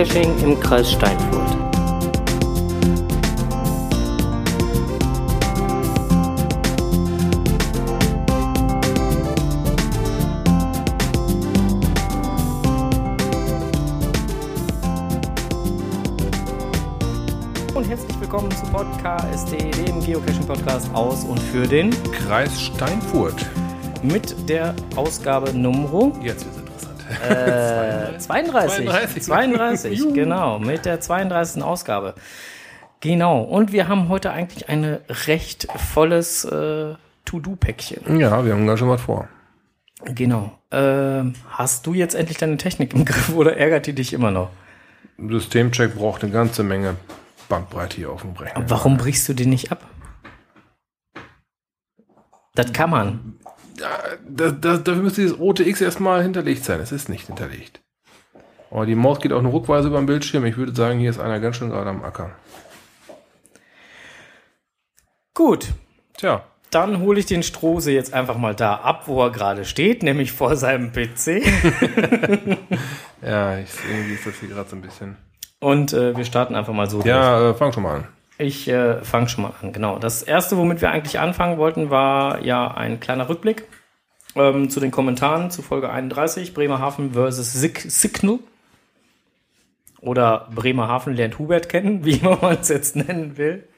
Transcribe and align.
Geocaching 0.00 0.34
im 0.42 0.58
Kreis 0.58 0.92
Steinfurt. 0.92 1.50
Und 17.74 17.84
herzlich 17.86 18.20
willkommen 18.20 18.50
zu 18.52 18.64
Podcast, 18.72 19.52
dem 19.52 20.00
Geocaching-Podcast 20.00 20.94
aus 20.94 21.24
und 21.24 21.38
für 21.38 21.66
den 21.66 21.90
Kreis 22.10 22.58
Steinfurt. 22.58 23.44
mit 24.02 24.48
der 24.48 24.74
Ausgabe 24.96 25.52
Nummer 25.52 26.10
Jetzt 26.22 26.44
interessant. 26.44 26.59
Äh, 27.22 28.18
32. 28.18 28.86
32. 28.86 29.22
32, 29.22 29.98
Juhu. 29.98 30.12
genau, 30.12 30.58
mit 30.58 30.84
der 30.84 31.00
32. 31.00 31.62
Ausgabe. 31.62 32.14
Genau, 33.00 33.40
und 33.42 33.72
wir 33.72 33.88
haben 33.88 34.08
heute 34.08 34.30
eigentlich 34.30 34.68
ein 34.68 34.98
recht 35.26 35.66
volles 35.74 36.44
äh, 36.44 36.94
To-Do-Päckchen. 37.24 38.20
Ja, 38.20 38.44
wir 38.44 38.52
haben 38.52 38.66
gar 38.66 38.76
schon 38.76 38.88
was 38.90 39.00
vor. 39.00 39.28
Genau. 40.04 40.52
Ähm, 40.70 41.34
hast 41.50 41.86
du 41.86 41.94
jetzt 41.94 42.14
endlich 42.14 42.38
deine 42.38 42.56
Technik 42.56 42.94
im 42.94 43.04
Griff 43.04 43.34
oder 43.34 43.56
ärgert 43.56 43.86
die 43.86 43.94
dich 43.94 44.12
immer 44.12 44.30
noch? 44.30 44.50
Systemcheck 45.18 45.94
braucht 45.94 46.22
eine 46.22 46.32
ganze 46.32 46.62
Menge 46.62 46.96
Bandbreite 47.48 47.96
hier 47.96 48.10
auf 48.10 48.22
dem 48.22 48.32
Rechner. 48.32 48.64
Warum 48.68 48.96
brichst 48.96 49.28
du 49.28 49.34
den 49.34 49.50
nicht 49.50 49.72
ab? 49.72 49.82
Das 52.54 52.72
kann 52.72 52.90
man. 52.90 53.38
Da, 53.80 54.50
da, 54.50 54.76
dafür 54.76 55.02
müsste 55.02 55.22
dieses 55.22 55.38
rote 55.38 55.64
X 55.64 55.80
erstmal 55.80 56.22
hinterlegt 56.22 56.64
sein. 56.64 56.80
Es 56.80 56.92
ist 56.92 57.08
nicht 57.08 57.26
hinterlegt. 57.26 57.80
Aber 58.70 58.86
die 58.86 58.94
Maus 58.94 59.20
geht 59.20 59.32
auch 59.32 59.42
nur 59.42 59.52
ruckweise 59.52 59.88
über 59.88 59.98
den 59.98 60.06
Bildschirm. 60.06 60.44
Ich 60.44 60.56
würde 60.56 60.74
sagen, 60.74 61.00
hier 61.00 61.10
ist 61.10 61.18
einer 61.18 61.40
ganz 61.40 61.56
schön 61.56 61.70
gerade 61.70 61.90
am 61.90 62.04
Ackern. 62.04 62.32
Gut, 65.34 65.68
Tja, 66.20 66.44
dann 66.70 67.00
hole 67.00 67.18
ich 67.18 67.24
den 67.24 67.42
Strose 67.42 67.92
jetzt 67.92 68.12
einfach 68.12 68.36
mal 68.36 68.54
da 68.54 68.74
ab, 68.74 69.04
wo 69.06 69.22
er 69.24 69.30
gerade 69.30 69.64
steht, 69.64 70.02
nämlich 70.02 70.32
vor 70.32 70.54
seinem 70.54 70.92
PC. 70.92 71.42
ja, 73.22 73.58
ich, 73.58 73.70
irgendwie 73.90 74.12
ist 74.12 74.26
das 74.26 74.34
hier 74.38 74.50
gerade 74.50 74.68
so 74.68 74.76
ein 74.76 74.82
bisschen. 74.82 75.16
Und 75.60 75.94
äh, 75.94 76.14
wir 76.14 76.26
starten 76.26 76.54
einfach 76.54 76.74
mal 76.74 76.90
so. 76.90 77.00
Ja, 77.00 77.52
äh, 77.52 77.54
fang 77.54 77.72
schon 77.72 77.84
mal 77.84 77.96
an. 77.96 78.08
Ich 78.40 78.68
äh, 78.68 79.04
fange 79.04 79.28
schon 79.28 79.42
mal 79.42 79.52
an, 79.60 79.70
genau. 79.70 79.98
Das 79.98 80.22
erste, 80.22 80.56
womit 80.56 80.80
wir 80.80 80.90
eigentlich 80.90 81.18
anfangen 81.18 81.58
wollten, 81.58 81.90
war 81.90 82.42
ja 82.42 82.68
ein 82.68 82.98
kleiner 82.98 83.28
Rückblick 83.28 83.64
ähm, 84.34 84.70
zu 84.70 84.80
den 84.80 84.90
Kommentaren 84.90 85.50
zu 85.50 85.60
Folge 85.60 85.90
31, 85.90 86.54
Bremerhaven 86.54 87.12
versus 87.12 87.52
Sig 87.52 87.78
Signal. 87.90 88.38
Oder 90.00 90.48
Bremerhaven 90.54 91.14
lernt 91.14 91.38
Hubert 91.38 91.68
kennen, 91.68 92.02
wie 92.06 92.18
man 92.22 92.56
es 92.58 92.70
jetzt 92.70 92.96
nennen 92.96 93.36
will. 93.36 93.68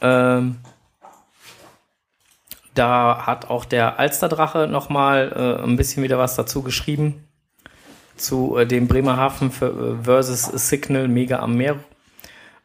Ähm, 0.00 0.56
da 2.72 3.26
hat 3.26 3.50
auch 3.50 3.66
der 3.66 3.98
Alsterdrache 3.98 4.68
nochmal 4.68 5.32
äh, 5.60 5.62
ein 5.62 5.76
bisschen 5.76 6.02
wieder 6.02 6.16
was 6.16 6.34
dazu 6.34 6.62
geschrieben. 6.62 7.28
Zu 8.16 8.56
äh, 8.56 8.66
dem 8.66 8.88
Bremerhaven 8.88 9.50
versus 9.50 10.44
Signal 10.44 11.08
Mega 11.08 11.40
am 11.40 11.56
Meer. 11.56 11.78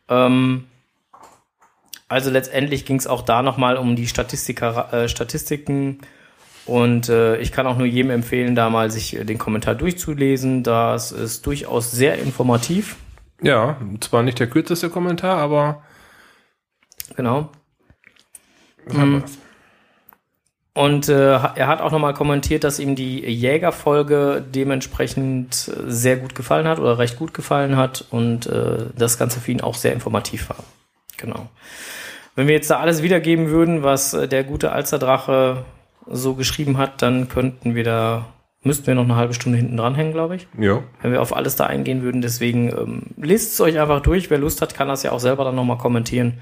Ähm, 0.08 0.69
also 2.10 2.30
letztendlich 2.30 2.86
ging 2.86 2.98
es 2.98 3.08
auch 3.08 3.22
da 3.22 3.42
nochmal 3.42 3.78
um 3.78 3.96
die 3.96 4.08
Statistiker, 4.08 4.92
äh, 4.92 5.08
Statistiken 5.08 6.00
und 6.66 7.10
äh, 7.10 7.38
ich 7.38 7.52
kann 7.52 7.66
auch 7.66 7.78
nur 7.78 7.88
jedem 7.88 8.12
empfehlen, 8.12 8.56
da 8.56 8.70
mal 8.70 8.92
sich 8.92 9.16
äh, 9.16 9.24
den 9.24 9.38
Kommentar 9.38 9.76
durchzulesen. 9.76 10.64
Das 10.64 11.12
ist 11.12 11.46
durchaus 11.46 11.92
sehr 11.92 12.20
informativ. 12.20 12.98
Ja, 13.42 13.78
zwar 14.02 14.24
nicht 14.24 14.40
der 14.40 14.48
kürzeste 14.48 14.90
Kommentar, 14.90 15.38
aber 15.38 15.82
Genau. 17.16 17.50
was. 18.86 19.38
Und 20.74 21.10
äh, 21.10 21.34
er 21.34 21.68
hat 21.68 21.82
auch 21.82 21.92
nochmal 21.92 22.14
kommentiert, 22.14 22.64
dass 22.64 22.80
ihm 22.80 22.96
die 22.96 23.20
Jägerfolge 23.20 24.46
dementsprechend 24.48 25.68
äh, 25.68 25.92
sehr 25.92 26.18
gut 26.18 26.36
gefallen 26.36 26.68
hat 26.68 26.80
oder 26.80 27.00
recht 27.00 27.18
gut 27.18 27.34
gefallen 27.34 27.76
hat 27.76 28.06
und 28.12 28.46
äh, 28.46 28.86
das 28.96 29.18
Ganze 29.18 29.40
für 29.40 29.52
ihn 29.52 29.62
auch 29.62 29.76
sehr 29.76 29.94
informativ 29.94 30.50
war. 30.50 30.64
Genau. 31.18 31.50
Wenn 32.40 32.48
wir 32.48 32.56
jetzt 32.56 32.70
da 32.70 32.80
alles 32.80 33.04
wiedergeben 33.04 33.50
würden, 33.50 33.84
was 33.84 34.14
äh, 34.14 34.26
der 34.26 34.46
gute 34.46 34.72
Alsterdrache 34.72 35.66
so 36.08 36.36
geschrieben 36.36 36.78
hat, 36.78 37.02
dann 37.02 37.28
könnten 37.28 37.76
wir 37.76 37.84
da, 37.84 38.28
müssten 38.64 38.88
wir 38.88 38.96
noch 38.96 39.04
eine 39.04 39.18
halbe 39.18 39.34
Stunde 39.34 39.58
hinten 39.58 39.76
dranhängen, 39.76 40.14
glaube 40.14 40.38
ich 40.38 40.48
Ja, 40.58 40.82
wenn 41.02 41.12
wir 41.12 41.22
auf 41.22 41.36
alles 41.36 41.58
da 41.58 41.66
eingehen 41.66 42.02
würden. 42.02 42.22
Deswegen 42.22 42.70
ähm, 42.70 43.02
lest 43.18 43.52
es 43.52 43.60
euch 43.60 43.78
einfach 43.78 44.00
durch. 44.00 44.30
Wer 44.30 44.38
Lust 44.38 44.62
hat, 44.62 44.74
kann 44.74 44.88
das 44.88 45.04
ja 45.04 45.12
auch 45.12 45.20
selber 45.20 45.44
dann 45.44 45.56
nochmal 45.56 45.80
kommentieren. 45.80 46.36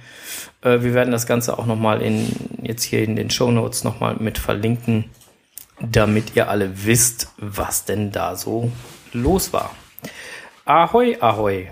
Äh, 0.62 0.82
wir 0.84 0.94
werden 0.94 1.10
das 1.10 1.26
Ganze 1.26 1.58
auch 1.58 1.66
nochmal 1.66 2.04
in, 2.04 2.28
jetzt 2.62 2.84
hier 2.84 3.02
in 3.02 3.16
den 3.16 3.32
Show 3.32 3.50
Notes 3.50 3.84
nochmal 3.84 4.18
mit 4.20 4.38
verlinken, 4.38 5.06
damit 5.82 6.36
ihr 6.36 6.48
alle 6.48 6.86
wisst, 6.86 7.34
was 7.40 7.86
denn 7.86 8.12
da 8.12 8.36
so 8.36 8.72
los 9.14 9.52
war. 9.52 9.72
Ahoi, 10.64 11.18
ahoi. 11.22 11.70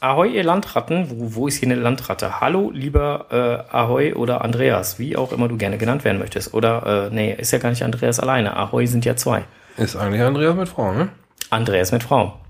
Ahoi, 0.00 0.30
ihr 0.30 0.44
Landratten. 0.44 1.10
Wo, 1.10 1.34
wo 1.34 1.46
ist 1.46 1.56
hier 1.56 1.68
eine 1.70 1.78
Landratte? 1.78 2.40
Hallo, 2.40 2.70
lieber 2.72 3.26
äh, 3.70 3.76
Ahoi 3.76 4.14
oder 4.14 4.42
Andreas, 4.42 4.98
wie 4.98 5.14
auch 5.14 5.30
immer 5.30 5.46
du 5.46 5.58
gerne 5.58 5.76
genannt 5.76 6.04
werden 6.04 6.18
möchtest. 6.18 6.54
Oder, 6.54 7.10
äh, 7.10 7.14
nee, 7.14 7.34
ist 7.34 7.50
ja 7.50 7.58
gar 7.58 7.68
nicht 7.68 7.84
Andreas 7.84 8.18
alleine. 8.18 8.56
Ahoi 8.56 8.86
sind 8.86 9.04
ja 9.04 9.14
zwei. 9.14 9.44
ist 9.76 9.96
eigentlich 9.96 10.22
Andreas 10.22 10.56
mit 10.56 10.70
Frau, 10.70 10.92
ne? 10.92 11.10
Andreas 11.50 11.92
mit 11.92 12.02
Frau. 12.02 12.40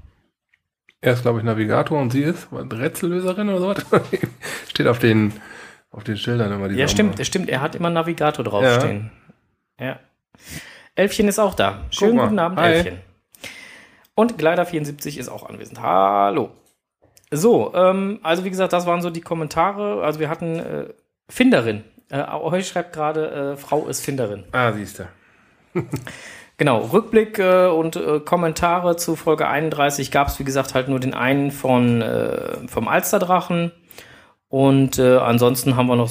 Er 1.00 1.14
ist, 1.14 1.22
glaube 1.22 1.38
ich, 1.38 1.44
Navigator 1.44 2.00
und 2.00 2.12
sie 2.12 2.22
ist 2.22 2.46
Rätsellöserin 2.52 3.48
oder 3.48 3.60
sowas. 3.60 3.84
Steht 4.68 4.86
auf 4.86 5.00
den, 5.00 5.32
auf 5.90 6.04
den 6.04 6.18
Schildern 6.18 6.52
immer 6.52 6.68
die 6.68 6.76
Ja, 6.76 6.86
stimmt, 6.86 7.24
stimmt. 7.26 7.48
Er 7.48 7.62
hat 7.62 7.74
immer 7.74 7.90
Navigator 7.90 8.44
draufstehen. 8.44 9.10
Ja. 9.80 9.98
Elfchen 10.94 11.26
ist 11.26 11.38
auch 11.40 11.54
da. 11.54 11.80
Schönen 11.90 12.18
guten 12.18 12.38
Abend, 12.38 12.60
Hi. 12.60 12.74
Elfchen. 12.74 12.98
Und 14.14 14.38
Gleider74 14.40 15.18
ist 15.18 15.30
auch 15.30 15.48
anwesend. 15.48 15.80
Hallo. 15.80 16.50
So, 17.30 17.72
ähm, 17.74 18.18
also 18.22 18.44
wie 18.44 18.50
gesagt, 18.50 18.72
das 18.72 18.86
waren 18.86 19.02
so 19.02 19.10
die 19.10 19.20
Kommentare. 19.20 20.02
Also 20.02 20.20
wir 20.20 20.28
hatten 20.28 20.58
äh, 20.58 20.84
Finderin. 21.28 21.84
Äh, 22.08 22.26
heute 22.26 22.64
schreibt 22.64 22.92
gerade, 22.92 23.52
äh, 23.52 23.56
Frau 23.56 23.86
ist 23.86 24.04
Finderin. 24.04 24.44
Ah, 24.52 24.72
siehst 24.72 24.98
du. 24.98 25.08
Genau, 26.60 26.80
Rückblick 26.80 27.38
äh, 27.38 27.68
und 27.68 27.96
äh, 27.96 28.20
Kommentare 28.20 28.96
zu 28.96 29.16
Folge 29.16 29.48
31 29.48 30.10
gab 30.10 30.28
es, 30.28 30.38
wie 30.38 30.44
gesagt, 30.44 30.74
halt 30.74 30.88
nur 30.88 31.00
den 31.00 31.14
einen 31.14 31.52
von, 31.52 32.02
äh, 32.02 32.68
vom 32.68 32.86
Alsterdrachen. 32.86 33.72
Und 34.50 34.98
äh, 34.98 35.16
ansonsten 35.16 35.76
haben 35.76 35.86
wir 35.86 35.96
noch 35.96 36.10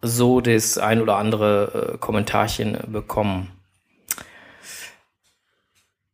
so 0.00 0.40
das 0.40 0.78
ein 0.78 1.00
oder 1.00 1.16
andere 1.16 1.94
äh, 1.94 1.98
Kommentarchen 1.98 2.78
bekommen. 2.86 3.50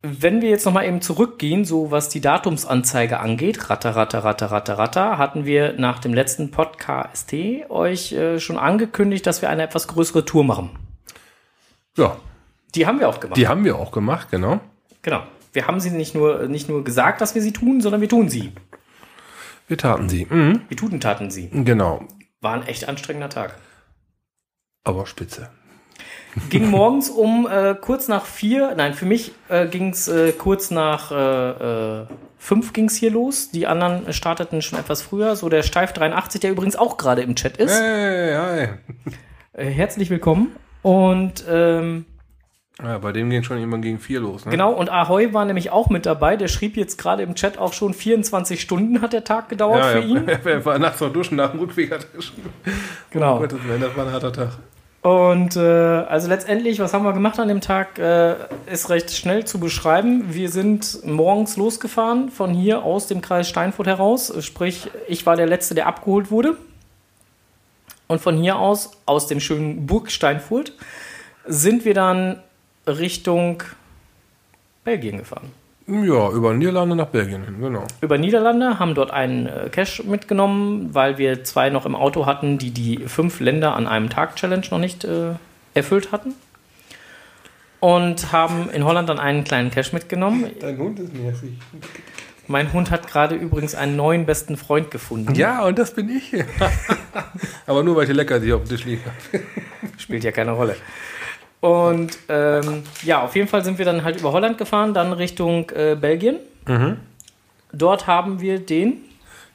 Wenn 0.03 0.41
wir 0.41 0.49
jetzt 0.49 0.65
nochmal 0.65 0.85
eben 0.87 1.01
zurückgehen, 1.01 1.63
so 1.63 1.91
was 1.91 2.09
die 2.09 2.21
Datumsanzeige 2.21 3.19
angeht, 3.19 3.69
ratter, 3.69 3.95
ratter, 3.95 4.23
ratter, 4.23 4.47
ratter, 4.47 4.77
ratter, 4.79 5.17
hatten 5.19 5.45
wir 5.45 5.73
nach 5.73 5.99
dem 5.99 6.13
letzten 6.13 6.49
Podcast 6.49 7.31
euch 7.69 8.11
äh, 8.13 8.39
schon 8.39 8.57
angekündigt, 8.57 9.27
dass 9.27 9.43
wir 9.43 9.49
eine 9.51 9.61
etwas 9.61 9.87
größere 9.87 10.25
Tour 10.25 10.43
machen. 10.43 10.71
Ja, 11.97 12.17
Die 12.73 12.87
haben 12.87 12.99
wir 12.99 13.09
auch 13.09 13.19
gemacht. 13.19 13.37
die 13.37 13.47
haben 13.47 13.63
wir 13.63 13.77
auch 13.77 13.91
gemacht, 13.91 14.29
genau. 14.31 14.59
Genau. 15.03 15.21
Wir 15.53 15.67
haben 15.67 15.79
sie 15.79 15.91
nicht 15.91 16.15
nur, 16.15 16.47
nicht 16.47 16.67
nur 16.67 16.83
gesagt, 16.83 17.21
dass 17.21 17.35
wir 17.35 17.41
sie 17.41 17.51
tun, 17.53 17.81
sondern 17.81 18.01
wir 18.01 18.09
tun 18.09 18.29
sie. 18.29 18.53
Wir 19.67 19.77
taten 19.77 20.09
sie. 20.09 20.25
Mhm. 20.27 20.61
Wir 20.67 20.77
tutentaten 20.77 21.29
sie. 21.29 21.49
Genau. 21.49 22.05
War 22.39 22.53
ein 22.53 22.63
echt 22.65 22.87
anstrengender 22.89 23.29
Tag. 23.29 23.55
Aber 24.83 25.05
spitze. 25.05 25.49
Ging 26.49 26.69
morgens 26.69 27.09
um 27.09 27.47
äh, 27.51 27.75
kurz 27.79 28.07
nach 28.07 28.25
vier, 28.25 28.73
nein, 28.77 28.93
für 28.93 29.05
mich 29.05 29.33
äh, 29.49 29.67
ging 29.67 29.89
es 29.89 30.07
äh, 30.07 30.31
kurz 30.31 30.71
nach 30.71 31.11
äh, 31.11 32.01
äh, 32.01 32.05
fünf 32.37 32.71
ging 32.73 32.85
es 32.85 32.95
hier 32.95 33.11
los. 33.11 33.51
Die 33.51 33.67
anderen 33.67 34.11
starteten 34.13 34.61
schon 34.61 34.79
etwas 34.79 35.01
früher. 35.01 35.35
So 35.35 35.49
der 35.49 35.63
Steif 35.63 35.91
83, 35.93 36.39
der 36.41 36.51
übrigens 36.51 36.75
auch 36.75 36.97
gerade 36.97 37.21
im 37.21 37.35
Chat 37.35 37.57
ist. 37.57 37.77
Hey, 37.77 38.33
hey. 38.33 38.69
Äh, 39.53 39.65
herzlich 39.65 40.09
willkommen. 40.09 40.55
Und 40.81 41.43
ähm, 41.49 42.05
Ja, 42.81 42.97
bei 42.97 43.11
dem 43.11 43.29
ging 43.29 43.43
schon 43.43 43.57
irgendwann 43.57 43.81
gegen 43.81 43.99
vier 43.99 44.21
los, 44.21 44.45
ne? 44.45 44.51
genau, 44.51 44.71
und 44.71 44.89
Ahoy 44.89 45.33
war 45.33 45.43
nämlich 45.45 45.69
auch 45.69 45.89
mit 45.89 46.05
dabei. 46.05 46.37
Der 46.37 46.47
schrieb 46.47 46.77
jetzt 46.77 46.97
gerade 46.97 47.23
im 47.23 47.35
Chat 47.35 47.57
auch 47.57 47.73
schon 47.73 47.93
24 47.93 48.59
Stunden 48.61 49.01
hat 49.01 49.11
der 49.13 49.25
Tag 49.25 49.49
gedauert 49.49 49.79
Ja, 49.79 49.91
für 49.91 49.99
ja, 49.99 50.05
ihn. 50.05 50.27
er 50.45 50.65
war 50.65 50.79
nachts 50.79 51.01
noch 51.01 51.11
duschen, 51.11 51.35
nach 51.35 51.51
dem 51.51 51.59
Rückweg 51.59 51.91
hat 51.91 52.07
er 52.11 52.17
geschrieben. 52.17 52.49
Genau. 53.11 53.37
Oh 53.37 53.41
Willen, 53.41 53.81
das 53.81 53.95
war 53.95 54.07
ein 54.07 54.13
harter 54.13 54.31
Tag. 54.33 54.57
Und 55.01 55.55
äh, 55.55 55.59
also 55.59 56.27
letztendlich, 56.27 56.79
was 56.79 56.93
haben 56.93 57.03
wir 57.03 57.13
gemacht 57.13 57.39
an 57.39 57.47
dem 57.47 57.59
Tag, 57.59 57.97
äh, 57.97 58.35
ist 58.71 58.89
recht 58.89 59.11
schnell 59.11 59.45
zu 59.45 59.59
beschreiben. 59.59 60.33
Wir 60.33 60.49
sind 60.49 61.03
morgens 61.05 61.57
losgefahren 61.57 62.29
von 62.29 62.53
hier 62.53 62.83
aus 62.83 63.07
dem 63.07 63.21
Kreis 63.21 63.49
Steinfurt 63.49 63.87
heraus. 63.87 64.31
Sprich, 64.45 64.91
ich 65.07 65.25
war 65.25 65.35
der 65.35 65.47
Letzte, 65.47 65.73
der 65.73 65.87
abgeholt 65.87 66.29
wurde. 66.29 66.55
Und 68.07 68.21
von 68.21 68.37
hier 68.37 68.59
aus, 68.59 68.91
aus 69.07 69.25
dem 69.25 69.39
schönen 69.39 69.87
Burg 69.87 70.11
Steinfurt, 70.11 70.73
sind 71.47 71.83
wir 71.83 71.95
dann 71.95 72.43
Richtung 72.85 73.63
Belgien 74.83 75.17
gefahren. 75.17 75.51
Ja, 75.91 76.29
über 76.29 76.53
Niederlande 76.53 76.95
nach 76.95 77.07
Belgien, 77.07 77.43
hin, 77.43 77.59
genau. 77.59 77.83
über 77.99 78.17
Niederlande, 78.17 78.79
haben 78.79 78.95
dort 78.95 79.11
einen 79.11 79.47
äh, 79.47 79.69
Cash 79.69 80.03
mitgenommen, 80.05 80.89
weil 80.93 81.17
wir 81.17 81.43
zwei 81.43 81.69
noch 81.69 81.85
im 81.85 81.95
Auto 81.95 82.25
hatten, 82.25 82.57
die 82.57 82.71
die 82.71 82.99
fünf 83.07 83.41
Länder 83.41 83.75
an 83.75 83.87
einem 83.87 84.09
Tag 84.09 84.37
Challenge 84.37 84.65
noch 84.71 84.79
nicht 84.79 85.03
äh, 85.03 85.33
erfüllt 85.73 86.13
hatten. 86.13 86.33
Und 87.81 88.31
haben 88.31 88.69
in 88.69 88.85
Holland 88.85 89.09
dann 89.09 89.19
einen 89.19 89.43
kleinen 89.43 89.71
Cash 89.71 89.91
mitgenommen. 89.91 90.45
Dein 90.59 90.77
Hund 90.77 90.99
ist 90.99 91.13
nervig. 91.13 91.53
Mein 92.47 92.71
Hund 92.73 92.91
hat 92.91 93.07
gerade 93.07 93.35
übrigens 93.35 93.75
einen 93.75 93.95
neuen 93.95 94.25
besten 94.25 94.55
Freund 94.55 94.91
gefunden. 94.91 95.35
Ja, 95.35 95.65
und 95.65 95.79
das 95.79 95.93
bin 95.93 96.09
ich. 96.09 96.31
Aber 97.65 97.83
nur, 97.83 97.95
weil 97.95 98.09
ich 98.09 98.15
lecker 98.15 98.39
die 98.39 98.53
auf 98.53 98.63
dem 98.63 98.69
Tisch 98.69 98.85
liegen. 98.85 99.03
Spielt 99.97 100.23
ja 100.23 100.31
keine 100.31 100.51
Rolle. 100.51 100.75
Und 101.61 102.17
ähm, 102.27 102.83
ja, 103.03 103.21
auf 103.23 103.35
jeden 103.35 103.47
Fall 103.47 103.63
sind 103.63 103.77
wir 103.77 103.85
dann 103.85 104.03
halt 104.03 104.19
über 104.19 104.33
Holland 104.33 104.57
gefahren, 104.57 104.93
dann 104.93 105.13
Richtung 105.13 105.69
äh, 105.69 105.95
Belgien. 105.99 106.37
Dort 107.73 108.07
haben 108.07 108.41
wir 108.41 108.59
den, 108.59 108.97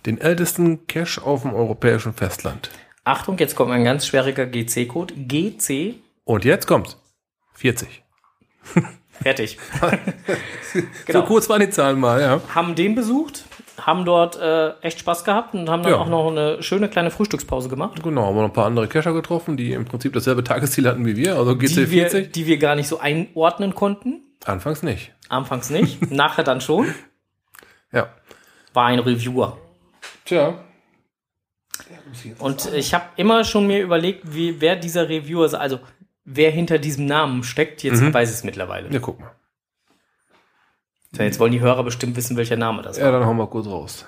Den 0.06 0.20
ältesten 0.20 0.86
Cache 0.86 1.22
auf 1.22 1.42
dem 1.42 1.54
europäischen 1.54 2.14
Festland. 2.14 2.70
Achtung, 3.04 3.38
jetzt 3.38 3.54
kommt 3.54 3.70
ein 3.72 3.84
ganz 3.84 4.06
schwieriger 4.06 4.46
GC-Code, 4.46 5.14
GC, 5.14 5.94
Und 6.24 6.44
jetzt 6.44 6.66
kommt's. 6.66 6.96
40. 7.54 8.02
fertig. 9.22 9.58
So 10.72 10.82
genau. 11.06 11.22
kurz 11.22 11.48
waren 11.48 11.60
die 11.60 11.70
Zahlen 11.70 11.98
mal, 11.98 12.20
ja. 12.20 12.40
haben 12.54 12.74
den 12.74 12.94
besucht, 12.94 13.44
haben 13.80 14.04
dort 14.04 14.36
äh, 14.40 14.70
echt 14.80 14.98
Spaß 15.00 15.24
gehabt 15.24 15.54
und 15.54 15.68
haben 15.68 15.82
dann 15.82 15.92
Ja. 15.92 15.98
auch 15.98 16.08
noch 16.08 16.30
eine 16.30 16.62
schöne 16.62 16.88
kleine 16.88 17.10
Frühstückspause 17.10 17.68
gemacht, 17.68 18.02
Genau, 18.02 18.26
haben 18.26 18.34
wir 18.36 18.42
noch 18.42 18.48
ein 18.50 18.54
paar 18.54 18.66
andere 18.66 18.88
Cacher 18.88 19.12
getroffen, 19.12 19.56
die 19.56 19.72
im 19.72 19.84
Prinzip 19.84 20.12
dasselbe 20.12 20.42
Tagesziel 20.44 20.86
hatten 20.88 21.04
wie 21.04 21.16
wir, 21.16 21.36
also 21.36 21.54
die 21.54 21.66
GC40. 21.66 21.90
wir, 22.12 22.22
die 22.28 22.46
wir 22.46 22.58
gar 22.58 22.74
nicht 22.76 22.88
so 22.88 22.98
einordnen 23.00 23.74
konnten. 23.74 24.22
Anfangs 24.44 24.82
nicht. 24.82 25.12
Anfangs 25.28 25.70
nicht, 25.70 26.10
nachher 26.10 26.44
dann 26.44 26.60
schon. 26.60 26.94
Ja. 27.92 28.08
War 28.72 28.86
ein 28.86 28.98
Reviewer. 28.98 29.58
Tja. 30.24 30.54
Und 32.38 32.72
ich 32.74 32.94
habe 32.94 33.04
immer 33.16 33.44
schon 33.44 33.66
mir 33.66 33.82
überlegt, 33.82 34.22
wie, 34.34 34.60
wer 34.60 34.76
dieser 34.76 35.08
Reviewer 35.08 35.44
ist, 35.46 35.54
also 35.54 35.78
wer 36.24 36.50
hinter 36.50 36.78
diesem 36.78 37.06
Namen 37.06 37.42
steckt. 37.44 37.82
Jetzt 37.82 38.00
weiß 38.12 38.30
ich 38.30 38.36
es 38.36 38.44
mittlerweile. 38.44 38.90
Ja, 38.90 38.98
guck 39.00 39.20
mal. 39.20 39.30
So, 41.12 41.22
Jetzt 41.22 41.38
wollen 41.38 41.52
die 41.52 41.60
Hörer 41.60 41.84
bestimmt 41.84 42.16
wissen, 42.16 42.36
welcher 42.36 42.56
Name 42.56 42.82
das 42.82 42.98
war. 42.98 43.06
Ja, 43.06 43.12
dann 43.12 43.24
hauen 43.24 43.36
wir 43.36 43.46
kurz 43.46 43.66
raus. 43.66 44.06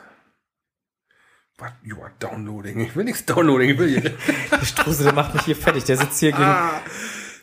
What? 1.59 1.73
You 1.83 2.01
are 2.03 2.13
downloading. 2.19 2.81
Ich 2.81 2.95
will 2.95 3.05
nichts 3.05 3.25
downloading, 3.25 3.71
ich 3.71 3.79
will 3.79 3.89
hier. 4.01 4.11
Der 4.51 4.65
Struse, 4.65 5.05
der 5.05 5.13
macht 5.13 5.35
mich 5.35 5.43
hier 5.45 5.57
fertig. 5.57 5.85
Der 5.85 5.97
sitzt 5.97 6.21
hier 6.21 6.31
gegen. 6.33 6.45
ah, 6.45 6.81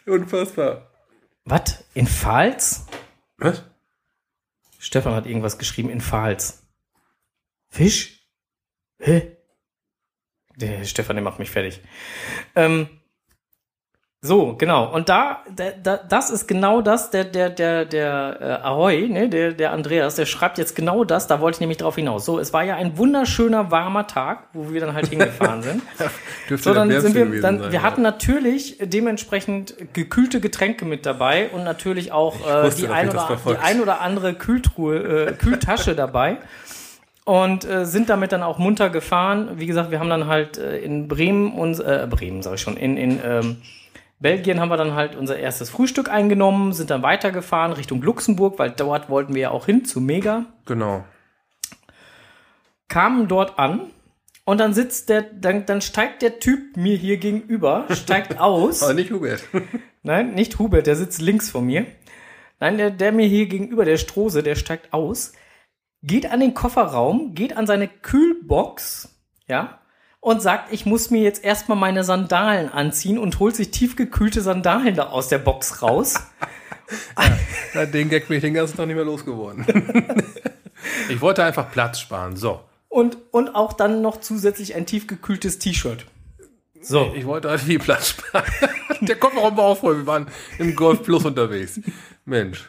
unfassbar. 0.05 0.89
Was? 1.43 1.83
In 1.93 2.07
Pfalz? 2.07 2.85
Was? 3.37 3.63
Stefan 4.79 5.13
hat 5.15 5.25
irgendwas 5.25 5.57
geschrieben 5.57 5.89
in 5.89 5.99
Pfalz. 5.99 6.65
Fisch? 7.69 8.21
Hä? 8.99 9.35
Der 10.55 10.85
Stefan, 10.85 11.17
der 11.17 11.23
macht 11.23 11.39
mich 11.39 11.51
fertig. 11.51 11.81
Ähm, 12.55 12.87
so, 14.25 14.55
genau. 14.57 14.91
Und 14.91 15.07
da, 15.09 15.39
da, 15.55 15.65
da, 15.81 15.97
das 15.97 16.29
ist 16.29 16.47
genau 16.47 16.81
das, 16.81 17.11
der, 17.11 17.23
der, 17.23 17.49
der, 17.49 17.85
der 17.85 18.37
äh, 18.41 18.65
Ahoy, 18.65 19.07
ne, 19.07 19.29
der, 19.29 19.53
der 19.53 19.71
Andreas, 19.71 20.15
der 20.15 20.25
schreibt 20.25 20.57
jetzt 20.57 20.75
genau 20.75 21.03
das, 21.03 21.27
da 21.27 21.39
wollte 21.39 21.57
ich 21.57 21.59
nämlich 21.61 21.77
drauf 21.77 21.95
hinaus. 21.95 22.25
So, 22.25 22.39
es 22.39 22.51
war 22.51 22.63
ja 22.63 22.75
ein 22.75 22.97
wunderschöner, 22.97 23.71
warmer 23.71 24.07
Tag, 24.07 24.47
wo 24.53 24.73
wir 24.73 24.81
dann 24.81 24.93
halt 24.93 25.07
hingefahren 25.07 25.61
sind. 25.61 25.83
Dürfte 26.49 26.69
So, 26.69 26.73
dann 26.73 26.89
sind 26.89 27.13
wir, 27.13 27.25
dann, 27.41 27.59
sein, 27.59 27.71
wir 27.71 27.79
ja. 27.79 27.83
hatten 27.83 28.01
natürlich 28.01 28.77
dementsprechend 28.81 29.75
gekühlte 29.93 30.39
Getränke 30.39 30.85
mit 30.85 31.05
dabei 31.05 31.49
und 31.49 31.63
natürlich 31.63 32.11
auch 32.11 32.35
äh, 32.47 32.69
die, 32.71 32.87
ein 32.87 33.09
oder, 33.09 33.37
die 33.47 33.57
ein 33.57 33.81
oder 33.81 34.01
andere 34.01 34.33
Kühltruhe, 34.33 35.27
äh, 35.27 35.33
Kühltasche 35.33 35.95
dabei 35.95 36.37
und 37.25 37.65
äh, 37.65 37.85
sind 37.85 38.09
damit 38.09 38.31
dann 38.31 38.43
auch 38.43 38.59
munter 38.59 38.89
gefahren. 38.89 39.49
Wie 39.55 39.65
gesagt, 39.65 39.91
wir 39.91 39.99
haben 39.99 40.09
dann 40.09 40.27
halt 40.27 40.57
äh, 40.57 40.77
in 40.77 41.07
Bremen 41.07 41.53
uns, 41.53 41.79
äh, 41.79 42.07
Bremen 42.09 42.41
sag 42.41 42.53
ich 42.53 42.61
schon, 42.61 42.77
in, 42.77 42.97
in 42.97 43.19
ähm, 43.25 43.57
Belgien 44.19 44.59
haben 44.59 44.69
wir 44.69 44.77
dann 44.77 44.95
halt 44.95 45.15
unser 45.15 45.37
erstes 45.37 45.69
Frühstück 45.69 46.09
eingenommen, 46.09 46.73
sind 46.73 46.89
dann 46.89 47.03
weitergefahren 47.03 47.73
Richtung 47.73 48.01
Luxemburg, 48.01 48.57
weil 48.59 48.71
dort 48.71 49.09
wollten 49.09 49.33
wir 49.35 49.41
ja 49.41 49.49
auch 49.51 49.65
hin 49.65 49.85
zu 49.85 49.99
Mega 49.99 50.45
Genau. 50.65 51.03
kamen 52.87 53.27
dort 53.27 53.59
an 53.59 53.81
und 54.45 54.59
dann 54.59 54.73
sitzt 54.73 55.09
der, 55.09 55.21
dann, 55.23 55.65
dann 55.65 55.81
steigt 55.81 56.21
der 56.21 56.39
Typ 56.39 56.77
mir 56.77 56.95
hier 56.95 57.17
gegenüber, 57.17 57.85
steigt 57.91 58.39
aus. 58.39 58.83
Aber 58.83 58.93
nicht 58.93 59.11
Hubert. 59.11 59.43
Nein, 60.03 60.33
nicht 60.33 60.59
Hubert, 60.59 60.87
der 60.87 60.95
sitzt 60.95 61.21
links 61.21 61.49
von 61.49 61.65
mir. 61.65 61.85
Nein, 62.59 62.77
der, 62.77 62.91
der 62.91 63.11
mir 63.11 63.27
hier 63.27 63.47
gegenüber, 63.47 63.83
der 63.85 63.97
Strose, 63.97 64.43
der 64.43 64.55
steigt 64.55 64.93
aus, 64.93 65.33
geht 66.03 66.31
an 66.31 66.39
den 66.39 66.53
Kofferraum, 66.53 67.33
geht 67.35 67.57
an 67.57 67.67
seine 67.67 67.87
Kühlbox, 67.87 69.09
ja, 69.47 69.79
und 70.25 70.41
sagt, 70.41 70.73
ich 70.73 70.87
muss 70.87 71.11
mir 71.11 71.21
jetzt 71.21 71.43
erstmal 71.43 71.77
meine 71.77 72.03
Sandalen 72.03 72.69
anziehen 72.69 73.19
und 73.19 73.37
holt 73.37 73.55
sich 73.55 73.69
tiefgekühlte 73.69 74.41
Sandalen 74.41 74.95
da 74.95 75.09
aus 75.09 75.27
der 75.27 75.37
Box 75.37 75.83
raus. 75.83 76.15
Na, 77.75 77.85
den 77.85 78.09
Gag 78.09 78.27
bin 78.27 78.37
ich 78.37 78.41
den 78.41 78.55
ganzen 78.55 78.75
Tag 78.75 78.87
nicht 78.87 78.95
mehr 78.95 79.05
losgeworden. 79.05 79.67
ich 81.09 81.21
wollte 81.21 81.43
einfach 81.43 81.69
Platz 81.69 81.99
sparen. 81.99 82.37
So. 82.37 82.61
Und, 82.89 83.17
und 83.29 83.53
auch 83.53 83.73
dann 83.73 84.01
noch 84.01 84.19
zusätzlich 84.19 84.73
ein 84.73 84.87
tiefgekühltes 84.87 85.59
T-Shirt. 85.59 86.07
So. 86.81 87.13
Ich 87.15 87.27
wollte 87.27 87.51
halt 87.51 87.61
viel 87.61 87.77
Platz 87.77 88.09
sparen. 88.09 88.45
Der 89.01 89.21
war 89.21 89.59
auch 89.59 89.77
voll. 89.77 89.97
Wir 89.97 90.07
waren 90.07 90.25
im 90.57 90.75
Golf 90.75 91.03
Plus 91.03 91.23
unterwegs. 91.23 91.79
Mensch. 92.25 92.67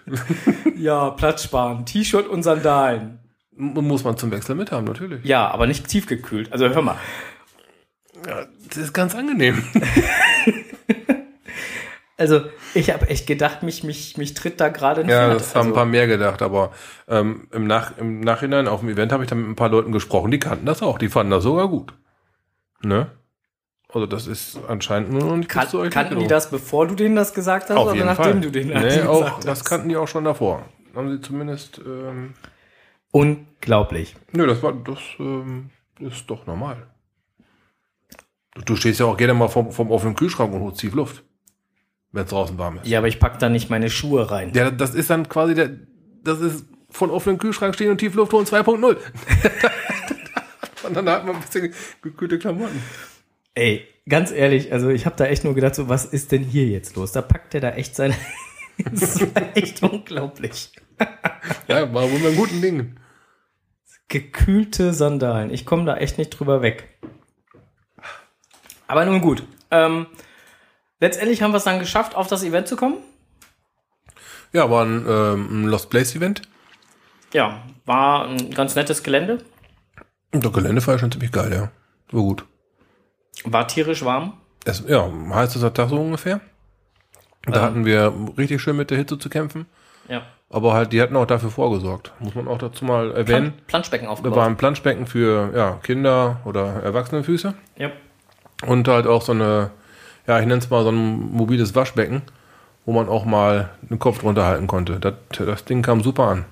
Ja, 0.76 1.08
Platz 1.08 1.44
sparen. 1.44 1.86
T-Shirt 1.86 2.28
und 2.28 2.42
Sandalen. 2.42 3.18
Muss 3.56 4.04
man 4.04 4.18
zum 4.18 4.30
Wechsel 4.30 4.54
mit 4.54 4.72
haben, 4.72 4.84
natürlich. 4.84 5.24
Ja, 5.24 5.50
aber 5.50 5.66
nicht 5.66 5.88
tiefgekühlt. 5.88 6.52
Also 6.52 6.68
hör 6.68 6.82
mal. 6.82 6.98
Ja, 8.26 8.46
das 8.68 8.76
ist 8.76 8.92
ganz 8.92 9.14
angenehm. 9.14 9.62
Also 12.18 12.40
ich 12.72 12.90
habe 12.90 13.08
echt 13.10 13.26
gedacht, 13.26 13.62
mich, 13.62 13.84
mich, 13.84 14.16
mich 14.16 14.32
tritt 14.32 14.58
da 14.58 14.70
gerade 14.70 15.02
ein 15.02 15.08
Ja, 15.08 15.26
Pferd. 15.26 15.34
das 15.40 15.54
haben 15.54 15.58
also, 15.58 15.70
ein 15.70 15.74
paar 15.74 15.84
mehr 15.84 16.06
gedacht, 16.06 16.40
aber 16.40 16.72
ähm, 17.08 17.46
im, 17.52 17.66
Nach 17.66 17.98
im 17.98 18.20
Nachhinein 18.20 18.68
auf 18.68 18.80
dem 18.80 18.88
Event 18.88 19.12
habe 19.12 19.22
ich 19.24 19.28
dann 19.28 19.40
mit 19.42 19.50
ein 19.50 19.54
paar 19.56 19.68
Leuten 19.68 19.92
gesprochen, 19.92 20.30
die 20.30 20.38
kannten 20.38 20.64
das 20.64 20.80
auch, 20.82 20.96
die 20.96 21.10
fanden 21.10 21.32
das 21.32 21.42
sogar 21.42 21.68
gut. 21.68 21.92
Ne? 22.82 23.10
Also 23.92 24.06
das 24.06 24.26
ist 24.26 24.58
anscheinend 24.66 25.12
nur 25.12 25.36
nicht 25.36 25.50
kan 25.50 25.66
kannten 25.68 25.90
die 25.92 25.98
gekommen. 26.14 26.28
das, 26.28 26.50
bevor 26.50 26.86
du 26.88 26.94
denen 26.94 27.16
das 27.16 27.34
gesagt 27.34 27.68
hast 27.68 27.76
Auf 27.76 27.88
oder 27.88 27.94
jeden 27.96 28.06
nachdem 28.06 28.24
Fall. 28.32 28.40
du 28.40 28.50
denen 28.50 28.68
nee, 28.70 28.96
das 28.96 29.06
auch, 29.06 29.20
gesagt 29.24 29.44
das 29.44 29.58
hast? 29.60 29.64
kannten 29.66 29.88
die 29.90 29.96
auch 29.98 30.08
schon 30.08 30.24
davor. 30.24 30.64
Haben 30.94 31.10
sie 31.12 31.20
zumindest, 31.20 31.82
ähm, 31.84 32.32
Unglaublich. 33.10 34.16
nö, 34.32 34.46
das 34.46 34.62
war, 34.62 34.72
das 34.72 34.98
ähm, 35.18 35.68
ist 36.00 36.24
doch 36.30 36.46
normal. 36.46 36.86
Du, 38.64 38.76
stehst 38.76 39.00
ja 39.00 39.06
auch 39.06 39.16
gerne 39.16 39.34
mal 39.34 39.48
vom, 39.48 39.70
vom 39.70 39.90
offenen 39.90 40.14
Kühlschrank 40.14 40.52
und 40.52 40.60
holst 40.60 40.80
tief 40.80 40.94
Luft, 40.94 41.24
wenn 42.12 42.24
es 42.24 42.30
draußen 42.30 42.56
warm 42.58 42.78
ist. 42.78 42.86
Ja, 42.86 42.98
aber 42.98 43.08
ich 43.08 43.20
pack 43.20 43.38
da 43.38 43.48
nicht 43.48 43.68
meine 43.70 43.90
Schuhe 43.90 44.30
rein. 44.30 44.52
Ja, 44.54 44.70
das 44.70 44.94
ist 44.94 45.10
dann 45.10 45.28
quasi 45.28 45.54
der, 45.54 45.70
das 46.22 46.40
ist 46.40 46.64
von 46.88 47.10
offenen 47.10 47.38
Kühlschrank 47.38 47.74
stehen 47.74 47.90
und 47.90 47.98
Tiefluft 47.98 48.32
holen 48.32 48.46
2.0. 48.46 48.96
und 50.86 50.96
dann 50.96 51.08
hat 51.08 51.26
man 51.26 51.36
ein 51.36 51.42
bisschen 51.42 51.74
gekühlte 52.02 52.38
Klamotten. 52.38 52.82
Ey, 53.54 53.86
ganz 54.08 54.32
ehrlich, 54.32 54.72
also 54.72 54.88
ich 54.88 55.06
habe 55.06 55.16
da 55.16 55.26
echt 55.26 55.44
nur 55.44 55.54
gedacht, 55.54 55.74
so 55.74 55.88
was 55.88 56.04
ist 56.04 56.32
denn 56.32 56.42
hier 56.42 56.66
jetzt 56.66 56.96
los? 56.96 57.12
Da 57.12 57.22
packt 57.22 57.54
er 57.54 57.60
da 57.60 57.70
echt 57.70 57.94
seine. 57.96 58.14
das 58.78 59.20
war 59.20 59.56
echt 59.56 59.82
unglaublich. 59.82 60.72
Ja, 61.68 61.92
war 61.92 62.10
wohl 62.10 62.18
bei 62.18 62.32
guten 62.32 62.60
Dingen. 62.60 62.98
Gekühlte 64.08 64.92
Sandalen. 64.92 65.52
Ich 65.52 65.64
komme 65.64 65.84
da 65.84 65.96
echt 65.96 66.18
nicht 66.18 66.30
drüber 66.30 66.62
weg. 66.62 66.98
Aber 68.86 69.04
nun 69.04 69.20
gut. 69.20 69.42
Ähm, 69.70 70.06
letztendlich 71.00 71.42
haben 71.42 71.52
wir 71.52 71.58
es 71.58 71.64
dann 71.64 71.78
geschafft, 71.78 72.14
auf 72.14 72.28
das 72.28 72.42
Event 72.42 72.68
zu 72.68 72.76
kommen. 72.76 72.98
Ja, 74.52 74.70
war 74.70 74.84
ein, 74.84 75.04
ähm, 75.08 75.66
Lost 75.66 75.90
Place 75.90 76.14
Event. 76.16 76.42
Ja, 77.32 77.62
war 77.84 78.26
ein 78.28 78.50
ganz 78.52 78.74
nettes 78.74 79.02
Gelände. 79.02 79.38
Der 80.32 80.50
Gelände 80.50 80.86
war 80.86 80.98
schon 80.98 81.10
ziemlich 81.10 81.32
geil, 81.32 81.52
ja. 81.52 81.70
War 82.12 82.22
gut. 82.22 82.44
War 83.44 83.66
tierisch 83.68 84.04
warm. 84.04 84.34
Es, 84.64 84.82
ja, 84.86 85.08
heißester 85.30 85.74
Tag 85.74 85.90
so 85.90 85.96
ungefähr. 86.00 86.40
Da 87.44 87.56
Ähm. 87.60 87.62
hatten 87.62 87.84
wir 87.84 88.12
richtig 88.38 88.60
schön 88.62 88.76
mit 88.76 88.90
der 88.90 88.98
Hitze 88.98 89.18
zu 89.18 89.28
kämpfen. 89.28 89.66
Ja. 90.08 90.22
Aber 90.48 90.74
halt, 90.74 90.92
die 90.92 91.02
hatten 91.02 91.16
auch 91.16 91.26
dafür 91.26 91.50
vorgesorgt. 91.50 92.12
Muss 92.20 92.34
man 92.36 92.46
auch 92.48 92.58
dazu 92.58 92.84
mal 92.84 93.10
erwähnen. 93.10 93.52
Plan 93.52 93.64
Planschbecken 93.66 94.06
Da 94.06 94.12
aufgebaut. 94.12 94.36
war 94.38 94.46
ein 94.46 94.56
Planschbecken 94.56 95.06
für 95.06 95.52
ja, 95.56 95.72
Kinder 95.82 96.40
oder 96.44 96.82
Erwachsenenfüße. 96.82 97.54
ja. 97.76 97.90
Und 98.64 98.88
halt 98.88 99.06
auch 99.06 99.22
so 99.22 99.32
eine, 99.32 99.70
ja, 100.26 100.40
ich 100.40 100.46
nenne 100.46 100.58
es 100.58 100.70
mal 100.70 100.82
so 100.82 100.90
ein 100.90 101.32
mobiles 101.32 101.74
Waschbecken, 101.74 102.22
wo 102.84 102.92
man 102.92 103.08
auch 103.08 103.24
mal 103.24 103.70
den 103.82 103.98
Kopf 103.98 104.20
drunter 104.20 104.46
halten 104.46 104.66
konnte. 104.66 104.98
Das, 104.98 105.14
das 105.30 105.64
Ding 105.64 105.82
kam 105.82 106.02
super 106.02 106.28
an. 106.28 106.44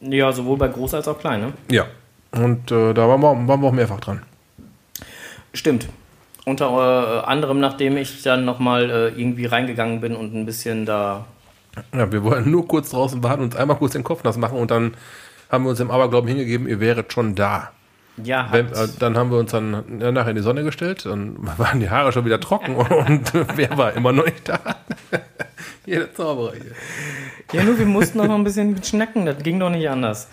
ja, 0.00 0.32
sowohl 0.32 0.56
bei 0.56 0.68
groß 0.68 0.94
als 0.94 1.08
auch 1.08 1.18
klein, 1.18 1.40
ne? 1.40 1.52
Ja. 1.70 1.86
Und 2.32 2.70
äh, 2.70 2.92
da 2.92 3.08
waren 3.08 3.20
wir, 3.20 3.48
waren 3.48 3.60
wir 3.60 3.68
auch 3.68 3.72
mehrfach 3.72 4.00
dran. 4.00 4.22
Stimmt. 5.54 5.88
Unter 6.44 6.66
äh, 6.66 7.26
anderem, 7.26 7.60
nachdem 7.60 7.96
ich 7.96 8.22
dann 8.22 8.44
nochmal 8.44 8.90
äh, 8.90 9.08
irgendwie 9.08 9.46
reingegangen 9.46 10.00
bin 10.00 10.14
und 10.14 10.34
ein 10.34 10.46
bisschen 10.46 10.84
da 10.86 11.24
Ja, 11.94 12.10
wir 12.12 12.22
wollen 12.24 12.50
nur 12.50 12.68
kurz 12.68 12.90
draußen 12.90 13.22
warten 13.22 13.42
und 13.42 13.56
einmal 13.56 13.76
kurz 13.76 13.92
den 13.92 14.04
Kopf 14.04 14.22
nass 14.22 14.36
machen 14.36 14.58
und 14.58 14.70
dann 14.70 14.94
haben 15.50 15.64
wir 15.64 15.70
uns 15.70 15.80
im 15.80 15.90
Aberglauben 15.90 16.28
hingegeben, 16.28 16.68
ihr 16.68 16.80
wäret 16.80 17.12
schon 17.12 17.34
da. 17.34 17.72
Ja, 18.22 18.48
Wenn, 18.50 18.68
äh, 18.68 18.88
dann 18.98 19.16
haben 19.16 19.30
wir 19.30 19.38
uns 19.38 19.50
dann 19.50 20.00
ja, 20.00 20.10
nachher 20.10 20.30
in 20.30 20.36
die 20.36 20.42
Sonne 20.42 20.64
gestellt, 20.64 21.04
dann 21.04 21.36
waren 21.58 21.80
die 21.80 21.90
Haare 21.90 22.12
schon 22.12 22.24
wieder 22.24 22.40
trocken 22.40 22.74
und 22.76 23.32
wer 23.56 23.76
war 23.76 23.92
immer 23.92 24.12
noch 24.12 24.24
nicht 24.24 24.48
da? 24.48 24.58
Jeder 25.86 26.12
Zauberer 26.14 26.52
hier. 26.52 26.72
Ja, 27.52 27.64
nur 27.64 27.78
wir 27.78 27.86
mussten 27.86 28.18
noch 28.18 28.26
mal 28.26 28.34
ein 28.34 28.44
bisschen 28.44 28.82
schnacken, 28.82 29.26
das 29.26 29.38
ging 29.42 29.60
doch 29.60 29.70
nicht 29.70 29.88
anders. 29.88 30.28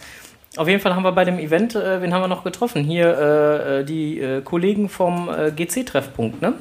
Auf 0.56 0.68
jeden 0.68 0.82
Fall 0.82 0.96
haben 0.96 1.04
wir 1.04 1.12
bei 1.12 1.26
dem 1.26 1.40
Event, 1.40 1.76
äh, 1.76 2.02
wen 2.02 2.14
haben 2.14 2.22
wir 2.22 2.28
noch 2.28 2.44
getroffen? 2.44 2.84
Hier 2.84 3.18
äh, 3.18 3.80
äh 3.80 3.84
die 3.84 4.20
äh, 4.20 4.42
Kollegen 4.42 4.88
vom 4.88 5.30
äh, 5.30 5.52
GC-Treffpunkt, 5.52 6.42
ne? 6.42 6.54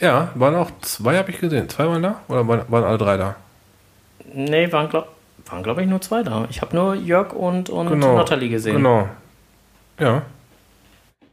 Ja, 0.00 0.30
waren 0.34 0.56
auch 0.56 0.70
zwei, 0.80 1.16
habe 1.16 1.30
ich 1.30 1.38
gesehen. 1.38 1.68
Zwei 1.68 1.86
waren 1.86 2.02
da? 2.02 2.20
Oder 2.28 2.48
waren, 2.48 2.62
waren 2.68 2.84
alle 2.84 2.98
drei 2.98 3.16
da? 3.16 3.36
Nee, 4.34 4.72
waren, 4.72 4.88
glaube 4.88 5.08
waren, 5.46 5.62
glaub 5.62 5.78
ich, 5.78 5.86
nur 5.86 6.00
zwei 6.00 6.22
da. 6.22 6.46
Ich 6.50 6.62
habe 6.62 6.74
nur 6.74 6.94
Jörg 6.94 7.32
und, 7.34 7.70
und 7.70 7.88
Genau. 7.88 8.16
Nathalie 8.16 8.48
gesehen. 8.48 8.76
Genau. 8.76 9.08
Ja. 9.98 10.24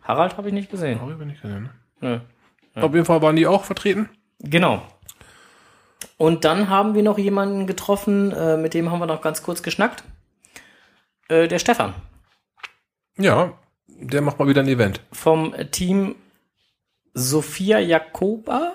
Harald 0.04 0.38
habe 0.38 0.48
ich 0.48 0.54
nicht 0.54 0.70
gesehen. 0.72 1.00
Habe 1.02 1.12
ich 1.14 1.20
nicht 1.20 1.42
gesehen. 1.42 1.70
Nö. 2.02 2.20
Auf 2.76 2.94
jeden 2.94 3.06
Fall 3.06 3.22
waren 3.22 3.36
die 3.36 3.48
auch 3.48 3.64
vertreten. 3.64 4.10
Genau. 4.40 4.82
Und 6.18 6.46
dann 6.46 6.70
haben 6.70 6.94
wir 6.96 7.04
noch 7.04 7.18
jemanden 7.18 7.68
getroffen, 7.68 8.32
äh, 8.32 8.58
mit 8.58 8.74
dem 8.74 8.92
haben 8.92 9.00
wir 9.00 9.06
noch 9.06 9.22
ganz 9.22 9.44
kurz 9.44 9.64
geschnackt. 9.64 10.04
Äh, 11.28 11.48
der 11.48 11.60
Stefan 11.60 11.94
Ja, 13.18 13.54
der 13.88 14.22
macht 14.22 14.40
mal 14.40 14.48
wieder 14.48 14.62
ein 14.62 14.68
Event. 14.68 15.02
vom 15.12 15.54
Team 15.72 16.16
Sophia 17.14 17.80
Jakoba. 17.80 18.74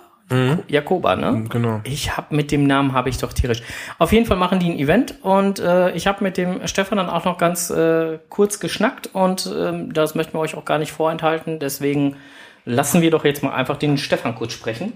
Jakoba, 0.68 1.16
ne? 1.16 1.44
Genau. 1.48 1.80
Ich 1.84 2.16
habe 2.16 2.34
mit 2.34 2.50
dem 2.50 2.66
Namen 2.66 2.92
habe 2.92 3.08
ich 3.08 3.18
doch 3.18 3.32
tierisch. 3.32 3.62
Auf 3.98 4.12
jeden 4.12 4.26
Fall 4.26 4.36
machen 4.36 4.58
die 4.58 4.70
ein 4.70 4.78
Event 4.78 5.16
und 5.22 5.58
äh, 5.58 5.90
ich 5.92 6.06
habe 6.06 6.22
mit 6.24 6.36
dem 6.36 6.66
Stefan 6.66 6.98
dann 6.98 7.10
auch 7.10 7.24
noch 7.24 7.38
ganz 7.38 7.70
äh, 7.70 8.18
kurz 8.28 8.60
geschnackt 8.60 9.10
und 9.12 9.50
ähm, 9.56 9.92
das 9.92 10.14
möchten 10.14 10.34
wir 10.34 10.40
euch 10.40 10.54
auch 10.54 10.64
gar 10.64 10.78
nicht 10.78 10.92
vorenthalten. 10.92 11.58
Deswegen 11.58 12.16
lassen 12.64 13.02
wir 13.02 13.10
doch 13.10 13.24
jetzt 13.24 13.42
mal 13.42 13.52
einfach 13.52 13.76
den 13.76 13.98
Stefan 13.98 14.34
kurz 14.34 14.52
sprechen. 14.52 14.92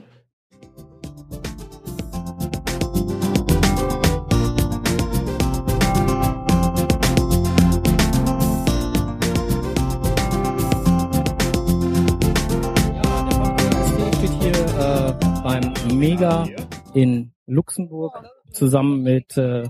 Mega 15.99 16.47
in 16.95 17.33
Luxemburg 17.47 18.23
zusammen 18.53 19.03
mit 19.03 19.37
äh, 19.37 19.65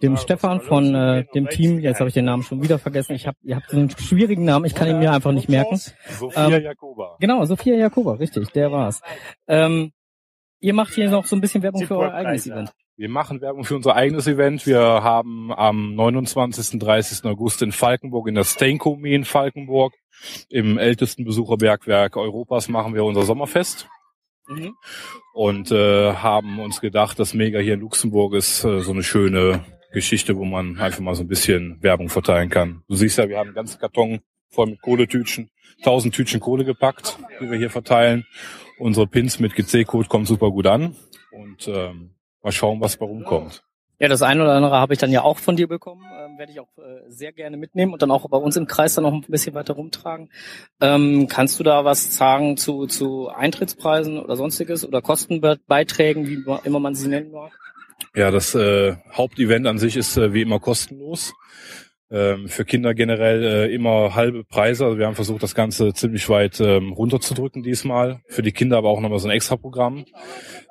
dem 0.00 0.16
Stefan 0.16 0.60
von 0.60 0.94
äh, 0.94 1.24
dem 1.34 1.48
Team. 1.48 1.80
Jetzt 1.80 1.98
habe 1.98 2.06
ich 2.06 2.14
den 2.14 2.26
Namen 2.26 2.44
schon 2.44 2.62
wieder 2.62 2.78
vergessen. 2.78 3.14
Ich 3.14 3.26
hab, 3.26 3.34
ihr 3.42 3.56
habt 3.56 3.68
so 3.68 3.76
einen 3.76 3.90
schwierigen 3.90 4.44
Namen, 4.44 4.66
ich 4.66 4.74
kann 4.76 4.86
ihn 4.86 5.00
mir 5.00 5.12
einfach 5.12 5.32
nicht 5.32 5.48
merken. 5.48 5.80
Sophia 6.10 6.46
Ähm, 6.48 6.62
Jakoba. 6.62 7.16
Genau, 7.18 7.44
Sophia 7.44 7.74
Jakoba, 7.74 8.12
richtig, 8.14 8.50
der 8.52 8.70
war's. 8.70 9.00
Ähm, 9.48 9.90
ihr 10.60 10.74
macht 10.74 10.94
hier 10.94 11.10
noch 11.10 11.26
so 11.26 11.34
ein 11.34 11.40
bisschen 11.40 11.64
Werbung 11.64 11.86
für 11.86 11.98
euer 11.98 12.14
eigenes. 12.14 12.46
Event. 12.46 12.72
Wir 12.96 13.08
machen 13.08 13.40
Werbung 13.40 13.64
für 13.64 13.74
unser 13.74 13.96
eigenes 13.96 14.28
Event. 14.28 14.64
Wir 14.64 14.78
haben 14.80 15.52
am 15.52 15.96
29. 15.96 16.74
und 16.74 16.80
30. 16.80 17.24
August 17.24 17.62
in 17.62 17.72
Falkenburg 17.72 18.28
in 18.28 18.36
der 18.36 18.44
Steinkomie 18.44 19.14
in 19.14 19.24
Falkenburg 19.24 19.92
im 20.48 20.78
ältesten 20.78 21.24
Besucherbergwerk 21.24 22.16
Europas 22.16 22.68
machen 22.68 22.94
wir 22.94 23.02
unser 23.04 23.22
Sommerfest 23.22 23.88
Mhm. 24.48 24.74
und 25.34 25.70
äh, 25.70 26.14
haben 26.14 26.58
uns 26.58 26.80
gedacht, 26.80 27.18
das 27.18 27.32
Mega 27.32 27.60
hier 27.60 27.74
in 27.74 27.80
Luxemburg 27.80 28.34
ist 28.34 28.64
äh, 28.64 28.80
so 28.80 28.92
eine 28.92 29.02
schöne 29.02 29.64
Geschichte, 29.92 30.36
wo 30.36 30.44
man 30.44 30.78
einfach 30.78 31.00
mal 31.00 31.14
so 31.14 31.22
ein 31.22 31.28
bisschen 31.28 31.82
Werbung 31.82 32.08
verteilen 32.08 32.48
kann. 32.48 32.82
Du 32.88 32.96
siehst 32.96 33.18
ja, 33.18 33.28
wir 33.28 33.38
haben 33.38 33.48
einen 33.48 33.54
ganzen 33.54 33.78
Karton 33.78 34.20
voll 34.48 34.66
mit 34.66 34.82
Kohletütchen, 34.82 35.50
1000 35.78 36.14
Tütchen 36.14 36.40
Kohle 36.40 36.64
gepackt, 36.64 37.18
die 37.40 37.50
wir 37.50 37.58
hier 37.58 37.70
verteilen. 37.70 38.26
Unsere 38.78 39.06
Pins 39.06 39.38
mit 39.38 39.54
GC-Code 39.54 40.08
kommen 40.08 40.26
super 40.26 40.50
gut 40.50 40.66
an 40.66 40.96
und 41.30 41.68
ähm, 41.68 42.14
mal 42.42 42.52
schauen, 42.52 42.80
was 42.80 42.96
bei 42.96 43.06
rumkommt. 43.06 43.62
Ja, 44.02 44.08
das 44.08 44.22
eine 44.22 44.42
oder 44.42 44.54
andere 44.54 44.78
habe 44.78 44.94
ich 44.94 44.98
dann 44.98 45.12
ja 45.12 45.22
auch 45.22 45.38
von 45.38 45.54
dir 45.54 45.68
bekommen. 45.68 46.02
Ähm, 46.12 46.36
werde 46.36 46.50
ich 46.50 46.58
auch 46.58 46.76
äh, 46.76 47.08
sehr 47.08 47.32
gerne 47.32 47.56
mitnehmen 47.56 47.92
und 47.92 48.02
dann 48.02 48.10
auch 48.10 48.28
bei 48.28 48.36
uns 48.36 48.56
im 48.56 48.66
Kreis 48.66 48.94
dann 48.94 49.04
noch 49.04 49.12
ein 49.12 49.20
bisschen 49.28 49.54
weiter 49.54 49.74
rumtragen. 49.74 50.28
Ähm, 50.80 51.28
kannst 51.30 51.60
du 51.60 51.62
da 51.62 51.84
was 51.84 52.16
sagen 52.16 52.56
zu, 52.56 52.88
zu 52.88 53.28
Eintrittspreisen 53.28 54.18
oder 54.18 54.34
sonstiges 54.34 54.84
oder 54.84 55.02
Kostenbeiträgen, 55.02 56.26
wie 56.26 56.44
immer 56.64 56.80
man 56.80 56.96
sie 56.96 57.06
nennen 57.06 57.30
mag? 57.30 57.52
Ja, 58.16 58.32
das 58.32 58.56
äh, 58.56 58.96
Hauptevent 59.12 59.68
an 59.68 59.78
sich 59.78 59.96
ist 59.96 60.16
äh, 60.16 60.34
wie 60.34 60.42
immer 60.42 60.58
kostenlos. 60.58 61.32
Ähm, 62.12 62.48
für 62.48 62.66
Kinder 62.66 62.92
generell 62.92 63.42
äh, 63.42 63.74
immer 63.74 64.14
halbe 64.14 64.44
Preise. 64.44 64.84
Also 64.84 64.98
wir 64.98 65.06
haben 65.06 65.14
versucht, 65.14 65.42
das 65.42 65.54
Ganze 65.54 65.94
ziemlich 65.94 66.28
weit 66.28 66.60
ähm, 66.60 66.92
runterzudrücken 66.92 67.62
diesmal. 67.62 68.20
Für 68.26 68.42
die 68.42 68.52
Kinder 68.52 68.76
aber 68.76 68.90
auch 68.90 69.00
nochmal 69.00 69.18
so 69.18 69.28
ein 69.28 69.34
Extra-Programm. 69.34 70.04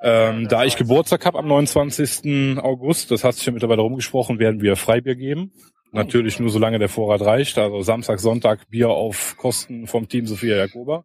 Ähm, 0.02 0.46
da 0.46 0.64
ich 0.64 0.76
Geburtstag 0.76 1.26
habe 1.26 1.40
am 1.40 1.48
29. 1.48 2.58
August, 2.58 3.10
das 3.10 3.24
hat 3.24 3.34
sich 3.34 3.44
ja 3.44 3.52
mittlerweile 3.52 3.82
rumgesprochen, 3.82 4.38
werden 4.38 4.60
wir 4.60 4.76
Freibier 4.76 5.16
geben. 5.16 5.52
Natürlich 5.94 6.40
nur 6.40 6.48
solange 6.48 6.78
der 6.78 6.88
Vorrat 6.88 7.20
reicht. 7.20 7.58
Also 7.58 7.82
Samstag, 7.82 8.18
Sonntag 8.18 8.70
Bier 8.70 8.88
auf 8.88 9.36
Kosten 9.36 9.86
vom 9.86 10.08
Team 10.08 10.26
Sophia 10.26 10.56
Jakoba. 10.56 11.04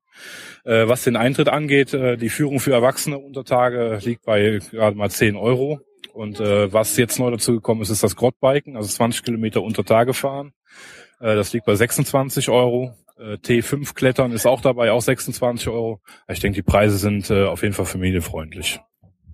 Äh, 0.64 0.88
was 0.88 1.04
den 1.04 1.18
Eintritt 1.18 1.50
angeht, 1.50 1.94
äh, 1.94 2.16
die 2.16 2.30
Führung 2.30 2.60
für 2.60 2.74
Erwachsene 2.74 3.18
unter 3.18 3.44
Tage 3.44 4.00
liegt 4.04 4.24
bei 4.24 4.60
gerade 4.72 4.96
mal 4.96 5.10
10 5.10 5.36
Euro. 5.36 5.82
Und 6.18 6.40
äh, 6.40 6.74
was 6.74 6.98
jetzt 6.98 7.20
neu 7.20 7.30
dazu 7.30 7.54
gekommen 7.54 7.84
ist, 7.84 7.92
ist 7.92 8.02
das 8.02 8.16
Grottbiken, 8.16 8.76
also 8.76 8.90
20 8.90 9.24
Kilometer 9.24 9.62
unter 9.62 9.86
Tage 9.86 10.16
fahren. 10.16 10.52
Äh, 11.20 11.36
das 11.36 11.54
liegt 11.54 11.68
bei 11.68 11.76
26 11.76 12.50
Euro. 12.50 12.96
Äh, 13.20 13.36
T5 13.36 13.94
Klettern 13.94 14.32
ist 14.32 14.48
auch 14.48 14.62
dabei, 14.62 14.92
auch 14.92 15.02
26 15.02 15.68
Euro. 15.68 16.02
Ich 16.28 16.40
denke, 16.40 16.56
die 16.56 16.64
Preise 16.64 16.98
sind 16.98 17.30
äh, 17.30 17.46
auf 17.46 17.62
jeden 17.62 17.76
Fall 17.76 17.86
familienfreundlich. 17.86 18.80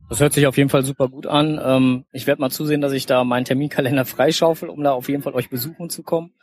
Das 0.10 0.20
hört 0.20 0.34
sich 0.34 0.46
auf 0.46 0.58
jeden 0.58 0.70
Fall 0.70 0.84
super 0.84 1.08
gut 1.08 1.26
an. 1.26 1.58
Ähm, 1.64 2.04
ich 2.12 2.28
werde 2.28 2.42
mal 2.42 2.50
zusehen, 2.50 2.82
dass 2.82 2.92
ich 2.92 3.06
da 3.06 3.24
meinen 3.24 3.46
Terminkalender 3.46 4.04
freischaufel, 4.06 4.68
um 4.68 4.84
da 4.84 4.92
auf 4.92 5.08
jeden 5.08 5.24
Fall 5.24 5.36
euch 5.36 5.50
besuchen 5.50 5.90
zu 5.90 6.04
kommen. 6.04 6.34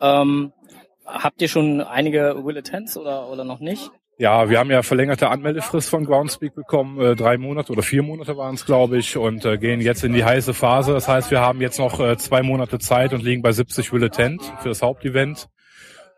Ähm, 0.00 0.54
habt 1.04 1.42
ihr 1.42 1.48
schon 1.48 1.82
einige 1.82 2.46
Will 2.46 2.56
Attends 2.56 2.96
oder, 2.96 3.28
oder 3.28 3.44
noch 3.44 3.60
nicht? 3.60 3.90
Ja, 4.18 4.50
wir 4.50 4.58
haben 4.58 4.70
ja 4.70 4.82
verlängerte 4.82 5.30
Anmeldefrist 5.30 5.88
von 5.88 6.04
Groundspeak 6.04 6.54
bekommen, 6.54 7.00
äh, 7.00 7.16
drei 7.16 7.38
Monate 7.38 7.72
oder 7.72 7.82
vier 7.82 8.02
Monate 8.02 8.36
waren 8.36 8.54
es, 8.54 8.66
glaube 8.66 8.98
ich, 8.98 9.16
und 9.16 9.44
äh, 9.44 9.56
gehen 9.58 9.80
jetzt 9.80 10.04
in 10.04 10.12
die 10.12 10.24
heiße 10.24 10.54
Phase. 10.54 10.92
Das 10.92 11.08
heißt, 11.08 11.30
wir 11.30 11.40
haben 11.40 11.60
jetzt 11.60 11.78
noch 11.78 11.98
äh, 11.98 12.16
zwei 12.18 12.42
Monate 12.42 12.78
Zeit 12.78 13.14
und 13.14 13.22
liegen 13.22 13.42
bei 13.42 13.52
70 13.52 13.92
Will 13.92 14.04
Attend 14.04 14.42
für 14.60 14.68
das 14.68 14.82
Hauptevent. 14.82 15.48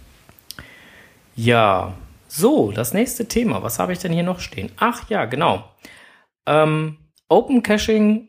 Ja, 1.35 1.93
so, 2.27 2.71
das 2.71 2.93
nächste 2.93 3.27
Thema. 3.27 3.63
Was 3.63 3.79
habe 3.79 3.93
ich 3.93 3.99
denn 3.99 4.11
hier 4.11 4.23
noch 4.23 4.39
stehen? 4.39 4.71
Ach 4.77 5.09
ja, 5.09 5.25
genau. 5.25 5.63
Ähm, 6.45 6.97
Open 7.27 7.61
Caching, 7.63 8.28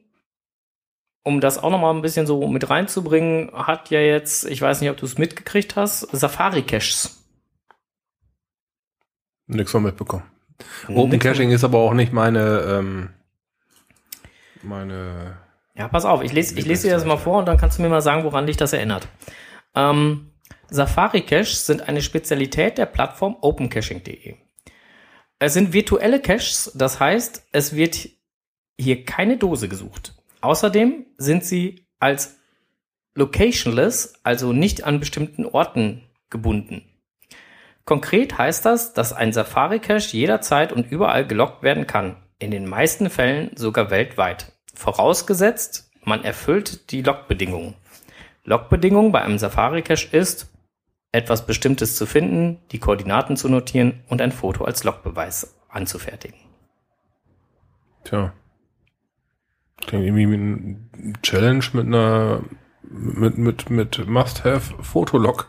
um 1.23 1.41
das 1.41 1.59
auch 1.59 1.71
noch 1.71 1.81
mal 1.81 1.93
ein 1.93 2.03
bisschen 2.03 2.27
so 2.27 2.47
mit 2.49 2.71
reinzubringen, 2.71 3.51
hat 3.53 3.91
ja 3.91 4.01
jetzt, 4.01 4.47
ich 4.47 4.61
weiß 4.61 4.81
nicht, 4.81 4.91
ob 4.91 4.97
du 4.97 5.07
es 5.07 5.19
mitgekriegt 5.19 5.77
hast, 5.77 6.01
Safari 6.13 6.63
Caches. 6.63 7.25
Nix 9.47 9.71
von 9.71 9.83
mitbekommen. 9.83 10.25
Open 10.89 11.19
Caching 11.19 11.51
ist 11.51 11.65
aber 11.65 11.79
auch 11.79 11.95
nicht 11.95 12.13
meine, 12.13 12.61
ähm, 12.61 13.11
meine, 14.63 15.39
Ja, 15.75 15.89
pass 15.89 16.05
auf, 16.05 16.23
ich 16.23 16.33
lese, 16.33 16.59
ich 16.59 16.67
lese 16.67 16.89
dir 16.89 16.95
das 16.95 17.05
mal 17.05 17.17
vor 17.17 17.39
und 17.39 17.47
dann 17.47 17.57
kannst 17.57 17.79
du 17.79 17.83
mir 17.83 17.89
mal 17.89 18.03
sagen, 18.03 18.25
woran 18.25 18.47
dich 18.47 18.57
das 18.57 18.73
erinnert. 18.73 19.09
Ähm, 19.75 20.33
Safari 20.69 21.23
Caches 21.23 21.67
sind 21.67 21.89
eine 21.89 22.03
Spezialität 22.03 22.79
der 22.79 22.87
Plattform 22.87 23.37
opencaching.de. 23.41 24.37
Es 25.39 25.55
sind 25.55 25.73
virtuelle 25.73 26.21
Caches, 26.21 26.71
das 26.75 27.01
heißt, 27.01 27.47
es 27.53 27.75
wird 27.75 28.09
hier 28.79 29.05
keine 29.05 29.37
Dose 29.39 29.69
gesucht. 29.69 30.15
Außerdem 30.41 31.07
sind 31.19 31.45
sie 31.45 31.87
als 31.99 32.37
locationless, 33.15 34.15
also 34.23 34.53
nicht 34.53 34.85
an 34.85 35.01
bestimmten 35.01 35.45
Orten 35.45 36.03
gebunden. 36.31 36.85
Konkret 37.85 38.39
heißt 38.39 38.65
das, 38.65 38.93
dass 38.93 39.13
ein 39.13 39.33
Safari-Cache 39.33 40.17
jederzeit 40.17 40.73
und 40.73 40.91
überall 40.91 41.27
gelockt 41.27 41.63
werden 41.63 41.87
kann. 41.87 42.17
In 42.39 42.51
den 42.51 42.69
meisten 42.69 43.11
Fällen 43.11 43.51
sogar 43.57 43.91
weltweit. 43.91 44.53
Vorausgesetzt, 44.75 45.91
man 46.05 46.25
erfüllt 46.25 46.91
die 46.93 47.03
Lockbedingungen. 47.03 47.75
Lockbedingung 48.45 49.13
bei 49.13 49.23
einem 49.23 49.39
Safari-Cache 49.39 50.17
ist, 50.17 50.51
etwas 51.13 51.45
Bestimmtes 51.45 51.97
zu 51.97 52.07
finden, 52.07 52.61
die 52.71 52.79
Koordinaten 52.79 53.37
zu 53.37 53.49
notieren 53.49 54.05
und 54.09 54.23
ein 54.23 54.33
Foto 54.33 54.65
als 54.65 54.85
Logbeweis 54.85 55.57
anzufertigen. 55.69 56.39
tja. 58.05 58.33
Klingt 59.87 60.05
irgendwie 60.07 60.31
wie 60.31 60.35
ein 60.37 61.19
Challenge 61.23 61.65
mit 61.73 61.87
einer, 61.87 62.43
mit, 62.83 63.39
mit, 63.39 63.71
mit 63.71 64.07
Must-Have-Fotolog, 64.07 65.49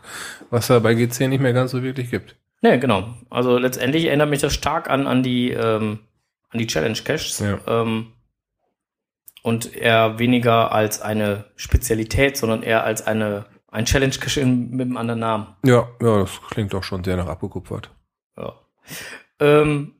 was 0.50 0.68
da 0.68 0.78
bei 0.78 0.94
GC 0.94 1.28
nicht 1.28 1.40
mehr 1.40 1.52
ganz 1.52 1.70
so 1.72 1.82
wirklich 1.82 2.10
gibt. 2.10 2.36
Ne, 2.62 2.78
genau. 2.78 3.14
Also 3.30 3.58
letztendlich 3.58 4.06
erinnert 4.06 4.30
mich 4.30 4.40
das 4.40 4.54
stark 4.54 4.88
an, 4.88 5.06
an 5.06 5.22
die, 5.22 5.50
ähm, 5.50 5.98
an 6.50 6.58
die 6.58 6.66
Challenge 6.66 6.98
Caches. 7.04 7.40
Ja. 7.40 7.58
Ähm, 7.66 8.12
und 9.42 9.74
eher 9.74 10.18
weniger 10.20 10.70
als 10.72 11.00
eine 11.02 11.46
Spezialität, 11.56 12.36
sondern 12.36 12.62
eher 12.62 12.84
als 12.84 13.04
eine, 13.06 13.46
ein 13.68 13.84
Challenge 13.86 14.14
Cache 14.14 14.40
in- 14.40 14.70
mit 14.70 14.86
einem 14.86 14.96
anderen 14.96 15.20
Namen. 15.20 15.46
Ja, 15.64 15.88
ja, 16.00 16.20
das 16.20 16.40
klingt 16.50 16.72
doch 16.72 16.84
schon 16.84 17.02
sehr 17.02 17.16
nach 17.16 17.26
abgekupfert. 17.26 17.90
Ja. 18.36 18.52
Ähm, 19.40 19.94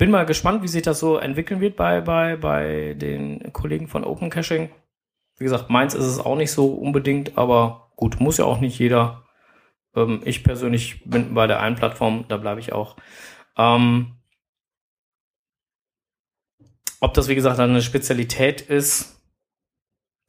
bin 0.00 0.10
mal 0.10 0.24
gespannt, 0.24 0.62
wie 0.62 0.68
sich 0.68 0.80
das 0.80 0.98
so 0.98 1.18
entwickeln 1.18 1.60
wird 1.60 1.76
bei, 1.76 2.00
bei, 2.00 2.36
bei 2.36 2.94
den 2.94 3.52
Kollegen 3.52 3.86
von 3.86 4.02
Open 4.02 4.30
Caching. 4.30 4.70
Wie 5.36 5.44
gesagt, 5.44 5.68
meins 5.68 5.92
ist 5.92 6.06
es 6.06 6.18
auch 6.18 6.36
nicht 6.36 6.52
so 6.52 6.72
unbedingt, 6.72 7.36
aber 7.36 7.92
gut, 7.96 8.18
muss 8.18 8.38
ja 8.38 8.46
auch 8.46 8.60
nicht 8.60 8.78
jeder. 8.78 9.26
Ähm, 9.94 10.22
ich 10.24 10.42
persönlich 10.42 11.04
bin 11.04 11.34
bei 11.34 11.46
der 11.46 11.60
einen 11.60 11.76
Plattform, 11.76 12.24
da 12.28 12.38
bleibe 12.38 12.60
ich 12.60 12.72
auch. 12.72 12.96
Ähm, 13.58 14.16
ob 17.00 17.12
das, 17.12 17.28
wie 17.28 17.34
gesagt, 17.34 17.58
dann 17.58 17.68
eine 17.68 17.82
Spezialität 17.82 18.62
ist, 18.62 19.20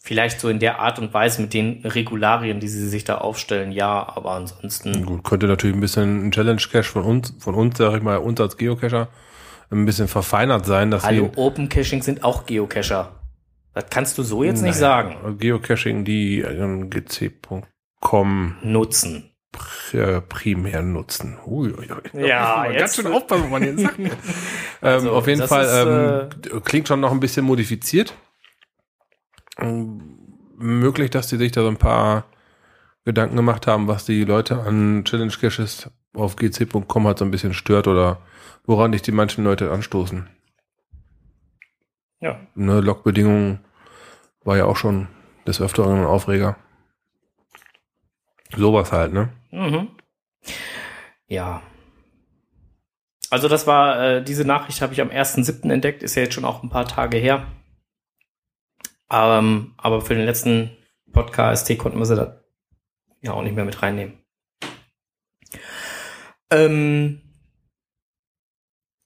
vielleicht 0.03 0.41
so 0.41 0.49
in 0.49 0.59
der 0.59 0.79
Art 0.79 0.99
und 0.99 1.13
Weise 1.13 1.41
mit 1.41 1.53
den 1.53 1.85
Regularien, 1.85 2.59
die 2.59 2.67
sie 2.67 2.89
sich 2.89 3.05
da 3.05 3.19
aufstellen, 3.19 3.71
ja, 3.71 4.05
aber 4.17 4.31
ansonsten. 4.31 5.05
Gut, 5.05 5.23
könnte 5.23 5.47
natürlich 5.47 5.77
ein 5.77 5.81
bisschen 5.81 6.27
ein 6.27 6.31
Challenge-Cache 6.31 6.83
von 6.83 7.03
uns, 7.03 7.33
von 7.39 7.55
uns, 7.55 7.77
sag 7.77 7.95
ich 7.95 8.03
mal, 8.03 8.17
uns 8.17 8.41
als 8.41 8.57
Geocacher, 8.57 9.07
ein 9.71 9.85
bisschen 9.85 10.07
verfeinert 10.07 10.65
sein, 10.65 10.91
dass 10.91 11.03
Hallo, 11.03 11.31
Open 11.35 11.69
Caching 11.69 12.01
sind 12.01 12.23
auch 12.23 12.45
Geocacher. 12.45 13.13
Das 13.73 13.85
kannst 13.89 14.17
du 14.17 14.23
so 14.23 14.43
jetzt 14.43 14.61
nicht 14.61 14.79
Naja, 14.81 15.13
sagen. 15.13 15.37
Geocaching, 15.37 16.03
die 16.03 16.41
ähm, 16.41 16.89
gc.com 16.89 18.55
Nutzen. 18.63 19.31
pr- 19.55 19.97
äh, 20.17 20.21
primär 20.21 20.81
nutzen. 20.81 21.37
Ui, 21.45 21.69
ui, 21.73 21.87
ui. 22.13 22.27
Ja, 22.27 22.65
jetzt- 22.65 22.79
ganz 22.79 22.95
schön 22.97 23.07
aufpassen, 23.07 23.43
was 23.45 23.49
man 23.51 23.63
jetzt 23.63 23.79
sagt. 23.81 23.99
ähm, 23.99 24.11
Also, 24.81 25.11
auf 25.13 25.27
jeden 25.27 25.47
Fall 25.47 25.63
ist, 26.33 26.51
ähm, 26.51 26.63
klingt 26.63 26.87
schon 26.89 26.99
noch 26.99 27.11
ein 27.11 27.19
bisschen 27.21 27.45
modifiziert. 27.45 28.13
Ähm, 29.59 30.17
möglich, 30.57 31.09
dass 31.11 31.27
die 31.27 31.37
sich 31.37 31.51
da 31.51 31.61
so 31.61 31.67
ein 31.67 31.77
paar 31.77 32.25
Gedanken 33.05 33.35
gemacht 33.35 33.67
haben, 33.67 33.87
was 33.87 34.05
die 34.05 34.23
Leute 34.25 34.59
an 34.61 35.03
Challenge 35.05 35.31
Caches 35.39 35.89
auf 36.13 36.35
gc.com 36.35 37.07
halt 37.07 37.17
so 37.19 37.25
ein 37.25 37.31
bisschen 37.31 37.53
stört 37.53 37.87
oder 37.87 38.19
woran 38.65 38.91
dich 38.91 39.01
die 39.01 39.11
manchen 39.11 39.43
Leute 39.43 39.71
anstoßen. 39.71 40.29
Ja. 42.19 42.39
Ne, 42.55 42.79
Logbedingungen 42.81 43.59
war 44.43 44.57
ja 44.57 44.65
auch 44.65 44.77
schon 44.77 45.07
des 45.47 45.61
Öfteren 45.61 45.99
ein 45.99 46.05
Aufreger. 46.05 46.57
Sowas 48.55 48.91
halt, 48.91 49.13
ne? 49.13 49.33
Mhm. 49.51 49.89
Ja. 51.27 51.61
Also 53.29 53.47
das 53.47 53.65
war, 53.65 54.01
äh, 54.01 54.23
diese 54.23 54.45
Nachricht 54.45 54.81
habe 54.81 54.93
ich 54.93 55.01
am 55.01 55.09
1.7. 55.09 55.71
entdeckt, 55.71 56.03
ist 56.03 56.15
ja 56.15 56.23
jetzt 56.23 56.33
schon 56.33 56.45
auch 56.45 56.61
ein 56.61 56.69
paar 56.69 56.85
Tage 56.85 57.17
her. 57.17 57.47
Ähm, 59.09 59.73
aber 59.77 60.01
für 60.01 60.15
den 60.15 60.25
letzten 60.25 60.77
Podcast 61.11 61.75
konnten 61.77 61.99
wir 61.99 62.05
sie 62.05 62.15
da 62.15 62.41
ja 63.21 63.33
auch 63.33 63.41
nicht 63.41 63.55
mehr 63.55 63.65
mit 63.65 63.81
reinnehmen. 63.81 64.19
Ähm, 66.49 67.21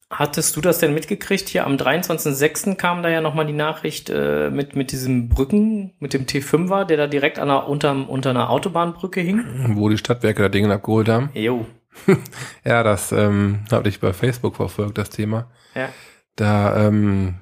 hattest 0.10 0.56
du 0.56 0.62
das 0.62 0.80
denn 0.80 0.94
mitgekriegt? 0.94 1.50
Hier 1.50 1.66
am 1.66 1.76
23.06. 1.76 2.76
kam 2.76 3.04
da 3.04 3.10
ja 3.10 3.22
nochmal 3.22 3.46
die 3.46 3.54
Nachricht 3.54 4.10
äh, 4.10 4.50
mit, 4.50 4.76
mit 4.76 4.92
diesem 4.92 5.30
Brücken, 5.30 5.94
mit 6.00 6.14
dem 6.14 6.26
T5er, 6.26 6.86
der 6.86 6.98
da 6.98 7.08
direkt 7.08 7.40
an 7.40 7.50
einer, 7.50 7.68
unter, 7.68 8.10
unter 8.10 8.30
einer 8.30 8.50
Autobahnbrücke 8.50 9.22
hing. 9.22 9.44
Wo 9.76 9.90
die 9.90 9.98
Stadtwerke 9.98 10.44
da 10.44 10.50
Dinge 10.50 10.74
abgeholt 10.74 11.10
haben. 11.10 11.30
Jo. 11.34 11.66
Ja, 12.66 12.84
das 12.84 13.14
ähm, 13.14 13.60
habe 13.72 13.88
ich 13.88 14.02
bei 14.02 14.12
Facebook 14.12 14.58
verfolgt, 14.58 14.98
das 14.98 15.10
Thema. 15.10 15.50
Ja. 15.76 15.90
Da, 16.36 16.88
ähm, 16.88 17.36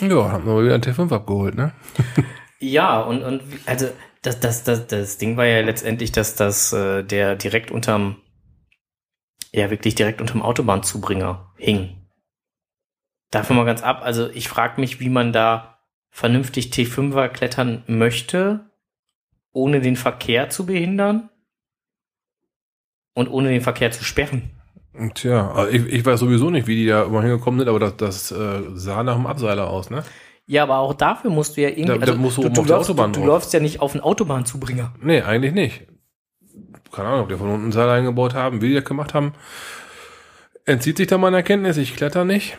ja, 0.00 0.30
haben 0.30 0.46
wir 0.46 0.62
wieder 0.62 0.74
einen 0.74 0.82
T5 0.82 1.12
abgeholt, 1.12 1.56
ne? 1.56 1.72
Ja, 2.60 3.00
und, 3.00 3.22
und 3.22 3.42
also 3.66 3.88
das, 4.22 4.40
das, 4.40 4.64
das, 4.64 4.86
das 4.86 5.18
Ding 5.18 5.36
war 5.36 5.44
ja 5.44 5.60
letztendlich, 5.60 6.12
dass 6.12 6.34
das 6.34 6.72
äh, 6.72 7.02
der 7.02 7.36
direkt 7.36 7.70
unterm, 7.70 8.16
ja 9.60 9.70
wirklich 9.70 9.94
direkt 9.94 10.20
unterm 10.20 10.42
Autobahnzubringer 10.42 11.52
hing. 11.56 11.96
Davon 13.30 13.56
mal 13.56 13.64
ganz 13.64 13.82
ab, 13.82 14.00
also 14.02 14.28
ich 14.30 14.48
frage 14.48 14.80
mich, 14.80 15.00
wie 15.00 15.08
man 15.08 15.32
da 15.32 15.78
vernünftig 16.10 16.66
T5er 16.72 17.28
klettern 17.28 17.82
möchte, 17.86 18.70
ohne 19.52 19.80
den 19.80 19.96
Verkehr 19.96 20.50
zu 20.50 20.66
behindern 20.66 21.30
und 23.14 23.28
ohne 23.28 23.48
den 23.50 23.60
Verkehr 23.60 23.90
zu 23.90 24.04
sperren. 24.04 24.50
Und 24.92 25.16
Tja, 25.16 25.50
also 25.52 25.72
ich, 25.72 25.86
ich 25.86 26.06
weiß 26.06 26.20
sowieso 26.20 26.50
nicht, 26.50 26.66
wie 26.68 26.76
die 26.76 26.86
da 26.86 27.04
immer 27.04 27.22
hingekommen 27.22 27.58
sind, 27.60 27.68
aber 27.68 27.80
das, 27.80 27.96
das 27.96 28.32
äh, 28.32 28.62
sah 28.74 29.02
nach 29.02 29.16
einem 29.16 29.26
Abseiler 29.26 29.68
aus, 29.68 29.90
ne? 29.90 30.04
Ja, 30.46 30.62
aber 30.64 30.78
auch 30.78 30.94
dafür 30.94 31.30
musst 31.30 31.56
du 31.56 31.62
ja 31.62 31.70
irgendwie, 31.70 31.98
Da- 31.98 32.06
da 32.06 32.14
musst 32.14 32.36
du 32.36 32.46
auf 32.46 32.52
der 32.52 32.62
läufst, 32.76 32.90
Autobahn 32.90 33.12
du, 33.12 33.20
du 33.20 33.26
läufst 33.26 33.52
ja 33.52 33.60
nicht 33.60 33.80
auf 33.80 33.92
einen 33.94 34.02
Autobahnzubringer. 34.02 34.94
Nee, 35.00 35.22
eigentlich 35.22 35.52
nicht. 35.54 35.86
Keine 36.94 37.08
Ahnung, 37.08 37.22
ob 37.22 37.28
die 37.28 37.36
von 37.36 37.50
unten 37.50 37.68
ein 37.68 37.72
Seil 37.72 37.88
eingebaut 37.88 38.34
haben, 38.34 38.62
wie 38.62 38.68
die 38.68 38.74
das 38.74 38.84
gemacht 38.84 39.14
haben. 39.14 39.32
Entzieht 40.64 40.96
sich 40.96 41.08
da 41.08 41.18
meine 41.18 41.38
Erkenntnis, 41.38 41.76
ich 41.76 41.96
kletter 41.96 42.24
nicht. 42.24 42.56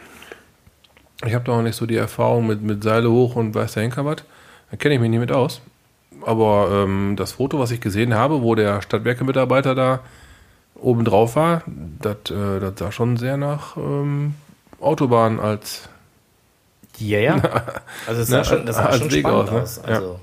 Ich 1.25 1.33
habe 1.33 1.45
da 1.45 1.53
auch 1.53 1.61
nicht 1.61 1.75
so 1.75 1.85
die 1.85 1.95
Erfahrung 1.95 2.45
mit, 2.45 2.61
mit 2.61 2.83
Seile 2.83 3.09
hoch 3.09 3.35
und 3.35 3.55
weiß 3.55 3.73
der 3.73 3.83
Henker 3.83 4.05
was. 4.05 4.17
Da 4.69 4.77
kenne 4.77 4.95
ich 4.95 5.01
mich 5.01 5.09
nicht 5.09 5.19
mit 5.19 5.31
aus. 5.31 5.61
Aber 6.23 6.69
ähm, 6.71 7.15
das 7.15 7.33
Foto, 7.33 7.59
was 7.59 7.71
ich 7.71 7.79
gesehen 7.79 8.13
habe, 8.13 8.41
wo 8.41 8.55
der 8.55 8.81
Stadtwerke-Mitarbeiter 8.81 9.73
da 9.73 9.99
oben 10.75 11.05
drauf 11.05 11.35
war, 11.35 11.63
das, 11.65 12.31
äh, 12.31 12.71
sah 12.75 12.91
schon 12.91 13.17
sehr 13.17 13.37
nach 13.37 13.77
ähm, 13.77 14.35
Autobahn 14.79 15.39
als 15.39 15.87
Ja, 16.97 17.19
ja. 17.19 17.35
Also 18.07 18.21
das 18.21 18.27
sah 18.27 18.37
Na, 18.37 18.43
schon, 18.43 18.65
das 18.65 18.75
sah 18.75 18.91
schon 18.91 19.09
spannend 19.09 19.49
aus, 19.49 19.51
ne? 19.51 19.61
aus. 19.61 19.79
Also. 19.79 20.19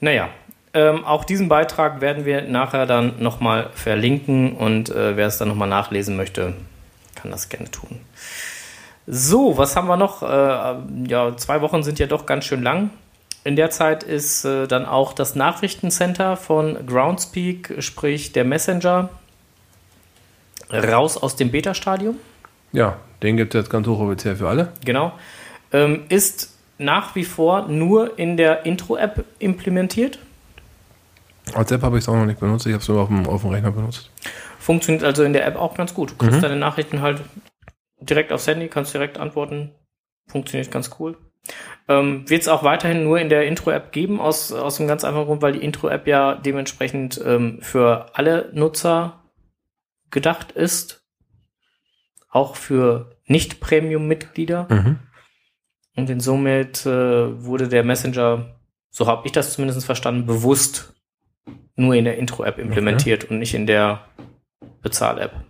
Naja, 0.00 0.28
ähm, 0.74 1.04
auch 1.04 1.24
diesen 1.24 1.48
Beitrag 1.48 2.00
werden 2.00 2.24
wir 2.24 2.42
nachher 2.42 2.86
dann 2.86 3.22
nochmal 3.22 3.70
verlinken 3.74 4.52
und 4.56 4.90
äh, 4.90 5.16
wer 5.16 5.26
es 5.26 5.38
dann 5.38 5.48
nochmal 5.48 5.68
nachlesen 5.68 6.16
möchte, 6.16 6.54
kann 7.14 7.30
das 7.30 7.48
gerne 7.48 7.70
tun. 7.70 8.00
So, 9.06 9.56
was 9.58 9.76
haben 9.76 9.86
wir 9.86 9.96
noch? 9.96 10.22
Äh, 10.22 11.08
ja, 11.08 11.36
zwei 11.36 11.60
Wochen 11.60 11.82
sind 11.82 11.98
ja 11.98 12.06
doch 12.06 12.26
ganz 12.26 12.44
schön 12.44 12.62
lang. 12.62 12.90
In 13.44 13.56
der 13.56 13.70
Zeit 13.70 14.02
ist 14.02 14.44
äh, 14.44 14.66
dann 14.66 14.86
auch 14.86 15.12
das 15.12 15.34
Nachrichtencenter 15.34 16.36
von 16.36 16.86
Groundspeak, 16.86 17.74
sprich 17.80 18.32
der 18.32 18.44
Messenger, 18.44 19.10
raus 20.72 21.16
aus 21.16 21.36
dem 21.36 21.50
Beta-Stadium. 21.50 22.16
Ja, 22.72 22.96
den 23.22 23.36
gibt 23.36 23.54
es 23.54 23.60
jetzt 23.60 23.70
ganz 23.70 23.86
hochoffiziell 23.86 24.36
für 24.36 24.48
alle. 24.48 24.72
Genau. 24.84 25.12
Ähm, 25.72 26.04
ist 26.08 26.56
nach 26.78 27.14
wie 27.14 27.24
vor 27.24 27.68
nur 27.68 28.18
in 28.18 28.36
der 28.36 28.66
Intro-App 28.66 29.24
implementiert. 29.38 30.18
Als 31.52 31.70
App 31.70 31.82
habe 31.82 31.98
ich 31.98 32.04
es 32.04 32.08
auch 32.08 32.14
noch 32.14 32.26
nicht 32.26 32.40
benutzt, 32.40 32.66
ich 32.66 32.72
habe 32.72 32.82
es 32.82 32.88
nur 32.88 33.02
auf 33.02 33.08
dem, 33.08 33.26
auf 33.26 33.42
dem 33.42 33.50
Rechner 33.50 33.70
benutzt. 33.70 34.10
Funktioniert 34.58 35.04
also 35.04 35.24
in 35.24 35.34
der 35.34 35.46
App 35.46 35.56
auch 35.56 35.74
ganz 35.74 35.92
gut. 35.92 36.12
Du 36.12 36.16
kriegst 36.16 36.42
deine 36.42 36.56
Nachrichten 36.56 37.02
halt 37.02 37.20
direkt 38.00 38.32
aufs 38.32 38.46
Handy, 38.46 38.68
kannst 38.68 38.94
direkt 38.94 39.18
antworten. 39.18 39.72
Funktioniert 40.26 40.70
ganz 40.70 40.90
cool. 40.98 41.18
Ähm, 41.88 42.28
Wird 42.28 42.42
es 42.42 42.48
auch 42.48 42.62
weiterhin 42.62 43.04
nur 43.04 43.20
in 43.20 43.28
der 43.28 43.46
Intro-App 43.46 43.92
geben, 43.92 44.20
aus, 44.20 44.52
aus 44.52 44.76
dem 44.76 44.86
ganz 44.88 45.04
einfachen 45.04 45.26
Grund, 45.26 45.42
weil 45.42 45.52
die 45.52 45.62
Intro-App 45.62 46.06
ja 46.06 46.34
dementsprechend 46.34 47.20
ähm, 47.24 47.58
für 47.60 48.06
alle 48.14 48.50
Nutzer 48.54 49.22
gedacht 50.10 50.52
ist. 50.52 51.04
Auch 52.30 52.56
für 52.56 53.16
Nicht-Premium-Mitglieder. 53.26 54.66
Mhm. 54.70 54.98
Und 55.96 56.10
insomit 56.10 56.86
äh, 56.86 57.44
wurde 57.44 57.68
der 57.68 57.84
Messenger, 57.84 58.56
so 58.90 59.06
habe 59.06 59.26
ich 59.26 59.32
das 59.32 59.52
zumindest 59.52 59.84
verstanden, 59.84 60.26
bewusst 60.26 60.93
nur 61.76 61.94
in 61.94 62.04
der 62.04 62.18
Intro-App 62.18 62.58
implementiert 62.58 63.24
und 63.30 63.38
nicht 63.38 63.54
in 63.54 63.66
der 63.66 64.08
Bezahl-App. 64.82 65.44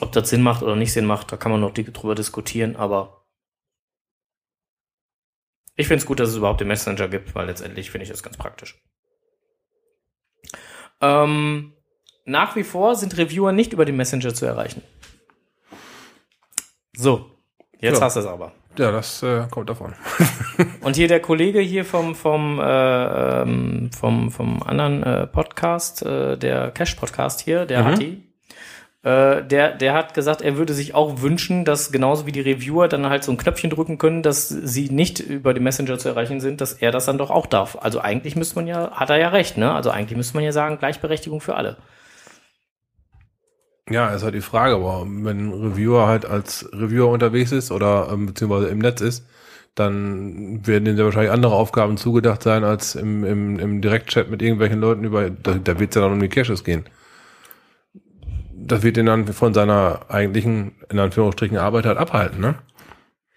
Ob 0.00 0.12
das 0.12 0.30
Sinn 0.30 0.42
macht 0.42 0.62
oder 0.62 0.76
nicht 0.76 0.92
Sinn 0.92 1.06
macht, 1.06 1.32
da 1.32 1.36
kann 1.36 1.50
man 1.50 1.60
noch 1.60 1.72
drüber 1.74 2.14
diskutieren, 2.14 2.76
aber 2.76 3.24
ich 5.74 5.86
finde 5.88 6.00
es 6.02 6.06
gut, 6.06 6.20
dass 6.20 6.28
es 6.28 6.36
überhaupt 6.36 6.60
den 6.60 6.68
Messenger 6.68 7.08
gibt, 7.08 7.34
weil 7.34 7.46
letztendlich 7.46 7.90
finde 7.90 8.04
ich 8.04 8.10
das 8.10 8.22
ganz 8.22 8.36
praktisch. 8.36 8.80
Ähm, 11.00 11.74
nach 12.24 12.56
wie 12.56 12.64
vor 12.64 12.96
sind 12.96 13.16
Reviewer 13.16 13.52
nicht 13.52 13.72
über 13.72 13.84
den 13.84 13.96
Messenger 13.96 14.34
zu 14.34 14.44
erreichen. 14.46 14.82
So, 16.96 17.30
jetzt 17.78 17.98
Ja. 17.98 18.04
hast 18.04 18.16
du 18.16 18.20
es 18.20 18.26
aber. 18.26 18.52
Ja, 18.78 18.92
das 18.92 19.22
äh, 19.22 19.42
kommt 19.50 19.68
davon. 19.68 19.94
Und 20.82 20.96
hier 20.96 21.08
der 21.08 21.20
Kollege 21.20 21.60
hier 21.60 21.84
vom 21.84 22.14
vom 22.14 22.60
äh, 22.60 23.42
ähm, 23.42 23.90
vom 23.98 24.30
vom 24.30 24.62
anderen 24.62 25.02
äh, 25.02 25.26
Podcast, 25.26 26.02
äh, 26.04 26.36
der 26.36 26.70
Cash 26.70 26.94
Podcast 26.94 27.40
hier, 27.40 27.66
der 27.66 27.82
Mhm. 27.82 27.84
hat 27.86 27.98
die. 28.00 28.22
Äh, 29.04 29.44
der, 29.44 29.72
der 29.76 29.94
hat 29.94 30.14
gesagt, 30.14 30.42
er 30.42 30.56
würde 30.56 30.74
sich 30.74 30.92
auch 30.94 31.22
wünschen, 31.22 31.64
dass 31.64 31.92
genauso 31.92 32.26
wie 32.26 32.32
die 32.32 32.40
Reviewer 32.40 32.88
dann 32.88 33.08
halt 33.08 33.22
so 33.22 33.30
ein 33.30 33.36
Knöpfchen 33.38 33.70
drücken 33.70 33.96
können, 33.96 34.22
dass 34.24 34.48
sie 34.48 34.90
nicht 34.90 35.20
über 35.20 35.54
die 35.54 35.60
Messenger 35.60 35.98
zu 35.98 36.08
erreichen 36.08 36.40
sind, 36.40 36.60
dass 36.60 36.72
er 36.72 36.90
das 36.90 37.06
dann 37.06 37.16
doch 37.16 37.30
auch 37.30 37.46
darf. 37.46 37.78
Also 37.80 38.00
eigentlich 38.00 38.34
müsste 38.34 38.56
man 38.56 38.66
ja, 38.66 38.90
hat 38.90 39.10
er 39.10 39.18
ja 39.18 39.28
recht, 39.28 39.56
ne? 39.56 39.72
Also 39.72 39.90
eigentlich 39.90 40.16
müsste 40.16 40.34
man 40.36 40.42
ja 40.44 40.50
sagen, 40.50 40.78
Gleichberechtigung 40.78 41.40
für 41.40 41.54
alle. 41.54 41.76
Ja, 43.90 44.08
ist 44.08 44.22
halt 44.22 44.34
die 44.34 44.40
Frage, 44.40 44.74
aber 44.74 45.06
wenn 45.06 45.48
ein 45.48 45.52
Reviewer 45.52 46.06
halt 46.06 46.26
als 46.26 46.68
Reviewer 46.72 47.08
unterwegs 47.08 47.52
ist 47.52 47.70
oder 47.72 48.08
ähm, 48.12 48.26
beziehungsweise 48.26 48.68
im 48.68 48.78
Netz 48.78 49.00
ist, 49.00 49.26
dann 49.74 50.66
werden 50.66 50.84
denen 50.84 50.98
ja 50.98 51.04
wahrscheinlich 51.04 51.30
andere 51.30 51.54
Aufgaben 51.54 51.96
zugedacht 51.96 52.42
sein, 52.42 52.64
als 52.64 52.96
im, 52.96 53.24
im, 53.24 53.58
im 53.58 53.80
Direktchat 53.80 54.28
mit 54.28 54.42
irgendwelchen 54.42 54.80
Leuten 54.80 55.04
über, 55.04 55.30
da, 55.30 55.54
da 55.54 55.78
wird 55.78 55.90
es 55.90 55.94
ja 55.94 56.02
dann 56.02 56.12
um 56.12 56.20
die 56.20 56.28
Caches 56.28 56.64
gehen. 56.64 56.84
Das 58.52 58.82
wird 58.82 58.96
ihn 58.96 59.06
dann 59.06 59.26
von 59.28 59.54
seiner 59.54 60.00
eigentlichen, 60.08 60.72
in 60.90 60.98
Anführungsstrichen, 60.98 61.56
Arbeit 61.56 61.86
halt 61.86 61.96
abhalten, 61.96 62.40
ne? 62.40 62.56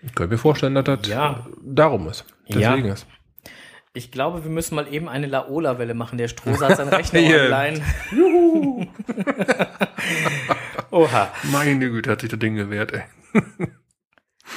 Ich 0.01 0.15
könnte 0.15 0.33
mir 0.33 0.39
vorstellen, 0.39 0.73
dass 0.73 0.85
das 0.85 1.07
Ja. 1.07 1.45
darum 1.63 2.07
ist. 2.07 2.25
Ja. 2.47 2.71
Deswegen 2.71 2.89
ist. 2.89 3.05
Ich 3.93 4.11
glaube, 4.11 4.43
wir 4.43 4.51
müssen 4.51 4.75
mal 4.75 4.91
eben 4.91 5.09
eine 5.09 5.27
Laola-Welle 5.27 5.93
machen. 5.93 6.17
Der 6.17 6.29
Strohser 6.29 6.69
hat 6.69 6.77
seinen 6.77 6.93
Rechner 6.93 7.19
Hier. 7.19 7.43
online. 7.43 7.81
Juhu. 8.11 8.85
Oha. 10.91 11.27
Meine 11.51 11.77
Güte, 11.77 12.11
hat 12.11 12.21
sich 12.21 12.29
das 12.29 12.39
Ding 12.39 12.55
gewehrt, 12.55 12.93
ey. 12.93 13.03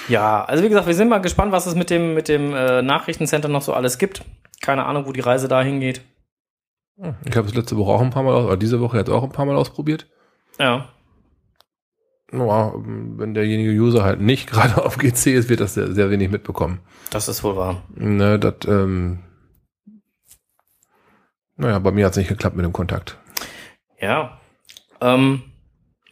Ja, 0.09 0.45
also 0.45 0.65
wie 0.65 0.69
gesagt, 0.69 0.89
wir 0.89 0.95
sind 0.95 1.09
mal 1.09 1.21
gespannt, 1.21 1.53
was 1.53 1.67
es 1.67 1.77
mit 1.77 1.89
dem, 1.89 2.15
mit 2.15 2.29
dem 2.29 2.53
äh, 2.53 2.83
Nachrichtencenter 2.83 3.49
noch 3.49 3.63
so 3.63 3.73
alles 3.73 3.97
gibt. 3.97 4.25
Keine 4.61 4.85
Ahnung, 4.87 5.07
wo 5.07 5.13
die 5.13 5.21
Reise 5.21 5.47
dahin 5.47 5.79
geht. 5.79 6.01
Ich 7.25 7.37
habe 7.37 7.47
es 7.47 7.55
letzte 7.55 7.77
Woche 7.77 7.93
auch 7.93 8.01
ein 8.01 8.11
paar 8.11 8.25
Mal, 8.25 8.35
oder 8.45 8.57
diese 8.57 8.81
Woche 8.81 8.99
jetzt 8.99 9.09
auch 9.09 9.23
ein 9.23 9.31
paar 9.31 9.47
Mal 9.47 9.57
ausprobiert. 9.57 10.09
Ja. 10.59 10.89
Ja, 12.37 12.73
wenn 12.75 13.35
derjenige 13.35 13.71
User 13.71 14.03
halt 14.03 14.21
nicht 14.21 14.51
gerade 14.51 14.85
auf 14.85 14.99
GC 14.99 15.27
ist, 15.27 15.49
wird 15.49 15.61
das 15.61 15.75
sehr, 15.75 15.93
sehr 15.93 16.11
wenig 16.11 16.31
mitbekommen. 16.31 16.81
Das 17.11 17.29
ist 17.29 17.45
wohl 17.45 17.57
wahr. 17.57 17.83
Ne, 17.95 18.39
das, 18.39 18.55
ähm, 18.67 19.21
naja, 21.57 21.79
bei 21.79 21.93
mir 21.93 22.07
hat 22.07 22.13
es 22.13 22.19
nicht 22.19 22.29
geklappt 22.29 22.57
mit 22.57 22.65
dem 22.65 22.73
Kontakt. 22.73 23.19
Ja. 24.01 24.41
Ähm, 25.01 25.43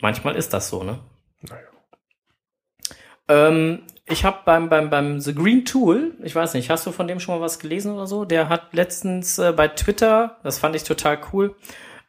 manchmal 0.01 0.37
ist 0.37 0.53
das 0.53 0.69
so, 0.69 0.85
ne? 0.85 1.01
Naja. 1.41 1.63
Ähm, 3.29 3.83
ich 4.07 4.25
habe 4.25 4.39
beim, 4.45 4.69
beim, 4.69 4.91
beim 4.91 5.21
The 5.21 5.35
Green 5.35 5.65
Tool, 5.65 6.15
ich 6.23 6.35
weiß 6.35 6.55
nicht, 6.55 6.71
hast 6.71 6.87
du 6.87 6.93
von 6.93 7.09
dem 7.09 7.19
schon 7.19 7.35
mal 7.35 7.41
was 7.41 7.59
gelesen 7.59 7.93
oder 7.95 8.07
so? 8.07 8.25
Der 8.25 8.49
hat 8.49 8.73
letztens 8.73 9.39
äh, 9.39 9.53
bei 9.53 9.69
Twitter, 9.69 10.39
das 10.43 10.59
fand 10.59 10.77
ich 10.77 10.85
total 10.85 11.19
cool, 11.33 11.57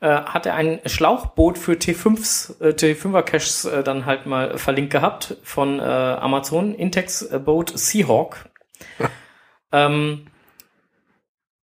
äh, 0.04 0.26
hat 0.26 0.46
er 0.46 0.56
ein 0.56 0.82
Schlauchboot 0.86 1.58
für 1.58 1.72
T5s, 1.74 2.62
äh, 2.62 2.74
T5er 2.74 3.22
Caches 3.22 3.64
äh, 3.64 3.84
dann 3.84 4.06
halt 4.06 4.26
mal 4.26 4.58
verlinkt 4.58 4.92
gehabt 4.92 5.38
von 5.44 5.80
äh, 5.80 5.84
Amazon, 5.84 6.76
Intex 6.76 7.30
Boat 7.46 7.72
Seahawk. 7.74 8.50
ähm, 9.72 10.28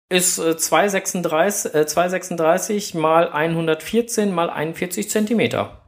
ist 0.08 0.38
äh, 0.38 0.56
236, 0.56 1.74
äh, 1.74 1.86
236 1.86 2.94
mal 2.94 3.30
114 3.30 4.32
mal 4.32 4.48
41 4.48 5.10
Zentimeter. 5.10 5.82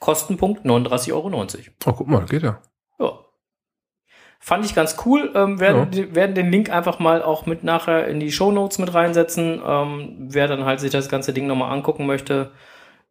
Kostenpunkt 0.00 0.66
39,90 0.66 1.12
Euro. 1.14 1.46
Oh, 1.86 1.92
guck 1.92 2.08
mal, 2.08 2.26
geht 2.26 2.42
ja. 2.42 2.60
Ja. 4.44 4.46
Fand 4.46 4.64
ich 4.66 4.74
ganz 4.74 4.96
cool. 5.06 5.32
Ähm, 5.34 5.58
werden, 5.58 5.90
die- 5.90 6.14
werden 6.14 6.34
den 6.34 6.50
Link 6.50 6.70
einfach 6.70 6.98
mal 6.98 7.22
auch 7.22 7.46
mit 7.46 7.64
nachher 7.64 8.06
in 8.08 8.20
die 8.20 8.30
Show 8.30 8.52
Notes 8.52 8.78
mit 8.78 8.92
reinsetzen. 8.92 9.60
Ähm, 9.66 10.16
wer 10.18 10.48
dann 10.48 10.64
halt 10.64 10.80
sich 10.80 10.90
das 10.90 11.08
ganze 11.08 11.32
Ding 11.32 11.46
nochmal 11.46 11.72
angucken 11.72 12.06
möchte, 12.06 12.50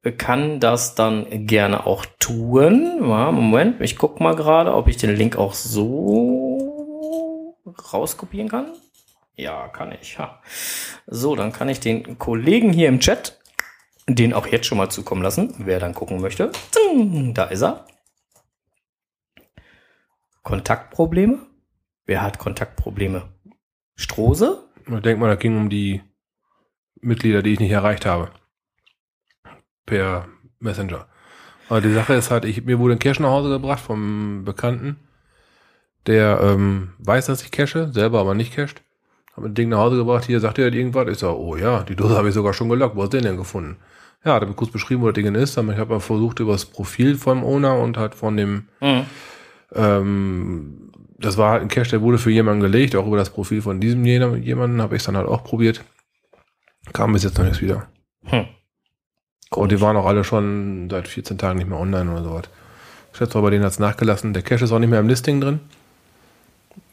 äh, 0.04 0.12
kann 0.12 0.60
das 0.60 0.94
dann 0.96 1.26
gerne 1.48 1.86
auch 1.88 2.06
tun. 2.20 3.00
Ja, 3.02 3.32
Moment, 3.32 3.82
ich 3.82 3.98
guck 3.98 4.20
mal 4.20 4.36
gerade, 4.36 4.74
ob 4.76 4.88
ich 4.88 4.98
den 4.98 5.16
Link 5.16 5.38
auch 5.38 5.54
so 5.54 7.56
rauskopieren 7.94 8.50
kann. 8.50 8.68
Ja, 9.36 9.68
kann 9.70 9.92
ich. 10.00 10.20
Ha. 10.20 10.40
So, 11.08 11.36
dann 11.36 11.52
kann 11.52 11.68
ich 11.70 11.80
den 11.80 12.20
Kollegen 12.20 12.72
hier 12.72 12.88
im 12.90 13.00
Chat 13.00 13.40
den 14.08 14.34
auch 14.34 14.48
jetzt 14.48 14.68
schon 14.68 14.78
mal 14.78 14.90
zukommen 14.90 15.24
lassen, 15.24 15.54
wer 15.60 15.80
dann 15.80 15.94
gucken 15.94 16.20
möchte. 16.22 16.52
Da 17.34 17.46
ist 17.46 17.62
er. 17.64 17.86
Kontaktprobleme? 20.44 21.40
Wer 22.06 22.22
hat 22.22 22.38
Kontaktprobleme? 22.38 23.24
Strose? 23.96 24.64
Ich 24.86 25.02
denke 25.02 25.18
mal, 25.18 25.30
da 25.30 25.36
ging 25.36 25.58
um 25.58 25.70
die 25.70 26.02
Mitglieder, 27.02 27.42
die 27.42 27.54
ich 27.54 27.60
nicht 27.60 27.72
erreicht 27.72 28.06
habe. 28.06 28.30
Per 29.86 30.28
Messenger. 30.60 31.08
Aber 31.70 31.82
die 31.82 31.94
Sache 31.94 32.14
ist 32.14 32.30
halt, 32.32 32.46
ich, 32.46 32.66
mir 32.66 32.80
wurde 32.80 32.96
ein 32.96 33.00
Cache 33.00 33.22
nach 33.22 33.30
Hause 33.30 33.50
gebracht 33.50 33.80
vom 33.80 34.44
Bekannten, 34.44 34.98
der 36.08 36.40
ähm, 36.42 36.94
weiß, 37.00 37.28
dass 37.28 37.44
ich 37.44 37.52
cache, 37.52 37.92
selber 37.94 38.20
aber 38.20 38.36
nicht 38.36 38.54
cached. 38.54 38.82
Hab 39.36 39.46
das 39.46 39.54
Ding 39.54 39.70
nach 39.70 39.80
Hause 39.80 39.96
gebracht, 39.96 40.26
hier 40.26 40.40
sagt 40.40 40.60
er 40.60 40.66
halt 40.66 40.76
irgendwas. 40.76 41.08
Ich 41.10 41.20
sag, 41.20 41.34
oh 41.34 41.56
ja, 41.56 41.84
die 41.84 41.96
Dose 41.96 42.16
habe 42.16 42.28
ich 42.28 42.34
sogar 42.34 42.54
schon 42.54 42.70
gelockt. 42.70 42.96
Wo 42.96 43.02
hast 43.02 43.14
du 43.14 43.18
den 43.18 43.26
denn 43.26 43.38
gefunden? 43.38 43.78
Ja, 44.24 44.36
da 44.36 44.42
habe 44.42 44.52
ich 44.52 44.56
kurz 44.56 44.72
beschrieben, 44.72 45.02
wo 45.02 45.08
das 45.08 45.16
Ding 45.16 45.34
ist. 45.34 45.58
Aber 45.58 45.74
ich 45.74 45.80
habe 45.80 46.00
versucht, 46.00 46.40
über 46.40 46.52
das 46.52 46.66
Profil 46.66 47.16
vom 47.16 47.44
Owner 47.44 47.80
und 47.80 47.98
halt 47.98 48.14
von 48.14 48.38
dem 48.38 48.68
Mhm. 48.80 49.06
Ähm, 49.76 50.92
das 51.18 51.38
war 51.38 51.52
halt 51.52 51.62
ein 51.62 51.68
Cache, 51.70 51.90
der 51.90 52.02
wurde 52.02 52.18
für 52.18 52.32
jemanden 52.32 52.62
gelegt, 52.62 52.96
auch 52.96 53.08
über 53.08 53.18
das 53.18 53.30
Profil 53.30 53.62
von 53.62 53.80
diesem 53.80 54.06
jemanden 54.06 54.82
habe 54.82 54.96
ich 54.96 55.04
dann 55.04 55.18
halt 55.18 55.28
auch 55.28 55.44
probiert. 55.44 55.84
Kam 56.92 57.14
bis 57.14 57.24
jetzt 57.24 57.38
noch 57.38 57.46
nichts 57.46 57.62
wieder. 57.62 57.88
Hm. 58.26 58.46
Und 59.52 59.72
die 59.72 59.80
waren 59.80 59.96
auch 59.96 60.06
alle 60.06 60.24
schon 60.24 60.90
seit 60.90 61.08
14 61.08 61.38
Tagen 61.38 61.60
nicht 61.60 61.70
mehr 61.70 61.80
online 61.80 62.12
oder 62.12 62.24
sowas. 62.24 62.50
Ich 63.12 63.18
schätze 63.18 63.38
mal, 63.38 63.44
bei 63.44 63.52
denen 63.52 63.64
hat's 63.64 63.80
nachgelassen. 63.80 64.34
Der 64.34 64.44
Cache 64.44 64.66
ist 64.66 64.72
auch 64.72 64.80
nicht 64.80 64.90
mehr 64.90 65.00
im 65.00 65.08
Listing 65.08 65.40
drin. 65.40 65.60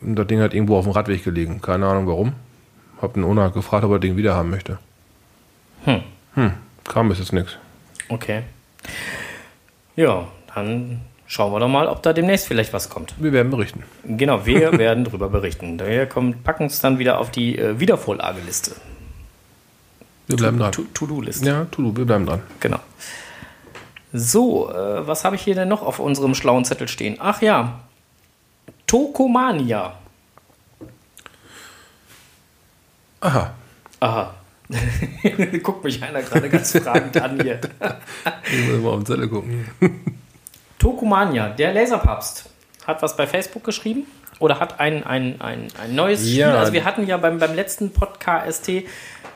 Und 0.01 0.17
das 0.17 0.27
Ding 0.27 0.41
hat 0.41 0.55
irgendwo 0.55 0.77
auf 0.77 0.85
dem 0.85 0.93
Radweg 0.93 1.25
gelegen. 1.25 1.61
Keine 1.61 1.87
Ahnung 1.87 2.07
warum. 2.07 2.35
Hab 3.01 3.15
den 3.15 3.25
Owner 3.25 3.51
gefragt, 3.51 3.85
ob 3.85 3.91
er 3.93 3.99
das 3.99 4.03
Ding 4.03 4.17
wieder 4.17 4.35
haben 4.35 4.51
möchte. 4.51 4.79
Hm. 5.85 6.03
Hm, 6.35 6.53
kam 6.85 7.09
bis 7.09 7.19
jetzt 7.19 7.33
nichts. 7.33 7.57
Okay. 8.09 8.43
Ja, 9.97 10.29
dann 10.55 11.01
schauen 11.33 11.53
wir 11.53 11.61
doch 11.61 11.69
mal, 11.69 11.87
ob 11.87 12.03
da 12.03 12.13
demnächst 12.13 12.49
vielleicht 12.49 12.73
was 12.73 12.89
kommt. 12.91 13.15
Wir 13.23 13.33
werden 13.33 13.51
berichten. 13.53 13.85
Genau, 14.05 14.45
wir 14.47 14.77
werden 14.79 15.05
darüber 15.05 15.29
berichten. 15.29 15.79
Wir 15.79 16.07
kommen, 16.07 16.43
packen 16.43 16.65
es 16.67 16.81
dann 16.81 16.99
wieder 16.99 17.19
auf 17.21 17.31
die 17.31 17.57
äh, 17.57 17.79
Wiedervorlageliste. 17.79 18.73
Wir 20.27 20.37
bleiben 20.37 20.59
dran. 20.59 20.73
To- 20.73 20.87
To-Do-Liste. 20.93 21.47
Ja, 21.47 21.67
tu, 21.71 21.97
wir 21.97 22.05
bleiben 22.05 22.27
dran. 22.27 22.43
Genau. 22.59 22.81
So, 24.13 24.71
äh, 24.73 25.07
was 25.07 25.25
habe 25.25 25.37
ich 25.37 25.43
hier 25.43 25.55
denn 25.55 25.69
noch 25.69 25.83
auf 25.83 26.01
unserem 26.01 26.35
schlauen 26.35 26.65
Zettel 26.65 26.89
stehen? 26.89 27.17
Ach 27.21 27.41
ja, 27.43 27.79
Tokomania. 28.89 29.95
Aha. 33.21 33.55
Aha. 34.01 34.35
Guckt 35.63 35.85
mich 35.85 36.03
einer 36.03 36.23
gerade 36.23 36.49
ganz 36.49 36.77
fragend 36.77 37.17
an 37.21 37.41
hier. 37.41 37.61
Ich 38.53 38.69
muss 38.69 38.81
mal 38.83 38.89
auf 38.91 38.97
den 39.01 39.07
Zettel 39.07 39.29
gucken. 39.29 39.67
Tokomania, 40.81 41.51
der 41.51 41.73
Laserpapst, 41.75 42.51
hat 42.87 43.03
was 43.03 43.17
bei 43.17 43.27
Facebook 43.27 43.63
geschrieben 43.63 44.07
oder 44.41 44.59
hat 44.59 44.81
ein, 44.81 45.05
ein, 45.05 45.41
ein, 45.41 45.69
ein 45.81 45.95
neues 45.95 46.23
Spiel. 46.23 46.39
Ja. 46.39 46.59
Also 46.59 46.73
wir 46.73 46.85
hatten 46.85 47.07
ja 47.07 47.19
beim, 47.19 47.39
beim 47.39 47.55
letzten 47.55 47.93
Podcast 47.93 48.69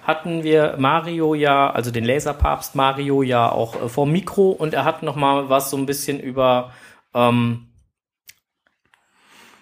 hatten 0.02 0.42
wir 0.42 0.76
Mario 0.78 1.34
ja, 1.34 1.70
also 1.70 1.90
den 1.90 2.04
Laserpapst 2.04 2.74
Mario 2.74 3.22
ja 3.22 3.50
auch 3.52 3.80
äh, 3.80 3.88
vor 3.88 4.06
Mikro 4.06 4.50
und 4.50 4.74
er 4.74 4.84
hat 4.84 5.02
noch 5.02 5.16
mal 5.16 5.48
was 5.50 5.70
so 5.70 5.76
ein 5.76 5.86
bisschen 5.86 6.18
über 6.18 6.72
ähm, 7.14 7.68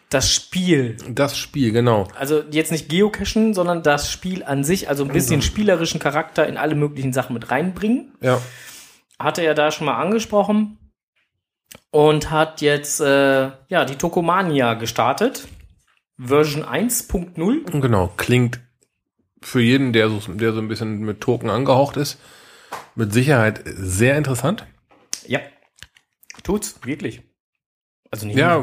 das 0.08 0.30
Spiel. 0.30 0.96
Das 1.08 1.36
Spiel, 1.36 1.72
genau. 1.72 2.06
Also 2.18 2.42
jetzt 2.50 2.70
nicht 2.70 2.88
Geocachen, 2.88 3.54
sondern 3.54 3.82
das 3.82 4.10
Spiel 4.10 4.44
an 4.44 4.62
sich, 4.62 4.88
also 4.88 5.04
ein 5.04 5.12
bisschen 5.12 5.42
spielerischen 5.42 5.98
Charakter 6.00 6.46
in 6.46 6.56
alle 6.56 6.74
möglichen 6.76 7.12
Sachen 7.12 7.34
mit 7.34 7.50
reinbringen 7.50 8.14
Ja. 8.20 8.38
hatte 9.18 9.42
er 9.42 9.54
da 9.54 9.70
schon 9.70 9.86
mal 9.86 10.00
angesprochen 10.00 10.78
und 11.90 12.30
hat 12.30 12.60
jetzt 12.60 13.00
äh, 13.00 13.50
ja 13.68 13.84
die 13.84 13.96
Tokomania 13.96 14.74
gestartet. 14.74 15.46
Version 16.18 16.64
1.0. 16.64 17.80
Genau. 17.80 18.12
Klingt 18.16 18.60
für 19.40 19.60
jeden, 19.60 19.92
der 19.92 20.08
so, 20.08 20.20
der 20.32 20.52
so 20.52 20.60
ein 20.60 20.68
bisschen 20.68 21.00
mit 21.00 21.20
Token 21.20 21.50
angehaucht 21.50 21.96
ist, 21.96 22.18
mit 22.94 23.12
Sicherheit 23.12 23.62
sehr 23.64 24.16
interessant. 24.16 24.66
Ja. 25.26 25.40
Tut's, 26.42 26.78
wirklich. 26.84 27.22
Also 28.10 28.26
nicht 28.26 28.36
Ja, 28.36 28.62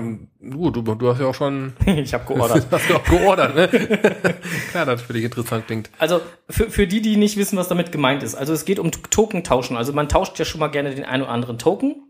gut, 0.52 0.76
du, 0.76 0.82
du 0.84 1.10
hast 1.10 1.20
ja 1.20 1.26
auch 1.26 1.34
schon 1.36 1.74
ich 1.86 2.14
habe 2.14 2.26
geordert. 2.26 2.68
hast 2.72 2.90
du 2.90 2.96
auch 2.96 3.04
geordert, 3.04 3.56
ne? 3.56 3.68
Klar, 4.72 4.86
das 4.86 5.02
für 5.02 5.14
dich 5.14 5.24
interessant 5.24 5.66
klingt. 5.66 5.90
Also 5.98 6.22
für, 6.50 6.70
für 6.70 6.88
die, 6.88 7.02
die 7.02 7.18
nicht 7.18 7.36
wissen, 7.36 7.58
was 7.58 7.68
damit 7.68 7.92
gemeint 7.92 8.22
ist. 8.22 8.36
Also 8.36 8.54
es 8.54 8.64
geht 8.64 8.80
um 8.80 8.92
Token 8.92 9.44
tauschen. 9.44 9.76
Also 9.76 9.92
man 9.92 10.08
tauscht 10.08 10.38
ja 10.38 10.46
schon 10.46 10.60
mal 10.60 10.68
gerne 10.68 10.94
den 10.94 11.04
einen 11.04 11.24
oder 11.24 11.32
anderen 11.32 11.58
Token. 11.58 12.09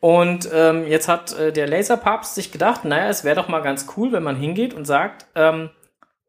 Und 0.00 0.48
ähm, 0.52 0.86
jetzt 0.86 1.08
hat 1.08 1.32
äh, 1.38 1.52
der 1.52 1.66
Laserpapst 1.66 2.34
sich 2.34 2.52
gedacht, 2.52 2.84
naja, 2.84 3.08
es 3.08 3.24
wäre 3.24 3.36
doch 3.36 3.48
mal 3.48 3.60
ganz 3.62 3.86
cool, 3.96 4.12
wenn 4.12 4.22
man 4.22 4.36
hingeht 4.36 4.72
und 4.74 4.84
sagt, 4.84 5.26
ähm, 5.34 5.70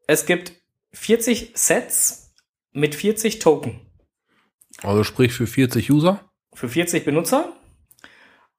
es 0.08 0.26
gibt 0.26 0.52
40 0.92 1.52
Sets 1.54 2.34
mit 2.72 2.94
40 2.96 3.38
Token 3.38 3.80
Also 4.82 5.04
sprich 5.04 5.32
für 5.32 5.46
40 5.46 5.90
User. 5.90 6.20
für 6.52 6.68
40 6.68 7.04
Benutzer. 7.04 7.52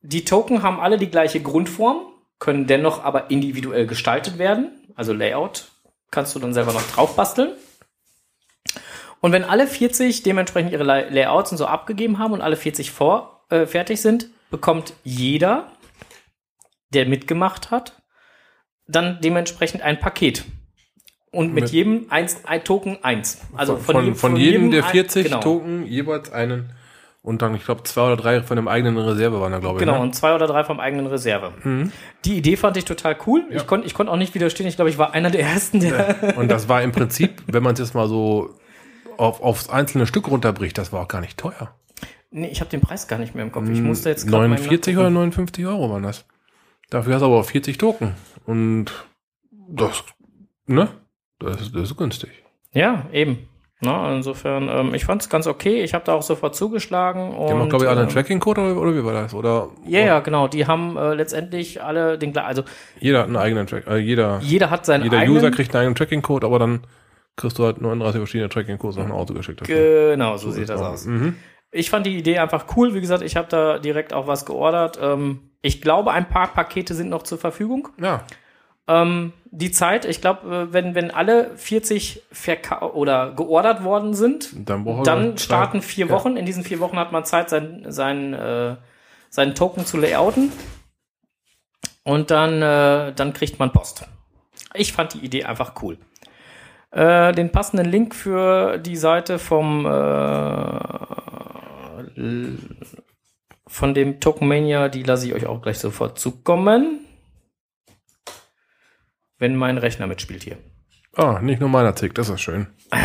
Die 0.02 0.24
Token 0.26 0.64
haben 0.64 0.80
alle 0.80 0.98
die 0.98 1.12
gleiche 1.12 1.42
Grundform, 1.42 2.06
können 2.40 2.66
dennoch 2.68 3.04
aber 3.04 3.30
individuell 3.30 3.86
gestaltet 3.86 4.38
werden. 4.38 4.72
Also 4.96 5.12
Layout 5.14 5.66
kannst 6.10 6.34
du 6.36 6.40
dann 6.40 6.54
selber 6.54 6.72
noch 6.74 6.88
drauf 6.94 7.16
basteln. 7.18 7.52
Und 9.20 9.32
wenn 9.34 9.44
alle 9.44 9.68
40 9.68 10.24
dementsprechend 10.24 10.72
ihre 10.72 10.84
Lay- 10.84 11.10
Layouts 11.10 11.52
und 11.52 11.58
so 11.58 11.66
abgegeben 11.68 12.18
haben 12.18 12.34
und 12.34 12.42
alle 12.42 12.56
40 12.56 12.92
vor, 12.92 13.46
äh, 13.50 13.66
fertig 13.68 14.02
sind, 14.02 14.30
bekommt 14.52 14.94
jeder, 15.04 15.72
der 16.94 17.08
mitgemacht 17.08 17.72
hat, 17.72 18.02
dann 18.88 19.20
dementsprechend 19.22 19.82
ein 19.82 20.00
Paket. 20.00 20.46
Und 21.32 21.54
mit, 21.54 21.64
Mit- 21.64 21.72
jedem 21.72 22.08
eins, 22.10 22.44
ein 22.44 22.64
Token 22.66 23.02
eins. 23.04 23.40
Also 23.56 23.78
von, 23.78 23.86
von, 23.96 24.04
jedem- 24.04 24.16
von 24.16 24.36
jedem 24.36 24.72
der 24.72 24.84
ein- 24.86 24.92
40 24.92 25.24
genau. 25.26 25.40
Token 25.40 25.86
jeweils 25.88 26.32
einen 26.32 26.74
und 27.24 27.42
dann, 27.42 27.56
ich 27.56 27.64
glaube, 27.64 27.84
zwei 27.84 28.08
oder 28.08 28.18
drei 28.18 28.42
von 28.42 28.58
dem 28.58 28.68
eigenen 28.68 28.98
Reserve 28.98 29.40
waren 29.40 29.52
da, 29.54 29.60
glaube 29.60 29.76
ich. 29.78 29.80
Genau, 29.80 29.94
Ne? 29.98 30.02
und 30.02 30.14
zwei 30.16 30.34
oder 30.36 30.48
drei 30.48 30.64
vom 30.66 30.80
eigenen 30.82 31.06
Reserve. 31.08 31.54
Die 32.26 32.36
Idee 32.38 32.58
fand 32.58 32.76
ich 32.78 32.84
total 32.86 33.16
cool. 33.28 33.46
Ich 33.52 33.66
konnte 33.68 33.88
ich 33.88 33.94
konnte 33.94 34.12
auch 34.12 34.18
nicht 34.18 34.34
widerstehen. 34.36 34.68
Ich 34.68 34.76
glaube, 34.76 34.90
ich 34.90 34.98
war 34.98 35.14
einer 35.14 35.30
der 35.30 35.42
ersten, 35.44 35.80
der. 35.80 36.36
Und 36.38 36.50
das 36.50 36.68
war 36.68 36.82
im 36.82 36.92
Prinzip, 36.92 37.42
wenn 37.48 37.64
man 37.64 37.74
es 37.74 37.80
jetzt 37.80 37.94
mal 37.94 38.08
so 38.10 38.58
auf, 39.18 39.40
aufs 39.42 39.70
einzelne 39.70 40.08
Stück 40.08 40.28
runterbricht, 40.30 40.78
das 40.78 40.92
war 40.92 41.04
auch 41.04 41.08
gar 41.08 41.22
nicht 41.22 41.38
teuer. 41.38 41.74
Nee, 42.32 42.48
ich 42.48 42.60
habe 42.60 42.70
den 42.72 42.82
Preis 42.82 43.08
gar 43.08 43.20
nicht 43.20 43.36
mehr 43.36 43.44
im 43.46 43.52
Kopf. 43.52 43.70
Ich 43.70 43.82
musste 43.82 44.10
jetzt 44.10 44.28
gerade 44.28 44.48
mal 44.48 44.56
49 44.58 44.98
oder 44.98 45.10
59 45.10 45.66
Euro 45.68 45.90
waren 45.92 46.04
das. 46.04 46.26
Dafür 46.90 47.14
hast 47.16 47.22
du 47.22 47.28
aber 47.28 47.44
40 47.44 47.78
Token. 47.78 48.16
Und 48.46 48.88
das, 49.70 50.04
ne? 50.66 50.90
Das, 51.40 51.62
ist- 51.62 51.76
das 51.76 51.84
ist 51.84 51.98
günstig. 51.98 52.30
Ja, 52.74 53.06
eben. 53.14 53.48
Na, 53.84 54.16
insofern, 54.16 54.70
ähm, 54.70 54.94
ich 54.94 55.06
fand 55.06 55.24
es 55.24 55.30
ganz 55.30 55.48
okay. 55.48 55.82
Ich 55.84 55.96
habe 55.96 56.06
da 56.06 56.14
auch 56.14 56.22
sofort 56.22 56.56
zugeschlagen. 56.56 57.34
Und, 57.34 57.48
Die 57.48 57.54
haben 57.54 57.68
glaube 57.70 57.86
ich, 57.86 57.90
alle 57.90 58.02
einen 58.02 58.10
ähm, 58.10 58.14
Tracking-Code 58.14 58.62
oder, 58.62 58.80
oder 58.80 58.96
wie 58.96 59.04
war 59.04 59.14
das? 59.14 59.34
Oder 59.34 59.70
Ja, 59.88 60.02
ja, 60.02 60.20
genau. 60.20 60.48
Die 60.48 60.68
haben 60.68 60.98
äh, 60.98 61.16
letztendlich 61.16 61.82
alle 61.82 62.20
den 62.20 62.32
gleichen. 62.32 62.48
Also 62.48 62.64
jeder 63.00 63.20
hat 63.20 63.26
einen 63.28 63.38
eigenen 63.38 63.66
Track, 63.66 63.88
äh, 63.88 63.98
jeder, 63.98 64.40
jeder 64.44 64.70
hat 64.70 64.86
seinen 64.86 65.04
jeder 65.06 65.18
eigenen. 65.18 65.38
User 65.40 65.50
kriegt 65.50 65.74
einen 65.74 65.82
eigenen 65.82 65.96
Tracking-Code, 65.96 66.46
aber 66.46 66.60
dann 66.60 66.82
kriegst 67.38 67.58
du 67.58 67.64
halt 67.64 67.82
39 67.82 68.20
verschiedene 68.20 68.50
Tracking-Codes 68.50 68.98
nach 68.98 69.10
Hause 69.10 69.34
geschickt. 69.34 69.62
dafür. 69.62 70.12
Genau, 70.12 70.38
so 70.38 70.52
sieht 70.52 70.70
das 70.70 70.80
aus. 70.82 71.06
Mhm. 71.08 71.36
Ich 71.72 71.90
fand 71.90 72.06
die 72.06 72.18
Idee 72.18 72.40
einfach 72.40 72.66
cool. 72.76 72.94
Wie 72.94 73.02
gesagt, 73.02 73.24
ich 73.24 73.38
habe 73.38 73.48
da 73.48 73.80
direkt 73.80 74.14
auch 74.14 74.28
was 74.28 74.46
geordert. 74.46 75.00
Ähm, 75.02 75.52
ich 75.62 75.82
glaube, 75.82 76.12
ein 76.12 76.28
paar 76.28 76.48
Pakete 76.48 76.94
sind 76.94 77.10
noch 77.10 77.24
zur 77.24 77.38
Verfügung. 77.38 77.90
Ja, 78.00 78.24
Ähm, 78.88 79.32
die 79.52 79.72
Zeit, 79.72 80.06
ich 80.06 80.22
glaube, 80.22 80.70
äh, 80.70 80.74
wenn, 80.74 80.96
wenn 80.96 81.12
alle 81.12 81.56
40 81.56 82.24
verka 82.32 82.88
oder 82.88 83.32
geordert 83.34 83.84
worden 83.84 84.14
sind, 84.14 84.50
dann 84.68 85.04
dann 85.04 85.38
starten 85.38 85.82
vier 85.82 86.08
ja. 86.08 86.12
Wochen. 86.12 86.36
In 86.36 86.46
diesen 86.46 86.64
vier 86.64 86.80
Wochen 86.80 86.98
hat 86.98 87.12
man 87.12 87.24
Zeit, 87.26 87.50
sein, 87.50 87.86
sein, 87.88 88.34
äh, 88.34 88.76
seinen 89.30 89.56
Token 89.56 89.86
zu 89.86 89.98
layouten. 89.98 90.52
Und 92.04 92.32
dann, 92.32 92.62
äh, 92.62 93.14
dann 93.14 93.34
kriegt 93.34 93.60
man 93.60 93.72
Post. 93.72 94.08
Ich 94.74 94.94
fand 94.94 95.14
die 95.14 95.20
Idee 95.20 95.44
einfach 95.46 95.74
cool. 95.82 95.98
Äh, 96.92 97.32
den 97.34 97.52
passenden 97.52 97.86
Link 97.86 98.16
für 98.16 98.78
die 98.78 98.98
Seite 98.98 99.40
vom 99.40 99.86
äh, 99.86 99.90
von 103.68 103.94
dem 103.94 104.20
Tokenmania, 104.20 104.90
die 104.90 105.04
lasse 105.04 105.28
ich 105.28 105.34
euch 105.34 105.46
auch 105.46 105.62
gleich 105.62 105.80
sofort 105.80 106.20
zukommen. 106.20 107.06
Wenn 109.38 109.56
mein 109.56 109.78
Rechner 109.78 110.08
mitspielt 110.08 110.44
hier. 110.44 110.58
Ah, 111.16 111.40
nicht 111.42 111.60
nur 111.60 111.70
meiner 111.70 111.96
Tick, 111.96 112.16
das 112.16 112.30
ist 112.30 112.42
schön. 112.42 112.68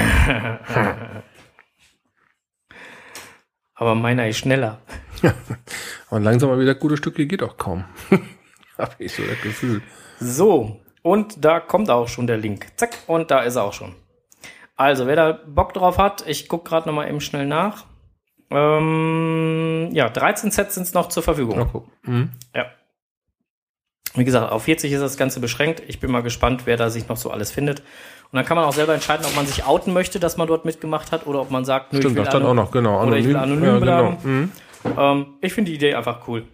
Aber 3.75 3.95
meiner 3.95 4.29
ist 4.29 4.39
schneller. 4.39 4.81
Und 6.11 6.23
langsam 6.23 6.49
mal 6.51 6.59
wieder 6.59 6.75
gute 6.75 6.97
Stücke 6.97 7.27
geht 7.27 7.43
auch 7.43 7.57
kaum. 7.57 7.85
Hab 8.79 9.01
ich 9.01 9.15
so 9.15 9.23
das 9.23 9.41
Gefühl. 9.41 9.83
So, 10.19 10.81
und 11.03 11.45
da 11.45 11.61
kommt 11.61 11.89
auch 11.89 12.09
schon 12.09 12.27
der 12.27 12.37
Link. 12.37 12.67
Zack, 12.77 12.99
und 13.07 13.31
da 13.31 13.43
ist 13.43 13.55
er 13.57 13.63
auch 13.63 13.73
schon. 13.73 13.95
Also, 14.77 15.07
wer 15.07 15.17
da 15.17 15.33
Bock 15.33 15.73
drauf 15.73 15.99
hat, 15.99 16.27
ich 16.27 16.49
gucke 16.49 16.69
gerade 16.69 16.89
nochmal 16.89 17.09
eben 17.09 17.21
schnell 17.21 17.47
nach. 17.47 17.85
Ähm, 18.51 19.89
ja, 19.93 20.09
13 20.09 20.51
Sets 20.51 20.75
sind 20.77 20.93
noch 20.95 21.09
zur 21.09 21.23
Verfügung. 21.23 21.69
Gucken. 21.69 21.91
Mhm. 22.05 22.31
Ja. 22.55 22.67
Wie 24.15 24.25
gesagt, 24.25 24.51
auf 24.51 24.63
40 24.63 24.93
ist 24.93 25.01
das 25.01 25.17
Ganze 25.17 25.41
beschränkt. 25.41 25.83
Ich 25.89 26.01
bin 26.01 26.11
mal 26.11 26.23
gespannt, 26.23 26.63
wer 26.65 26.77
da 26.77 26.89
sich 26.91 27.09
noch 27.09 27.17
so 27.17 27.31
alles 27.31 27.51
findet. 27.51 27.81
Und 27.81 28.37
dann 28.37 28.45
kann 28.45 28.57
man 28.57 28.65
auch 28.65 28.73
selber 28.73 28.95
entscheiden, 28.95 29.27
ob 29.27 29.37
man 29.37 29.47
sich 29.47 29.65
outen 29.65 29.93
möchte, 29.93 30.19
dass 30.19 30.37
man 30.37 30.49
dort 30.49 30.65
mitgemacht 30.65 31.13
hat, 31.13 31.27
oder 31.27 31.41
ob 31.43 31.51
man 31.51 31.65
sagt, 31.65 31.93
nö, 31.93 31.99
Stimmt, 31.99 32.13
ich 32.13 32.17
will 32.17 32.25
das 32.25 32.33
stand 32.33 32.45
ano- 32.45 32.51
auch 32.53 32.65
noch, 32.65 32.71
genau. 32.71 33.07
Oder 33.07 33.17
ich 33.17 33.27
will 33.27 33.37
anonym 33.37 33.65
ja, 33.65 33.79
bleiben. 33.79 34.19
genau. 34.23 34.35
Mhm. 34.35 34.53
Ähm, 34.99 35.27
ich 35.43 35.53
finde 35.53 35.71
die 35.71 35.77
Idee 35.77 35.95
einfach 35.95 36.27
cool. 36.29 36.45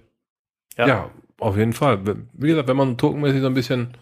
Ja. 0.77 0.87
Ja. 0.89 1.11
auf 1.39 1.57
jeden 1.57 1.73
Fall. 1.73 2.01
Wie 2.33 2.49
gesagt, 2.49 2.69
wenn 2.69 2.77
man 2.77 2.97
tokenmäßig 2.99 3.41
so 3.41 3.47
ein 3.47 3.55
bisschen. 3.55 3.97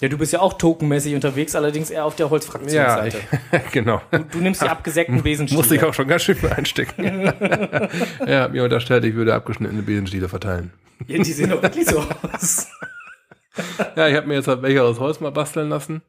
Ja, 0.00 0.08
du 0.08 0.18
bist 0.18 0.32
ja 0.32 0.40
auch 0.40 0.52
tokenmäßig 0.52 1.14
unterwegs, 1.14 1.54
allerdings 1.56 1.88
eher 1.88 2.04
auf 2.04 2.16
der 2.16 2.26
Ja, 2.26 2.30
Holzfraktionsseite. 2.30 3.18
ich, 3.52 3.70
genau. 3.72 4.02
du 4.10 4.38
nimmst 4.38 4.62
die 4.62 4.68
abgesägten 4.68 5.22
Besenstiele. 5.22 5.58
Musste 5.58 5.76
ich 5.76 5.84
auch 5.84 5.94
schon 5.94 6.06
ganz 6.06 6.22
schön 6.22 6.36
für 6.36 6.54
einstecken. 6.54 7.04
er 8.26 8.42
hat 8.42 8.52
mir 8.52 8.64
unterstellt, 8.64 9.04
ich 9.04 9.14
würde 9.14 9.34
abgeschnittene 9.34 9.82
Besenstiele 9.82 10.28
verteilen. 10.28 10.72
Ja, 11.06 11.16
die 11.22 11.32
sehen 11.32 11.50
doch 11.50 11.62
wirklich 11.62 11.86
so 11.86 12.04
aus. 12.32 12.68
Ja, 13.96 14.08
ich 14.08 14.16
habe 14.16 14.26
mir 14.26 14.34
jetzt 14.34 14.48
halt 14.48 14.60
welche 14.60 14.82
aus 14.82 15.00
Holz 15.00 15.20
mal 15.20 15.32
basteln 15.32 15.70
lassen. 15.70 16.02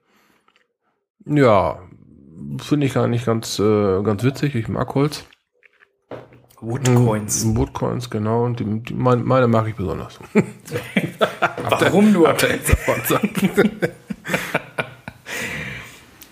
Ja, 1.25 1.79
finde 2.61 2.87
ich 2.87 2.93
gar 2.93 3.07
nicht 3.07 3.25
ganz, 3.25 3.57
äh, 3.59 4.01
ganz 4.03 4.23
witzig. 4.23 4.55
Ich 4.55 4.67
mag 4.67 4.93
Holz. 4.95 5.25
Woodcoins. 6.59 7.55
Woodcoins, 7.55 8.09
genau. 8.09 8.45
Und 8.45 8.59
die, 8.59 8.79
die, 8.79 8.93
meine, 8.93 9.21
meine 9.23 9.47
mag 9.47 9.67
ich 9.67 9.75
besonders. 9.75 10.19
Warum 11.69 12.11
nur? 12.11 12.35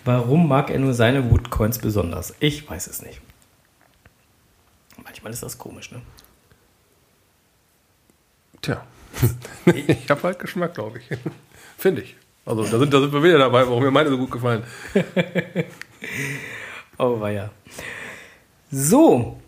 Warum 0.03 0.47
mag 0.47 0.71
er 0.71 0.79
nur 0.79 0.93
seine 0.95 1.29
Woodcoins 1.29 1.77
besonders? 1.79 2.33
Ich 2.39 2.67
weiß 2.67 2.87
es 2.87 3.03
nicht. 3.03 3.21
Manchmal 5.03 5.31
ist 5.31 5.43
das 5.43 5.57
komisch, 5.57 5.91
ne? 5.91 6.01
Tja. 8.61 8.83
ich 9.65 10.09
habe 10.09 10.23
halt 10.23 10.39
Geschmack, 10.39 10.73
glaube 10.73 10.99
ich. 10.99 11.09
Finde 11.77 12.01
ich. 12.01 12.15
Also 12.45 12.63
da 12.63 12.79
sind, 12.79 12.93
da 12.93 12.99
sind 12.99 13.13
wir 13.13 13.23
wieder 13.23 13.37
dabei, 13.37 13.67
warum 13.67 13.83
mir 13.83 13.91
meine 13.91 14.09
so 14.09 14.17
gut 14.17 14.31
gefallen. 14.31 14.63
oh, 16.97 17.19
war 17.19 17.31
ja. 17.31 17.51
So. 18.71 19.39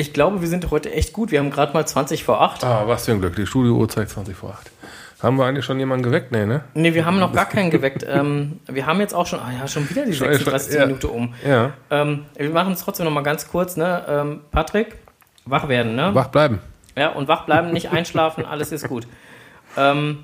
Ich 0.00 0.14
glaube, 0.14 0.40
wir 0.40 0.48
sind 0.48 0.70
heute 0.70 0.90
echt 0.90 1.12
gut. 1.12 1.30
Wir 1.30 1.40
haben 1.40 1.50
gerade 1.50 1.74
mal 1.74 1.86
20 1.86 2.24
vor 2.24 2.40
8. 2.40 2.64
Ah, 2.64 2.84
was 2.86 3.04
für 3.04 3.12
ein 3.12 3.20
Glück. 3.20 3.36
Die 3.36 3.44
Studio-Uhr 3.44 3.86
zeigt 3.86 4.08
20 4.08 4.34
vor 4.34 4.48
8. 4.58 4.70
Haben 5.22 5.36
wir 5.36 5.44
eigentlich 5.44 5.66
schon 5.66 5.78
jemanden 5.78 6.02
geweckt? 6.02 6.32
Nee, 6.32 6.46
ne? 6.46 6.64
Nee, 6.72 6.94
wir 6.94 7.04
haben 7.04 7.18
noch 7.18 7.34
gar 7.34 7.44
keinen 7.44 7.70
geweckt. 7.70 8.06
ähm, 8.08 8.60
wir 8.66 8.86
haben 8.86 8.98
jetzt 9.00 9.14
auch 9.14 9.26
schon, 9.26 9.40
ah 9.40 9.52
ja, 9.52 9.68
schon 9.68 9.90
wieder 9.90 10.06
die 10.06 10.14
36 10.14 10.72
ja. 10.72 10.86
Minute 10.86 11.08
um. 11.08 11.34
Ja. 11.46 11.74
Ähm, 11.90 12.24
wir 12.34 12.48
machen 12.48 12.72
es 12.72 12.80
trotzdem 12.80 13.04
noch 13.04 13.12
mal 13.12 13.20
ganz 13.20 13.46
kurz, 13.48 13.76
ne? 13.76 14.02
Ähm, 14.08 14.40
Patrick, 14.50 14.96
wach 15.44 15.68
werden, 15.68 15.96
ne? 15.96 16.14
Wach 16.14 16.28
bleiben. 16.28 16.60
Ja, 16.96 17.10
und 17.10 17.28
wach 17.28 17.44
bleiben, 17.44 17.70
nicht 17.70 17.90
einschlafen, 17.90 18.46
alles 18.46 18.72
ist 18.72 18.88
gut. 18.88 19.06
Ähm, 19.76 20.20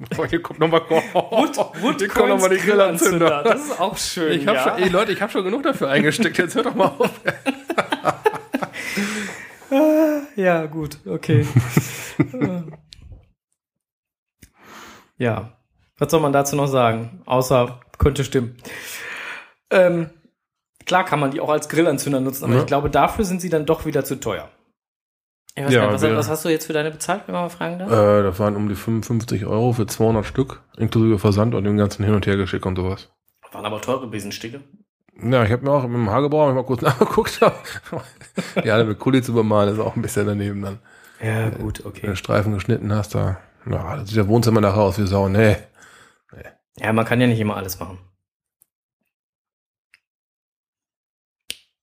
Boah, 0.16 0.26
hier 0.26 0.40
kommt 0.40 0.58
nochmal 0.58 0.80
Wood, 0.88 1.58
Wood 1.82 2.08
kommt 2.08 2.28
noch 2.30 2.40
mal 2.40 2.48
die 2.48 2.56
Grillanzünder. 2.56 3.42
Das 3.42 3.66
ist 3.66 3.80
auch 3.80 3.96
schön. 3.98 4.32
Ich 4.32 4.46
hab 4.46 4.54
ja. 4.54 4.62
schon, 4.62 4.82
ey 4.82 4.88
Leute, 4.88 5.12
ich 5.12 5.20
habe 5.20 5.30
schon 5.30 5.44
genug 5.44 5.62
dafür 5.62 5.90
eingesteckt. 5.90 6.38
Jetzt 6.38 6.54
hört 6.54 6.66
doch 6.66 6.74
mal 6.74 6.86
auf. 6.86 7.10
ja, 10.36 10.64
gut, 10.66 10.98
okay. 11.06 11.46
ja, 15.18 15.52
was 15.98 16.10
soll 16.10 16.20
man 16.20 16.32
dazu 16.32 16.56
noch 16.56 16.66
sagen? 16.66 17.22
Außer 17.26 17.80
könnte 17.98 18.24
stimmen. 18.24 18.56
Ähm, 19.70 20.08
klar 20.86 21.04
kann 21.04 21.20
man 21.20 21.30
die 21.30 21.40
auch 21.40 21.50
als 21.50 21.68
Grillanzünder 21.68 22.20
nutzen, 22.20 22.44
aber 22.44 22.54
ja. 22.54 22.60
ich 22.60 22.66
glaube, 22.66 22.88
dafür 22.88 23.26
sind 23.26 23.42
sie 23.42 23.50
dann 23.50 23.66
doch 23.66 23.84
wieder 23.84 24.04
zu 24.04 24.18
teuer. 24.18 24.48
Ich 25.54 25.64
weiß 25.64 25.72
ja, 25.72 25.90
nicht, 25.90 25.94
was, 25.94 26.02
was, 26.02 26.28
hast 26.28 26.44
du 26.44 26.48
jetzt 26.48 26.66
für 26.66 26.72
deine 26.72 26.90
bezahlt, 26.90 27.22
wenn 27.26 27.34
man 27.34 27.42
mal 27.42 27.48
fragen 27.48 27.78
darf? 27.78 27.90
Äh, 27.90 28.22
das 28.22 28.38
waren 28.38 28.56
um 28.56 28.68
die 28.68 28.76
55 28.76 29.46
Euro 29.46 29.72
für 29.72 29.86
200 29.86 30.24
Stück, 30.24 30.62
inklusive 30.76 31.18
Versand 31.18 31.54
und 31.54 31.64
dem 31.64 31.76
ganzen 31.76 32.04
Hin- 32.04 32.14
und 32.14 32.26
Hergeschick 32.26 32.64
und 32.64 32.76
sowas. 32.76 33.10
Waren 33.52 33.66
aber 33.66 33.80
teure 33.80 34.06
Besenstücke. 34.06 34.60
Ja, 35.22 35.44
ich 35.44 35.50
habe 35.50 35.64
mir 35.64 35.72
auch 35.72 35.82
mit 35.82 35.94
dem 35.94 36.10
Hagebauer 36.10 36.52
mal 36.52 36.64
kurz 36.64 36.82
nachgeguckt. 36.82 37.40
ja, 38.64 38.84
mit 38.84 38.98
Kuli 38.98 39.22
zu 39.22 39.34
bemalen 39.34 39.74
ist 39.74 39.80
auch 39.80 39.96
ein 39.96 40.02
bisschen 40.02 40.26
daneben 40.26 40.62
dann. 40.62 40.78
Ja, 41.20 41.50
gut, 41.50 41.84
okay. 41.84 42.02
Wenn 42.02 42.10
du 42.10 42.16
Streifen 42.16 42.54
geschnitten 42.54 42.92
hast, 42.94 43.14
da, 43.14 43.38
ja, 43.68 43.96
das 43.96 44.08
sieht 44.08 44.16
der 44.16 44.28
Wohnzimmer 44.28 44.60
nachher 44.60 44.80
aus 44.80 44.98
wie 44.98 45.06
Sau. 45.06 45.28
Nee. 45.28 45.56
nee. 46.32 46.42
Ja, 46.78 46.92
man 46.92 47.04
kann 47.04 47.20
ja 47.20 47.26
nicht 47.26 47.40
immer 47.40 47.56
alles 47.56 47.78
machen. 47.78 47.98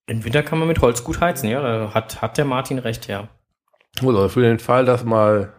Im 0.08 0.24
Winter 0.24 0.42
kann 0.42 0.58
man 0.58 0.70
mit 0.70 0.82
Holz 0.82 1.04
gut 1.04 1.20
heizen, 1.20 1.50
ja. 1.50 1.62
Da 1.62 1.94
hat, 1.94 2.22
hat 2.22 2.38
der 2.38 2.46
Martin 2.46 2.80
recht, 2.80 3.08
ja. 3.08 3.28
Also 4.02 4.30
für 4.30 4.42
den 4.42 4.60
Fall, 4.60 4.86
dass 4.86 5.04
mal 5.04 5.54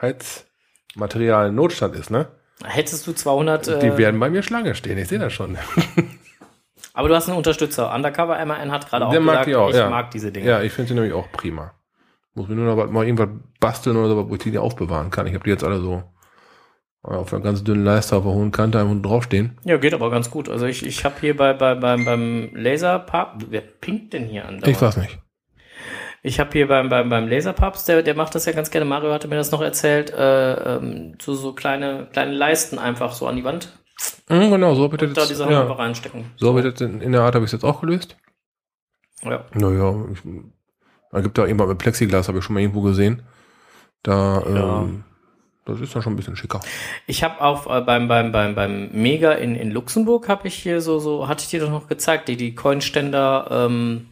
Heizmaterial 0.00 1.52
Notstand 1.52 1.94
ist, 1.94 2.10
ne? 2.10 2.28
Hättest 2.64 3.06
du 3.06 3.12
200... 3.12 3.66
Die 3.82 3.86
äh, 3.86 3.98
werden 3.98 4.20
bei 4.20 4.28
mir 4.28 4.42
Schlange 4.42 4.74
stehen, 4.74 4.98
ich 4.98 5.08
sehe 5.08 5.18
das 5.18 5.32
schon. 5.32 5.56
Aber 6.92 7.08
du 7.08 7.14
hast 7.14 7.28
einen 7.28 7.38
Unterstützer. 7.38 7.94
Undercover 7.94 8.44
MAN 8.44 8.70
hat 8.70 8.88
gerade 8.88 9.06
auch 9.06 9.10
Der 9.10 9.20
gesagt, 9.20 9.46
mag 9.46 9.56
auch, 9.56 9.70
ich 9.70 9.76
ja. 9.76 9.88
mag 9.88 10.10
diese 10.10 10.32
Dinge. 10.32 10.46
Ja, 10.46 10.60
ich 10.60 10.72
finde 10.72 10.88
sie 10.88 10.94
nämlich 10.94 11.12
auch 11.12 11.30
prima. 11.32 11.72
Muss 12.34 12.48
mir 12.48 12.56
nur 12.56 12.74
noch 12.74 12.90
mal 12.90 13.06
irgendwas 13.06 13.28
basteln 13.58 13.96
oder 13.96 14.08
so, 14.08 14.28
wo 14.28 14.34
ich 14.34 14.42
die 14.42 14.58
aufbewahren 14.58 15.10
kann. 15.10 15.26
Ich 15.26 15.34
habe 15.34 15.44
die 15.44 15.50
jetzt 15.50 15.64
alle 15.64 15.80
so 15.80 16.02
auf 17.02 17.32
einer 17.32 17.42
ganz 17.42 17.64
dünnen 17.64 17.84
Leiste 17.84 18.16
auf 18.16 18.24
der 18.24 18.32
hohen 18.32 18.52
Kante 18.52 18.78
einfach 18.78 19.00
draufstehen. 19.00 19.58
Ja, 19.64 19.78
geht 19.78 19.94
aber 19.94 20.10
ganz 20.10 20.30
gut. 20.30 20.48
Also 20.48 20.66
ich, 20.66 20.84
ich 20.84 21.04
habe 21.04 21.14
hier 21.20 21.36
bei, 21.36 21.54
bei, 21.54 21.74
beim, 21.74 22.04
beim 22.04 22.50
Laserpap, 22.54 23.44
wer 23.48 23.62
pinkt 23.62 24.12
denn 24.12 24.26
hier 24.26 24.46
an? 24.46 24.60
Ich 24.66 24.80
weiß 24.80 24.98
nicht. 24.98 25.18
Ich 26.22 26.38
habe 26.38 26.50
hier 26.52 26.68
beim, 26.68 26.88
beim, 26.88 27.08
beim 27.08 27.28
Laserpaps, 27.28 27.84
der, 27.84 28.02
der 28.02 28.14
macht 28.14 28.34
das 28.34 28.44
ja 28.44 28.52
ganz 28.52 28.70
gerne. 28.70 28.84
Mario 28.84 29.12
hatte 29.12 29.28
mir 29.28 29.36
das 29.36 29.50
noch 29.50 29.62
erzählt, 29.62 30.10
äh, 30.10 30.76
ähm, 30.76 31.16
so, 31.20 31.34
so 31.34 31.54
kleine, 31.54 32.08
kleine 32.12 32.32
Leisten 32.32 32.78
einfach 32.78 33.12
so 33.12 33.26
an 33.26 33.36
die 33.36 33.44
Wand. 33.44 33.68
Mhm, 34.28 34.50
genau, 34.50 34.74
so 34.74 34.84
habe 34.84 34.96
ich 34.96 35.02
das 35.02 35.12
da 35.12 35.26
die 35.26 35.34
Sachen 35.34 35.52
ja. 35.52 35.62
einfach 35.62 35.78
reinstecken. 35.78 36.26
So 36.36 36.48
habe 36.48 36.60
ich 36.60 36.72
das 36.72 36.80
in, 36.82 37.00
in 37.00 37.12
der 37.12 37.22
Art 37.22 37.34
habe 37.34 37.44
ich 37.44 37.48
es 37.48 37.52
jetzt 37.52 37.64
auch 37.64 37.80
gelöst. 37.80 38.16
Ja. 39.22 39.44
Naja, 39.54 39.94
ich, 40.12 40.20
da 41.10 41.20
gibt 41.20 41.38
da 41.38 41.46
irgendwann 41.46 41.68
mit 41.68 41.78
Plexiglas, 41.78 42.28
habe 42.28 42.38
ich 42.38 42.44
schon 42.44 42.54
mal 42.54 42.60
irgendwo 42.60 42.82
gesehen. 42.82 43.22
Da, 44.02 44.42
Ja. 44.46 44.82
ähm, 44.82 45.04
das 45.66 45.80
ist 45.80 45.94
dann 45.94 46.02
schon 46.02 46.14
ein 46.14 46.16
bisschen 46.16 46.36
schicker. 46.36 46.60
Ich 47.06 47.22
habe 47.22 47.40
auch 47.40 47.66
äh, 47.66 47.80
beim, 47.82 48.08
beim, 48.08 48.32
beim, 48.32 48.54
beim 48.54 48.90
Mega 48.92 49.32
in, 49.32 49.54
in 49.54 49.70
Luxemburg 49.70 50.28
habe 50.28 50.48
ich 50.48 50.54
hier 50.54 50.80
so, 50.80 50.98
so, 50.98 51.28
hatte 51.28 51.44
ich 51.44 51.50
dir 51.50 51.60
doch 51.60 51.70
noch 51.70 51.86
gezeigt, 51.86 52.28
die, 52.28 52.36
die 52.36 52.54
Coinständer, 52.54 53.46
ähm, 53.50 54.06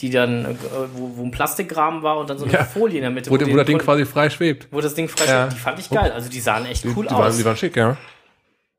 die 0.00 0.10
dann, 0.10 0.44
äh, 0.44 0.54
wo, 0.94 1.16
wo 1.16 1.24
ein 1.24 1.30
Plastikrahmen 1.30 2.02
war 2.02 2.18
und 2.18 2.30
dann 2.30 2.38
so 2.38 2.44
eine 2.44 2.54
Ja. 2.54 2.64
Folie 2.64 2.96
in 2.96 3.02
der 3.02 3.10
Mitte. 3.10 3.30
Wo, 3.30 3.34
wo 3.34 3.38
den 3.38 3.56
das 3.56 3.66
Ding 3.66 3.78
quasi 3.78 4.04
frei 4.06 4.30
schwebt. 4.30 4.68
wo 4.70 4.80
das 4.80 4.94
Ding 4.94 5.08
frei 5.08 5.24
Ja. 5.26 5.46
steht, 5.46 5.58
die 5.58 5.62
fand 5.62 5.78
ich 5.78 5.90
geil. 5.90 6.12
Also 6.12 6.28
die 6.30 6.40
sahen 6.40 6.66
echt 6.66 6.84
Die, 6.84 6.88
cool 6.96 7.06
die, 7.06 7.14
aus. 7.14 7.18
waren, 7.20 7.36
die 7.36 7.44
waren 7.44 7.56
schick, 7.56 7.76
ja. 7.76 7.96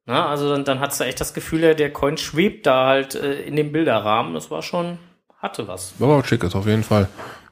Na, 0.06 0.28
also 0.28 0.50
dann, 0.50 0.66
dann 0.66 0.80
hast 0.80 1.00
du 1.00 1.04
echt 1.04 1.22
das 1.22 1.34
Gefühl, 1.34 1.76
der, 1.76 1.94
Coin 1.94 2.18
schwebt 2.18 2.66
da 2.66 2.88
halt 2.88 3.16
äh, 3.16 3.42
in 3.42 3.56
dem 3.56 3.72
Bilderrahmen. 3.72 4.34
Das 4.34 4.50
war 4.50 4.62
schon, 4.64 4.98
hatte 5.40 5.68
was. 5.68 5.94
Aber 6.00 6.18
auch 6.18 6.26
schick 6.26 6.44
ist 6.44 6.56
auf 6.56 6.66
jeden 6.66 6.84
Fall. 6.84 7.08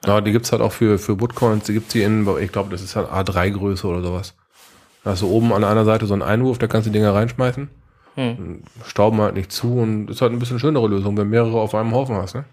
Ja, 0.06 0.22
die 0.22 0.32
gibt's 0.32 0.52
halt 0.52 0.62
auch 0.62 0.72
für, 0.72 0.98
für 0.98 1.20
Woodcoins, 1.20 1.66
die 1.66 1.74
gibt's 1.74 1.94
hier 1.94 2.06
in, 2.06 2.28
ich 2.40 2.52
glaube, 2.52 2.70
das 2.70 2.82
ist 2.82 2.96
halt 2.96 3.10
A3-Größe 3.10 3.86
oder 3.86 4.02
sowas. 4.02 4.36
Da 5.04 5.12
hast 5.12 5.22
du 5.22 5.30
oben 5.30 5.54
an 5.54 5.64
einer 5.64 5.86
Seite 5.86 6.06
so 6.06 6.14
einen 6.14 6.22
Einwurf, 6.24 6.58
da 6.58 6.68
kannst 6.68 6.88
du 6.88 6.92
die 6.92 6.98
Dinger 7.00 7.14
reinschmeißen. 7.14 7.70
Hm. 8.16 8.64
Stauben 8.86 9.22
halt 9.22 9.36
nicht 9.36 9.52
zu 9.52 9.78
und 9.78 10.10
ist 10.10 10.22
halt 10.22 10.32
ein 10.34 10.40
bisschen 10.40 10.60
schönere 10.60 10.88
Lösung, 10.88 11.16
wenn 11.18 11.30
mehrere 11.30 11.60
auf 11.60 11.76
einem 11.76 11.94
Haufen 11.94 12.16
hast, 12.16 12.34
ne? 12.36 12.46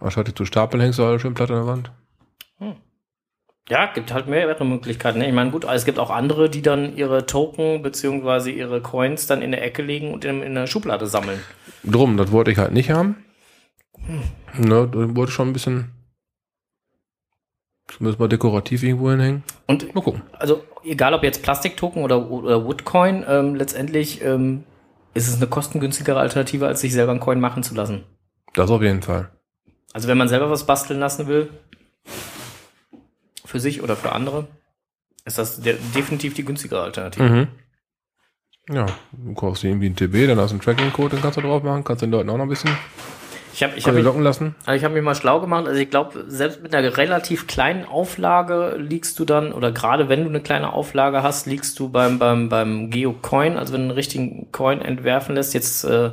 Anstatt 0.00 0.28
die 0.28 0.34
zu 0.34 0.44
stapeln, 0.44 0.80
hängst 0.80 0.98
du 0.98 1.04
halt 1.04 1.20
schön 1.20 1.34
platt 1.34 1.50
an 1.50 1.56
der 1.56 1.66
Wand. 1.66 1.92
Ja, 3.68 3.86
gibt 3.92 4.12
halt 4.14 4.28
mehrere 4.28 4.64
Möglichkeiten. 4.64 5.18
Ne? 5.18 5.28
Ich 5.28 5.34
meine, 5.34 5.50
gut, 5.50 5.64
es 5.64 5.84
gibt 5.84 5.98
auch 5.98 6.10
andere, 6.10 6.48
die 6.48 6.62
dann 6.62 6.96
ihre 6.96 7.26
Token 7.26 7.82
beziehungsweise 7.82 8.50
ihre 8.50 8.80
Coins 8.80 9.26
dann 9.26 9.42
in 9.42 9.50
der 9.50 9.62
Ecke 9.62 9.82
legen 9.82 10.12
und 10.14 10.24
in, 10.24 10.42
in 10.42 10.54
der 10.54 10.66
Schublade 10.66 11.06
sammeln. 11.06 11.40
Drum, 11.84 12.16
das 12.16 12.32
wollte 12.32 12.50
ich 12.50 12.56
halt 12.58 12.72
nicht 12.72 12.90
haben. 12.90 13.16
Ne, 14.56 14.88
da 14.90 15.14
wollte 15.16 15.30
ich 15.30 15.34
schon 15.34 15.48
ein 15.48 15.52
bisschen 15.52 15.90
zumindest 17.88 18.20
mal 18.20 18.28
dekorativ 18.28 18.82
irgendwo 18.82 19.10
hinhängen. 19.10 19.42
Und 19.66 19.94
Mal 19.94 20.02
gucken. 20.02 20.22
also 20.32 20.62
egal 20.84 21.12
ob 21.14 21.22
jetzt 21.22 21.42
Plastiktoken 21.42 22.02
oder, 22.02 22.30
oder 22.30 22.64
Woodcoin, 22.64 23.24
ähm, 23.28 23.54
letztendlich 23.54 24.22
ähm, 24.22 24.64
ist 25.14 25.28
es 25.28 25.36
eine 25.36 25.46
kostengünstigere 25.46 26.18
Alternative, 26.18 26.66
als 26.66 26.80
sich 26.80 26.92
selber 26.92 27.12
einen 27.12 27.20
Coin 27.20 27.40
machen 27.40 27.62
zu 27.62 27.74
lassen. 27.74 28.04
Das 28.54 28.70
auf 28.70 28.82
jeden 28.82 29.02
Fall. 29.02 29.30
Also 29.92 30.08
wenn 30.08 30.18
man 30.18 30.28
selber 30.28 30.50
was 30.50 30.66
basteln 30.66 31.00
lassen 31.00 31.26
will, 31.26 31.50
für 33.44 33.60
sich 33.60 33.82
oder 33.82 33.96
für 33.96 34.12
andere, 34.12 34.46
ist 35.24 35.38
das 35.38 35.60
der, 35.60 35.74
definitiv 35.94 36.34
die 36.34 36.44
günstigere 36.44 36.82
Alternative. 36.82 37.24
Mhm. 37.24 37.48
Ja, 38.70 38.86
du 39.12 39.32
kaufst 39.32 39.62
dir 39.62 39.68
irgendwie 39.68 39.86
einen 39.86 39.96
TB, 39.96 40.28
dann 40.28 40.38
hast 40.38 40.50
du 40.50 40.54
einen 40.54 40.60
Tracking-Code, 40.60 41.16
den 41.16 41.22
kannst 41.22 41.38
du 41.38 41.40
drauf 41.40 41.62
machen, 41.62 41.84
kannst 41.84 42.02
den 42.02 42.10
Leuten 42.10 42.28
auch 42.28 42.36
noch 42.36 42.44
ein 42.44 42.50
bisschen 42.50 42.70
Ich 43.54 43.62
habe 43.62 43.72
ich 43.76 43.86
hab 43.86 43.94
mich, 43.94 44.04
locken 44.04 44.22
lassen. 44.22 44.54
also 44.66 44.76
ich 44.76 44.84
hab 44.84 44.92
mich 44.92 45.02
mal 45.02 45.14
schlau 45.14 45.40
gemacht. 45.40 45.66
Also 45.66 45.80
ich 45.80 45.88
glaube, 45.88 46.26
selbst 46.28 46.62
mit 46.62 46.74
einer 46.74 46.94
relativ 46.98 47.46
kleinen 47.46 47.86
Auflage 47.86 48.76
liegst 48.76 49.18
du 49.18 49.24
dann, 49.24 49.52
oder 49.52 49.72
gerade 49.72 50.10
wenn 50.10 50.22
du 50.22 50.28
eine 50.28 50.42
kleine 50.42 50.74
Auflage 50.74 51.22
hast, 51.22 51.46
liegst 51.46 51.78
du 51.78 51.88
beim, 51.88 52.18
beim, 52.18 52.50
beim 52.50 52.90
Geocoin, 52.90 53.56
also 53.56 53.72
wenn 53.72 53.80
du 53.80 53.86
einen 53.86 53.96
richtigen 53.96 54.52
Coin 54.52 54.82
entwerfen 54.82 55.34
lässt, 55.34 55.54
jetzt 55.54 55.84
äh, 55.84 56.10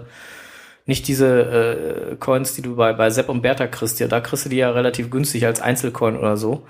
nicht 0.85 1.07
diese 1.07 2.11
äh, 2.11 2.15
Coins, 2.17 2.53
die 2.53 2.61
du 2.61 2.75
bei, 2.75 2.93
bei 2.93 3.09
Sepp 3.09 3.29
und 3.29 3.41
Bertha 3.41 3.67
kriegst, 3.67 3.99
ja, 3.99 4.07
da 4.07 4.19
kriegst 4.21 4.45
du 4.45 4.49
die 4.49 4.57
ja 4.57 4.69
relativ 4.71 5.09
günstig 5.09 5.45
als 5.45 5.61
Einzelcoin 5.61 6.17
oder 6.17 6.37
so. 6.37 6.65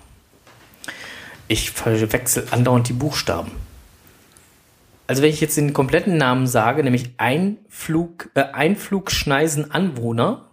Ich 1.48 1.70
verwechsel 1.70 2.46
andauernd 2.50 2.88
die 2.88 2.94
Buchstaben. 2.94 3.50
Also 5.08 5.22
wenn 5.22 5.30
ich 5.30 5.40
jetzt 5.40 5.56
den 5.56 5.72
kompletten 5.72 6.18
Namen 6.18 6.46
sage, 6.46 6.84
nämlich 6.84 7.14
Einflug, 7.16 8.30
äh, 8.34 8.42
Einflugschneisen 8.42 9.70
Anwohner, 9.70 10.50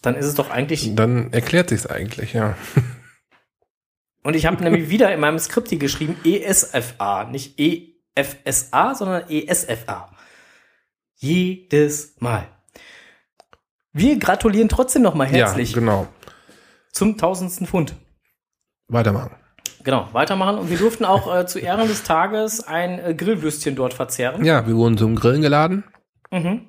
dann 0.00 0.16
ist 0.16 0.24
es 0.24 0.34
doch 0.34 0.50
eigentlich. 0.50 0.94
Dann 0.94 1.30
erklärt 1.32 1.68
sich's 1.68 1.86
eigentlich, 1.86 2.32
ja. 2.32 2.56
Und 4.24 4.34
ich 4.34 4.46
habe 4.46 4.62
nämlich 4.64 4.88
wieder 4.88 5.12
in 5.12 5.20
meinem 5.20 5.38
Skript 5.38 5.68
hier 5.68 5.78
geschrieben 5.78 6.16
ESFA, 6.24 7.24
nicht 7.24 7.58
EFSA, 7.58 8.94
sondern 8.94 9.28
ESFA. 9.28 10.10
Jedes 11.16 12.14
Mal. 12.18 12.48
Wir 13.92 14.18
gratulieren 14.18 14.70
trotzdem 14.70 15.02
nochmal 15.02 15.26
herzlich 15.26 15.72
Ja, 15.72 15.80
genau. 15.80 16.08
zum 16.92 17.18
tausendsten 17.18 17.66
Pfund. 17.66 17.94
Weitermachen. 18.88 19.41
Genau, 19.84 20.08
weitermachen. 20.12 20.58
Und 20.58 20.70
wir 20.70 20.78
durften 20.78 21.04
auch 21.04 21.34
äh, 21.34 21.46
zu 21.46 21.58
Ehren 21.58 21.88
des 21.88 22.02
Tages 22.04 22.62
ein 22.66 22.98
äh, 22.98 23.14
Grillwürstchen 23.14 23.74
dort 23.74 23.94
verzehren. 23.94 24.44
Ja, 24.44 24.66
wir 24.66 24.76
wurden 24.76 24.96
zum 24.98 25.16
Grillen 25.16 25.42
geladen. 25.42 25.84
Mhm. 26.30 26.66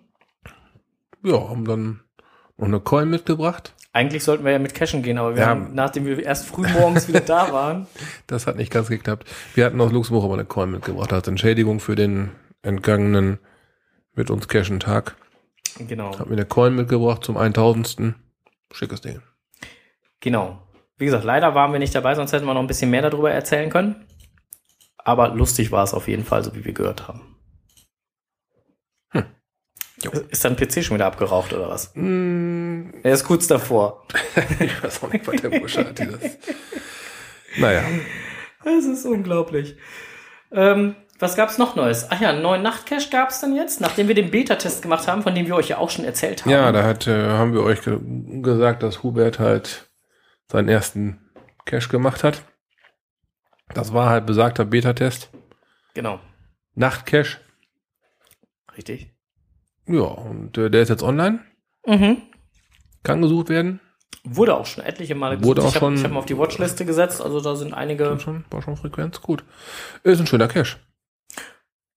Ja, 1.23 1.49
haben 1.49 1.65
dann 1.65 2.01
noch 2.57 2.67
eine 2.67 2.79
Coin 2.79 3.09
mitgebracht. 3.09 3.73
Eigentlich 3.93 4.23
sollten 4.23 4.43
wir 4.43 4.51
ja 4.51 4.59
mit 4.59 4.73
Cashen 4.73 5.03
gehen, 5.03 5.17
aber 5.19 5.35
wir 5.35 5.43
Ja. 5.43 5.49
haben, 5.49 5.73
nachdem 5.75 6.05
wir 6.05 6.19
erst 6.23 6.47
früh 6.47 6.67
morgens 6.67 7.07
wieder 7.07 7.19
da 7.21 7.51
waren, 7.53 7.85
Das 8.27 8.47
hat 8.47 8.55
nicht 8.57 8.71
ganz 8.71 8.89
geklappt. 8.89 9.29
Wir 9.53 9.65
hatten 9.65 9.79
aus 9.79 9.91
Luxemburg 9.91 10.25
aber 10.25 10.33
eine 10.33 10.45
Coin 10.45 10.71
mitgebracht 10.71 11.13
als 11.13 11.27
Entschädigung 11.27 11.79
für 11.79 11.95
den 11.95 12.31
entgangenen 12.63 13.37
mit 14.15 14.31
uns 14.31 14.47
cashen 14.47 14.79
Tag. 14.79 15.15
genau, 15.77 16.17
Hab 16.17 16.27
mir 16.27 16.33
eine 16.33 16.45
Coin 16.45 16.75
mitgebracht 16.75 17.23
zum 17.23 17.37
1000. 17.37 18.15
Schickes 18.71 19.01
Ding. 19.01 19.21
genau. 20.19 20.62
Wie 20.97 21.05
gesagt, 21.05 21.23
leider 21.23 21.55
waren 21.55 21.71
wir 21.71 21.79
nicht 21.79 21.95
dabei, 21.95 22.15
sonst 22.15 22.33
hätten 22.33 22.45
wir 22.45 22.53
noch 22.53 22.61
ein 22.61 22.67
bisschen 22.67 22.89
mehr 22.91 23.01
darüber 23.01 23.31
erzählen 23.31 23.69
können. 23.69 24.05
Aber 24.97 25.29
lustig 25.29 25.71
war 25.71 25.83
es 25.83 25.93
auf 25.93 26.07
jeden 26.07 26.23
Fall, 26.23 26.43
so 26.43 26.55
wie 26.55 26.63
wir 26.65 26.73
gehört 26.73 27.07
haben. 27.07 27.21
Jo. 30.03 30.11
Ist 30.29 30.43
dein 30.43 30.57
PC 30.57 30.83
schon 30.83 30.95
wieder 30.95 31.05
abgeraucht 31.05 31.53
oder 31.53 31.69
was? 31.69 31.91
Mm, 31.95 32.89
Er 33.03 33.13
ist 33.13 33.23
kurz 33.23 33.47
davor. 33.47 34.05
ich 34.59 34.83
weiß 34.83 35.01
auch 35.03 35.13
nicht, 35.13 35.25
was 35.25 35.41
der 35.41 35.49
Bursche 35.49 35.85
hat. 35.85 35.97
Dieses. 35.97 36.37
Naja, 37.57 37.83
Das 38.65 38.83
ist 38.85 39.05
unglaublich. 39.05 39.77
Ähm, 40.51 40.95
was 41.19 41.35
gab's 41.37 41.57
noch 41.57 41.75
Neues? 41.77 42.07
Ach 42.09 42.19
ja, 42.19 42.31
einen 42.31 42.41
neuen 42.41 42.63
Nachtcache 42.63 43.09
gab's 43.11 43.39
dann 43.39 43.55
jetzt, 43.55 43.79
nachdem 43.79 44.09
wir 44.09 44.15
den 44.15 44.29
Beta-Test 44.29 44.81
gemacht 44.81 45.07
haben, 45.07 45.23
von 45.23 45.33
dem 45.35 45.45
wir 45.47 45.55
euch 45.55 45.69
ja 45.69 45.77
auch 45.77 45.89
schon 45.89 46.03
erzählt 46.03 46.41
haben. 46.43 46.51
ja, 46.51 46.69
da 46.73 46.83
hat, 46.83 47.07
äh, 47.07 47.29
haben 47.29 47.53
wir 47.53 47.61
euch 47.63 47.81
ge 47.81 47.97
gesagt, 48.41 48.83
dass 48.83 49.03
Hubert 49.03 49.39
halt 49.39 49.89
seinen 50.51 50.69
ersten 50.69 51.29
Cache 51.65 51.89
gemacht 51.89 52.23
hat. 52.23 52.43
Das 53.73 53.93
war 53.93 54.09
halt 54.09 54.25
besagter 54.25 54.65
Beta-Test. 54.65 55.31
Genau, 55.93 56.19
Nachtcache. 56.75 57.37
richtig. 58.77 59.11
Ja, 59.87 60.01
und 60.03 60.57
äh, 60.57 60.69
der 60.69 60.81
ist 60.81 60.89
jetzt 60.89 61.03
online. 61.03 61.39
Mhm. 61.85 62.21
Kann 63.03 63.21
gesucht 63.21 63.49
werden. 63.49 63.79
Wurde 64.23 64.55
auch 64.55 64.65
schon 64.65 64.83
etliche 64.85 65.15
Male 65.15 65.43
Wurde 65.43 65.61
gesucht. 65.61 65.77
auch 65.83 65.91
ich 65.91 65.97
habe 65.97 66.03
hab 66.03 66.11
ihn 66.11 66.17
auf 66.17 66.25
die 66.25 66.37
Watchliste 66.37 66.85
gesetzt, 66.85 67.21
also 67.21 67.41
da 67.41 67.55
sind 67.55 67.73
einige. 67.73 68.05
War 68.09 68.19
schon, 68.19 68.45
war 68.49 68.61
schon 68.61 68.77
Frequenz. 68.77 69.21
Gut. 69.21 69.43
Ist 70.03 70.19
ein 70.21 70.27
schöner 70.27 70.47
Cache. 70.47 70.77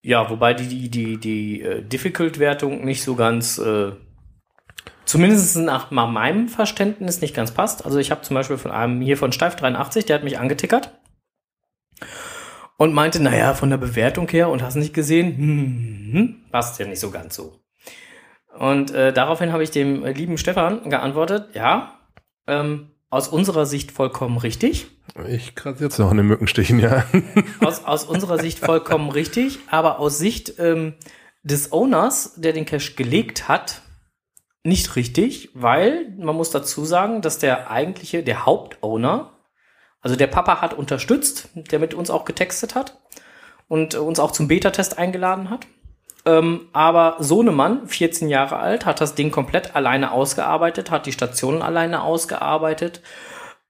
Ja, 0.02 0.28
wobei 0.30 0.54
die, 0.54 0.66
die, 0.66 0.88
die, 0.88 1.18
die 1.18 1.62
äh, 1.62 1.82
Difficult-Wertung 1.82 2.84
nicht 2.84 3.02
so 3.04 3.14
ganz, 3.14 3.58
äh, 3.58 3.92
zumindest 5.06 5.56
nach 5.56 5.90
meinem 5.90 6.48
Verständnis 6.48 7.20
nicht 7.20 7.34
ganz 7.34 7.52
passt. 7.52 7.84
Also 7.84 7.98
ich 7.98 8.10
habe 8.10 8.22
zum 8.22 8.34
Beispiel 8.34 8.58
von 8.58 8.70
einem 8.70 9.00
hier 9.00 9.16
von 9.16 9.32
Steif83, 9.32 10.06
der 10.06 10.16
hat 10.16 10.24
mich 10.24 10.38
angetickert 10.38 10.92
und 12.76 12.92
meinte, 12.92 13.22
naja, 13.22 13.54
von 13.54 13.70
der 13.70 13.78
Bewertung 13.78 14.28
her 14.28 14.50
und 14.50 14.62
hast 14.62 14.74
nicht 14.74 14.92
gesehen, 14.92 15.36
hm, 15.36 16.12
hm, 16.12 16.36
passt 16.50 16.78
ja 16.78 16.86
nicht 16.86 17.00
so 17.00 17.10
ganz 17.10 17.34
so. 17.34 17.58
Und 18.58 18.90
äh, 18.92 19.12
daraufhin 19.12 19.52
habe 19.52 19.62
ich 19.62 19.70
dem 19.70 20.04
lieben 20.04 20.38
Stefan 20.38 20.88
geantwortet, 20.90 21.54
ja, 21.54 21.98
ähm, 22.46 22.90
aus 23.10 23.28
unserer 23.28 23.66
Sicht 23.66 23.92
vollkommen 23.92 24.38
richtig. 24.38 24.88
Ich 25.28 25.54
kratze 25.54 25.84
jetzt 25.84 25.98
noch 25.98 26.10
an 26.10 26.16
den 26.16 26.26
Mückenstichen, 26.26 26.80
ja. 26.80 27.04
aus, 27.60 27.84
aus 27.84 28.04
unserer 28.04 28.38
Sicht 28.38 28.58
vollkommen 28.58 29.10
richtig, 29.10 29.60
aber 29.70 29.98
aus 29.98 30.18
Sicht 30.18 30.54
ähm, 30.58 30.94
des 31.42 31.72
Owners, 31.72 32.34
der 32.36 32.52
den 32.52 32.66
Cache 32.66 32.94
gelegt 32.94 33.48
hat, 33.48 33.82
nicht 34.66 34.96
richtig, 34.96 35.50
weil 35.54 36.12
man 36.18 36.36
muss 36.36 36.50
dazu 36.50 36.84
sagen, 36.84 37.22
dass 37.22 37.38
der 37.38 37.70
eigentliche, 37.70 38.22
der 38.22 38.44
Hauptowner, 38.44 39.32
also 40.00 40.16
der 40.16 40.26
Papa 40.26 40.60
hat 40.60 40.74
unterstützt, 40.74 41.48
der 41.54 41.78
mit 41.78 41.94
uns 41.94 42.10
auch 42.10 42.24
getextet 42.24 42.74
hat 42.74 42.98
und 43.68 43.94
uns 43.94 44.18
auch 44.20 44.32
zum 44.32 44.48
Beta-Test 44.48 44.98
eingeladen 44.98 45.50
hat. 45.50 45.66
Ähm, 46.24 46.68
aber 46.72 47.16
Sohnemann, 47.20 47.86
14 47.86 48.28
Jahre 48.28 48.56
alt, 48.56 48.84
hat 48.84 49.00
das 49.00 49.14
Ding 49.14 49.30
komplett 49.30 49.76
alleine 49.76 50.10
ausgearbeitet, 50.10 50.90
hat 50.90 51.06
die 51.06 51.12
Stationen 51.12 51.62
alleine 51.62 52.02
ausgearbeitet 52.02 53.00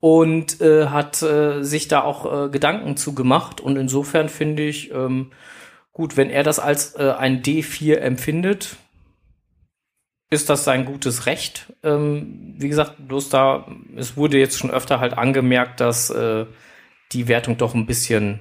und 0.01 0.61
äh, 0.61 0.87
hat 0.87 1.23
äh, 1.23 1.63
sich 1.63 1.89
da 1.89 2.03
auch 2.03 2.47
äh, 2.47 2.49
Gedanken 2.49 2.97
zu 2.97 3.15
gemacht. 3.15 3.61
Und 3.61 3.77
insofern 3.77 4.29
finde 4.29 4.63
ich, 4.63 4.91
ähm, 4.93 5.33
gut, 5.93 6.17
wenn 6.17 6.31
er 6.31 6.43
das 6.43 6.59
als 6.59 6.95
äh, 6.97 7.13
ein 7.17 7.43
D4 7.43 7.97
empfindet, 7.97 8.77
ist 10.31 10.51
das 10.51 10.65
sein 10.65 10.85
gutes 10.85 11.27
Recht. 11.27 11.73
Ähm, 11.83 12.55
wie 12.59 12.69
gesagt, 12.69 12.95
bloß 13.07 13.29
da, 13.29 13.67
es 13.97 14.17
wurde 14.17 14.39
jetzt 14.39 14.59
schon 14.59 14.71
öfter 14.71 15.01
halt 15.01 15.17
angemerkt, 15.17 15.81
dass 15.81 16.11
äh, 16.11 16.47
die 17.13 17.29
Wertung 17.29 17.57
doch 17.59 17.75
ein 17.75 17.87
bisschen 17.87 18.41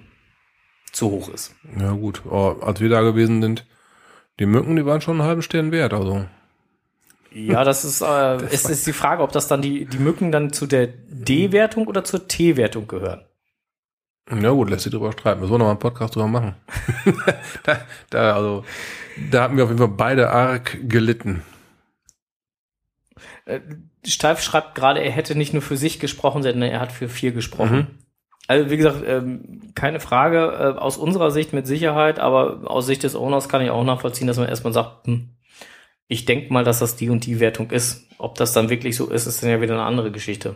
zu 0.91 1.11
hoch 1.11 1.29
ist. 1.29 1.53
Ja, 1.79 1.91
gut. 1.91 2.23
Oh, 2.29 2.55
als 2.61 2.79
wir 2.79 2.89
da 2.89 3.01
gewesen 3.01 3.41
sind, 3.41 3.65
die 4.39 4.45
Mücken, 4.45 4.75
die 4.75 4.85
waren 4.85 5.01
schon 5.01 5.19
einen 5.19 5.27
halben 5.27 5.41
Stern 5.41 5.71
wert, 5.71 5.93
also. 5.93 6.25
Ja, 7.31 7.63
das 7.63 7.85
ist, 7.85 8.01
äh, 8.01 8.35
es 8.51 8.65
ist 8.65 8.87
die 8.87 8.93
Frage, 8.93 9.21
ob 9.21 9.31
das 9.31 9.47
dann 9.47 9.61
die, 9.61 9.85
die 9.85 9.99
Mücken 9.99 10.31
dann 10.31 10.53
zu 10.53 10.65
der 10.65 10.87
D-Wertung 10.87 11.87
oder 11.87 12.03
zur 12.03 12.27
T-Wertung 12.27 12.87
gehören. 12.87 13.25
Ja 14.31 14.49
gut, 14.49 14.71
lässt 14.71 14.83
sich 14.83 14.91
drüber 14.91 15.11
streiten. 15.11 15.41
Wir 15.41 15.47
noch 15.49 15.59
mal 15.59 15.69
einen 15.69 15.79
Podcast 15.79 16.15
drüber 16.15 16.27
machen. 16.27 16.55
da, 17.63 17.77
da, 18.09 18.35
also, 18.35 18.65
da 19.29 19.43
hatten 19.43 19.55
wir 19.55 19.65
auf 19.65 19.69
jeden 19.69 19.77
Fall 19.77 19.95
beide 19.95 20.31
arg 20.31 20.77
gelitten. 20.89 21.43
Äh, 23.45 23.61
Steif 24.05 24.41
schreibt 24.41 24.75
gerade, 24.75 25.01
er 25.01 25.11
hätte 25.11 25.35
nicht 25.35 25.53
nur 25.53 25.61
für 25.61 25.77
sich 25.77 25.99
gesprochen, 25.99 26.43
sondern 26.43 26.69
er 26.69 26.79
hat 26.79 26.91
für 26.91 27.09
vier 27.09 27.31
gesprochen. 27.31 27.77
Mhm. 27.77 27.87
Also 28.47 28.69
wie 28.69 28.77
gesagt, 28.77 29.03
ähm, 29.07 29.71
keine 29.73 29.99
Frage, 29.99 30.37
äh, 30.37 30.79
aus 30.79 30.97
unserer 30.97 31.31
Sicht 31.31 31.53
mit 31.53 31.65
Sicherheit, 31.65 32.19
aber 32.19 32.69
aus 32.69 32.85
Sicht 32.85 33.03
des 33.03 33.15
Owners 33.15 33.49
kann 33.49 33.61
ich 33.61 33.71
auch 33.71 33.83
nachvollziehen, 33.83 34.27
dass 34.27 34.37
man 34.37 34.47
erstmal 34.47 34.73
sagt, 34.73 35.07
hm, 35.07 35.29
ich 36.07 36.25
denke 36.25 36.53
mal, 36.53 36.63
dass 36.63 36.79
das 36.79 36.95
die 36.95 37.09
und 37.09 37.25
die 37.25 37.39
Wertung 37.39 37.71
ist. 37.71 38.07
Ob 38.19 38.35
das 38.35 38.53
dann 38.53 38.69
wirklich 38.69 38.95
so 38.95 39.09
ist, 39.09 39.25
ist 39.25 39.41
dann 39.41 39.49
ja 39.49 39.61
wieder 39.61 39.73
eine 39.73 39.83
andere 39.83 40.11
Geschichte. 40.11 40.55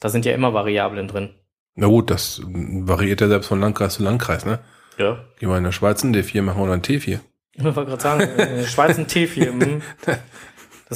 Da 0.00 0.10
sind 0.10 0.26
ja 0.26 0.34
immer 0.34 0.52
Variablen 0.52 1.08
drin. 1.08 1.30
Na 1.74 1.86
gut, 1.86 2.10
das 2.10 2.42
variiert 2.44 3.20
ja 3.20 3.28
selbst 3.28 3.48
von 3.48 3.60
Landkreis 3.60 3.94
zu 3.94 4.02
Landkreis, 4.02 4.44
ne? 4.44 4.60
Ja. 4.98 5.24
Gehen 5.38 5.48
wir 5.48 5.56
in 5.56 5.64
der 5.64 5.72
Schweiz 5.72 6.04
einen 6.04 6.14
D4 6.14 6.42
machen 6.42 6.60
oder 6.60 6.74
einen 6.74 6.82
T4. 6.82 7.20
Ich 7.54 7.64
wollte 7.64 7.86
gerade 7.86 8.02
sagen, 8.02 8.20
äh, 8.20 8.64
Schweiz 8.66 8.98
ein 8.98 9.06
T4. 9.06 9.46
hm. 9.46 9.82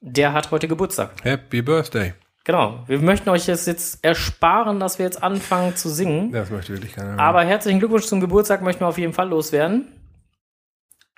der 0.00 0.32
hat 0.32 0.52
heute 0.52 0.68
Geburtstag. 0.68 1.12
Happy 1.24 1.60
Birthday. 1.60 2.14
Genau. 2.44 2.84
Wir 2.86 3.00
möchten 3.00 3.28
euch 3.30 3.46
das 3.46 3.66
jetzt 3.66 4.04
ersparen, 4.04 4.78
dass 4.78 4.98
wir 4.98 5.04
jetzt 5.04 5.22
anfangen 5.22 5.74
zu 5.74 5.88
singen. 5.88 6.30
Das 6.30 6.50
möchte 6.50 6.72
wirklich 6.72 6.94
keiner. 6.94 7.18
Aber 7.18 7.42
herzlichen 7.42 7.80
Glückwunsch 7.80 8.06
zum 8.06 8.20
Geburtstag 8.20 8.62
möchten 8.62 8.82
wir 8.82 8.88
auf 8.88 8.96
jeden 8.98 9.12
Fall 9.12 9.28
loswerden. 9.28 9.97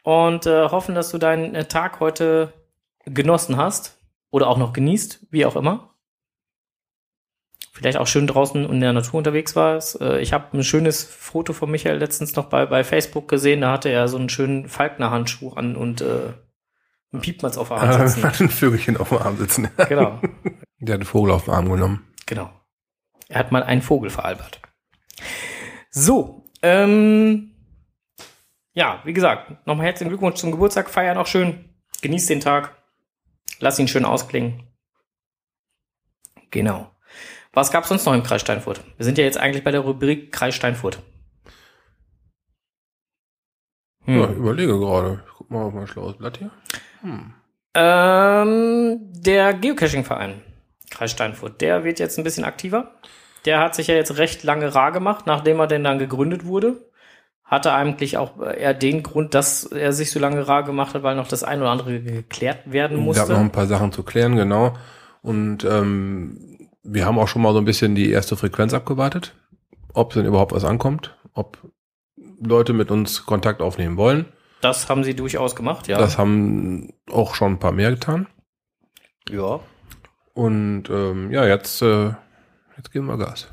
Und 0.02 0.46
äh, 0.46 0.68
hoffen, 0.68 0.94
dass 0.94 1.10
du 1.10 1.18
deinen 1.18 1.54
äh, 1.54 1.66
Tag 1.66 2.00
heute 2.00 2.52
genossen 3.04 3.56
hast. 3.56 3.98
Oder 4.30 4.46
auch 4.48 4.58
noch 4.58 4.72
genießt, 4.72 5.26
wie 5.30 5.44
auch 5.44 5.56
immer. 5.56 5.94
Vielleicht 7.72 7.98
auch 7.98 8.06
schön 8.06 8.26
draußen 8.26 8.64
in 8.68 8.80
der 8.80 8.92
Natur 8.92 9.18
unterwegs 9.18 9.56
warst. 9.56 10.00
Äh, 10.00 10.20
ich 10.20 10.32
habe 10.32 10.56
ein 10.56 10.62
schönes 10.64 11.02
Foto 11.04 11.52
von 11.52 11.70
Michael 11.70 11.98
letztens 11.98 12.36
noch 12.36 12.46
bei, 12.46 12.66
bei 12.66 12.84
Facebook 12.84 13.26
gesehen. 13.28 13.60
Da 13.62 13.72
hatte 13.72 13.88
er 13.88 14.06
so 14.08 14.18
einen 14.18 14.28
schönen 14.28 14.68
Falkner-Handschuh 14.68 15.52
an 15.54 15.76
und 15.76 16.00
äh, 16.00 16.32
einen 17.12 17.22
Piepmatz 17.22 17.56
auf 17.58 17.68
der 17.68 17.78
Arm 17.78 17.88
Ah, 17.88 18.06
sitzen. 18.06 18.24
hat 18.28 18.40
ein 18.40 18.50
Vögelchen 18.50 18.96
auf 18.96 19.08
dem 19.08 19.18
Arm 19.18 19.36
sitzen. 19.36 19.68
genau. 19.88 20.20
Der 20.78 20.94
hat 20.94 21.00
einen 21.00 21.04
Vogel 21.06 21.32
auf 21.32 21.44
den 21.46 21.54
Arm 21.54 21.68
genommen. 21.70 22.06
Genau. 22.26 22.50
Er 23.28 23.38
hat 23.40 23.50
mal 23.52 23.62
einen 23.62 23.82
Vogel 23.82 24.10
veralbert. 24.10 24.60
So, 25.90 26.44
ähm, 26.62 27.49
ja, 28.80 29.02
wie 29.04 29.12
gesagt, 29.12 29.66
nochmal 29.66 29.84
herzlichen 29.84 30.08
Glückwunsch 30.08 30.40
zum 30.40 30.52
Geburtstag. 30.52 30.88
Feier 30.88 31.14
noch 31.14 31.26
schön. 31.26 31.68
Genießt 32.00 32.30
den 32.30 32.40
Tag. 32.40 32.82
Lass 33.58 33.78
ihn 33.78 33.88
schön 33.88 34.06
ausklingen. 34.06 34.66
Genau. 36.50 36.90
Was 37.52 37.70
gab's 37.70 37.90
sonst 37.90 38.06
noch 38.06 38.14
im 38.14 38.22
Kreis 38.22 38.40
Steinfurt? 38.40 38.80
Wir 38.96 39.04
sind 39.04 39.18
ja 39.18 39.24
jetzt 39.24 39.36
eigentlich 39.36 39.64
bei 39.64 39.70
der 39.70 39.82
Rubrik 39.82 40.32
Kreis 40.32 40.54
Steinfurt. 40.54 41.02
Hm. 44.06 44.18
Ja, 44.18 44.30
überlege 44.30 44.78
gerade. 44.78 45.24
Ich 45.26 45.32
guck 45.34 45.50
mal 45.50 45.64
auf 45.64 45.74
mein 45.74 45.86
schlaues 45.86 46.16
Blatt 46.16 46.38
hier. 46.38 46.50
Hm. 47.02 47.34
Ähm, 47.74 48.98
der 49.12 49.52
Geocaching-Verein, 49.52 50.40
Kreis 50.88 51.10
Steinfurt, 51.10 51.60
der 51.60 51.84
wird 51.84 51.98
jetzt 51.98 52.16
ein 52.16 52.24
bisschen 52.24 52.44
aktiver. 52.44 52.94
Der 53.44 53.60
hat 53.60 53.74
sich 53.74 53.88
ja 53.88 53.94
jetzt 53.94 54.16
recht 54.16 54.42
lange 54.42 54.74
rar 54.74 54.90
gemacht, 54.90 55.26
nachdem 55.26 55.60
er 55.60 55.66
denn 55.66 55.84
dann 55.84 55.98
gegründet 55.98 56.46
wurde. 56.46 56.89
Hatte 57.50 57.72
eigentlich 57.72 58.16
auch 58.16 58.38
eher 58.40 58.74
den 58.74 59.02
Grund, 59.02 59.34
dass 59.34 59.64
er 59.64 59.92
sich 59.92 60.12
so 60.12 60.20
lange 60.20 60.46
rar 60.46 60.62
gemacht 60.62 60.94
hat, 60.94 61.02
weil 61.02 61.16
noch 61.16 61.26
das 61.26 61.42
ein 61.42 61.60
oder 61.60 61.70
andere 61.70 62.00
geklärt 62.00 62.70
werden 62.70 62.98
Es 62.98 63.04
musste. 63.04 63.22
gab 63.22 63.30
noch 63.30 63.40
ein 63.40 63.50
paar 63.50 63.66
Sachen 63.66 63.90
zu 63.90 64.04
klären, 64.04 64.36
genau. 64.36 64.76
Und 65.20 65.64
ähm, 65.64 66.68
wir 66.84 67.04
haben 67.06 67.18
auch 67.18 67.26
schon 67.26 67.42
mal 67.42 67.52
so 67.52 67.58
ein 67.58 67.64
bisschen 67.64 67.96
die 67.96 68.10
erste 68.10 68.36
Frequenz 68.36 68.72
abgewartet, 68.72 69.34
ob 69.94 70.12
denn 70.12 70.26
überhaupt 70.26 70.52
was 70.52 70.64
ankommt, 70.64 71.16
ob 71.34 71.58
Leute 72.40 72.72
mit 72.72 72.92
uns 72.92 73.26
Kontakt 73.26 73.60
aufnehmen 73.62 73.96
wollen. 73.96 74.26
Das 74.60 74.88
haben 74.88 75.02
sie 75.02 75.16
durchaus 75.16 75.56
gemacht, 75.56 75.88
ja. 75.88 75.98
Das 75.98 76.18
haben 76.18 76.92
auch 77.10 77.34
schon 77.34 77.54
ein 77.54 77.58
paar 77.58 77.72
mehr 77.72 77.90
getan. 77.90 78.28
ja. 79.28 79.58
Und 80.32 80.84
ähm, 80.88 81.32
ja, 81.32 81.44
jetzt, 81.44 81.82
äh, 81.82 82.12
jetzt 82.76 82.92
geben 82.92 83.06
wir 83.06 83.18
Gas. 83.18 83.48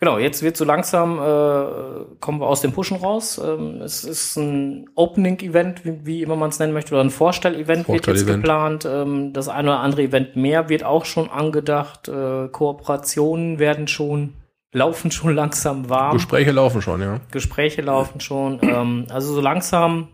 Genau, 0.00 0.18
jetzt 0.18 0.42
wird 0.42 0.56
so 0.56 0.64
langsam, 0.64 1.18
äh, 1.18 2.16
kommen 2.20 2.40
wir 2.40 2.46
aus 2.46 2.60
dem 2.60 2.72
Pushen 2.72 2.98
raus. 2.98 3.40
Ähm, 3.42 3.80
es 3.80 4.04
ist 4.04 4.36
ein 4.36 4.90
Opening-Event, 4.94 5.84
wie, 5.84 6.04
wie 6.04 6.22
immer 6.22 6.36
man 6.36 6.50
es 6.50 6.58
nennen 6.58 6.72
möchte, 6.72 6.94
oder 6.94 7.02
ein 7.02 7.10
Vorstell-Event 7.10 7.88
wird 7.88 8.06
jetzt 8.06 8.26
geplant. 8.26 8.84
Ähm, 8.84 9.32
das 9.32 9.48
eine 9.48 9.70
oder 9.70 9.80
andere 9.80 10.02
Event 10.02 10.36
mehr 10.36 10.68
wird 10.68 10.84
auch 10.84 11.04
schon 11.04 11.30
angedacht. 11.30 12.08
Äh, 12.08 12.48
Kooperationen 12.48 13.58
werden 13.58 13.88
schon, 13.88 14.34
laufen 14.72 15.10
schon 15.10 15.34
langsam 15.34 15.88
warm. 15.88 16.12
Gespräche 16.12 16.50
laufen 16.50 16.82
schon, 16.82 17.00
ja. 17.00 17.20
Gespräche 17.30 17.82
laufen 17.82 18.20
schon. 18.20 18.58
Ähm, 18.62 19.06
also 19.10 19.32
so 19.32 19.40
langsam 19.40 20.08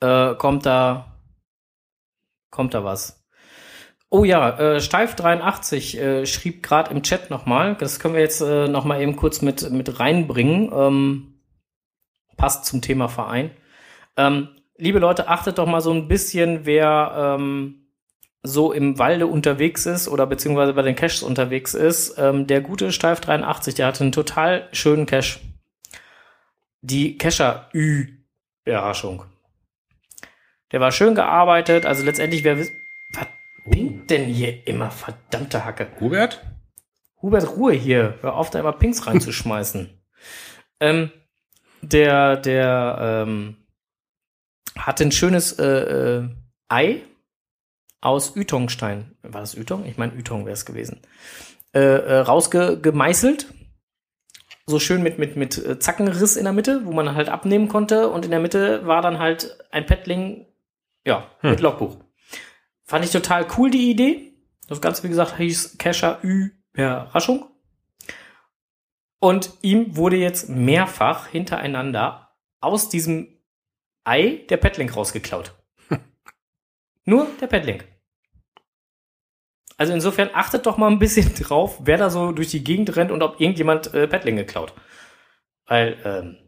äh, 0.00 0.34
kommt 0.36 0.66
da 0.66 1.10
kommt 2.50 2.74
da 2.74 2.84
was. 2.84 3.19
Oh 4.12 4.24
ja, 4.24 4.58
äh, 4.58 4.78
Steif83 4.78 5.98
äh, 5.98 6.26
schrieb 6.26 6.64
gerade 6.64 6.90
im 6.90 7.04
Chat 7.04 7.30
nochmal. 7.30 7.76
Das 7.76 8.00
können 8.00 8.14
wir 8.14 8.20
jetzt 8.20 8.40
äh, 8.40 8.66
nochmal 8.66 9.00
eben 9.00 9.14
kurz 9.14 9.40
mit, 9.40 9.70
mit 9.70 10.00
reinbringen. 10.00 10.68
Ähm, 10.74 11.40
passt 12.36 12.64
zum 12.64 12.82
Thema 12.82 13.08
Verein. 13.08 13.52
Ähm, 14.16 14.48
liebe 14.76 14.98
Leute, 14.98 15.28
achtet 15.28 15.58
doch 15.58 15.66
mal 15.66 15.80
so 15.80 15.92
ein 15.92 16.08
bisschen, 16.08 16.66
wer 16.66 17.36
ähm, 17.38 17.86
so 18.42 18.72
im 18.72 18.98
Walde 18.98 19.28
unterwegs 19.28 19.86
ist 19.86 20.08
oder 20.08 20.26
beziehungsweise 20.26 20.72
bei 20.72 20.82
den 20.82 20.96
Caches 20.96 21.22
unterwegs 21.22 21.74
ist. 21.74 22.18
Ähm, 22.18 22.48
der 22.48 22.62
gute 22.62 22.88
Steif83, 22.88 23.76
der 23.76 23.86
hatte 23.86 24.02
einen 24.02 24.10
total 24.10 24.68
schönen 24.72 25.06
Cache. 25.06 25.38
Die 26.80 27.16
Cacher-Ü-Überraschung. 27.16 29.22
Der 30.72 30.80
war 30.80 30.90
schön 30.90 31.14
gearbeitet, 31.14 31.86
also 31.86 32.04
letztendlich, 32.04 32.42
wer 32.42 32.56
pinkt 33.70 34.10
denn 34.10 34.24
hier 34.24 34.66
immer, 34.66 34.90
verdammte 34.90 35.64
Hacke? 35.64 35.88
Hubert? 36.00 36.44
Hubert, 37.20 37.56
Ruhe 37.56 37.72
hier. 37.72 38.18
Hör 38.22 38.34
auf, 38.34 38.50
da 38.50 38.60
immer 38.60 38.72
Pinks 38.72 39.06
reinzuschmeißen. 39.06 39.90
ähm, 40.80 41.10
der, 41.82 42.36
der, 42.36 43.24
ähm, 43.26 43.56
hatte 44.76 45.04
ein 45.04 45.12
schönes 45.12 45.58
äh, 45.58 45.66
äh, 45.66 46.28
Ei 46.68 47.02
aus 48.00 48.34
Ytongstein. 48.36 49.16
War 49.22 49.40
das 49.40 49.56
Ytong? 49.56 49.84
Ich 49.84 49.98
meine, 49.98 50.14
Ytong 50.18 50.46
wäre 50.46 50.54
es 50.54 50.64
gewesen. 50.64 51.00
Äh, 51.74 51.80
äh, 51.80 52.18
rausgemeißelt. 52.18 53.46
So 54.66 54.78
schön 54.78 55.02
mit, 55.02 55.18
mit, 55.18 55.36
mit 55.36 55.58
äh, 55.58 55.78
Zackenriss 55.78 56.36
in 56.36 56.44
der 56.44 56.52
Mitte, 56.52 56.86
wo 56.86 56.92
man 56.92 57.14
halt 57.14 57.28
abnehmen 57.28 57.68
konnte. 57.68 58.08
Und 58.08 58.24
in 58.24 58.30
der 58.30 58.40
Mitte 58.40 58.86
war 58.86 59.02
dann 59.02 59.18
halt 59.18 59.58
ein 59.70 59.86
Paddling, 59.86 60.46
ja, 61.04 61.30
Hm. 61.40 61.50
mit 61.50 61.60
Logbuch. 61.60 61.96
Fand 62.90 63.04
ich 63.04 63.12
total 63.12 63.46
cool, 63.56 63.70
die 63.70 63.88
Idee. 63.88 64.32
Das 64.66 64.80
Ganze, 64.80 65.04
wie 65.04 65.10
gesagt, 65.10 65.36
hieß 65.36 65.78
Kescher 65.78 66.18
Ü 66.24 66.50
Überraschung. 66.72 67.48
Und 69.20 69.52
ihm 69.62 69.94
wurde 69.94 70.16
jetzt 70.16 70.48
mehrfach 70.48 71.28
hintereinander 71.28 72.34
aus 72.60 72.88
diesem 72.88 73.28
Ei 74.02 74.44
der 74.50 74.56
Petlink 74.56 74.96
rausgeklaut. 74.96 75.54
Nur 77.04 77.28
der 77.40 77.46
Petlink. 77.46 77.86
Also 79.76 79.92
insofern 79.92 80.30
achtet 80.32 80.66
doch 80.66 80.76
mal 80.76 80.90
ein 80.90 80.98
bisschen 80.98 81.32
drauf, 81.40 81.78
wer 81.84 81.96
da 81.96 82.10
so 82.10 82.32
durch 82.32 82.48
die 82.48 82.64
Gegend 82.64 82.96
rennt 82.96 83.12
und 83.12 83.22
ob 83.22 83.40
irgendjemand 83.40 83.94
äh, 83.94 84.08
Petlinge 84.08 84.44
klaut. 84.44 84.74
Weil 85.64 85.96
ähm, 86.04 86.38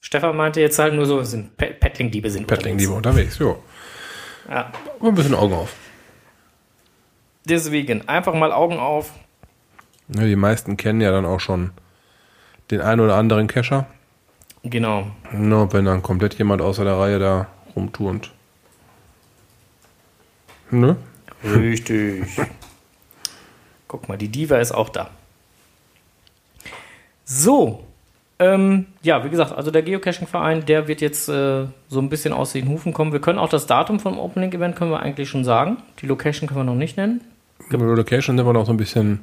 Stefan 0.00 0.36
meinte 0.36 0.60
jetzt 0.60 0.80
halt 0.80 0.94
nur 0.94 1.06
so, 1.06 1.22
sind 1.22 1.56
Pe 1.56 1.66
Petling-Diebe 1.66 2.28
sind 2.28 2.48
Paddling-Diebe 2.48 2.92
unterwegs, 2.92 3.38
jo. 3.38 3.62
Ja. 4.50 4.72
Ein 5.00 5.14
bisschen 5.14 5.34
Augen 5.34 5.54
auf. 5.54 5.74
Deswegen 7.44 8.08
einfach 8.08 8.34
mal 8.34 8.52
Augen 8.52 8.78
auf. 8.78 9.12
Ja, 10.08 10.24
die 10.24 10.36
meisten 10.36 10.76
kennen 10.76 11.00
ja 11.00 11.12
dann 11.12 11.24
auch 11.24 11.38
schon 11.40 11.70
den 12.70 12.80
einen 12.80 13.00
oder 13.00 13.16
anderen 13.16 13.46
Cacher. 13.46 13.86
Genau. 14.62 15.06
No, 15.32 15.72
wenn 15.72 15.84
dann 15.84 16.02
komplett 16.02 16.34
jemand 16.34 16.60
außer 16.60 16.84
der 16.84 16.98
Reihe 16.98 17.18
da 17.18 17.46
rumturnt. 17.74 18.32
Ne? 20.70 20.96
Richtig. 21.42 22.24
Guck 23.88 24.08
mal, 24.08 24.18
die 24.18 24.28
Diva 24.28 24.58
ist 24.58 24.72
auch 24.72 24.88
da. 24.88 25.10
So. 27.24 27.86
Ähm, 28.40 28.86
ja, 29.02 29.22
wie 29.22 29.28
gesagt, 29.28 29.52
also 29.52 29.70
der 29.70 29.82
Geocaching-Verein, 29.82 30.64
der 30.64 30.88
wird 30.88 31.02
jetzt 31.02 31.28
äh, 31.28 31.66
so 31.88 32.00
ein 32.00 32.08
bisschen 32.08 32.32
aus 32.32 32.52
den 32.52 32.68
Hufen 32.70 32.94
kommen. 32.94 33.12
Wir 33.12 33.20
können 33.20 33.38
auch 33.38 33.50
das 33.50 33.66
Datum 33.66 34.00
vom 34.00 34.18
Opening-Event 34.18 34.76
können 34.76 34.90
wir 34.90 35.00
eigentlich 35.00 35.28
schon 35.28 35.44
sagen. 35.44 35.76
Die 36.00 36.06
Location 36.06 36.48
können 36.48 36.60
wir 36.60 36.64
noch 36.64 36.74
nicht 36.74 36.96
nennen. 36.96 37.20
Location 37.68 38.38
sind 38.38 38.46
wir 38.46 38.52
noch 38.54 38.64
so 38.64 38.72
ein 38.72 38.78
bisschen. 38.78 39.20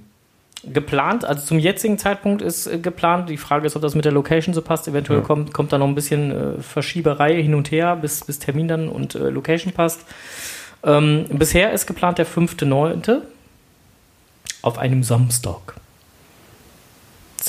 Geplant, 0.72 1.24
also 1.26 1.46
zum 1.46 1.58
jetzigen 1.60 1.98
Zeitpunkt 1.98 2.44
ist 2.44 2.68
äh, 2.68 2.78
geplant. 2.78 3.28
Die 3.30 3.38
Frage 3.38 3.66
ist, 3.66 3.76
ob 3.76 3.82
das 3.82 3.96
mit 3.96 4.06
der 4.06 4.12
Location 4.12 4.54
so 4.54 4.62
passt. 4.62 4.88
Eventuell 4.88 5.20
Ja. 5.20 5.26
kommt, 5.26 5.52
kommt 5.52 5.74
da 5.74 5.80
noch 5.80 5.88
ein 5.88 5.96
bisschen 5.96 6.32
äh, 6.60 6.62
Verschieberei 6.62 7.42
hin 7.42 7.56
und 7.56 7.72
her, 7.72 7.96
bis, 7.96 8.24
bis 8.24 8.38
Termin 8.38 8.68
dann 8.68 8.88
und 8.88 9.16
äh, 9.16 9.30
Location 9.30 9.74
passt. 9.74 10.02
Ähm, 10.84 11.26
bisher 11.30 11.72
ist 11.72 11.88
geplant 11.88 12.20
der 12.20 12.28
5.9. 12.28 13.22
auf 14.62 14.78
einem 14.78 15.02
Samstag. 15.02 15.76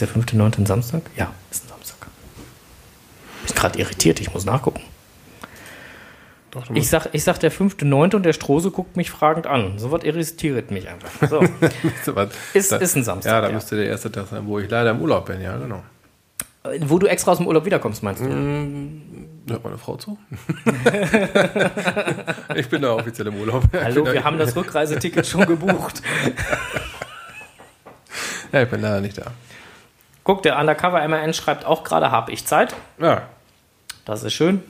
Ist 0.00 0.14
der 0.14 0.22
5.9. 0.22 0.58
ein 0.58 0.66
Samstag? 0.66 1.02
Ja, 1.16 1.32
ist 1.50 1.64
ein 1.64 1.70
Samstag. 1.70 2.06
Bin 3.46 3.54
gerade 3.56 3.76
irritiert, 3.80 4.20
ich 4.20 4.32
muss 4.32 4.44
nachgucken. 4.44 4.80
Doch, 6.52 6.70
Ich 6.72 6.88
sag, 6.88 7.08
ich 7.12 7.24
sag 7.24 7.38
der 7.40 7.50
5.9. 7.50 8.14
und 8.14 8.22
der 8.22 8.32
Strose 8.32 8.70
guckt 8.70 8.96
mich 8.96 9.10
fragend 9.10 9.48
an. 9.48 9.76
So 9.80 9.90
was 9.90 10.04
irritiert 10.04 10.70
mich 10.70 10.86
einfach. 10.88 11.10
So. 11.28 11.40
Ist, 12.54 12.70
ist 12.70 12.96
ein 12.96 13.02
Samstag. 13.02 13.32
Ja, 13.32 13.40
da 13.40 13.50
müsste 13.50 13.74
der 13.74 13.86
erste 13.86 14.12
Tag 14.12 14.28
sein, 14.28 14.42
wo 14.46 14.60
ich 14.60 14.70
leider 14.70 14.92
im 14.92 15.00
Urlaub 15.00 15.26
bin, 15.26 15.40
ja, 15.40 15.56
genau. 15.56 15.82
Wo 16.82 17.00
du 17.00 17.08
extra 17.08 17.32
aus 17.32 17.38
dem 17.38 17.48
Urlaub 17.48 17.64
wiederkommst, 17.64 18.04
meinst 18.04 18.22
du? 18.22 18.26
Hört 19.48 19.64
meine 19.64 19.78
Frau 19.78 19.96
zu? 19.96 20.16
ich 22.54 22.68
bin 22.68 22.82
da 22.82 22.92
offiziell 22.92 23.26
im 23.26 23.34
Urlaub. 23.34 23.64
Ich 23.72 23.80
Hallo, 23.82 24.06
wir 24.06 24.22
haben 24.22 24.38
das 24.38 24.54
Rückreiseticket 24.54 25.26
schon 25.26 25.44
gebucht. 25.44 26.02
Ja, 28.52 28.62
ich 28.62 28.70
bin 28.70 28.80
leider 28.80 29.00
nicht 29.00 29.18
da. 29.18 29.32
Guck, 30.28 30.42
der 30.42 30.58
Undercover 30.58 31.08
MRN 31.08 31.32
schreibt 31.32 31.64
auch 31.64 31.84
gerade, 31.84 32.10
habe 32.10 32.32
ich 32.32 32.44
Zeit. 32.44 32.76
Ja, 32.98 33.30
Das 34.04 34.22
ist 34.24 34.34
schön. 34.34 34.62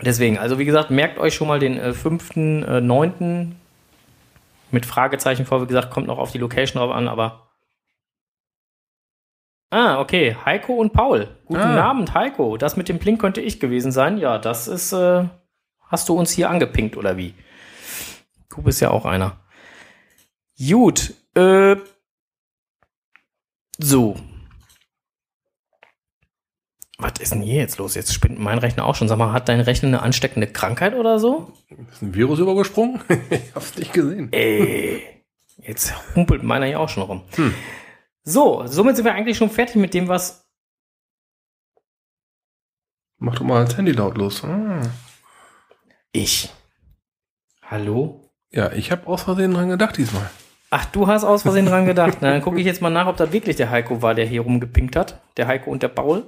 Deswegen, 0.00 0.38
also 0.38 0.58
wie 0.58 0.64
gesagt, 0.64 0.88
merkt 0.90 1.18
euch 1.18 1.34
schon 1.34 1.48
mal 1.48 1.58
den 1.58 1.78
äh, 1.78 1.90
5.9. 1.90 3.52
mit 4.70 4.86
Fragezeichen 4.86 5.44
vor. 5.44 5.60
Wie 5.60 5.66
gesagt, 5.66 5.90
kommt 5.90 6.06
noch 6.06 6.16
auf 6.16 6.32
die 6.32 6.38
Location 6.38 6.80
drauf 6.80 6.96
an, 6.96 7.08
aber. 7.08 7.50
Ah, 9.68 10.00
okay. 10.00 10.34
Heiko 10.46 10.72
und 10.72 10.94
Paul. 10.94 11.28
Guten 11.44 11.60
Ah. 11.60 11.90
Abend, 11.90 12.14
Heiko. 12.14 12.56
Das 12.56 12.78
mit 12.78 12.88
dem 12.88 12.98
Plink 12.98 13.20
könnte 13.20 13.42
ich 13.42 13.60
gewesen 13.60 13.92
sein. 13.92 14.16
Ja, 14.16 14.38
das 14.38 14.66
ist. 14.66 14.94
Äh, 14.94 15.24
hast 15.88 16.08
du 16.08 16.14
uns 16.14 16.30
hier 16.30 16.48
angepinkt 16.48 16.96
oder 16.96 17.18
wie? 17.18 17.34
Du 18.48 18.62
bist 18.62 18.80
ja 18.80 18.88
auch 18.92 19.04
einer. 19.04 19.36
Gut. 20.58 21.12
Äh, 21.34 21.76
so. 23.78 24.16
Was 27.00 27.12
ist 27.20 27.30
denn 27.32 27.42
hier 27.42 27.60
jetzt 27.60 27.78
los? 27.78 27.94
Jetzt 27.94 28.12
spinnt 28.12 28.40
mein 28.40 28.58
Rechner 28.58 28.84
auch 28.84 28.96
schon. 28.96 29.06
Sag 29.06 29.18
mal, 29.18 29.32
hat 29.32 29.48
dein 29.48 29.60
Rechner 29.60 29.86
eine 29.86 30.02
ansteckende 30.02 30.48
Krankheit 30.48 30.94
oder 30.94 31.20
so? 31.20 31.52
ist 31.92 32.02
ein 32.02 32.12
Virus 32.12 32.40
übergesprungen? 32.40 33.00
ich 33.30 33.54
hab's 33.54 33.76
nicht 33.76 33.92
gesehen. 33.92 34.32
Ey, 34.32 35.22
jetzt 35.58 35.94
humpelt 36.16 36.42
meiner 36.42 36.66
hier 36.66 36.80
auch 36.80 36.88
schon 36.88 37.04
rum. 37.04 37.22
So, 38.24 38.66
somit 38.66 38.96
sind 38.96 39.04
wir 39.04 39.14
eigentlich 39.14 39.36
schon 39.38 39.48
fertig 39.48 39.76
mit 39.76 39.94
dem, 39.94 40.08
was. 40.08 40.44
Mach 43.18 43.36
doch 43.36 43.44
mal 43.44 43.64
das 43.64 43.76
Handy 43.76 43.92
lautlos. 43.92 44.42
Ah. 44.42 44.82
Ich. 46.10 46.50
Hallo? 47.62 48.28
Ja, 48.50 48.72
ich 48.72 48.90
habe 48.90 49.06
aus 49.06 49.22
Versehen 49.22 49.54
dran 49.54 49.68
gedacht 49.68 49.96
diesmal. 49.98 50.28
Ach, 50.70 50.84
du 50.86 51.06
hast 51.06 51.24
aus 51.24 51.42
Versehen 51.42 51.66
dran 51.66 51.86
gedacht. 51.86 52.18
Na, 52.20 52.30
dann 52.30 52.42
gucke 52.42 52.58
ich 52.60 52.66
jetzt 52.66 52.82
mal 52.82 52.90
nach, 52.90 53.06
ob 53.06 53.16
das 53.16 53.32
wirklich 53.32 53.56
der 53.56 53.70
Heiko 53.70 54.02
war, 54.02 54.14
der 54.14 54.26
hier 54.26 54.42
rumgepinkt 54.42 54.96
hat. 54.96 55.20
Der 55.38 55.46
Heiko 55.46 55.70
und 55.70 55.82
der 55.82 55.88
Paul. 55.88 56.26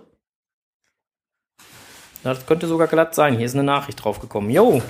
Na, 2.25 2.33
Das 2.35 2.47
könnte 2.47 2.67
sogar 2.67 2.87
glatt 2.87 3.15
sein. 3.15 3.37
Hier 3.37 3.45
ist 3.45 3.55
eine 3.55 3.65
Nachricht 3.65 4.03
draufgekommen. 4.03 4.51
Jo. 4.51 4.81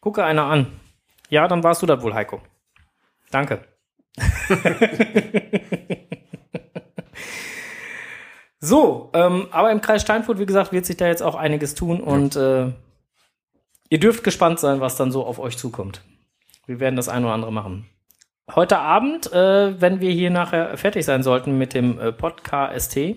Gucke 0.00 0.24
einer 0.24 0.44
an. 0.44 0.80
Ja, 1.28 1.48
dann 1.48 1.64
warst 1.64 1.82
du 1.82 1.86
das 1.86 2.00
wohl, 2.02 2.14
Heiko. 2.14 2.40
Danke. 3.30 3.64
so, 8.60 9.10
ähm, 9.14 9.48
aber 9.50 9.70
im 9.72 9.80
Kreis 9.80 10.02
Steinfurt, 10.02 10.38
wie 10.38 10.46
gesagt, 10.46 10.72
wird 10.72 10.86
sich 10.86 10.96
da 10.96 11.06
jetzt 11.06 11.22
auch 11.22 11.34
einiges 11.34 11.74
tun 11.74 12.00
und 12.00 12.36
äh, 12.36 12.72
ihr 13.90 14.00
dürft 14.00 14.24
gespannt 14.24 14.58
sein, 14.58 14.80
was 14.80 14.96
dann 14.96 15.12
so 15.12 15.26
auf 15.26 15.38
euch 15.38 15.58
zukommt. 15.58 16.00
Wir 16.66 16.80
werden 16.80 16.96
das 16.96 17.08
ein 17.08 17.24
oder 17.24 17.34
andere 17.34 17.52
machen. 17.52 17.86
Heute 18.54 18.78
Abend, 18.78 19.32
äh, 19.32 19.80
wenn 19.80 20.00
wir 20.00 20.10
hier 20.10 20.30
nachher 20.30 20.76
fertig 20.78 21.04
sein 21.04 21.22
sollten 21.22 21.58
mit 21.58 21.74
dem 21.74 21.98
äh, 21.98 22.12
Podcast 22.12 22.90
ST. 22.90 23.16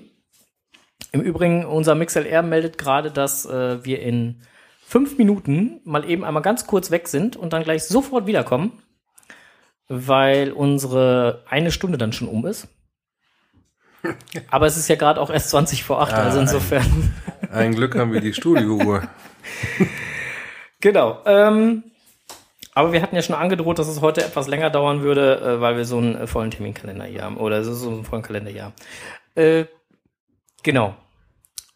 Im 1.11 1.21
Übrigen, 1.21 1.65
unser 1.65 1.95
MixLR 1.95 2.41
meldet 2.41 2.77
gerade, 2.77 3.11
dass 3.11 3.45
äh, 3.45 3.83
wir 3.85 4.01
in 4.01 4.41
fünf 4.85 5.17
Minuten 5.17 5.79
mal 5.85 6.07
eben 6.07 6.23
einmal 6.23 6.43
ganz 6.43 6.67
kurz 6.67 6.91
weg 6.91 7.07
sind 7.07 7.35
und 7.35 7.53
dann 7.53 7.63
gleich 7.63 7.83
sofort 7.83 8.27
wiederkommen, 8.27 8.83
weil 9.87 10.51
unsere 10.51 11.43
eine 11.47 11.71
Stunde 11.71 11.97
dann 11.97 12.13
schon 12.13 12.27
um 12.27 12.45
ist. 12.45 12.67
Aber 14.49 14.65
es 14.65 14.77
ist 14.77 14.87
ja 14.87 14.95
gerade 14.95 15.21
auch 15.21 15.29
erst 15.29 15.49
20 15.49 15.83
vor 15.83 16.01
8, 16.01 16.13
Ah, 16.13 16.23
also 16.23 16.39
insofern. 16.39 17.13
Ein 17.51 17.75
Glück 17.75 17.95
haben 17.95 18.11
wir 18.13 18.21
die 18.21 18.33
Studiouhr. 18.33 19.07
Genau. 20.83 21.21
Ähm, 21.25 21.83
aber 22.75 22.91
wir 22.91 23.01
hatten 23.01 23.15
ja 23.15 23.21
schon 23.21 23.37
angedroht, 23.37 23.79
dass 23.79 23.87
es 23.87 24.01
heute 24.01 24.21
etwas 24.21 24.49
länger 24.49 24.69
dauern 24.69 25.01
würde, 25.01 25.39
äh, 25.39 25.61
weil 25.61 25.77
wir 25.77 25.85
so 25.85 25.97
einen 25.97 26.15
äh, 26.15 26.27
vollen 26.27 26.51
Terminkalender 26.51 27.05
hier 27.05 27.21
haben. 27.21 27.37
Oder 27.37 27.63
so 27.63 27.89
einen 27.89 28.03
vollen 28.03 28.21
Kalender 28.21 28.51
hier 28.51 28.65
haben. 28.65 28.73
Äh, 29.35 29.65
genau. 30.61 30.93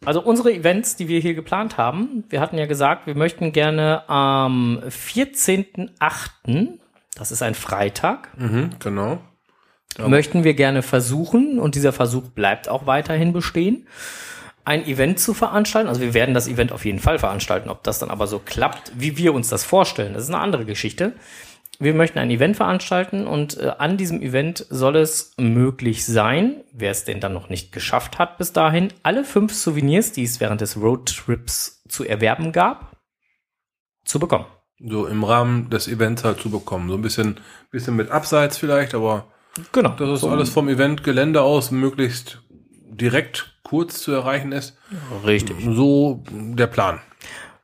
Also 0.04 0.20
unsere 0.20 0.52
Events, 0.52 0.96
die 0.96 1.08
wir 1.08 1.20
hier 1.20 1.32
geplant 1.32 1.78
haben, 1.78 2.24
wir 2.28 2.42
hatten 2.42 2.58
ja 2.58 2.66
gesagt, 2.66 3.06
wir 3.06 3.14
möchten 3.14 3.52
gerne 3.52 4.06
am 4.10 4.80
14.8., 4.86 6.68
das 7.16 7.32
ist 7.32 7.42
ein 7.42 7.54
Freitag, 7.54 8.28
mhm, 8.38 8.70
genau. 8.78 9.18
möchten 10.06 10.44
wir 10.44 10.52
gerne 10.52 10.82
versuchen, 10.82 11.58
und 11.58 11.74
dieser 11.74 11.92
Versuch 11.92 12.28
bleibt 12.28 12.68
auch 12.68 12.86
weiterhin 12.86 13.32
bestehen, 13.32 13.88
ein 14.68 14.86
Event 14.86 15.18
zu 15.18 15.34
veranstalten. 15.34 15.88
Also 15.88 16.00
wir 16.02 16.14
werden 16.14 16.34
das 16.34 16.46
Event 16.46 16.72
auf 16.72 16.84
jeden 16.84 16.98
Fall 17.00 17.18
veranstalten. 17.18 17.70
Ob 17.70 17.82
das 17.82 17.98
dann 17.98 18.10
aber 18.10 18.26
so 18.26 18.38
klappt, 18.38 18.92
wie 18.94 19.16
wir 19.16 19.32
uns 19.34 19.48
das 19.48 19.64
vorstellen, 19.64 20.12
das 20.14 20.24
ist 20.24 20.28
eine 20.28 20.38
andere 20.40 20.64
Geschichte. 20.66 21.14
Wir 21.80 21.94
möchten 21.94 22.18
ein 22.18 22.30
Event 22.30 22.56
veranstalten 22.56 23.26
und 23.26 23.56
äh, 23.58 23.70
an 23.78 23.96
diesem 23.96 24.20
Event 24.20 24.66
soll 24.68 24.96
es 24.96 25.32
möglich 25.38 26.04
sein, 26.04 26.56
wer 26.72 26.90
es 26.90 27.04
denn 27.04 27.20
dann 27.20 27.32
noch 27.32 27.48
nicht 27.48 27.70
geschafft 27.72 28.18
hat 28.18 28.36
bis 28.36 28.52
dahin, 28.52 28.88
alle 29.04 29.24
fünf 29.24 29.54
Souvenirs, 29.54 30.12
die 30.12 30.24
es 30.24 30.40
während 30.40 30.60
des 30.60 30.76
Roadtrips 30.76 31.82
zu 31.88 32.04
erwerben 32.04 32.50
gab, 32.52 32.96
zu 34.04 34.18
bekommen. 34.18 34.46
So 34.80 35.06
im 35.06 35.24
Rahmen 35.24 35.70
des 35.70 35.88
Events 35.88 36.24
halt 36.24 36.40
zu 36.40 36.50
bekommen. 36.50 36.88
So 36.88 36.94
ein 36.96 37.02
bisschen, 37.02 37.38
bisschen 37.70 37.96
mit 37.96 38.10
Abseits 38.10 38.58
vielleicht, 38.58 38.94
aber 38.94 39.26
Genau. 39.72 39.90
dass 39.90 40.08
es 40.08 40.20
So- 40.20 40.30
alles 40.30 40.50
vom 40.50 40.68
Eventgelände 40.68 41.42
aus 41.42 41.70
möglichst 41.70 42.42
direkt 42.90 43.58
kurz 43.62 44.00
zu 44.00 44.12
erreichen 44.12 44.52
ist. 44.52 44.76
Richtig. 45.24 45.56
So 45.60 46.22
der 46.30 46.66
Plan. 46.66 47.00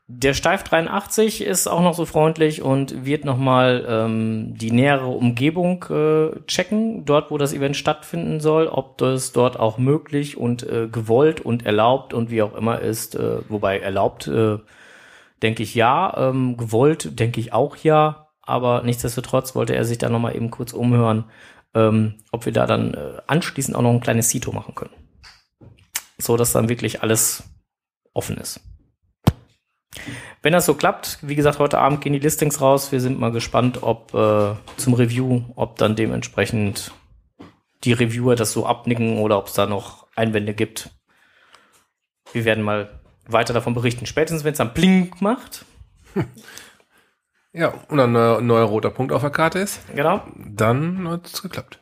Der 0.06 0.34
Steif 0.34 0.64
83 0.64 1.42
ist 1.42 1.66
auch 1.66 1.80
noch 1.80 1.94
so 1.94 2.04
freundlich 2.04 2.60
und 2.60 3.06
wird 3.06 3.24
nochmal 3.24 3.86
ähm, 3.88 4.54
die 4.54 4.70
nähere 4.70 5.06
Umgebung 5.06 5.82
äh, 5.88 6.44
checken, 6.46 7.06
dort 7.06 7.30
wo 7.30 7.38
das 7.38 7.54
Event 7.54 7.74
stattfinden 7.74 8.38
soll, 8.38 8.66
ob 8.66 8.98
das 8.98 9.32
dort 9.32 9.58
auch 9.58 9.78
möglich 9.78 10.36
und 10.36 10.62
äh, 10.62 10.88
gewollt 10.92 11.40
und 11.40 11.64
erlaubt 11.64 12.12
und 12.12 12.30
wie 12.30 12.42
auch 12.42 12.54
immer 12.54 12.80
ist. 12.80 13.14
Äh, 13.14 13.38
wobei 13.48 13.78
erlaubt, 13.78 14.28
äh, 14.28 14.58
denke 15.42 15.62
ich 15.62 15.74
ja, 15.74 16.14
ähm, 16.18 16.58
gewollt, 16.58 17.18
denke 17.18 17.40
ich 17.40 17.54
auch 17.54 17.74
ja, 17.76 18.28
aber 18.42 18.82
nichtsdestotrotz 18.82 19.54
wollte 19.54 19.74
er 19.74 19.86
sich 19.86 19.96
da 19.96 20.10
nochmal 20.10 20.36
eben 20.36 20.50
kurz 20.50 20.74
umhören, 20.74 21.24
ähm, 21.74 22.16
ob 22.30 22.44
wir 22.44 22.52
da 22.52 22.66
dann 22.66 22.92
äh, 22.92 23.22
anschließend 23.26 23.74
auch 23.74 23.82
noch 23.82 23.90
ein 23.90 24.00
kleines 24.00 24.28
Sito 24.28 24.52
machen 24.52 24.74
können. 24.74 24.92
So 26.18 26.36
dass 26.36 26.52
dann 26.52 26.68
wirklich 26.68 27.02
alles 27.02 27.42
offen 28.12 28.36
ist. 28.36 28.60
Wenn 30.42 30.52
das 30.52 30.66
so 30.66 30.74
klappt, 30.74 31.18
wie 31.22 31.34
gesagt, 31.36 31.58
heute 31.58 31.78
Abend 31.78 32.00
gehen 32.00 32.12
die 32.12 32.18
Listings 32.18 32.60
raus. 32.60 32.92
Wir 32.92 33.00
sind 33.00 33.18
mal 33.18 33.32
gespannt, 33.32 33.82
ob 33.82 34.12
äh, 34.14 34.54
zum 34.76 34.94
Review, 34.94 35.42
ob 35.56 35.76
dann 35.78 35.96
dementsprechend 35.96 36.92
die 37.84 37.92
Reviewer 37.92 38.34
das 38.36 38.52
so 38.52 38.66
abnicken 38.66 39.18
oder 39.18 39.38
ob 39.38 39.46
es 39.48 39.54
da 39.54 39.66
noch 39.66 40.06
Einwände 40.16 40.54
gibt. 40.54 40.90
Wir 42.32 42.44
werden 42.44 42.64
mal 42.64 43.00
weiter 43.26 43.54
davon 43.54 43.74
berichten. 43.74 44.06
Spätestens, 44.06 44.44
wenn 44.44 44.52
es 44.52 44.58
dann 44.58 44.74
Blink 44.74 45.20
macht. 45.20 45.64
Ja, 47.56 47.68
und 47.88 48.00
ein 48.00 48.10
neuer 48.10 48.64
roter 48.64 48.90
Punkt 48.90 49.12
auf 49.12 49.20
der 49.20 49.30
Karte 49.30 49.60
ist, 49.60 49.78
Genau. 49.94 50.26
dann 50.34 51.06
hat 51.08 51.26
es 51.28 51.40
geklappt. 51.40 51.78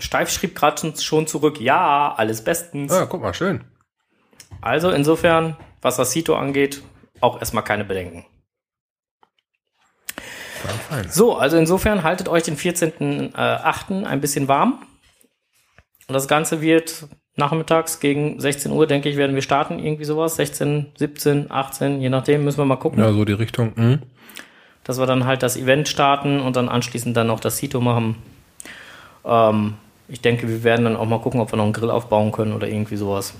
Steif 0.00 0.30
schrieb 0.30 0.54
gerade 0.54 0.94
schon 1.00 1.26
zurück, 1.26 1.60
ja, 1.60 2.14
alles 2.16 2.42
bestens. 2.42 2.92
Ah, 2.92 3.06
guck 3.06 3.22
mal, 3.22 3.34
schön. 3.34 3.64
Also 4.60 4.90
insofern, 4.90 5.56
was 5.82 5.96
das 5.96 6.12
Sito 6.12 6.34
angeht, 6.34 6.82
auch 7.20 7.38
erstmal 7.38 7.64
keine 7.64 7.84
Bedenken. 7.84 8.24
Fein, 10.16 10.78
fein. 10.88 11.10
So, 11.10 11.36
also 11.36 11.56
insofern 11.56 12.02
haltet 12.02 12.28
euch 12.28 12.42
den 12.42 12.56
14.8. 12.56 14.04
ein 14.04 14.20
bisschen 14.20 14.48
warm. 14.48 14.82
Und 16.08 16.14
das 16.14 16.28
Ganze 16.28 16.60
wird 16.60 17.06
nachmittags 17.36 18.00
gegen 18.00 18.40
16 18.40 18.72
Uhr, 18.72 18.86
denke 18.86 19.08
ich, 19.08 19.16
werden 19.16 19.34
wir 19.34 19.42
starten. 19.42 19.78
Irgendwie 19.78 20.04
sowas. 20.04 20.36
16, 20.36 20.92
17, 20.96 21.50
18, 21.50 22.00
je 22.00 22.10
nachdem, 22.10 22.44
müssen 22.44 22.58
wir 22.58 22.64
mal 22.64 22.76
gucken. 22.76 22.98
Ja, 22.98 23.12
so 23.12 23.24
die 23.24 23.32
Richtung. 23.32 23.72
Mhm. 23.76 24.02
Dass 24.84 24.98
wir 24.98 25.06
dann 25.06 25.24
halt 25.24 25.42
das 25.42 25.56
Event 25.56 25.88
starten 25.88 26.40
und 26.40 26.56
dann 26.56 26.68
anschließend 26.68 27.16
dann 27.16 27.28
noch 27.28 27.40
das 27.40 27.58
Sito 27.58 27.80
machen. 27.80 28.16
Ähm, 29.24 29.74
ich 30.10 30.20
denke, 30.20 30.48
wir 30.48 30.64
werden 30.64 30.84
dann 30.84 30.96
auch 30.96 31.06
mal 31.06 31.20
gucken, 31.20 31.40
ob 31.40 31.52
wir 31.52 31.56
noch 31.56 31.64
einen 31.64 31.72
Grill 31.72 31.90
aufbauen 31.90 32.32
können 32.32 32.52
oder 32.52 32.66
irgendwie 32.68 32.96
sowas. 32.96 33.34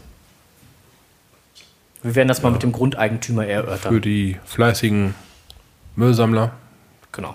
Wir 2.03 2.15
werden 2.15 2.29
das 2.29 2.43
mal 2.43 2.51
mit 2.51 2.63
dem 2.63 2.73
Grundeigentümer 2.73 3.47
erörtern. 3.47 3.93
Für 3.93 4.01
die 4.01 4.39
fleißigen 4.45 5.15
Müllsammler. 5.97 6.53
Genau. 7.13 7.35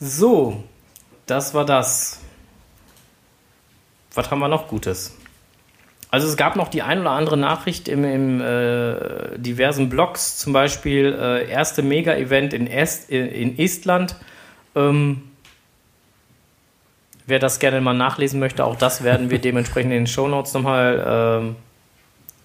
So, 0.00 0.64
das 1.24 1.54
war 1.54 1.64
das. 1.64 2.20
Was 4.12 4.30
haben 4.30 4.40
wir 4.40 4.48
noch 4.48 4.68
Gutes? 4.68 5.16
Also 6.14 6.28
es 6.28 6.36
gab 6.36 6.54
noch 6.54 6.68
die 6.68 6.80
ein 6.80 7.00
oder 7.00 7.10
andere 7.10 7.36
Nachricht 7.36 7.88
im, 7.88 8.04
im 8.04 8.40
äh, 8.40 9.36
diversen 9.36 9.88
Blogs, 9.88 10.38
zum 10.38 10.52
Beispiel 10.52 11.12
äh, 11.12 11.50
erste 11.50 11.82
Mega-Event 11.82 12.54
in, 12.54 12.68
Est, 12.68 13.10
in, 13.10 13.58
Estland. 13.58 14.14
Ähm, 14.76 15.24
wer 17.26 17.40
das 17.40 17.58
gerne 17.58 17.80
mal 17.80 17.94
nachlesen 17.94 18.38
möchte, 18.38 18.64
auch 18.64 18.76
das 18.76 19.02
werden 19.02 19.28
wir 19.28 19.40
dementsprechend 19.40 19.90
in 19.90 20.02
den 20.02 20.06
Shownotes 20.06 20.54
nochmal 20.54 21.04
ähm, 21.04 21.56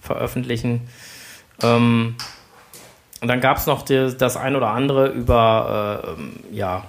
veröffentlichen. 0.02 0.90
Ähm, 1.62 2.16
und 3.22 3.28
dann 3.28 3.40
gab 3.40 3.58
es 3.58 3.68
noch 3.68 3.84
die, 3.84 4.16
das 4.18 4.36
ein 4.36 4.56
oder 4.56 4.70
andere 4.70 5.10
über, 5.10 6.04
äh, 6.08 6.10
ähm, 6.14 6.40
ja, 6.52 6.86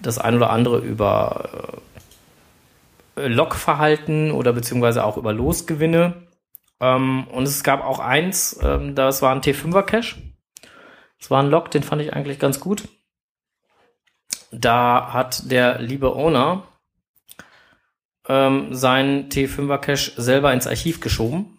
das 0.00 0.18
ein 0.18 0.34
oder 0.34 0.50
andere 0.50 0.78
über 0.78 1.48
äh, 3.20 3.28
Lokverhalten 3.28 4.32
oder 4.32 4.52
beziehungsweise 4.52 5.04
auch 5.04 5.16
über 5.16 5.32
Losgewinne. 5.32 6.28
Ähm, 6.80 7.26
und 7.28 7.44
es 7.44 7.62
gab 7.62 7.84
auch 7.84 7.98
eins, 7.98 8.58
ähm, 8.62 8.94
das 8.94 9.22
war 9.22 9.34
ein 9.34 9.42
T5er 9.42 9.82
Cache. 9.82 10.16
Das 11.18 11.30
war 11.30 11.42
ein 11.42 11.50
Log, 11.50 11.70
den 11.70 11.82
fand 11.82 12.02
ich 12.02 12.14
eigentlich 12.14 12.38
ganz 12.38 12.60
gut. 12.60 12.88
Da 14.50 15.12
hat 15.12 15.50
der 15.50 15.80
liebe 15.80 16.14
Owner 16.14 16.66
ähm, 18.28 18.74
seinen 18.74 19.28
T5er 19.28 19.78
Cache 19.78 20.12
selber 20.20 20.52
ins 20.52 20.66
Archiv 20.66 21.00
geschoben. 21.00 21.58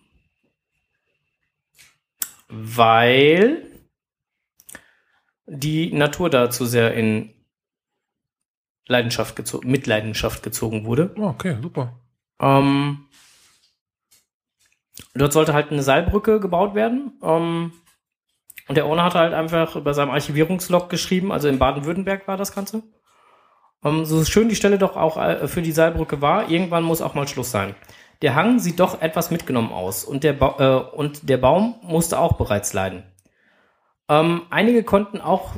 Weil 2.48 3.66
die 5.46 5.94
Natur 5.94 6.30
dazu 6.30 6.66
sehr 6.66 6.94
in 6.94 7.34
Leidenschaft 8.92 9.36
gezogen, 9.36 9.72
mit 9.72 9.88
Leidenschaft 9.88 10.44
gezogen 10.44 10.86
wurde. 10.86 11.14
Oh, 11.18 11.28
okay, 11.28 11.58
super. 11.62 12.00
Ähm, 12.40 13.06
dort 15.14 15.34
sollte 15.34 15.54
halt 15.54 15.72
eine 15.72 15.84
Seilbrücke 15.84 16.40
gebaut 16.40 16.76
werden. 16.76 17.14
Ähm, 17.24 17.74
und 18.68 18.76
der 18.76 18.86
Owner 18.86 19.04
hat 19.04 19.16
halt 19.16 19.34
einfach 19.34 19.82
bei 19.82 19.94
seinem 19.94 20.12
Archivierungslog 20.12 20.90
geschrieben, 20.90 21.32
also 21.32 21.48
in 21.48 21.60
Baden-Württemberg 21.60 22.28
war 22.28 22.38
das 22.38 22.54
Ganze. 22.54 22.84
Ähm, 23.84 24.06
so 24.06 24.24
schön 24.24 24.50
die 24.50 24.56
Stelle 24.56 24.78
doch 24.78 24.96
auch 24.96 25.18
äh, 25.18 25.48
für 25.48 25.62
die 25.62 25.72
Seilbrücke 25.72 26.22
war, 26.22 26.50
irgendwann 26.50 26.84
muss 26.84 27.02
auch 27.02 27.14
mal 27.14 27.28
Schluss 27.28 27.52
sein. 27.52 27.76
Der 28.22 28.36
Hang 28.36 28.60
sieht 28.60 28.80
doch 28.80 29.02
etwas 29.02 29.32
mitgenommen 29.32 29.74
aus 29.74 30.04
und 30.04 30.24
der, 30.24 30.34
ba 30.34 30.56
äh, 30.60 30.96
und 30.96 31.28
der 31.28 31.38
Baum 31.38 31.76
musste 31.82 32.20
auch 32.20 32.34
bereits 32.34 32.74
leiden. 32.74 33.04
Ähm, 34.08 34.44
einige 34.52 34.84
konnten 34.84 35.20
auch 35.20 35.56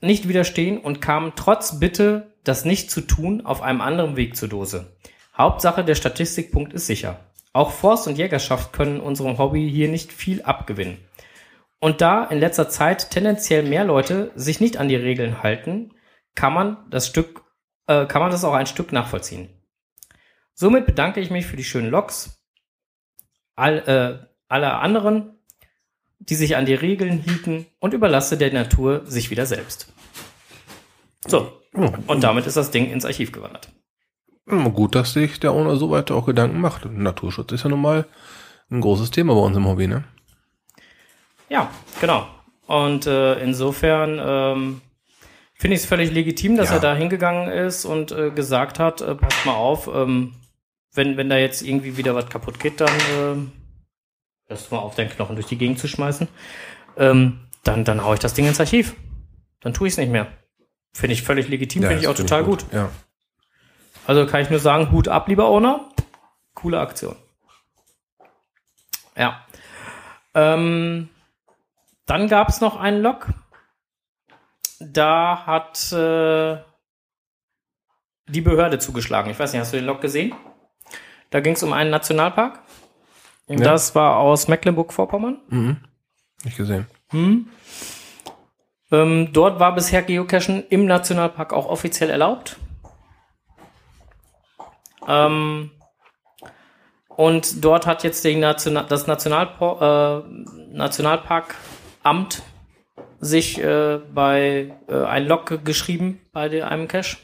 nicht 0.00 0.28
widerstehen 0.28 0.78
und 0.78 1.00
kamen 1.00 1.32
trotz 1.34 1.80
Bitte, 1.80 2.35
das 2.48 2.64
nicht 2.64 2.90
zu 2.90 3.00
tun, 3.00 3.44
auf 3.44 3.62
einem 3.62 3.80
anderen 3.80 4.16
Weg 4.16 4.36
zur 4.36 4.48
Dose. 4.48 4.96
Hauptsache, 5.36 5.84
der 5.84 5.94
Statistikpunkt 5.94 6.72
ist 6.72 6.86
sicher. 6.86 7.20
Auch 7.52 7.70
Forst 7.70 8.06
und 8.06 8.18
Jägerschaft 8.18 8.72
können 8.72 9.00
unserem 9.00 9.38
Hobby 9.38 9.70
hier 9.70 9.88
nicht 9.88 10.12
viel 10.12 10.42
abgewinnen. 10.42 10.98
Und 11.78 12.00
da 12.00 12.24
in 12.24 12.38
letzter 12.38 12.68
Zeit 12.68 13.10
tendenziell 13.10 13.62
mehr 13.62 13.84
Leute 13.84 14.30
sich 14.34 14.60
nicht 14.60 14.76
an 14.78 14.88
die 14.88 14.96
Regeln 14.96 15.42
halten, 15.42 15.92
kann 16.34 16.52
man 16.52 16.78
das 16.90 17.06
Stück, 17.06 17.42
äh, 17.86 18.06
kann 18.06 18.22
man 18.22 18.30
das 18.30 18.44
auch 18.44 18.54
ein 18.54 18.66
Stück 18.66 18.92
nachvollziehen. 18.92 19.48
Somit 20.54 20.86
bedanke 20.86 21.20
ich 21.20 21.30
mich 21.30 21.46
für 21.46 21.56
die 21.56 21.64
schönen 21.64 21.90
Loks 21.90 22.42
all, 23.56 23.78
äh, 23.78 24.26
aller 24.48 24.80
anderen, 24.80 25.38
die 26.18 26.34
sich 26.34 26.56
an 26.56 26.66
die 26.66 26.74
Regeln 26.74 27.18
hielten 27.18 27.66
und 27.78 27.94
überlasse 27.94 28.38
der 28.38 28.52
Natur 28.52 29.04
sich 29.06 29.30
wieder 29.30 29.46
selbst. 29.46 29.92
So, 31.26 31.60
und 31.76 32.22
damit 32.24 32.46
ist 32.46 32.56
das 32.56 32.70
Ding 32.70 32.90
ins 32.90 33.04
Archiv 33.04 33.32
gewandert. 33.32 33.68
Hm, 34.48 34.72
Gut, 34.74 34.94
dass 34.94 35.12
sich 35.12 35.40
der 35.40 35.52
Owner 35.52 35.76
so 35.76 35.90
weit 35.90 36.10
auch 36.10 36.26
Gedanken 36.26 36.60
macht. 36.60 36.84
Naturschutz 36.90 37.52
ist 37.52 37.64
ja 37.64 37.70
nun 37.70 37.80
mal 37.82 38.06
ein 38.70 38.80
großes 38.80 39.10
Thema 39.10 39.34
bei 39.34 39.40
uns 39.40 39.56
im 39.56 39.66
Hobby, 39.66 39.86
ne? 39.86 40.04
Ja, 41.48 41.70
genau. 42.00 42.26
Und 42.66 43.06
äh, 43.06 43.38
insofern 43.40 44.18
ähm, 44.20 44.80
finde 45.54 45.76
ich 45.76 45.82
es 45.82 45.86
völlig 45.86 46.10
legitim, 46.12 46.56
dass 46.56 46.68
Ja. 46.70 46.76
er 46.76 46.80
da 46.80 46.94
hingegangen 46.96 47.48
ist 47.48 47.84
und 47.84 48.10
äh, 48.12 48.30
gesagt 48.30 48.78
hat, 48.78 49.00
äh, 49.00 49.14
passt 49.14 49.46
mal 49.46 49.54
auf, 49.54 49.88
ähm, 49.92 50.34
wenn, 50.94 51.16
wenn 51.16 51.28
da 51.28 51.36
jetzt 51.36 51.62
irgendwie 51.62 51.96
wieder 51.96 52.14
was 52.14 52.28
kaputt 52.28 52.58
geht, 52.58 52.80
dann 52.80 52.90
ähm, 53.18 53.52
hörst 54.48 54.70
du 54.70 54.74
mal 54.74 54.80
auf, 54.80 54.94
deinen 54.94 55.10
Knochen 55.10 55.36
durch 55.36 55.46
die 55.46 55.58
Gegend 55.58 55.78
zu 55.78 55.86
schmeißen. 55.88 56.26
Ähm, 56.96 57.40
dann, 57.62 57.84
dann 57.84 58.02
hau 58.04 58.14
ich 58.14 58.20
das 58.20 58.34
Ding 58.34 58.46
ins 58.46 58.60
Archiv. 58.60 58.94
Dann 59.60 59.74
tue 59.74 59.86
ich 59.88 59.94
es 59.94 59.98
nicht 59.98 60.10
mehr. 60.10 60.26
Finde 60.96 61.12
ich 61.12 61.22
völlig 61.22 61.48
legitim, 61.48 61.82
finde 61.82 61.98
ich 61.98 62.08
auch 62.08 62.14
total 62.14 62.42
gut. 62.42 62.64
Ja. 62.72 62.88
Also 64.06 64.26
kann 64.26 64.40
ich 64.40 64.48
nur 64.48 64.60
sagen, 64.60 64.90
Hut 64.92 65.08
ab, 65.08 65.28
lieber 65.28 65.46
Owner. 65.48 65.90
Coole 66.54 66.80
Aktion. 66.80 67.16
Ja. 69.14 69.44
Ähm, 70.32 71.10
dann 72.06 72.28
gab 72.28 72.48
es 72.48 72.62
noch 72.62 72.76
einen 72.76 73.02
Log. 73.02 73.28
Da 74.80 75.44
hat 75.44 75.92
äh, 75.92 76.62
die 78.26 78.40
Behörde 78.40 78.78
zugeschlagen. 78.78 79.30
Ich 79.30 79.38
weiß 79.38 79.52
nicht, 79.52 79.60
hast 79.60 79.74
du 79.74 79.76
den 79.76 79.84
Log 79.84 80.00
gesehen? 80.00 80.34
Da 81.28 81.40
ging 81.40 81.52
es 81.52 81.62
um 81.62 81.74
einen 81.74 81.90
Nationalpark. 81.90 82.60
Ja. 83.48 83.56
Das 83.56 83.94
war 83.94 84.16
aus 84.16 84.48
Mecklenburg-Vorpommern. 84.48 85.42
Mhm. 85.48 85.76
Nicht 86.42 86.56
gesehen. 86.56 86.86
Hm. 87.10 87.50
Ähm, 88.92 89.32
dort 89.32 89.58
war 89.58 89.74
bisher 89.74 90.02
Geocachen 90.02 90.64
im 90.68 90.86
Nationalpark 90.86 91.52
auch 91.52 91.66
offiziell 91.66 92.10
erlaubt. 92.10 92.56
Ähm, 95.08 95.70
und 97.08 97.64
dort 97.64 97.86
hat 97.86 98.04
jetzt 98.04 98.24
National 98.24 98.86
das 98.88 99.06
Nationalpo 99.06 99.78
äh, 99.80 100.22
Nationalparkamt 100.72 102.42
sich 103.18 103.58
äh, 103.62 103.98
bei 104.14 104.74
äh, 104.88 105.04
ein 105.04 105.26
Log 105.26 105.64
geschrieben 105.64 106.20
bei 106.32 106.48
de- 106.48 106.62
einem 106.62 106.86
Cache 106.86 107.16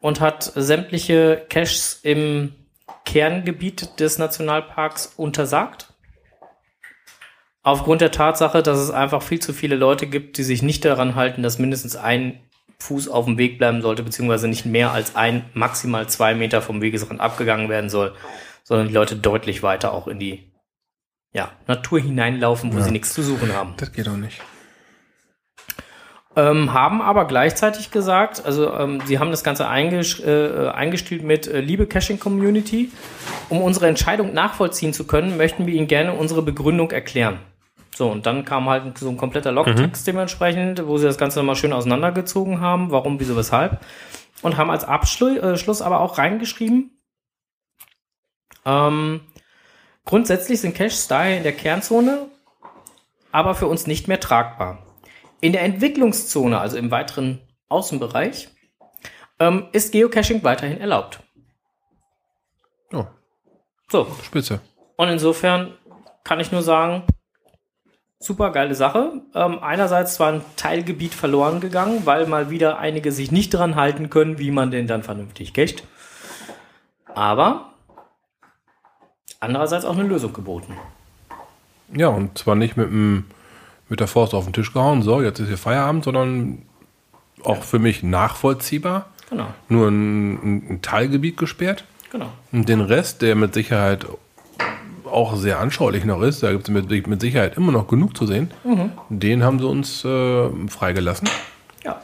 und 0.00 0.20
hat 0.20 0.42
sämtliche 0.54 1.44
Caches 1.48 2.00
im 2.02 2.54
Kerngebiet 3.04 4.00
des 4.00 4.18
Nationalparks 4.18 5.12
untersagt. 5.16 5.92
Aufgrund 7.66 8.00
der 8.00 8.12
Tatsache, 8.12 8.62
dass 8.62 8.78
es 8.78 8.92
einfach 8.92 9.22
viel 9.22 9.40
zu 9.40 9.52
viele 9.52 9.74
Leute 9.74 10.06
gibt, 10.06 10.38
die 10.38 10.44
sich 10.44 10.62
nicht 10.62 10.84
daran 10.84 11.16
halten, 11.16 11.42
dass 11.42 11.58
mindestens 11.58 11.96
ein 11.96 12.38
Fuß 12.78 13.08
auf 13.08 13.24
dem 13.24 13.38
Weg 13.38 13.58
bleiben 13.58 13.82
sollte, 13.82 14.04
beziehungsweise 14.04 14.46
nicht 14.46 14.66
mehr 14.66 14.92
als 14.92 15.16
ein, 15.16 15.44
maximal 15.52 16.08
zwei 16.08 16.36
Meter 16.36 16.62
vom 16.62 16.80
Wegesrand 16.80 17.20
abgegangen 17.20 17.68
werden 17.68 17.90
soll, 17.90 18.14
sondern 18.62 18.86
die 18.86 18.94
Leute 18.94 19.16
deutlich 19.16 19.64
weiter 19.64 19.92
auch 19.92 20.06
in 20.06 20.20
die 20.20 20.52
ja, 21.32 21.50
Natur 21.66 21.98
hineinlaufen, 21.98 22.72
wo 22.72 22.78
Ja. 22.78 22.84
sie 22.84 22.92
nichts 22.92 23.12
zu 23.12 23.22
suchen 23.22 23.52
haben. 23.52 23.74
Das 23.78 23.90
geht 23.90 24.08
auch 24.08 24.16
nicht. 24.16 24.40
Ähm, 26.36 26.72
haben 26.72 27.02
aber 27.02 27.26
gleichzeitig 27.26 27.90
gesagt, 27.90 28.46
also 28.46 28.72
ähm, 28.74 29.00
sie 29.06 29.18
haben 29.18 29.32
das 29.32 29.42
Ganze 29.42 29.66
eingesch 29.66 30.20
äh, 30.20 30.68
eingestielt 30.68 31.24
mit 31.24 31.48
äh, 31.48 31.58
Liebe 31.58 31.88
Caching 31.88 32.20
Community. 32.20 32.92
Um 33.48 33.60
unsere 33.60 33.88
Entscheidung 33.88 34.34
nachvollziehen 34.34 34.92
zu 34.92 35.04
können, 35.04 35.36
möchten 35.36 35.66
wir 35.66 35.74
Ihnen 35.74 35.88
gerne 35.88 36.12
unsere 36.12 36.42
Begründung 36.42 36.92
erklären. 36.92 37.40
So, 37.96 38.10
und 38.10 38.26
dann 38.26 38.44
kam 38.44 38.68
halt 38.68 38.98
so 38.98 39.08
ein 39.08 39.16
kompletter 39.16 39.52
Logtext 39.52 40.06
dementsprechend, 40.06 40.86
wo 40.86 40.98
sie 40.98 41.06
das 41.06 41.16
Ganze 41.16 41.38
nochmal 41.38 41.56
schön 41.56 41.72
auseinandergezogen 41.72 42.60
haben, 42.60 42.90
warum, 42.90 43.18
wieso, 43.18 43.38
weshalb. 43.38 43.80
Und 44.42 44.58
haben 44.58 44.68
als 44.68 44.84
Abschluss 44.84 45.80
äh, 45.80 45.82
aber 45.82 46.00
auch 46.00 46.18
reingeschrieben, 46.18 46.90
ähm, 48.66 49.22
grundsätzlich 50.04 50.60
sind 50.60 50.74
Caches 50.74 51.08
daher 51.08 51.38
in 51.38 51.42
der 51.42 51.54
Kernzone, 51.54 52.28
aber 53.32 53.54
für 53.54 53.66
uns 53.66 53.86
nicht 53.86 54.08
mehr 54.08 54.20
tragbar. 54.20 54.84
In 55.40 55.52
der 55.52 55.62
Entwicklungszone, 55.62 56.60
also 56.60 56.76
im 56.76 56.90
weiteren 56.90 57.40
Außenbereich, 57.70 58.48
ähm, 59.38 59.68
ist 59.72 59.92
Geocaching 59.92 60.44
weiterhin 60.44 60.82
erlaubt. 60.82 61.20
Oh, 62.92 63.06
So, 63.90 64.06
spitze. 64.22 64.60
und 64.96 65.08
insofern 65.08 65.72
kann 66.24 66.40
ich 66.40 66.52
nur 66.52 66.62
sagen, 66.62 67.02
super 68.18 68.50
geile 68.50 68.74
Sache. 68.74 69.12
Ähm, 69.34 69.58
einerseits 69.60 70.18
war 70.20 70.32
ein 70.32 70.40
Teilgebiet 70.56 71.14
verloren 71.14 71.60
gegangen, 71.60 72.02
weil 72.04 72.26
mal 72.26 72.50
wieder 72.50 72.78
einige 72.78 73.12
sich 73.12 73.30
nicht 73.30 73.50
dran 73.50 73.76
halten 73.76 74.10
können, 74.10 74.38
wie 74.38 74.50
man 74.50 74.70
den 74.70 74.86
dann 74.86 75.02
vernünftig 75.02 75.52
cacht. 75.52 75.84
Aber 77.14 77.70
andererseits 79.40 79.84
auch 79.84 79.96
eine 79.96 80.08
Lösung 80.08 80.32
geboten. 80.32 80.74
Ja, 81.94 82.08
und 82.08 82.36
zwar 82.38 82.54
nicht 82.56 82.76
mit, 82.76 82.88
dem, 82.88 83.24
mit 83.88 84.00
der 84.00 84.08
Faust 84.08 84.34
auf 84.34 84.44
den 84.44 84.52
Tisch 84.52 84.72
gehauen, 84.72 85.02
so, 85.02 85.22
jetzt 85.22 85.38
ist 85.38 85.48
hier 85.48 85.58
Feierabend, 85.58 86.04
sondern 86.04 86.62
auch 87.44 87.62
für 87.62 87.78
mich 87.78 88.02
nachvollziehbar. 88.02 89.06
Genau, 89.30 89.46
Nur 89.68 89.88
ein, 89.88 90.70
ein 90.74 90.82
Teilgebiet 90.82 91.36
gesperrt. 91.36 91.84
genau. 92.10 92.30
Und 92.52 92.68
den 92.68 92.80
Rest, 92.80 93.22
der 93.22 93.34
mit 93.34 93.54
Sicherheit 93.54 94.06
auch 95.16 95.34
sehr 95.36 95.58
anschaulich 95.60 96.04
noch 96.04 96.20
ist, 96.20 96.42
da 96.42 96.52
gibt 96.52 96.68
es 96.68 96.70
mit, 96.70 97.06
mit 97.06 97.20
Sicherheit 97.20 97.56
immer 97.56 97.72
noch 97.72 97.88
genug 97.88 98.16
zu 98.16 98.26
sehen, 98.26 98.50
den 99.08 99.42
haben 99.42 99.58
sie 99.58 99.66
uns 99.66 100.04
äh, 100.04 100.48
freigelassen, 100.68 101.28
Ja, 101.84 102.00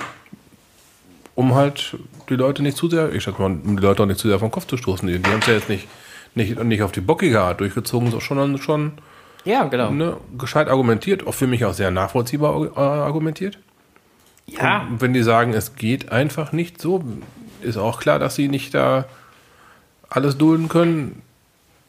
um 1.35 1.55
halt 1.55 1.97
die 2.29 2.37
Leute 2.37 2.63
nicht 2.63 2.77
zu 2.77 2.89
sehr, 2.89 3.13
ich 3.13 3.25
sag 3.25 3.39
mal, 3.39 3.47
um 3.47 3.77
die 3.77 3.83
Leute 3.83 4.03
auch 4.03 4.07
nicht 4.07 4.19
zu 4.19 4.29
sehr 4.29 4.39
vom 4.39 4.51
Kopf 4.51 4.67
zu 4.67 4.77
stoßen. 4.77 5.07
Die, 5.07 5.19
die 5.19 5.31
haben 5.31 5.41
es 5.41 5.47
ja 5.47 5.55
jetzt 5.55 5.69
nicht, 5.69 5.89
nicht, 6.35 6.63
nicht 6.63 6.83
auf 6.83 6.93
die 6.93 7.01
bockige 7.01 7.41
Art 7.41 7.61
durchgezogen, 7.61 8.13
sondern 8.19 8.59
schon 8.59 8.93
ja, 9.45 9.65
genau. 9.65 9.91
ne, 9.91 10.17
gescheit 10.39 10.69
argumentiert, 10.69 11.27
auch 11.27 11.35
für 11.35 11.47
mich 11.47 11.65
auch 11.65 11.75
sehr 11.75 11.91
nachvollziehbar 11.91 12.77
äh, 12.77 12.81
argumentiert. 12.81 13.59
Ja, 14.47 14.87
Und 14.91 15.01
wenn 15.01 15.13
die 15.13 15.23
sagen, 15.23 15.53
es 15.53 15.77
geht 15.77 16.13
einfach 16.13 16.53
nicht 16.53 16.81
so, 16.81 17.05
ist 17.61 17.77
auch 17.77 18.01
klar, 18.01 18.19
dass 18.19 18.35
sie 18.35 18.49
nicht 18.49 18.75
da 18.75 19.05
alles 20.09 20.37
dulden 20.37 20.69
können, 20.69 21.23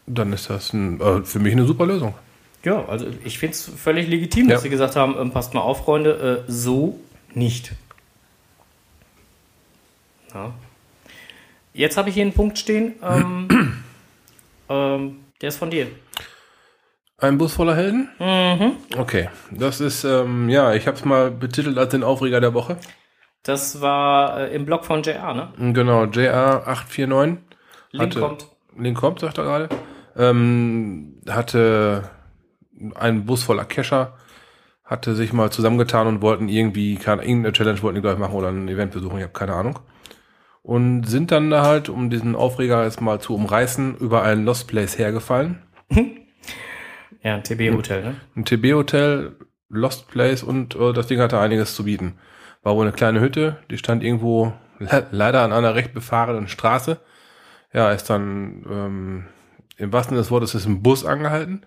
dann 0.07 0.33
ist 0.33 0.49
das 0.49 0.73
ein, 0.73 0.99
äh, 1.01 1.23
für 1.23 1.39
mich 1.39 1.53
eine 1.53 1.65
super 1.65 1.85
Lösung. 1.85 2.13
ja, 2.63 2.85
also 2.85 3.07
ich 3.25 3.37
finde 3.39 3.53
es 3.55 3.63
völlig 3.69 4.07
legitim, 4.07 4.47
dass 4.47 4.59
Ja. 4.59 4.63
sie 4.63 4.69
gesagt 4.69 4.95
haben, 4.95 5.15
ähm, 5.19 5.31
passt 5.31 5.53
mal 5.53 5.61
auf, 5.61 5.83
Freunde, 5.85 6.43
äh, 6.47 6.51
so 6.51 6.99
nicht. 7.33 7.73
Ja. 10.33 10.53
Jetzt 11.73 11.97
habe 11.97 12.09
ich 12.09 12.15
hier 12.15 12.23
einen 12.23 12.33
Punkt 12.33 12.57
stehen, 12.57 12.93
ähm, 13.01 13.83
ähm, 14.69 15.19
der 15.41 15.49
ist 15.49 15.57
von 15.57 15.69
dir. 15.71 15.87
Ein 17.17 17.37
Bus 17.37 17.53
voller 17.53 17.75
Helden? 17.75 18.09
Mhm. 18.19 18.73
Okay, 18.97 19.29
das 19.51 19.79
ist, 19.79 20.03
ähm, 20.03 20.49
ja, 20.49 20.73
ich 20.73 20.87
habe 20.87 20.97
es 20.97 21.05
mal 21.05 21.31
betitelt 21.31 21.77
als 21.77 21.91
den 21.91 22.03
Aufreger 22.03 22.41
der 22.41 22.53
Woche. 22.53 22.77
Das 23.43 23.81
war 23.81 24.39
äh, 24.41 24.55
im 24.55 24.65
Blog 24.65 24.83
von 24.85 25.03
JR, 25.03 25.33
ne? 25.33 25.73
Genau, 25.73 26.03
JR849. 26.03 27.37
Link 27.91 28.01
Hatte- 28.01 28.19
kommt. 28.19 28.47
Link 28.77 28.97
kommt, 28.97 29.19
sagt 29.19 29.37
er 29.37 29.43
gerade. 29.43 29.69
Ähm, 30.15 31.21
hatte 31.27 32.09
einen 32.95 33.25
Bus 33.25 33.43
voller 33.43 33.65
Kescher, 33.65 34.17
hatte 34.83 35.15
sich 35.15 35.33
mal 35.33 35.51
zusammengetan 35.51 36.07
und 36.07 36.21
wollten 36.21 36.49
irgendwie, 36.49 36.95
keine, 36.95 37.23
irgendeine 37.23 37.53
Challenge 37.53 37.81
wollten 37.81 37.95
die 37.95 38.01
gleich 38.01 38.17
machen 38.17 38.35
oder 38.35 38.49
ein 38.49 38.67
Event 38.67 38.91
besuchen, 38.91 39.17
ich 39.17 39.23
habe 39.23 39.33
keine 39.33 39.53
Ahnung. 39.53 39.79
Und 40.61 41.03
sind 41.03 41.31
dann 41.31 41.49
da 41.49 41.63
halt, 41.63 41.89
um 41.89 42.09
diesen 42.09 42.35
Aufreger 42.35 42.83
jetzt 42.83 43.01
mal 43.01 43.19
zu 43.19 43.35
umreißen, 43.35 43.97
über 43.97 44.23
ein 44.23 44.45
Lost 44.45 44.67
Place 44.67 44.97
hergefallen. 44.97 45.61
Ja, 47.23 47.35
ein 47.35 47.43
TB-Hotel, 47.43 48.03
ne? 48.03 48.15
Ein 48.35 48.45
TB-Hotel, 48.45 49.37
Lost 49.69 50.09
Place 50.09 50.43
und 50.43 50.75
äh, 50.75 50.91
das 50.91 51.07
Ding 51.07 51.19
hatte 51.19 51.39
einiges 51.39 51.73
zu 51.75 51.85
bieten. 51.85 52.17
War 52.63 52.75
wohl 52.75 52.85
eine 52.85 52.91
kleine 52.91 53.21
Hütte, 53.21 53.57
die 53.71 53.77
stand 53.77 54.03
irgendwo 54.03 54.53
le 54.79 55.07
leider 55.11 55.41
an 55.41 55.53
einer 55.53 55.75
recht 55.75 55.93
befahrenen 55.93 56.47
Straße. 56.47 56.99
Ja, 57.73 57.91
ist 57.91 58.09
dann 58.09 58.65
ähm, 58.69 59.25
im 59.77 59.91
wahrsten 59.91 60.11
Sinne 60.11 60.21
des 60.21 60.31
Wortes 60.31 60.55
ist 60.55 60.65
ein 60.65 60.83
Bus 60.83 61.05
angehalten. 61.05 61.65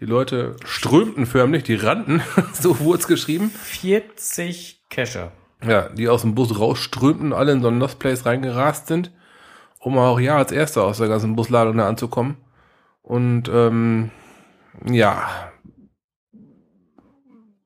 Die 0.00 0.04
Leute 0.04 0.56
strömten 0.64 1.26
förmlich, 1.26 1.64
die 1.64 1.74
rannten, 1.74 2.22
so 2.52 2.78
wurde 2.80 3.00
es 3.00 3.08
geschrieben. 3.08 3.50
40 3.50 4.84
Cacher. 4.90 5.32
Ja, 5.66 5.88
die 5.88 6.08
aus 6.08 6.22
dem 6.22 6.34
Bus 6.34 6.58
rausströmten, 6.58 7.32
alle 7.32 7.52
in 7.52 7.62
so 7.62 7.68
ein 7.68 7.80
Lost 7.80 7.98
Place 7.98 8.24
reingerast 8.24 8.86
sind, 8.86 9.10
um 9.80 9.98
auch 9.98 10.20
ja 10.20 10.36
als 10.36 10.52
Erster 10.52 10.84
aus 10.84 10.98
der 10.98 11.08
ganzen 11.08 11.34
Busladung 11.34 11.78
da 11.78 11.88
anzukommen. 11.88 12.36
Und 13.02 13.48
ähm, 13.52 14.10
ja, 14.84 15.28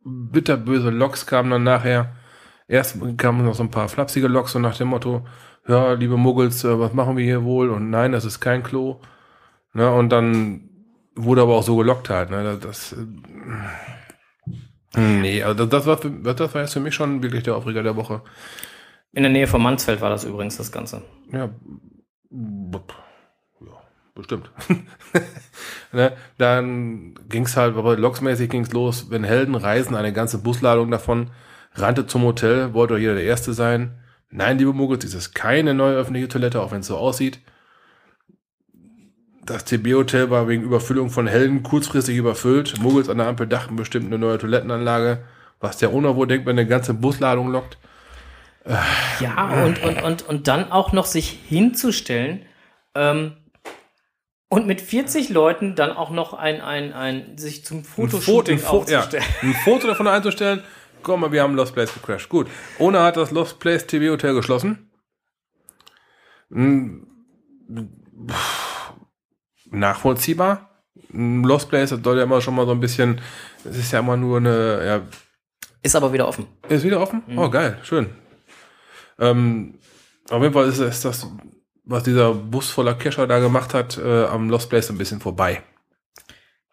bitterböse 0.05 0.91
Loks 0.91 1.27
kamen 1.27 1.51
dann 1.51 1.65
nachher. 1.65 2.17
Erst 2.69 2.97
kamen 3.19 3.45
noch 3.45 3.55
so 3.55 3.63
ein 3.63 3.71
paar 3.71 3.89
flapsige 3.89 4.29
Loks 4.29 4.53
so 4.53 4.59
nach 4.59 4.77
dem 4.77 4.89
Motto, 4.89 5.27
ja, 5.69 5.93
liebe 5.93 6.17
Muggels, 6.17 6.65
äh, 6.65 6.79
was 6.79 6.93
machen 6.93 7.17
wir 7.17 7.25
hier 7.25 7.45
wohl? 7.45 7.71
Und 7.71 7.91
nein, 7.91 8.13
das 8.13 8.25
ist 8.25 8.41
kein 8.41 8.63
Klo. 8.63 9.01
Ne, 9.75 9.91
und 9.91 10.11
dann 10.11 10.69
wurde 11.15 11.43
aber 11.43 11.57
auch 11.57 11.63
so 11.63 11.77
gelockt 11.77 12.11
halt. 12.11 12.31
Ne, 12.31 12.59
das, 12.61 12.93
äh, 14.95 15.01
nee, 15.01 15.43
also 15.43 15.67
das, 15.67 15.87
war 15.87 15.99
für, 15.99 16.11
das 16.11 16.55
war 16.55 16.63
jetzt 16.63 16.73
für 16.73 16.81
mich 16.81 16.95
schon 16.95 17.23
wirklich 17.23 17.43
der 17.43 17.57
Aufreger 17.57 17.83
der 17.83 17.97
Woche. 17.97 18.23
In 19.13 19.23
der 19.23 19.33
Nähe 19.33 19.47
von 19.47 19.63
Mansfeld 19.63 20.01
war 20.01 20.11
das 20.11 20.25
übrigens 20.25 20.57
das 20.57 20.73
Ganze. 20.73 21.03
Ja, 21.33 21.49
ja 21.49 21.51
bestimmt. 24.15 24.51
ne? 25.93 26.13
Dann 26.39 27.15
ging's 27.29 27.57
halt, 27.57 27.77
aber 27.77 27.97
loksmäßig 27.97 28.51
ging's 28.51 28.73
los, 28.73 29.11
wenn 29.11 29.25
Helden 29.25 29.55
reisen, 29.55 29.97
eine 29.97 30.13
ganze 30.13 30.39
Busladung 30.39 30.91
davon, 30.91 31.31
rannte 31.75 32.07
zum 32.07 32.23
Hotel, 32.23 32.75
wollte 32.75 32.95
doch 32.95 33.01
jeder 33.01 33.15
der 33.15 33.25
Erste 33.25 33.53
sein. 33.53 33.99
Nein, 34.31 34.59
liebe 34.59 34.73
Muggels, 34.73 35.01
dies 35.01 35.15
ist 35.15 35.35
keine 35.35 35.75
neue 35.75 35.95
öffentliche 35.95 36.29
Toilette, 36.29 36.61
auch 36.63 36.73
wenn 36.73 36.81
es 36.81 36.87
so 36.87 36.97
aussieht. 36.97 37.41
Das 39.45 39.65
TB-Hotel 39.65 40.31
war 40.31 40.47
wegen 40.47 40.63
Überfüllung 40.63 41.11
von 41.11 41.27
Helden 41.27 41.65
kurzfristig 41.65 42.17
überfüllt. 42.17 42.79
Muggels 42.81 43.09
an 43.09 43.19
der 43.19 43.27
Ampel 43.27 43.49
dachten 43.49 43.75
bestimmt 43.75 44.07
eine 44.07 44.19
neue 44.19 44.39
Toilettenanlage. 44.39 45.25
Was 45.59 45.79
der 45.79 45.93
Owner 45.93 46.15
wohl 46.15 46.29
denkt, 46.29 46.47
wenn 46.47 46.59
eine 46.59 46.69
ganze 46.69 46.95
Busladung 46.95 47.51
lockt. 47.51 47.79
Ja, 49.21 49.65
und, 49.65 49.83
und, 49.83 50.03
und, 50.03 50.23
und 50.29 50.49
dann 50.49 50.71
auch 50.71 50.93
noch 50.93 51.07
sich 51.07 51.31
hinzustellen 51.49 52.47
ähm, 52.95 53.33
und 54.49 54.69
mit 54.69 54.81
40 54.81 55.31
Leuten 55.31 55.75
dann 55.75 55.91
auch 55.91 56.11
noch 56.11 56.35
ein, 56.35 56.61
ein, 56.61 56.93
ein 56.93 57.39
sich 57.39 57.65
zum 57.65 57.85
Fotoshooting 57.85 58.59
ein, 58.59 58.61
Fo 58.61 58.85
ja, 58.87 58.99
aufzustellen. 58.99 59.25
ein 59.43 59.55
Foto 59.65 59.89
davon 59.89 60.07
einzustellen. 60.07 60.63
Guck 61.03 61.19
mal, 61.19 61.33
wir 61.33 61.43
haben 61.43 61.57
Lost 61.57 61.75
Place 61.75 61.93
gecrashed. 61.93 62.29
Gut. 62.29 62.47
Ona 62.79 63.03
hat 63.03 63.17
das 63.17 63.33
Lost 63.33 63.59
Place 63.59 63.87
TV 63.87 64.13
Hotel 64.13 64.35
geschlossen. 64.35 64.91
Hm, 66.51 67.07
pff, 68.29 68.62
Nachvollziehbar. 69.73 70.69
Ein 71.13 71.43
Lost 71.45 71.69
Place 71.69 71.91
das 71.91 72.01
soll 72.03 72.19
ja 72.19 72.25
immer 72.25 72.41
schon 72.41 72.55
mal 72.55 72.67
so 72.67 72.73
ein 72.73 72.81
bisschen, 72.81 73.21
es 73.65 73.77
ist 73.77 73.93
ja 73.93 73.99
immer 74.01 74.17
nur 74.17 74.39
eine, 74.39 74.87
ja, 74.87 75.01
Ist 75.83 75.97
aber 75.97 76.13
wieder 76.13 76.29
offen. 76.29 76.47
ist 76.69 76.85
wieder 76.85 77.01
offen? 77.01 77.23
Oh, 77.37 77.49
geil, 77.49 77.79
schön. 77.83 78.09
Ähm, 79.19 79.79
auf 80.31 80.43
jeden 80.43 80.55
Fall 80.55 80.67
ist, 80.69 80.79
ist 80.79 81.05
das, 81.05 81.27
was 81.85 82.03
dieser 82.05 82.33
Bus 82.35 82.71
voller 82.71 82.95
Kescher 82.95 83.27
da 83.27 83.39
gemacht 83.41 83.75
hat, 83.75 83.99
äh, 83.99 84.25
am 84.25 84.49
Lost 84.51 84.71
Place 84.71 84.91
ein 84.91 84.99
bisschen 84.99 85.21
vorbei. 85.21 85.63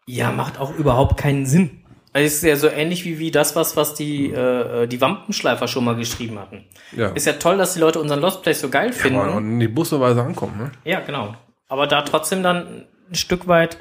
Ja, 0.06 0.32
macht 0.32 0.58
auch 0.58 0.74
überhaupt 0.76 1.18
keinen 1.18 1.46
Sinn. 1.46 1.84
Also 2.12 2.26
Es 2.26 2.34
ist 2.36 2.42
ja 2.42 2.56
so 2.56 2.68
ähnlich 2.68 3.04
wie, 3.04 3.18
wie 3.18 3.30
das, 3.30 3.54
was, 3.54 3.76
was 3.76 3.94
die, 3.94 4.32
äh, 4.32 4.86
die 4.88 5.00
Wampenschleifer 5.00 5.68
schon 5.68 5.84
mal 5.84 5.94
geschrieben 5.94 6.38
hatten. 6.38 6.64
Ja. 6.96 7.10
Ist 7.10 7.26
ja 7.26 7.34
toll, 7.34 7.56
dass 7.58 7.74
die 7.74 7.80
Leute 7.80 8.00
unseren 8.00 8.20
Lost 8.20 8.42
Place 8.42 8.60
so 8.60 8.68
geil 8.68 8.92
finden. 8.92 9.20
Aber 9.20 9.34
und 9.36 9.60
die 9.60 9.68
Busseweise 9.68 10.22
ankommen, 10.22 10.58
ne? 10.58 10.72
Ja, 10.84 11.00
genau. 11.00 11.36
Aber 11.70 11.86
da 11.86 12.02
trotzdem 12.02 12.42
dann 12.42 12.86
ein 13.08 13.14
Stück 13.14 13.46
weit 13.46 13.78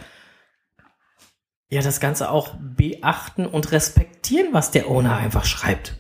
ja 1.70 1.82
das 1.82 2.00
Ganze 2.00 2.30
auch 2.30 2.56
beachten 2.60 3.48
und 3.48 3.72
respektieren, 3.72 4.54
was 4.54 4.70
der 4.70 4.88
Owner 4.88 5.18
einfach 5.18 5.44
schreibt. 5.44 5.96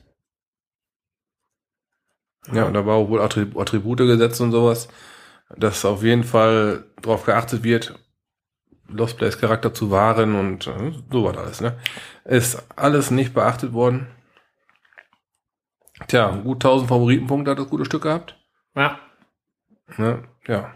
Ja, 2.52 2.66
und 2.66 2.76
da 2.76 2.86
war 2.86 2.96
auch 2.96 3.10
wohl 3.10 3.22
Attrib 3.22 3.58
Attribute 3.58 3.98
gesetzt 3.98 4.40
und 4.40 4.52
sowas, 4.52 4.88
dass 5.58 5.84
auf 5.84 6.04
jeden 6.04 6.24
Fall 6.24 6.86
darauf 7.02 7.26
geachtet 7.26 7.64
wird, 7.64 8.00
Lost 8.88 9.18
Place 9.18 9.40
Charakter 9.40 9.74
zu 9.74 9.90
wahren 9.90 10.36
und 10.36 10.68
äh, 10.68 10.92
so 11.12 11.24
war 11.24 11.34
das 11.34 11.44
alles, 11.44 11.62
ne? 11.62 11.80
Ist 12.24 12.64
alles 12.76 13.10
nicht 13.12 13.34
beachtet 13.34 13.74
worden. 13.74 14.08
Tja, 16.08 16.30
gut 16.44 16.58
1000 16.58 16.88
Favoritenpunkte 16.88 17.52
hat 17.52 17.60
das 17.60 17.70
gute 17.70 17.86
Stück 17.86 18.04
gehabt. 18.04 18.36
Ja. 18.76 19.00
Ne? 19.98 20.24
Ja. 20.48 20.72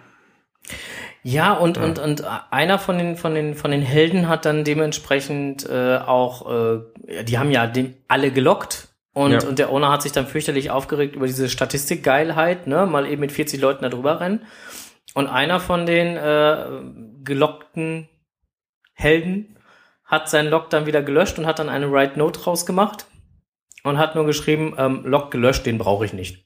Ja, 1.24 1.54
und, 1.54 1.78
und, 1.78 2.00
und 2.00 2.24
einer 2.52 2.80
von 2.80 2.98
den, 2.98 3.16
von 3.16 3.34
den, 3.34 3.56
von 3.56 3.72
den 3.72 3.82
Helden 3.82 4.28
hat 4.28 4.46
dann 4.46 4.64
dementsprechend 4.64 5.68
äh, 5.70 5.98
auch, 5.98 6.52
äh, 6.52 7.24
die 7.24 7.38
haben 7.38 7.50
ja 7.52 7.66
den 7.68 7.96
alle 8.08 8.32
gelockt. 8.32 8.90
Und, 9.14 9.32
Ja. 9.32 9.48
und 9.48 9.60
der 9.60 9.72
Owner 9.72 9.92
hat 9.92 10.02
sich 10.02 10.12
dann 10.12 10.26
fürchterlich 10.28 10.72
aufgeregt 10.72 11.16
über 11.16 11.28
diese 11.28 11.48
Statistikgeilheit, 11.48 12.66
ne, 12.68 12.86
mal 12.88 13.08
eben 13.08 13.22
mit 13.22 13.32
40 13.32 13.62
Leuten 13.62 13.84
da 13.84 13.90
drüber 13.90 14.20
rennen. 14.20 14.46
Und 15.14 15.28
einer 15.28 15.60
von 15.60 15.86
den 15.86 16.18
äh, 16.18 16.66
gelockten 17.24 18.10
Helden 18.94 19.56
hat 20.04 20.30
seinen 20.30 20.50
Log 20.50 20.70
dann 20.72 20.86
wieder 20.88 21.04
gelöscht 21.04 21.38
und 21.38 21.46
hat 21.46 21.60
dann 21.60 21.70
eine 21.70 21.92
Write 21.92 22.18
Note 22.18 22.44
rausgemacht 22.44 23.06
und 23.84 23.98
hat 23.98 24.16
nur 24.16 24.26
geschrieben, 24.26 24.76
ähm, 24.78 25.06
Log 25.06 25.30
gelöscht, 25.32 25.66
den 25.66 25.78
brauche 25.78 26.06
ich 26.06 26.14
nicht. 26.14 26.46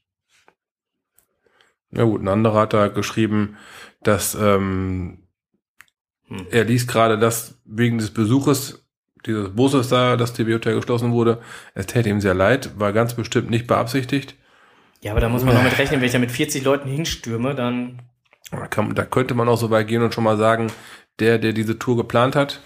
Ja 1.92 2.04
gut, 2.04 2.22
ein 2.22 2.28
anderer 2.28 2.62
hat 2.62 2.74
da 2.74 2.90
geschrieben, 2.90 3.58
dass 4.02 4.36
ähm, 4.36 5.24
hm. 6.28 6.48
er 6.52 6.64
liest 6.64 6.88
gerade, 6.88 7.18
dass 7.18 7.60
wegen 7.66 7.98
des 7.98 8.12
Besuches 8.12 8.84
dieses 9.26 9.50
Busses 9.50 9.90
da, 9.90 10.16
dass 10.16 10.34
die 10.34 10.54
Hotel 10.54 10.76
geschlossen 10.76 11.12
wurde, 11.12 11.42
es 11.74 11.86
täte 11.86 12.10
ihm 12.10 12.22
sehr 12.22 12.34
leid, 12.34 12.80
war 12.80 12.94
ganz 12.94 13.14
bestimmt 13.14 13.50
nicht 13.50 13.68
beabsichtigt. 13.68 14.36
Ja, 15.02 15.12
aber 15.12 15.22
da 15.22 15.30
muss 15.30 15.44
man 15.44 15.54
noch 15.54 15.64
mit 15.64 15.78
rechnen, 15.78 16.00
wenn 16.00 16.08
ich 16.08 16.14
da 16.14 16.20
mit 16.20 16.32
40 16.32 16.64
Leuten 16.64 16.90
hinstürme, 16.90 17.54
dann. 17.54 18.02
Da, 18.52 18.68
kann, 18.68 18.96
da 18.96 19.04
könnte 19.04 19.34
man 19.34 19.48
auch 19.50 19.58
so 19.58 19.70
weit 19.70 19.88
gehen 19.88 20.02
und 20.02 20.14
schon 20.14 20.24
mal 20.24 20.38
sagen, 20.38 20.72
der, 21.20 21.38
der 21.38 21.54
diese 21.54 21.78
Tour 21.78 21.98
geplant 21.98 22.36
hat, 22.36 22.62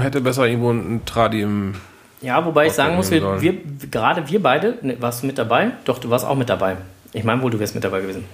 hätte 0.00 0.20
besser 0.20 0.46
irgendwo 0.46 0.70
ein 0.70 1.02
Tradi 1.04 1.42
im. 1.42 1.74
Ja, 2.22 2.44
wobei 2.44 2.66
ich 2.66 2.72
sagen 2.72 2.96
muss, 2.96 3.10
wir, 3.10 3.40
wir, 3.40 3.54
gerade 3.90 4.28
wir 4.28 4.42
beide, 4.42 4.78
ne, 4.82 4.96
warst 5.00 5.22
du 5.22 5.26
mit 5.26 5.38
dabei? 5.38 5.72
Doch, 5.84 5.98
du 5.98 6.10
warst 6.10 6.26
auch 6.26 6.36
mit 6.36 6.48
dabei. 6.50 6.76
Ich 7.12 7.24
meine 7.24 7.40
wohl, 7.42 7.50
du 7.50 7.58
wärst 7.58 7.74
mit 7.74 7.82
dabei 7.82 8.02
gewesen. 8.02 8.24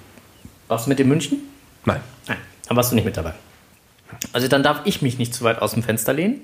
Warst 0.69 0.87
du 0.87 0.91
mit 0.91 1.01
in 1.01 1.09
München? 1.09 1.39
Nein. 1.85 2.01
Nein, 2.27 2.39
dann 2.69 2.77
warst 2.77 2.91
du 2.91 2.95
nicht 2.95 3.05
mit 3.05 3.17
dabei. 3.17 3.35
Also 4.33 4.49
dann 4.49 4.63
darf 4.63 4.83
ich 4.85 5.03
mich 5.03 5.19
nicht 5.19 5.35
zu 5.35 5.45
weit 5.45 5.61
aus 5.61 5.75
dem 5.75 5.83
Fenster 5.83 6.13
lehnen, 6.13 6.41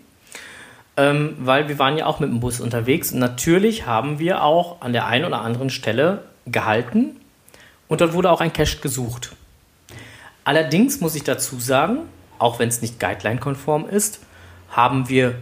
ähm, 0.96 1.36
weil 1.38 1.68
wir 1.68 1.78
waren 1.78 1.96
ja 1.96 2.06
auch 2.06 2.20
mit 2.20 2.30
dem 2.30 2.40
Bus 2.40 2.60
unterwegs. 2.60 3.12
Und 3.12 3.18
natürlich 3.18 3.86
haben 3.86 4.18
wir 4.18 4.42
auch 4.42 4.80
an 4.80 4.92
der 4.92 5.06
einen 5.06 5.24
oder 5.24 5.40
anderen 5.40 5.70
Stelle 5.70 6.24
gehalten 6.46 7.20
und 7.88 8.00
dort 8.00 8.12
wurde 8.12 8.30
auch 8.30 8.40
ein 8.40 8.52
Cache 8.52 8.78
gesucht. 8.78 9.32
Allerdings 10.44 11.00
muss 11.00 11.14
ich 11.14 11.24
dazu 11.24 11.60
sagen, 11.60 11.98
auch 12.38 12.58
wenn 12.58 12.68
es 12.68 12.82
nicht 12.82 12.98
guideline-konform 12.98 13.88
ist, 13.88 14.20
haben 14.70 15.08
wir 15.08 15.36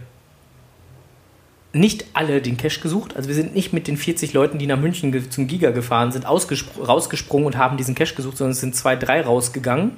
nicht 1.73 2.05
alle 2.13 2.41
den 2.41 2.57
Cache 2.57 2.81
gesucht. 2.81 3.15
Also 3.15 3.29
wir 3.29 3.35
sind 3.35 3.55
nicht 3.55 3.71
mit 3.71 3.87
den 3.87 3.97
40 3.97 4.33
Leuten, 4.33 4.57
die 4.57 4.67
nach 4.67 4.77
München 4.77 5.31
zum 5.31 5.47
Giga 5.47 5.71
gefahren 5.71 6.11
sind, 6.11 6.25
rausgesprungen 6.27 7.45
und 7.45 7.57
haben 7.57 7.77
diesen 7.77 7.95
Cache 7.95 8.15
gesucht, 8.15 8.37
sondern 8.37 8.51
es 8.51 8.59
sind 8.59 8.75
zwei, 8.75 8.95
drei 8.95 9.21
rausgegangen 9.21 9.97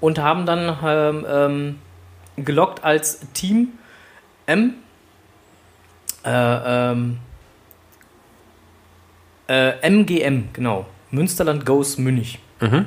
und 0.00 0.18
haben 0.18 0.44
dann 0.44 0.78
ähm, 0.84 1.26
ähm, 1.28 2.44
gelockt 2.44 2.84
als 2.84 3.20
Team 3.32 3.68
M. 4.46 4.74
Äh, 6.24 6.30
ähm, 6.30 7.18
äh, 9.48 9.88
MGM, 9.88 10.48
genau. 10.52 10.86
Münsterland 11.10 11.66
Goes 11.66 11.98
Münich. 11.98 12.38
Mhm. 12.60 12.86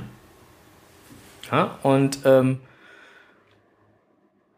Ja, 1.52 1.78
und 1.84 2.20
ähm, 2.26 2.60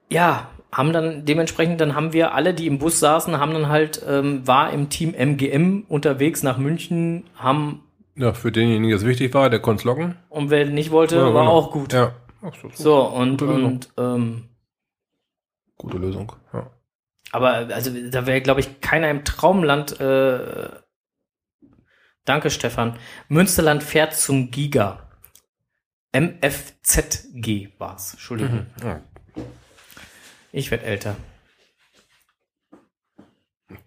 ja, 0.09 0.49
haben 0.77 0.93
dann 0.93 1.25
dementsprechend, 1.25 1.81
dann 1.81 1.95
haben 1.95 2.13
wir 2.13 2.35
alle, 2.35 2.53
die 2.53 2.67
im 2.67 2.77
Bus 2.77 2.99
saßen, 2.99 3.39
haben 3.39 3.51
dann 3.51 3.67
halt, 3.67 4.03
ähm, 4.07 4.45
war 4.45 4.71
im 4.71 4.89
Team 4.89 5.15
MGM 5.15 5.85
unterwegs 5.89 6.43
nach 6.43 6.59
München, 6.59 7.23
haben. 7.35 7.83
Ja, 8.15 8.33
für 8.33 8.51
denjenigen, 8.51 8.89
der 8.89 8.97
es 8.97 9.05
wichtig 9.05 9.33
war, 9.33 9.49
der 9.49 9.59
konnte 9.59 9.81
es 9.81 9.83
locken. 9.85 10.17
Und 10.29 10.51
wer 10.51 10.67
nicht 10.67 10.91
wollte, 10.91 11.15
ja, 11.15 11.33
war 11.33 11.45
genau. 11.45 11.51
auch 11.51 11.71
gut. 11.71 11.93
Ja. 11.93 12.13
Ach, 12.43 12.53
so, 12.61 12.69
so, 12.71 13.01
und, 13.07 13.41
und 13.41 13.89
ähm, 13.97 14.49
gute 15.77 15.97
Lösung, 15.97 16.31
ja. 16.53 16.69
Aber 17.31 17.53
also 17.53 17.91
da 18.11 18.27
wäre, 18.27 18.41
glaube 18.41 18.59
ich, 18.59 18.79
keiner 18.79 19.09
im 19.09 19.25
Traumland. 19.25 19.99
Äh, 19.99 20.69
danke, 22.23 22.51
Stefan. 22.51 22.97
Münsterland 23.29 23.81
fährt 23.81 24.13
zum 24.13 24.51
Giga. 24.51 25.09
MFZG 26.11 27.71
war's. 27.79 28.13
Entschuldigung. 28.13 28.67
Mhm. 28.79 28.87
Ja. 28.87 29.01
Ich 30.51 30.71
werde 30.71 30.85
älter. 30.85 31.15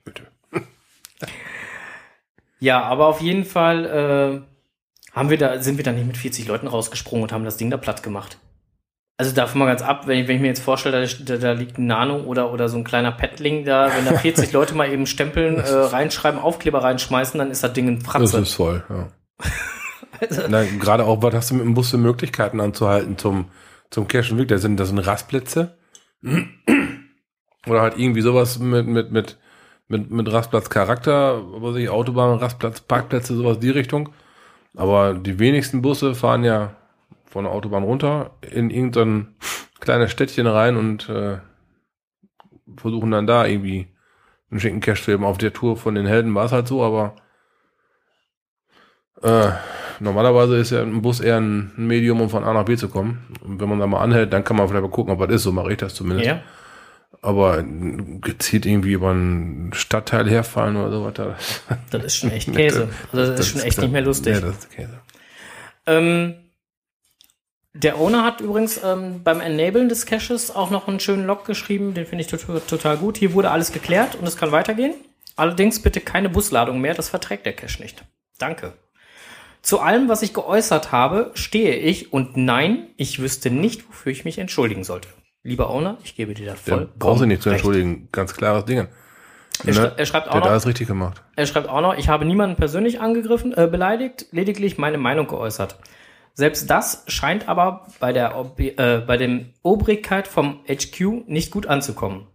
Bitte. 0.05 0.23
ja, 2.61 2.83
aber 2.83 3.07
auf 3.07 3.21
jeden 3.21 3.45
Fall 3.45 3.85
äh, 3.87 5.17
haben 5.17 5.31
wir 5.31 5.39
da, 5.39 5.61
sind 5.61 5.77
wir 5.77 5.85
da 5.85 5.93
nicht 5.93 6.07
mit 6.07 6.17
40 6.17 6.47
Leuten 6.47 6.67
rausgesprungen 6.67 7.25
und 7.25 7.33
haben 7.33 7.45
das 7.45 7.57
Ding 7.57 7.71
da 7.71 7.77
platt 7.77 8.03
gemacht. 8.03 8.39
Also 9.21 9.35
davon 9.35 9.59
mal 9.59 9.67
ganz 9.67 9.83
ab, 9.83 10.07
wenn 10.07 10.19
ich, 10.19 10.29
wenn 10.29 10.37
ich 10.37 10.41
mir 10.41 10.49
jetzt 10.49 10.63
vorstelle, 10.63 11.07
da, 11.07 11.37
da, 11.37 11.53
liegt 11.53 11.77
ein 11.77 11.87
Nano 11.87 12.21
oder, 12.21 12.55
oder 12.55 12.71
so 12.71 12.79
ein 12.79 12.85
kleiner 12.85 13.13
Paddling 13.13 13.67
da, 13.67 13.91
wenn 13.95 14.07
da 14.07 14.17
40 14.17 14.51
Leute 14.53 14.75
mal 14.75 14.91
eben 14.91 15.05
stempeln, 15.05 15.59
äh, 15.59 15.71
reinschreiben, 15.71 16.41
Aufkleber 16.41 16.83
reinschmeißen, 16.83 17.37
dann 17.37 17.51
ist 17.51 17.63
das 17.63 17.75
Ding 17.75 17.87
ein 17.87 18.01
Fratze. 18.01 18.39
Das 18.39 18.49
ist 18.49 18.55
voll, 18.55 18.83
ja. 18.89 19.09
also, 20.21 20.49
Nein, 20.49 20.79
gerade 20.79 21.05
auch, 21.05 21.23
was 21.23 21.35
hast 21.35 21.51
du 21.51 21.57
mit 21.57 21.65
dem 21.65 21.75
Bus 21.75 21.91
für 21.91 21.99
Möglichkeiten 21.99 22.61
anzuhalten 22.61 23.19
zum, 23.19 23.51
zum 23.91 24.09
Kirchenweg? 24.09 24.49
Da 24.49 24.57
sind, 24.57 24.81
das 24.81 24.89
sind 24.89 24.99
Rastplätze. 24.99 25.77
Oder 26.23 27.83
halt 27.83 27.99
irgendwie 27.99 28.21
sowas 28.21 28.59
mit, 28.59 28.87
mit, 28.87 29.13
mit, 29.13 29.39
mit, 29.89 30.11
mit 30.11 30.33
Rastplatzcharakter, 30.33 31.43
was 31.63 31.77
ich, 31.77 31.89
Autobahn, 31.89 32.39
Rastplatz, 32.39 32.81
Parkplätze, 32.81 33.37
sowas 33.37 33.59
die 33.59 33.71
Richtung. 33.71 34.11
Aber 34.77 35.15
die 35.15 35.39
wenigsten 35.39 35.83
Busse 35.83 36.15
fahren 36.15 36.45
ja 36.45 36.77
von 37.27 37.45
der 37.45 37.53
Autobahn 37.53 37.85
runter 37.85 38.33
in 38.41 38.71
irgendein 38.71 39.35
kleines 39.81 40.11
Städtchen 40.11 40.47
rein 40.47 40.77
und 40.77 41.09
äh, 41.09 41.39
versuchen 42.77 43.11
dann 43.11 43.27
da 43.27 43.47
irgendwie 43.47 43.89
einen 44.51 44.61
schicken 44.61 44.81
Cash 44.81 45.05
zu 45.05 45.13
geben. 45.13 45.25
Auf 45.25 45.39
der 45.39 45.53
Tour 45.53 45.77
von 45.77 45.95
den 45.95 46.07
Helden 46.07 46.35
war 46.35 46.45
es 46.45 46.53
halt 46.53 46.69
so, 46.69 46.83
aber 46.83 47.17
äh, 49.23 49.51
normalerweise 50.01 50.57
ist 50.57 50.71
ja 50.71 50.83
ein 50.83 51.03
Bus 51.03 51.21
eher 51.21 51.39
ein 51.39 51.73
Medium, 51.77 52.21
um 52.21 52.31
von 52.31 52.45
A 52.45 52.53
nach 52.53 52.65
B 52.65 52.77
zu 52.77 52.89
kommen. 52.89 53.27
Und 53.43 53.61
wenn 53.61 53.69
man 53.69 53.79
da 53.79 53.87
mal 53.87 54.01
anhält, 54.01 54.33
dann 54.33 54.45
kann 54.45 54.57
man 54.57 54.69
vielleicht 54.69 54.83
mal 54.83 54.91
gucken, 54.91 55.13
ob 55.13 55.21
das 55.21 55.37
ist. 55.37 55.43
So 55.43 55.53
mache 55.53 55.73
ich 55.73 55.79
das 55.79 55.95
zumindest. 55.95 56.27
Ja. 56.27 56.43
Aber 57.23 57.63
gezielt 57.63 58.65
irgendwie 58.65 58.93
über 58.93 59.11
einen 59.11 59.73
Stadtteil 59.75 60.29
herfallen 60.31 60.77
oder 60.77 60.91
sowas. 60.91 61.15
Das, 61.15 61.79
das 61.91 62.05
ist 62.05 62.17
schon 62.17 62.31
echt 62.31 62.53
Käse. 62.55 62.89
Also 63.13 63.27
das, 63.27 63.29
das 63.31 63.41
ist 63.41 63.49
schon 63.49 63.61
echt 63.61 63.69
ist 63.71 63.83
nicht 63.83 63.93
mehr 63.93 64.03
lustig. 64.03 64.35
Ja, 64.35 64.41
das 64.41 64.59
ist 64.59 64.71
Käse. 64.71 65.01
Ähm, 65.87 66.35
der 67.75 67.99
Owner 67.99 68.25
hat 68.25 68.41
übrigens 68.41 68.81
ähm, 68.83 69.23
beim 69.23 69.41
Enablen 69.41 69.89
des 69.89 70.07
Caches 70.07 70.55
auch 70.55 70.71
noch 70.71 70.89
einen 70.89 70.99
schönen 70.99 71.27
Log 71.27 71.45
geschrieben, 71.45 71.95
den 71.95 72.07
finde 72.07 72.23
ich 72.23 72.29
total, 72.29 72.61
total 72.61 72.97
gut. 72.97 73.19
Hier 73.19 73.33
wurde 73.35 73.51
alles 73.51 73.73
geklärt 73.73 74.17
und 74.17 74.27
es 74.27 74.37
kann 74.37 74.51
weitergehen. 74.51 74.95
Allerdings 75.37 75.81
bitte 75.81 76.01
keine 76.01 76.29
Busladung 76.29 76.81
mehr, 76.81 76.95
das 76.95 77.09
verträgt 77.09 77.47
der 77.47 77.53
Cache 77.53 77.81
nicht. 77.81 78.03
Danke. 78.39 78.73
Zu 79.63 79.81
allem, 79.81 80.09
was 80.09 80.23
ich 80.23 80.33
geäußert 80.33 80.91
habe, 80.91 81.33
stehe 81.35 81.77
ich 81.77 82.13
und 82.13 82.37
nein, 82.37 82.89
ich 82.97 83.21
wüsste 83.21 83.51
nicht, 83.51 83.89
wofür 83.89 84.13
ich 84.13 84.25
mich 84.25 84.39
entschuldigen 84.39 84.85
sollte. 84.85 85.09
Lieber 85.43 85.71
Owner, 85.71 85.99
ich 86.03 86.17
gebe 86.17 86.35
dir 86.35 86.47
da 86.47 86.55
voll. 86.55 86.89
Brauchst 86.99 87.23
du 87.23 87.27
nicht 87.27 87.43
zu 87.43 87.51
entschuldigen, 87.51 88.09
ganz 88.13 88.35
klares 88.35 88.65
Ding. 88.65 88.89
Er, 89.67 89.75
ne? 89.75 89.93
er, 89.97 90.07
schreibt 90.07 90.29
auch 90.29 90.33
Der 90.33 90.41
noch, 90.41 90.51
alles 90.51 90.67
richtig 90.67 90.89
gemacht. 90.89 91.23
Er 91.37 91.47
schreibt 91.47 91.69
auch 91.69 91.81
noch, 91.81 91.97
ich 91.97 92.09
habe 92.09 92.25
niemanden 92.25 92.57
persönlich 92.57 93.01
angegriffen, 93.01 93.53
äh, 93.57 93.67
beleidigt, 93.67 94.27
lediglich 94.33 94.79
meine 94.79 94.99
Meinung 94.99 95.27
geäußert. 95.27 95.77
Selbst 96.35 96.71
das 96.71 97.05
scheint 97.09 97.49
aber 97.49 97.87
bei 97.99 98.13
der 98.13 98.35
äh, 98.57 98.99
bei 98.99 99.17
dem 99.17 99.51
Obrigkeit 99.63 100.27
vom 100.27 100.61
HQ 100.67 101.27
nicht 101.27 101.51
gut 101.51 101.67
anzukommen. 101.67 102.29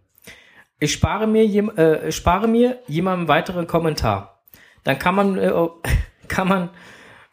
Ich 0.78 0.92
spare 0.92 1.26
mir, 1.26 1.42
äh, 1.78 2.12
spare 2.12 2.46
mir 2.46 2.78
jemandem 2.86 3.28
weiteren 3.28 3.66
Kommentar. 3.66 4.42
Dann 4.84 4.98
kann 4.98 5.14
man 5.14 5.38
äh, 5.38 5.52
kann 6.28 6.46
man 6.46 6.70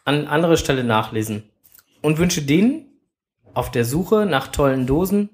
an 0.04 0.28
anderer 0.28 0.58
Stelle 0.58 0.84
nachlesen. 0.84 1.50
Und 2.02 2.18
wünsche 2.18 2.42
denen 2.42 3.00
auf 3.54 3.72
der 3.72 3.86
Suche 3.86 4.26
nach 4.26 4.48
tollen 4.48 4.86
Dosen 4.86 5.30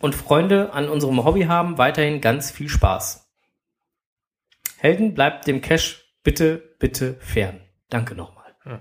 und 0.00 0.14
Freunde 0.14 0.72
an 0.72 0.88
unserem 0.88 1.24
Hobby 1.24 1.42
haben 1.42 1.78
weiterhin 1.78 2.20
ganz 2.20 2.50
viel 2.50 2.68
Spaß. 2.68 3.28
Helden 4.78 5.14
bleibt 5.14 5.46
dem 5.46 5.60
Cash 5.60 6.04
bitte, 6.22 6.74
bitte 6.78 7.14
fern. 7.20 7.60
Danke 7.88 8.14
nochmal. 8.14 8.54
Hm. 8.62 8.78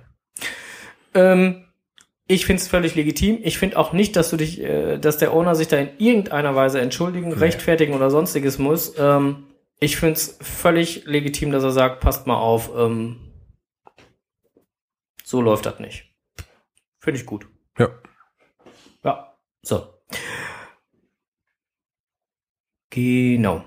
Ähm, 1.13 1.65
ich 2.27 2.45
finde 2.45 2.61
es 2.61 2.67
völlig 2.67 2.95
legitim. 2.95 3.39
Ich 3.43 3.57
finde 3.57 3.77
auch 3.77 3.93
nicht, 3.93 4.15
dass 4.15 4.29
du 4.29 4.37
dich, 4.37 4.59
äh, 4.59 4.97
dass 4.97 5.17
der 5.17 5.33
Owner 5.33 5.55
sich 5.55 5.67
da 5.67 5.77
in 5.77 5.89
irgendeiner 5.99 6.55
Weise 6.55 6.81
entschuldigen, 6.81 7.29
nee. 7.29 7.35
rechtfertigen 7.35 7.93
oder 7.93 8.09
sonstiges 8.09 8.57
muss. 8.57 8.95
Ähm, 8.97 9.45
ich 9.79 9.97
finde 9.97 10.15
es 10.15 10.37
völlig 10.41 11.05
legitim, 11.05 11.51
dass 11.51 11.63
er 11.63 11.71
sagt, 11.71 11.99
passt 11.99 12.27
mal 12.27 12.37
auf, 12.37 12.71
ähm, 12.75 13.17
so 15.25 15.41
läuft 15.41 15.65
das 15.65 15.79
nicht. 15.79 16.15
Finde 16.99 17.19
ich 17.19 17.25
gut. 17.25 17.47
Ja. 17.77 17.89
Ja, 19.03 19.37
so. 19.63 19.99
Genau. 22.91 23.65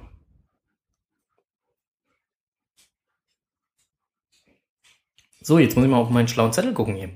So, 5.41 5.59
jetzt 5.59 5.75
muss 5.77 5.85
ich 5.85 5.91
mal 5.91 5.99
auf 5.99 6.11
meinen 6.11 6.29
schlauen 6.29 6.53
Zettel 6.53 6.75
gucken 6.75 6.95
hier. 6.95 7.11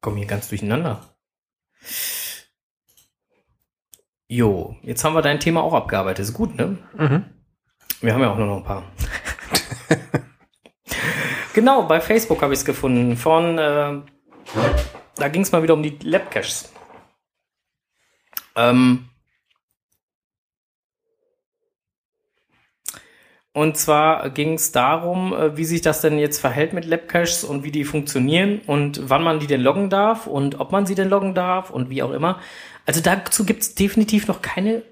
Komm 0.00 0.16
hier 0.16 0.26
ganz 0.26 0.48
durcheinander. 0.48 1.14
Jo, 4.28 4.76
jetzt 4.82 5.04
haben 5.04 5.14
wir 5.14 5.22
dein 5.22 5.40
Thema 5.40 5.62
auch 5.62 5.74
abgearbeitet. 5.74 6.24
Ist 6.24 6.34
gut, 6.34 6.54
ne? 6.54 6.78
Mhm. 6.96 7.24
Wir 8.00 8.14
haben 8.14 8.20
ja 8.22 8.32
auch 8.32 8.36
nur 8.38 8.46
noch 8.46 8.58
ein 8.58 8.64
paar. 8.64 8.90
Genau, 11.54 11.82
bei 11.82 12.00
Facebook 12.00 12.42
habe 12.42 12.52
ich 12.52 12.60
es 12.60 12.64
gefunden. 12.64 13.16
Von, 13.16 13.58
äh, 13.58 14.00
da 15.16 15.28
ging 15.28 15.42
es 15.42 15.52
mal 15.52 15.62
wieder 15.62 15.74
um 15.74 15.82
die 15.82 15.98
Labcaches. 16.02 16.72
Ähm, 18.56 19.08
Und 23.58 23.76
zwar 23.76 24.30
ging 24.30 24.54
es 24.54 24.70
darum, 24.70 25.32
äh, 25.32 25.56
wie 25.56 25.64
sich 25.64 25.80
das 25.80 26.00
denn 26.00 26.16
jetzt 26.20 26.38
verhält 26.38 26.72
mit 26.74 26.84
Labcaches 26.84 27.42
und 27.42 27.64
wie 27.64 27.72
die 27.72 27.82
funktionieren 27.82 28.60
und 28.68 29.10
wann 29.10 29.24
man 29.24 29.40
die 29.40 29.48
denn 29.48 29.62
loggen 29.62 29.90
darf 29.90 30.28
und 30.28 30.60
ob 30.60 30.70
man 30.70 30.86
sie 30.86 30.94
denn 30.94 31.08
loggen 31.08 31.34
darf 31.34 31.70
und 31.70 31.90
wie 31.90 32.04
auch 32.04 32.12
immer. 32.12 32.40
Also 32.86 33.00
dazu 33.00 33.44
gibt 33.44 33.62
es 33.62 33.74
definitiv 33.74 34.28
noch 34.28 34.42
keine 34.42 34.84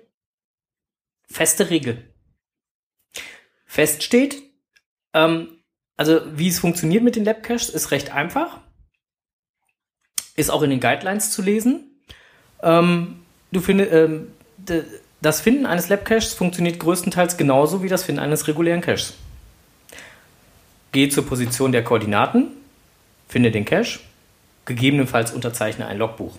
feste 1.28 1.70
Regel. 1.70 2.12
Fest 3.66 4.02
steht, 4.02 4.42
ähm, 5.14 5.55
also 5.97 6.20
wie 6.34 6.49
es 6.49 6.59
funktioniert 6.59 7.03
mit 7.03 7.16
den 7.16 7.24
Labcaches 7.24 7.68
ist 7.70 7.90
recht 7.90 8.12
einfach. 8.12 8.59
Ist 10.34 10.51
auch 10.51 10.62
in 10.62 10.70
den 10.70 10.80
Guidelines 10.80 11.30
zu 11.30 11.42
lesen. 11.42 11.84
Ähm, 12.62 13.20
du 13.53 13.61
findest, 13.61 13.92
ähm, 13.92 14.28
das 15.22 15.40
Finden 15.40 15.64
eines 15.64 15.88
Lab-Caches 15.88 16.34
funktioniert 16.34 16.78
größtenteils 16.78 17.36
genauso 17.36 17.82
wie 17.82 17.88
das 17.88 18.05
Finden 18.05 18.20
eines 18.20 18.47
regulären 18.47 18.82
Caches. 18.82 19.14
Geh 20.92 21.09
zur 21.09 21.26
Position 21.26 21.72
der 21.72 21.84
Koordinaten, 21.84 22.49
finde 23.28 23.51
den 23.51 23.64
Cache, 23.64 24.01
gegebenenfalls 24.66 25.32
unterzeichne 25.32 25.86
ein 25.86 25.99
Logbuch. 25.99 26.36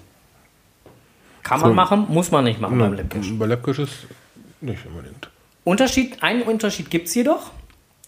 Kann 1.44 1.60
man 1.62 1.72
so, 1.72 1.76
machen, 1.76 2.06
muss 2.10 2.30
man 2.30 2.44
nicht 2.44 2.60
machen 2.60 2.78
beim 2.78 2.94
Lab-Cache. 2.94 3.34
Bei 3.34 3.46
Lab-Caches 3.48 3.90
nicht 4.62 4.86
unbedingt. 4.86 5.30
Unterschied, 5.64 6.22
einen 6.22 6.44
Unterschied 6.44 6.90
gibt 6.90 7.08
es 7.08 7.16
jedoch. 7.16 7.52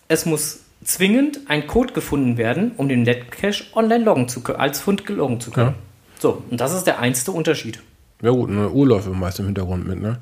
Es 0.08 0.26
muss 0.26 0.62
zwingend 0.84 1.42
ein 1.48 1.68
Code 1.68 1.94
gefunden 1.94 2.38
werden, 2.38 2.72
um 2.78 2.90
den 2.90 3.06
Lab-Cache 3.06 3.66
online 3.74 4.04
loggen 4.04 4.28
zu 4.28 4.42
können, 4.42 4.60
als 4.60 4.80
Fund 4.80 5.08
loggen 5.10 5.40
zu 5.40 5.52
können. 5.52 5.70
Ja. 5.70 6.20
So, 6.20 6.44
und 6.50 6.60
das 6.60 6.74
ist 6.74 6.86
der 6.86 7.00
einzige 7.00 7.32
Unterschied. 7.32 7.82
Ja 8.22 8.32
gut, 8.32 8.50
eine 8.50 8.70
Uhr 8.70 8.88
läuft 8.88 9.10
meist 9.10 9.40
im 9.40 9.46
Hintergrund 9.46 9.88
mit, 9.88 10.02
ne? 10.02 10.20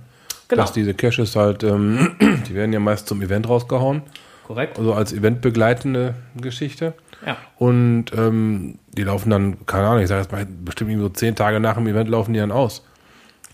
Genau. 0.48 0.62
Dass 0.62 0.72
diese 0.72 0.94
Caches 0.94 1.36
halt, 1.36 1.64
ähm, 1.64 2.16
die 2.48 2.56
werden 2.56 2.72
ja 2.72 2.80
meist 2.80 3.08
zum 3.08 3.22
Event 3.22 3.50
rausgehauen. 3.50 4.04
Korrekt. 4.46 4.80
Also 4.80 4.94
als 4.94 5.12
eventbegleitende 5.12 6.14
Geschichte. 6.40 6.94
Ja. 7.26 7.36
Und 7.58 8.06
ähm, 8.16 8.80
die 8.94 9.04
laufen 9.04 9.30
dann, 9.30 9.66
keine 9.66 9.88
Ahnung, 9.88 10.04
ich 10.04 10.08
sage 10.08 10.22
jetzt 10.22 10.32
mal, 10.32 10.46
bestimmt 10.46 10.98
so 11.00 11.10
zehn 11.10 11.36
Tage 11.36 11.60
nach 11.60 11.76
dem 11.76 11.88
Event 11.88 12.10
laufen 12.10 12.34
die 12.34 12.40
dann 12.40 12.52
aus. 12.52 12.86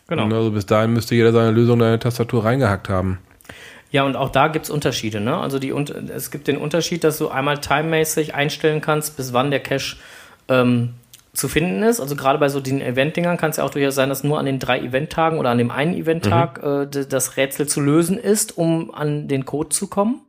Genau. 0.08 0.26
Und 0.26 0.34
also 0.34 0.52
bis 0.52 0.66
dahin 0.66 0.94
müsste 0.94 1.16
jeder 1.16 1.32
seine 1.32 1.52
Lösung 1.52 1.80
in 1.80 1.86
eine 1.86 2.00
Tastatur 2.00 2.46
reingehackt 2.46 2.90
haben. 2.90 3.18
Ja, 3.94 4.04
und 4.06 4.16
auch 4.16 4.32
da 4.32 4.48
gibt 4.48 4.66
es 4.66 4.72
Unterschiede. 4.72 5.22
Ne? 5.22 5.38
Also 5.38 5.60
die, 5.60 5.70
es 5.70 6.32
gibt 6.32 6.48
den 6.48 6.58
Unterschied, 6.58 7.04
dass 7.04 7.20
du 7.20 7.30
einmal 7.30 7.60
timemäßig 7.60 8.34
einstellen 8.34 8.82
kannst, 8.82 9.16
bis 9.18 9.34
wann 9.34 9.52
der 9.52 9.60
Cache 9.60 9.98
ähm, 10.50 10.96
zu 11.32 11.48
finden 11.48 11.84
ist. 11.84 12.00
Also 12.00 12.16
gerade 12.16 12.40
bei 12.40 12.50
so 12.50 12.60
den 12.60 12.82
Event-Dingern 12.82 13.38
kann 13.38 13.52
es 13.52 13.58
ja 13.58 13.64
auch 13.64 13.70
durchaus 13.70 13.94
sein, 13.94 14.10
dass 14.10 14.24
nur 14.24 14.40
an 14.40 14.48
den 14.48 14.58
drei 14.58 14.80
Event-Tagen 14.80 15.38
oder 15.38 15.52
an 15.52 15.60
dem 15.60 15.70
einen 15.70 15.94
Event-Tag 15.94 16.64
mhm. 16.64 16.90
äh, 16.92 17.06
das 17.06 17.38
Rätsel 17.38 17.68
zu 17.68 17.82
lösen 17.82 18.18
ist, 18.18 18.58
um 18.58 18.92
an 18.92 19.28
den 19.28 19.46
Code 19.46 19.70
zu 19.70 19.86
kommen. 19.86 20.22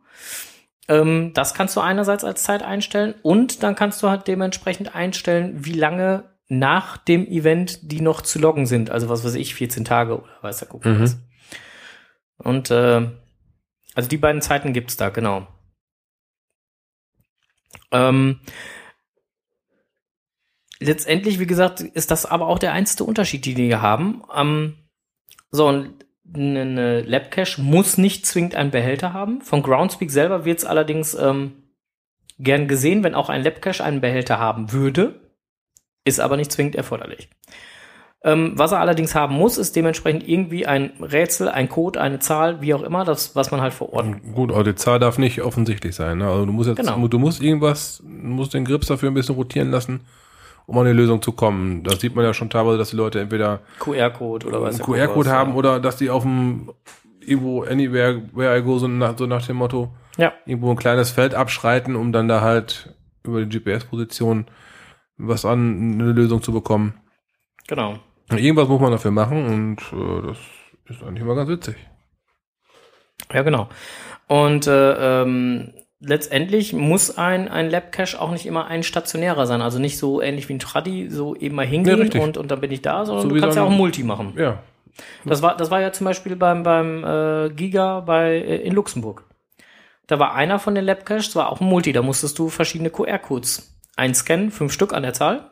Ähm, 0.86 1.30
das 1.32 1.54
kannst 1.54 1.74
du 1.74 1.80
einerseits 1.80 2.22
als 2.22 2.42
Zeit 2.42 2.62
einstellen 2.62 3.14
und 3.22 3.62
dann 3.62 3.74
kannst 3.76 4.02
du 4.02 4.10
halt 4.10 4.28
dementsprechend 4.28 4.94
einstellen, 4.94 5.64
wie 5.64 5.72
lange 5.72 6.24
nach 6.48 6.98
dem 6.98 7.26
Event 7.26 7.90
die 7.90 8.02
noch 8.02 8.20
zu 8.20 8.38
loggen 8.38 8.66
sind. 8.66 8.90
Also 8.90 9.08
was 9.08 9.24
weiß 9.24 9.36
ich, 9.36 9.54
14 9.54 9.86
Tage 9.86 10.18
oder 10.18 10.28
weiß 10.42 10.58
der 10.58 10.68
Kuckuck 10.68 10.92
mhm. 10.92 11.14
Und 12.36 12.70
äh, 12.70 13.06
also 13.94 14.08
die 14.08 14.16
beiden 14.16 14.42
Zeiten 14.42 14.72
gibt's 14.72 14.96
da, 14.96 15.08
genau. 15.08 15.46
Ähm, 17.90 18.40
letztendlich, 20.80 21.38
wie 21.38 21.46
gesagt, 21.46 21.80
ist 21.80 22.10
das 22.10 22.26
aber 22.26 22.48
auch 22.48 22.58
der 22.58 22.72
einzige 22.72 23.04
Unterschied, 23.04 23.46
den 23.46 23.56
wir 23.56 23.82
haben. 23.82 24.22
Ähm, 24.34 24.76
so, 25.50 25.68
eine 25.68 26.64
ne 26.66 27.00
Labcache 27.02 27.60
muss 27.60 27.98
nicht 27.98 28.26
zwingend 28.26 28.54
einen 28.54 28.70
Behälter 28.70 29.12
haben. 29.12 29.40
Von 29.40 29.62
Groundspeak 29.62 30.10
selber 30.10 30.44
wird 30.44 30.58
es 30.58 30.64
allerdings 30.64 31.14
ähm, 31.14 31.64
gern 32.38 32.66
gesehen, 32.66 33.04
wenn 33.04 33.14
auch 33.14 33.28
ein 33.28 33.42
Labcache 33.42 33.84
einen 33.84 34.00
Behälter 34.00 34.38
haben 34.38 34.72
würde. 34.72 35.20
Ist 36.04 36.20
aber 36.20 36.36
nicht 36.36 36.52
zwingend 36.52 36.74
erforderlich. 36.74 37.28
Ähm, 38.24 38.52
was 38.56 38.72
er 38.72 38.80
allerdings 38.80 39.14
haben 39.14 39.34
muss, 39.34 39.58
ist 39.58 39.76
dementsprechend 39.76 40.26
irgendwie 40.26 40.66
ein 40.66 40.92
Rätsel, 41.00 41.48
ein 41.48 41.68
Code, 41.68 42.00
eine 42.00 42.20
Zahl, 42.20 42.62
wie 42.62 42.72
auch 42.72 42.82
immer, 42.82 43.04
das, 43.04 43.36
was 43.36 43.50
man 43.50 43.60
halt 43.60 43.74
vor 43.74 43.92
Ort. 43.92 44.06
Gut, 44.34 44.50
aber 44.50 44.64
die 44.64 44.74
Zahl 44.74 44.98
darf 44.98 45.18
nicht 45.18 45.42
offensichtlich 45.42 45.94
sein. 45.94 46.18
Ne? 46.18 46.28
Also 46.28 46.46
du 46.46 46.52
musst 46.52 46.68
jetzt, 46.68 46.78
genau. 46.78 47.06
du 47.06 47.18
musst 47.18 47.42
irgendwas, 47.42 48.02
musst 48.06 48.54
den 48.54 48.64
Grips 48.64 48.86
dafür 48.86 49.10
ein 49.10 49.14
bisschen 49.14 49.34
rotieren 49.34 49.70
lassen 49.70 50.00
um 50.66 50.78
an 50.78 50.86
eine 50.86 50.94
Lösung 50.94 51.20
zu 51.20 51.32
kommen. 51.32 51.82
Das 51.82 52.00
sieht 52.00 52.14
man 52.14 52.24
ja 52.24 52.32
schon 52.32 52.50
teilweise, 52.50 52.78
dass 52.78 52.90
die 52.90 52.96
Leute 52.96 53.20
entweder 53.20 53.60
QR-Code 53.80 54.46
oder 54.46 54.62
was 54.62 54.80
einen 54.80 54.84
QR-Code 54.84 55.30
haben 55.30 55.50
ja. 55.50 55.56
oder 55.56 55.80
dass 55.80 55.96
die 55.96 56.10
auf 56.10 56.22
dem 56.22 56.70
irgendwo 57.20 57.62
anywhere 57.62 58.22
where 58.32 58.58
I 58.58 58.62
go 58.62 58.78
so 58.78 58.88
nach, 58.88 59.16
so 59.16 59.26
nach 59.26 59.46
dem 59.46 59.56
Motto 59.56 59.94
ja. 60.16 60.32
irgendwo 60.46 60.70
ein 60.70 60.76
kleines 60.76 61.10
Feld 61.10 61.34
abschreiten, 61.34 61.96
um 61.96 62.12
dann 62.12 62.28
da 62.28 62.40
halt 62.40 62.94
über 63.24 63.44
die 63.44 63.58
GPS-Position 63.58 64.46
was 65.16 65.44
an 65.44 65.92
eine 65.94 66.12
Lösung 66.12 66.42
zu 66.42 66.52
bekommen. 66.52 66.94
Genau. 67.68 67.98
Irgendwas 68.30 68.68
muss 68.68 68.80
man 68.80 68.92
dafür 68.92 69.10
machen 69.10 69.46
und 69.46 69.78
äh, 69.92 70.26
das 70.26 70.38
ist 70.96 71.02
eigentlich 71.02 71.22
immer 71.22 71.34
ganz 71.34 71.48
witzig. 71.48 71.76
Ja, 73.32 73.42
genau. 73.42 73.68
Und 74.26 74.66
äh, 74.66 75.22
ähm, 75.22 75.72
letztendlich 76.00 76.72
muss 76.72 77.16
ein, 77.16 77.48
ein 77.48 77.70
Lab-Cache 77.70 78.20
auch 78.20 78.30
nicht 78.30 78.46
immer 78.46 78.66
ein 78.66 78.82
stationärer 78.82 79.46
sein. 79.46 79.62
Also 79.62 79.78
nicht 79.78 79.98
so 79.98 80.20
ähnlich 80.20 80.48
wie 80.48 80.54
ein 80.54 80.58
Traddy, 80.58 81.10
so 81.10 81.34
eben 81.36 81.54
mal 81.54 81.66
hingehen 81.66 82.10
ja, 82.12 82.22
und, 82.22 82.36
und 82.36 82.50
dann 82.50 82.60
bin 82.60 82.70
ich 82.70 82.82
da, 82.82 83.04
sondern 83.04 83.28
so 83.28 83.34
du 83.34 83.40
kannst 83.40 83.56
ja 83.56 83.62
auch 83.62 83.70
ein 83.70 83.76
Multi 83.76 84.02
machen. 84.02 84.34
Ja. 84.36 84.62
Das 85.24 85.42
war, 85.42 85.56
das 85.56 85.70
war 85.70 85.80
ja 85.80 85.92
zum 85.92 86.04
Beispiel 86.04 86.36
beim, 86.36 86.62
beim 86.62 87.04
äh, 87.04 87.50
Giga 87.50 88.00
bei, 88.00 88.34
äh, 88.36 88.56
in 88.58 88.72
Luxemburg. 88.74 89.24
Da 90.06 90.18
war 90.18 90.34
einer 90.34 90.58
von 90.58 90.74
den 90.74 90.84
Lab-Caches, 90.84 91.34
war 91.34 91.50
auch 91.50 91.60
ein 91.60 91.66
Multi. 91.66 91.92
Da 91.92 92.02
musstest 92.02 92.38
du 92.38 92.48
verschiedene 92.48 92.90
QR-Codes 92.90 93.80
einscannen, 93.96 94.50
fünf 94.50 94.72
Stück 94.72 94.92
an 94.92 95.02
der 95.02 95.14
Zahl, 95.14 95.50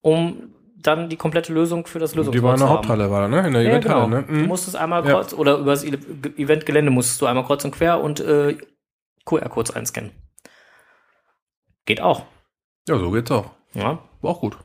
um 0.00 0.54
dann 0.82 1.08
die 1.08 1.16
komplette 1.16 1.52
Lösung 1.52 1.86
für 1.86 1.98
das 1.98 2.14
Lösungswort 2.14 2.34
Die 2.34 2.42
war 2.42 2.54
in 2.54 2.60
der 2.60 2.68
Haupthalle, 2.68 3.10
war 3.10 3.22
da, 3.22 3.28
ne? 3.28 3.46
In 3.46 3.52
der 3.52 3.62
ja, 3.62 3.70
Eventhalle, 3.70 4.04
genau. 4.04 4.20
ne? 4.20 4.24
Mhm. 4.28 4.42
Du 4.42 4.48
musstest 4.48 4.76
einmal 4.76 5.02
kreuz, 5.02 5.32
ja. 5.32 5.38
oder 5.38 5.58
über 5.58 5.70
das 5.70 5.84
Eventgelände 5.84 6.90
musstest 6.90 7.20
du 7.22 7.26
einmal 7.26 7.44
kreuz 7.44 7.64
und 7.64 7.72
quer 7.72 8.00
und 8.00 8.20
äh, 8.20 8.56
QR-Codes 9.24 9.74
einscannen. 9.74 10.10
Geht 11.84 12.00
auch. 12.00 12.24
Ja, 12.88 12.98
so 12.98 13.10
geht's 13.10 13.30
auch. 13.30 13.50
Ja. 13.74 13.98
War 14.20 14.30
auch 14.30 14.40
gut. 14.40 14.56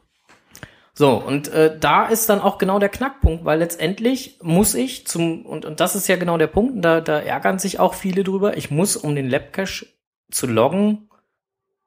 So, 0.94 1.12
und 1.12 1.48
äh, 1.50 1.78
da 1.80 2.08
ist 2.08 2.28
dann 2.28 2.42
auch 2.42 2.58
genau 2.58 2.80
der 2.80 2.90
Knackpunkt, 2.90 3.46
weil 3.46 3.60
letztendlich 3.60 4.40
muss 4.42 4.74
ich 4.74 5.06
zum, 5.06 5.46
und, 5.46 5.64
und 5.64 5.80
das 5.80 5.96
ist 5.96 6.08
ja 6.08 6.16
genau 6.16 6.40
der 6.40 6.48
Punkt, 6.48 6.84
da, 6.84 7.02
da 7.02 7.20
ärgern 7.20 7.60
sich 7.60 7.80
auch 7.80 7.94
viele 7.94 8.24
drüber, 8.24 8.58
ich 8.58 8.72
muss, 8.72 8.98
um 8.98 9.14
den 9.14 9.30
Labcache 9.30 9.86
zu 10.32 10.48
loggen, 10.48 11.08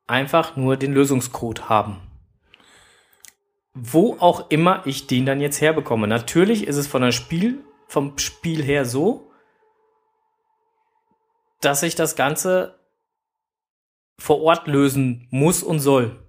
einfach 0.06 0.54
nur 0.54 0.76
den 0.76 0.92
Lösungscode 0.92 1.68
haben. 1.68 1.96
Wo 3.72 4.16
auch 4.18 4.50
immer 4.50 4.86
ich 4.86 5.06
den 5.06 5.26
dann 5.26 5.40
jetzt 5.40 5.60
herbekomme. 5.60 6.06
Natürlich 6.08 6.66
ist 6.66 6.76
es 6.76 6.86
von 6.86 7.02
der 7.02 7.12
Spiel, 7.12 7.64
vom 7.86 8.18
Spiel 8.18 8.62
her 8.62 8.84
so, 8.84 9.30
dass 11.60 11.82
ich 11.82 11.94
das 11.94 12.16
Ganze 12.16 12.78
vor 14.18 14.40
Ort 14.42 14.66
lösen 14.66 15.28
muss 15.30 15.62
und 15.62 15.80
soll. 15.80 16.22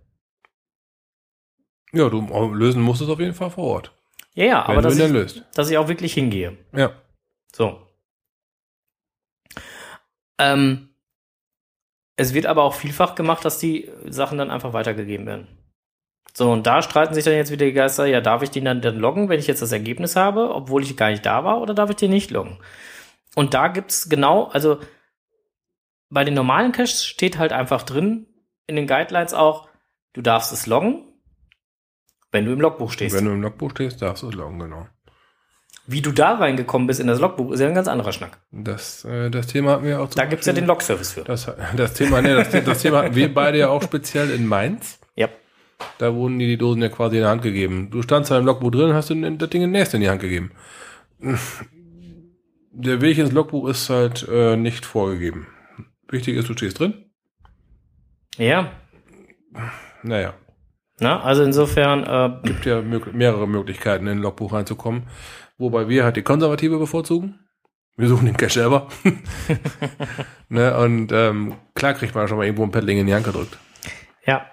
Ja, 1.93 2.09
du 2.09 2.21
lösen 2.53 2.81
musst 2.81 3.01
es 3.01 3.09
auf 3.09 3.19
jeden 3.19 3.33
Fall 3.33 3.49
vor 3.49 3.65
Ort. 3.65 3.93
Ja, 4.33 4.45
ja, 4.45 4.65
aber 4.65 4.81
dass 4.81 4.97
ich, 4.97 5.43
dass 5.53 5.69
ich 5.69 5.77
auch 5.77 5.89
wirklich 5.89 6.13
hingehe. 6.13 6.57
Ja. 6.73 6.93
So. 7.53 7.85
Ähm, 10.37 10.89
es 12.15 12.33
wird 12.33 12.45
aber 12.45 12.63
auch 12.63 12.75
vielfach 12.75 13.15
gemacht, 13.15 13.43
dass 13.43 13.59
die 13.59 13.91
Sachen 14.05 14.37
dann 14.37 14.51
einfach 14.51 14.73
weitergegeben 14.73 15.25
werden. 15.25 15.47
So, 16.33 16.51
und 16.51 16.65
da 16.65 16.81
streiten 16.81 17.13
sich 17.13 17.25
dann 17.25 17.33
jetzt 17.33 17.51
wieder 17.51 17.65
die 17.65 17.73
Geister, 17.73 18.05
ja, 18.05 18.21
darf 18.21 18.41
ich 18.41 18.51
den 18.51 18.65
dann, 18.65 18.81
dann 18.81 18.97
loggen, 18.97 19.27
wenn 19.27 19.39
ich 19.39 19.47
jetzt 19.47 19.61
das 19.61 19.71
Ergebnis 19.71 20.15
habe, 20.15 20.53
obwohl 20.53 20.81
ich 20.81 20.95
gar 20.95 21.09
nicht 21.09 21.25
da 21.25 21.43
war, 21.43 21.61
oder 21.61 21.73
darf 21.73 21.89
ich 21.89 21.97
den 21.97 22.11
nicht 22.11 22.31
loggen? 22.31 22.57
Und 23.35 23.53
da 23.53 23.67
gibt's 23.67 24.09
genau, 24.09 24.45
also 24.45 24.79
bei 26.09 26.23
den 26.23 26.33
normalen 26.33 26.71
Caches 26.71 27.05
steht 27.05 27.37
halt 27.37 27.53
einfach 27.53 27.83
drin, 27.83 28.27
in 28.67 28.75
den 28.75 28.87
Guidelines 28.87 29.33
auch, 29.33 29.67
du 30.13 30.21
darfst 30.21 30.53
es 30.53 30.67
loggen, 30.67 31.03
wenn 32.31 32.45
du 32.45 32.53
im 32.53 32.61
Logbuch 32.61 32.91
stehst. 32.91 33.15
Wenn 33.15 33.25
du 33.25 33.31
im 33.31 33.41
Logbuch 33.41 33.71
stehst, 33.71 34.01
darfst 34.01 34.23
du 34.23 34.29
es 34.29 34.35
loggen, 34.35 34.59
genau. 34.59 34.87
Wie 35.87 36.01
du 36.01 36.11
da 36.11 36.35
reingekommen 36.35 36.87
bist 36.87 36.99
in 36.99 37.07
das 37.07 37.19
Logbuch, 37.19 37.51
ist 37.51 37.59
ja 37.59 37.67
ein 37.67 37.75
ganz 37.75 37.87
anderer 37.87 38.13
Schnack. 38.13 38.39
Das, 38.51 39.03
äh, 39.03 39.29
das 39.29 39.47
Thema 39.47 39.71
hatten 39.71 39.85
wir 39.85 40.01
auch 40.01 40.09
Da 40.09 40.25
gibt's 40.25 40.45
ja 40.45 40.53
den 40.53 40.65
Log-Service 40.65 41.13
für. 41.13 41.23
Das, 41.23 41.51
das 41.75 41.93
Thema, 41.93 42.21
ne, 42.21 42.35
das, 42.35 42.51
das 42.63 42.81
Thema 42.81 42.99
hatten 42.99 43.15
wir 43.15 43.33
beide 43.33 43.57
ja 43.57 43.69
auch 43.69 43.81
speziell 43.81 44.31
in 44.31 44.45
Mainz. 44.45 45.00
Da 45.97 46.13
wurden 46.13 46.39
dir 46.39 46.47
die 46.47 46.57
Dosen 46.57 46.81
ja 46.81 46.89
quasi 46.89 47.17
in 47.17 47.21
der 47.21 47.31
Hand 47.31 47.41
gegeben. 47.41 47.89
Du 47.91 48.01
standst 48.01 48.31
da 48.31 48.37
im 48.37 48.45
Logbuch 48.45 48.71
drin 48.71 48.89
und 48.89 48.93
hast 48.93 49.09
dir 49.09 49.31
das 49.31 49.49
Ding 49.49 49.61
in 49.61 49.71
nächste 49.71 49.97
in 49.97 50.03
die 50.03 50.09
Hand 50.09 50.21
gegeben. 50.21 50.51
Der 52.71 53.01
Weg 53.01 53.17
ins 53.17 53.31
Logbuch 53.31 53.67
ist 53.67 53.89
halt 53.89 54.27
äh, 54.29 54.55
nicht 54.55 54.85
vorgegeben. 54.85 55.47
Wichtig 56.09 56.37
ist, 56.37 56.49
du 56.49 56.53
stehst 56.53 56.79
drin. 56.79 57.05
Ja. 58.37 58.71
Naja. 60.03 60.33
Na, 60.99 61.21
also 61.21 61.43
insofern. 61.43 62.03
Äh, 62.03 62.47
Gibt 62.47 62.65
ja 62.65 62.81
mög 62.81 63.13
mehrere 63.13 63.47
Möglichkeiten, 63.47 64.07
in 64.07 64.17
ein 64.17 64.21
Logbuch 64.21 64.53
reinzukommen. 64.53 65.03
Wobei 65.57 65.89
wir 65.89 66.03
halt 66.03 66.15
die 66.15 66.21
Konservative 66.21 66.77
bevorzugen. 66.77 67.39
Wir 67.97 68.07
suchen 68.07 68.25
den 68.25 68.37
Cash 68.37 68.53
selber. 68.53 68.87
ne, 70.49 70.77
und 70.77 71.11
ähm, 71.11 71.55
klar 71.75 71.93
kriegt 71.93 72.15
man 72.15 72.27
schon 72.27 72.37
mal 72.37 72.45
irgendwo 72.45 72.63
ein 72.63 72.71
Paddling 72.71 72.99
in 72.99 73.07
die 73.07 73.13
Hand 73.13 73.25
gedrückt. 73.25 73.57
Ja. 74.25 74.45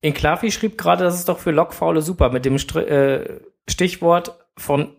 In 0.00 0.14
Klavi 0.14 0.52
schrieb 0.52 0.78
gerade, 0.78 1.04
das 1.04 1.14
ist 1.16 1.28
doch 1.28 1.38
für 1.38 1.50
Lokfaule 1.50 2.02
super 2.02 2.30
mit 2.30 2.44
dem 2.44 2.56
äh, 2.56 3.40
Stichwort 3.68 4.38
von, 4.56 4.96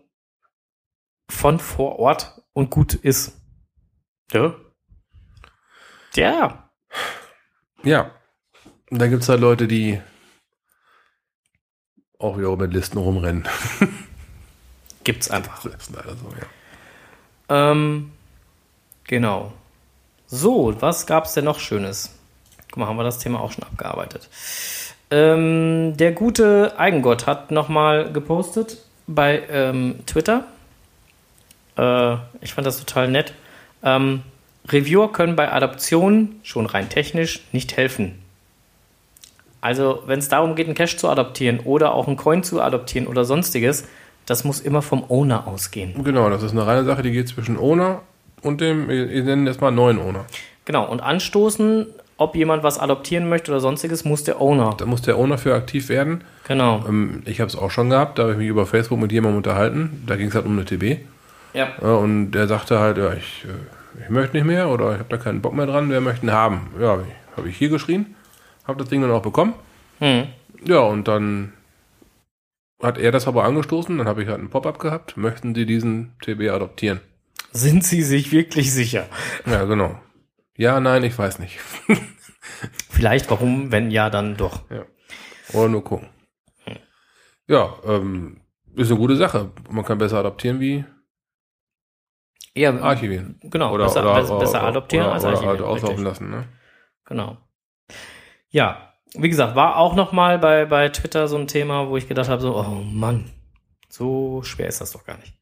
von 1.30 1.58
vor 1.58 1.98
Ort 1.98 2.42
und 2.52 2.70
gut 2.70 2.94
ist. 2.94 3.40
Ja. 4.32 4.54
Ja. 6.14 6.70
Ja. 7.82 8.10
Und 8.90 8.98
da 9.00 9.06
gibt's 9.06 9.28
halt 9.28 9.40
Leute, 9.40 9.66
die 9.68 10.00
auch 12.18 12.36
wieder 12.36 12.54
mit 12.56 12.72
Listen 12.72 12.98
rumrennen. 12.98 13.48
Gibt's 15.04 15.30
einfach. 15.30 15.62
Das 15.62 15.74
ist 15.88 15.94
leider 15.94 16.14
so, 16.16 16.30
ja. 16.38 17.70
Ähm, 17.70 18.12
genau. 19.04 19.52
So, 20.26 20.80
was 20.80 21.06
gab's 21.06 21.32
denn 21.32 21.46
noch 21.46 21.58
Schönes? 21.58 22.14
Guck 22.68 22.76
mal, 22.76 22.86
haben 22.86 22.96
wir 22.96 23.04
das 23.04 23.18
Thema 23.18 23.40
auch 23.40 23.52
schon 23.52 23.64
abgearbeitet. 23.64 24.28
Ähm, 25.10 25.96
der 25.96 26.12
gute 26.12 26.78
Eigengott 26.78 27.26
hat 27.26 27.50
nochmal 27.50 28.12
gepostet 28.12 28.78
bei 29.06 29.42
ähm, 29.50 29.96
Twitter. 30.06 30.44
Äh, 31.76 32.14
ich 32.40 32.54
fand 32.54 32.66
das 32.66 32.78
total 32.78 33.08
nett. 33.08 33.34
Ähm, 33.82 34.22
Reviewer 34.68 35.12
können 35.12 35.36
bei 35.36 35.52
Adaptionen 35.52 36.40
schon 36.42 36.66
rein 36.66 36.88
technisch 36.88 37.40
nicht 37.52 37.76
helfen. 37.76 38.22
Also, 39.60 40.02
wenn 40.06 40.18
es 40.18 40.28
darum 40.28 40.54
geht, 40.54 40.66
einen 40.66 40.74
Cache 40.74 40.96
zu 40.96 41.08
adaptieren 41.08 41.60
oder 41.60 41.92
auch 41.92 42.06
einen 42.06 42.16
Coin 42.16 42.42
zu 42.42 42.62
adaptieren 42.62 43.06
oder 43.06 43.24
sonstiges, 43.24 43.86
das 44.26 44.44
muss 44.44 44.60
immer 44.60 44.80
vom 44.80 45.04
Owner 45.08 45.46
ausgehen. 45.46 46.02
Genau, 46.02 46.30
das 46.30 46.42
ist 46.42 46.52
eine 46.52 46.66
reine 46.66 46.84
Sache, 46.84 47.02
die 47.02 47.10
geht 47.10 47.28
zwischen 47.28 47.58
Owner 47.58 48.02
und 48.42 48.60
dem, 48.60 48.88
wir 48.88 49.06
nennen 49.24 49.44
das 49.44 49.60
mal 49.60 49.70
neuen 49.70 49.98
Owner. 49.98 50.24
Genau, 50.64 50.88
und 50.88 51.00
anstoßen, 51.00 51.86
ob 52.20 52.36
jemand 52.36 52.62
was 52.62 52.78
adoptieren 52.78 53.30
möchte 53.30 53.50
oder 53.50 53.60
sonstiges, 53.60 54.04
muss 54.04 54.24
der 54.24 54.42
Owner. 54.42 54.74
Da 54.76 54.84
muss 54.84 55.00
der 55.00 55.16
Owner 55.16 55.38
für 55.38 55.54
aktiv 55.54 55.88
werden. 55.88 56.22
Genau. 56.46 56.84
Ähm, 56.86 57.22
ich 57.24 57.40
habe 57.40 57.48
es 57.48 57.56
auch 57.56 57.70
schon 57.70 57.88
gehabt, 57.88 58.18
da 58.18 58.24
habe 58.24 58.32
ich 58.32 58.38
mich 58.38 58.48
über 58.48 58.66
Facebook 58.66 59.00
mit 59.00 59.10
jemandem 59.10 59.38
unterhalten. 59.38 60.02
Da 60.06 60.16
ging 60.16 60.28
es 60.28 60.34
halt 60.34 60.44
um 60.44 60.52
eine 60.52 60.66
TB. 60.66 61.00
Ja. 61.54 61.68
Ja, 61.80 61.94
und 61.94 62.32
der 62.32 62.46
sagte 62.46 62.78
halt, 62.78 62.98
ja, 62.98 63.14
ich, 63.14 63.46
äh, 63.46 64.02
ich 64.04 64.10
möchte 64.10 64.36
nicht 64.36 64.44
mehr 64.44 64.68
oder 64.68 64.92
ich 64.92 64.98
habe 64.98 65.08
da 65.08 65.16
keinen 65.16 65.40
Bock 65.40 65.54
mehr 65.54 65.64
dran, 65.64 65.88
wer 65.88 66.02
möchte 66.02 66.26
ihn 66.26 66.32
haben? 66.32 66.68
Ja, 66.78 66.88
habe 66.88 67.06
ich, 67.08 67.36
hab 67.38 67.46
ich 67.46 67.56
hier 67.56 67.70
geschrien, 67.70 68.14
habe 68.68 68.78
das 68.78 68.90
Ding 68.90 69.00
dann 69.00 69.12
auch 69.12 69.22
bekommen. 69.22 69.54
Hm. 70.00 70.24
Ja, 70.62 70.80
und 70.80 71.08
dann 71.08 71.54
hat 72.82 72.98
er 72.98 73.12
das 73.12 73.28
aber 73.28 73.44
angestoßen, 73.44 73.96
dann 73.96 74.06
habe 74.06 74.22
ich 74.22 74.28
halt 74.28 74.40
einen 74.40 74.50
Pop-up 74.50 74.78
gehabt, 74.78 75.16
möchten 75.16 75.54
Sie 75.54 75.64
diesen 75.64 76.12
TB 76.20 76.50
adoptieren? 76.50 77.00
Sind 77.52 77.82
Sie 77.82 78.02
sich 78.02 78.30
wirklich 78.30 78.74
sicher? 78.74 79.06
Ja, 79.46 79.64
genau. 79.64 79.98
Ja, 80.60 80.78
nein, 80.78 81.02
ich 81.04 81.18
weiß 81.18 81.38
nicht. 81.38 81.58
Vielleicht, 82.90 83.30
warum, 83.30 83.72
wenn 83.72 83.90
ja, 83.90 84.10
dann 84.10 84.36
doch. 84.36 84.64
Oder 85.54 85.68
nur 85.70 85.82
gucken. 85.82 86.10
Ja, 87.46 87.76
ähm, 87.86 88.42
ist 88.76 88.90
eine 88.90 89.00
gute 89.00 89.16
Sache. 89.16 89.52
Man 89.70 89.86
kann 89.86 89.96
besser 89.96 90.18
adaptieren 90.18 90.60
wie 90.60 90.84
Ja, 92.54 92.78
archivieren. 92.78 93.40
genau. 93.44 93.72
Oder, 93.72 93.84
besser, 93.84 94.02
oder, 94.02 94.20
besser, 94.20 94.38
besser 94.38 94.62
adoptieren 94.62 95.06
oder, 95.06 95.14
als 95.14 95.24
oder 95.24 95.32
archivieren. 95.32 95.58
halt 95.60 95.66
auslaufen 95.66 96.04
lassen. 96.04 96.30
Ne? 96.30 96.46
Genau. 97.06 97.38
Ja, 98.50 98.92
wie 99.14 99.30
gesagt, 99.30 99.56
war 99.56 99.78
auch 99.78 99.94
noch 99.94 100.12
mal 100.12 100.38
bei, 100.38 100.66
bei 100.66 100.90
Twitter 100.90 101.26
so 101.26 101.38
ein 101.38 101.46
Thema, 101.48 101.88
wo 101.88 101.96
ich 101.96 102.06
gedacht 102.06 102.28
habe, 102.28 102.42
so, 102.42 102.54
oh 102.54 102.82
Mann, 102.84 103.30
so 103.88 104.42
schwer 104.42 104.68
ist 104.68 104.82
das 104.82 104.92
doch 104.92 105.06
gar 105.06 105.16
nicht. 105.16 105.32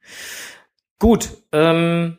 Gut, 1.00 1.28
ähm, 1.50 2.18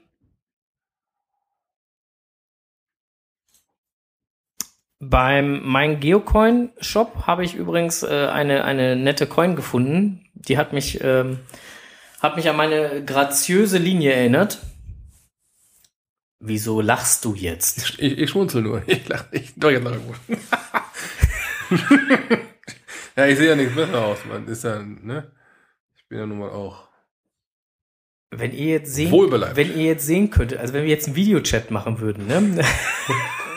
beim 5.00 5.62
mein 5.66 6.00
Geocoin 6.00 6.72
Shop 6.82 7.26
habe 7.26 7.44
ich 7.46 7.56
übrigens 7.56 8.04
äh, 8.04 8.28
eine, 8.28 8.66
eine 8.66 8.96
nette 8.96 9.28
Coin 9.28 9.56
gefunden. 9.56 10.26
Die 10.34 10.58
hat 10.58 10.74
mich, 10.74 11.02
ähm, 11.04 11.40
hat 12.20 12.36
mich 12.36 12.50
an 12.50 12.58
meine 12.58 13.04
graziöse 13.06 13.78
Linie 13.78 14.12
erinnert. 14.14 14.60
Wieso 16.42 16.80
lachst 16.80 17.26
du 17.26 17.34
jetzt? 17.34 18.00
Ich, 18.00 18.18
ich 18.18 18.30
schmunzel 18.30 18.62
nur. 18.62 18.84
Ich 18.88 19.08
lache 19.08 19.28
ich, 19.32 19.54
doch, 19.56 19.72
jetzt 19.72 19.84
lache 19.84 20.00
ich 20.28 20.38
ja, 23.16 23.28
ich 23.28 23.38
sehe 23.38 23.50
ja 23.50 23.56
nichts 23.56 23.76
besser 23.76 24.04
aus, 24.04 24.20
man. 24.26 24.48
Ist 24.48 24.64
ja, 24.64 24.80
ne? 24.80 25.32
Ich 25.96 26.08
bin 26.08 26.18
ja 26.20 26.26
nun 26.26 26.40
mal 26.40 26.50
auch. 26.50 26.90
Wenn 28.32 28.52
ihr 28.54 28.68
jetzt 28.68 28.94
sehen, 28.94 29.12
wenn 29.12 29.78
ihr 29.78 29.86
jetzt 29.86 30.06
sehen 30.06 30.30
könntet, 30.30 30.60
also 30.60 30.74
wenn 30.74 30.84
wir 30.84 30.90
jetzt 30.90 31.08
einen 31.08 31.16
Videochat 31.16 31.72
machen 31.72 32.00
würden, 32.00 32.28
ne? 32.28 32.64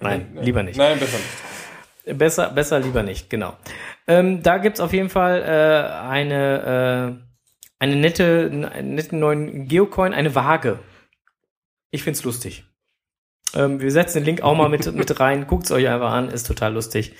Nein, 0.00 0.38
lieber 0.40 0.62
nicht. 0.62 0.76
Nein, 0.76 0.98
besser 0.98 1.18
nicht. 1.18 2.18
Besser, 2.18 2.50
besser 2.50 2.80
lieber 2.80 3.02
nicht, 3.02 3.30
genau. 3.30 3.56
Ähm, 4.06 4.42
da 4.42 4.58
gibt's 4.58 4.80
auf 4.80 4.92
jeden 4.92 5.10
Fall 5.10 5.42
äh, 5.42 6.08
eine, 6.08 7.18
äh, 7.20 7.24
eine 7.78 7.96
nette, 7.96 8.50
einen 8.50 8.94
netten 8.94 9.20
neuen 9.20 9.68
Geocoin, 9.68 10.14
eine 10.14 10.34
Waage. 10.34 10.78
Ich 11.90 12.02
find's 12.02 12.24
lustig. 12.24 12.64
Ähm, 13.54 13.80
wir 13.80 13.90
setzen 13.90 14.18
den 14.18 14.24
Link 14.24 14.42
auch 14.42 14.56
mal 14.56 14.68
mit, 14.68 14.92
mit 14.94 15.20
rein. 15.20 15.46
Guckt's 15.46 15.70
euch 15.70 15.88
einfach 15.88 16.12
an, 16.12 16.28
ist 16.28 16.46
total 16.46 16.72
lustig. 16.74 17.14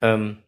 Ähm, 0.00 0.38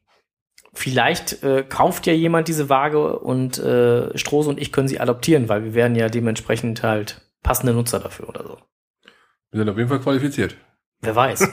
vielleicht 0.72 1.42
äh, 1.42 1.64
kauft 1.68 2.06
ja 2.06 2.12
jemand 2.12 2.48
diese 2.48 2.68
Waage 2.68 3.18
und 3.18 3.58
äh, 3.58 4.16
Strohs 4.16 4.46
und 4.46 4.60
ich 4.60 4.72
können 4.72 4.88
sie 4.88 5.00
adoptieren, 5.00 5.48
weil 5.48 5.64
wir 5.64 5.74
werden 5.74 5.96
ja 5.96 6.08
dementsprechend 6.08 6.82
halt 6.82 7.20
passende 7.42 7.72
Nutzer 7.72 7.98
dafür 8.00 8.28
oder 8.28 8.44
so. 8.44 8.58
Wir 9.50 9.60
sind 9.60 9.68
auf 9.68 9.76
jeden 9.76 9.88
Fall 9.88 10.00
qualifiziert. 10.00 10.56
Wer 11.00 11.14
weiß. 11.14 11.48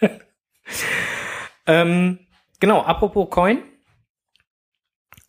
ähm, 1.66 2.18
genau, 2.60 2.82
apropos 2.82 3.28
Coin. 3.30 3.62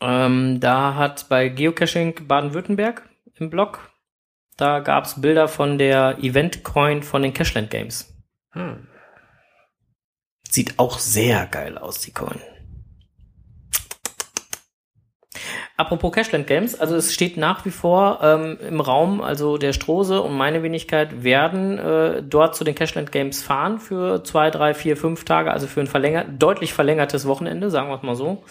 Ähm, 0.01 0.59
da 0.59 0.95
hat 0.95 1.29
bei 1.29 1.49
Geocaching 1.49 2.27
Baden-Württemberg 2.27 3.09
im 3.35 3.49
Blog, 3.49 3.89
da 4.57 4.79
gab's 4.79 5.19
Bilder 5.21 5.47
von 5.47 5.77
der 5.77 6.17
Event-Coin 6.19 7.03
von 7.03 7.21
den 7.21 7.33
Cashland 7.33 7.69
Games. 7.69 8.13
Hm. 8.51 8.87
Sieht 10.49 10.77
auch 10.77 10.99
sehr 10.99 11.47
geil 11.47 11.77
aus, 11.77 11.99
die 12.01 12.11
Coin. 12.11 12.39
Apropos 15.75 16.11
Cashland 16.11 16.45
Games, 16.45 16.79
also 16.79 16.95
es 16.95 17.13
steht 17.13 17.35
nach 17.35 17.65
wie 17.65 17.71
vor 17.71 18.19
ähm, 18.21 18.57
im 18.69 18.79
Raum, 18.79 19.21
also 19.21 19.57
der 19.57 19.73
Strose 19.73 20.21
und 20.21 20.37
meine 20.37 20.61
Wenigkeit 20.61 21.23
werden 21.23 21.79
äh, 21.79 22.21
dort 22.21 22.55
zu 22.55 22.63
den 22.63 22.75
Cashland 22.75 23.11
Games 23.11 23.41
fahren 23.41 23.79
für 23.79 24.23
zwei, 24.23 24.51
drei, 24.51 24.75
vier, 24.75 24.95
fünf 24.97 25.25
Tage, 25.25 25.51
also 25.51 25.65
für 25.65 25.79
ein 25.81 25.87
verlängert, 25.87 26.27
deutlich 26.37 26.73
verlängertes 26.73 27.25
Wochenende, 27.27 27.71
sagen 27.71 27.89
wir 27.89 27.95
es 27.95 28.03
mal 28.03 28.15
so. 28.15 28.43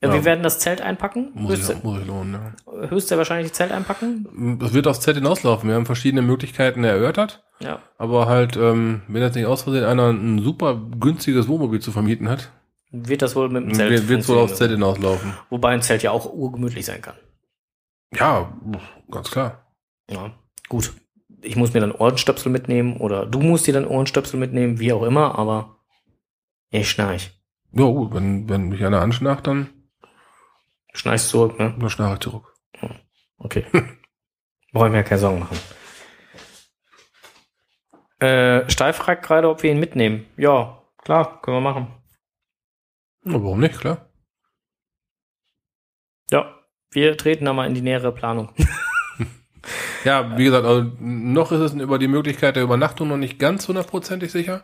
Äh, 0.00 0.08
Ja. 0.08 0.12
Wir 0.12 0.24
werden 0.24 0.42
das 0.42 0.58
Zelt 0.58 0.80
einpacken, 0.82 1.30
Muss 1.34 1.54
ich, 1.54 1.60
höchst, 1.68 1.84
muss 1.84 2.00
ich 2.00 2.06
lohnen, 2.06 2.34
ja. 2.34 2.88
höchst 2.90 3.08
sehr 3.08 3.16
wahrscheinlich 3.16 3.48
das 3.48 3.56
Zelt 3.56 3.72
einpacken. 3.72 4.58
Das 4.60 4.74
wird 4.74 4.86
aufs 4.88 5.00
Z 5.00 5.14
hinauslaufen. 5.16 5.68
Wir 5.68 5.76
haben 5.76 5.86
verschiedene 5.86 6.20
Möglichkeiten 6.20 6.82
erörtert. 6.84 7.44
Ja. 7.60 7.78
Aber 7.96 8.26
halt, 8.26 8.56
ähm, 8.56 9.02
wenn 9.08 9.22
jetzt 9.22 9.36
nicht 9.36 9.46
aus 9.46 9.62
Versehen 9.62 9.84
einer 9.84 10.10
ein 10.10 10.40
super 10.42 10.78
günstiges 11.00 11.48
Wohnmobil 11.48 11.80
zu 11.80 11.92
vermieten 11.92 12.28
hat, 12.28 12.50
Wird 12.90 13.22
das 13.22 13.34
wohl 13.36 13.48
mit 13.48 13.64
dem 13.64 13.74
Zelt 13.74 14.08
wird 14.08 14.28
wohl 14.28 14.38
aufs 14.38 14.56
Z 14.56 14.68
funktionieren. 14.68 14.94
hinauslaufen. 14.94 15.34
Wobei 15.50 15.70
ein 15.70 15.82
Zelt 15.82 16.02
ja 16.02 16.12
auch 16.12 16.32
urgemütlich 16.32 16.86
sein 16.86 17.02
kann. 17.02 17.16
Ja, 18.14 18.56
ganz 19.10 19.30
klar. 19.30 19.66
Ja, 20.08 20.32
gut. 20.68 20.94
Ich 21.42 21.56
muss 21.56 21.74
mir 21.74 21.80
dann 21.80 21.92
Ohrenstöpsel 21.92 22.50
mitnehmen 22.50 22.96
oder 22.96 23.26
du 23.26 23.40
musst 23.40 23.66
dir 23.66 23.74
dann 23.74 23.86
Ohrenstöpsel 23.86 24.38
mitnehmen, 24.38 24.78
wie 24.78 24.92
auch 24.92 25.02
immer, 25.02 25.38
aber 25.38 25.76
ich 26.70 26.88
schnarch. 26.88 27.32
Ja, 27.72 27.84
gut, 27.84 28.14
wenn, 28.14 28.48
wenn 28.48 28.68
mich 28.68 28.84
einer 28.84 29.02
anschnarcht, 29.02 29.46
dann, 29.46 29.68
Schnarchst 30.94 31.28
zurück, 31.28 31.58
ne? 31.58 31.74
dann 31.78 31.90
schnarche 31.90 32.14
ich 32.14 32.20
zurück. 32.20 32.54
Okay. 33.38 33.66
Brauche 34.72 34.86
ich 34.86 34.92
mir 34.92 35.04
keine 35.04 35.18
Sorgen 35.20 35.40
machen. 35.40 35.58
Äh, 38.18 38.68
Steif 38.70 38.96
fragt 38.96 39.26
gerade, 39.26 39.48
ob 39.48 39.62
wir 39.62 39.70
ihn 39.70 39.78
mitnehmen. 39.78 40.24
Ja, 40.38 40.82
klar, 41.02 41.40
können 41.42 41.58
wir 41.58 41.60
machen. 41.60 41.88
Ja, 43.26 43.32
warum 43.32 43.60
nicht, 43.60 43.78
klar. 43.80 44.08
Ja, 46.30 46.54
wir 46.90 47.16
treten 47.16 47.44
da 47.44 47.52
mal 47.52 47.66
in 47.66 47.74
die 47.74 47.82
nähere 47.82 48.12
Planung. 48.12 48.52
Ja, 50.04 50.38
wie 50.38 50.44
gesagt, 50.44 50.64
also 50.64 50.88
noch 51.00 51.50
ist 51.50 51.58
es 51.58 51.72
über 51.74 51.98
die 51.98 52.06
Möglichkeit 52.06 52.54
der 52.54 52.62
Übernachtung 52.62 53.08
noch 53.08 53.16
nicht 53.16 53.40
ganz 53.40 53.66
hundertprozentig 53.66 54.30
sicher. 54.30 54.62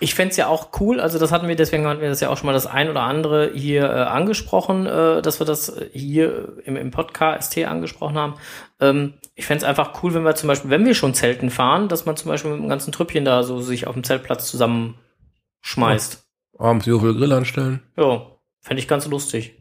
Ich 0.00 0.16
fänd's 0.16 0.36
ja 0.36 0.48
auch 0.48 0.80
cool, 0.80 0.98
also 0.98 1.20
das 1.20 1.30
hatten 1.30 1.46
wir, 1.46 1.54
deswegen 1.54 1.86
hatten 1.86 2.00
wir 2.00 2.08
das 2.08 2.18
ja 2.18 2.28
auch 2.28 2.36
schon 2.36 2.46
mal 2.46 2.52
das 2.52 2.66
ein 2.66 2.90
oder 2.90 3.02
andere 3.02 3.52
hier 3.54 3.84
äh, 3.84 4.02
angesprochen, 4.02 4.86
äh, 4.86 5.22
dass 5.22 5.40
wir 5.40 5.46
das 5.46 5.80
hier 5.92 6.54
im, 6.64 6.74
im 6.74 6.90
Podcast 6.90 7.56
angesprochen 7.56 8.18
haben. 8.18 8.34
Ähm, 8.80 9.14
ich 9.36 9.46
fänd's 9.46 9.62
einfach 9.62 10.02
cool, 10.02 10.12
wenn 10.14 10.24
wir 10.24 10.34
zum 10.34 10.48
Beispiel, 10.48 10.70
wenn 10.70 10.84
wir 10.84 10.94
schon 10.94 11.14
Zelten 11.14 11.50
fahren, 11.50 11.86
dass 11.86 12.04
man 12.04 12.16
zum 12.16 12.28
Beispiel 12.28 12.50
mit 12.50 12.60
dem 12.60 12.68
ganzen 12.68 12.90
Trüppchen 12.90 13.24
da 13.24 13.44
so 13.44 13.60
sich 13.60 13.86
auf 13.86 13.94
dem 13.94 14.02
Zeltplatz 14.02 14.50
zusammenschmeißt. 14.50 16.29
Abends 16.58 16.84
Grill 16.84 16.98
Grill 16.98 17.32
anstellen. 17.32 17.82
Ja, 17.96 18.26
fände 18.60 18.80
ich 18.82 18.88
ganz 18.88 19.06
lustig. 19.06 19.54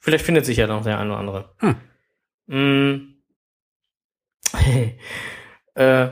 Vielleicht 0.00 0.24
findet 0.24 0.44
sich 0.44 0.58
ja 0.58 0.66
noch 0.66 0.82
der 0.84 0.98
eine 0.98 1.10
oder 1.10 1.18
andere. 1.18 1.54
Hm. 1.58 1.76
Mm. 2.46 3.14
äh, 5.74 6.10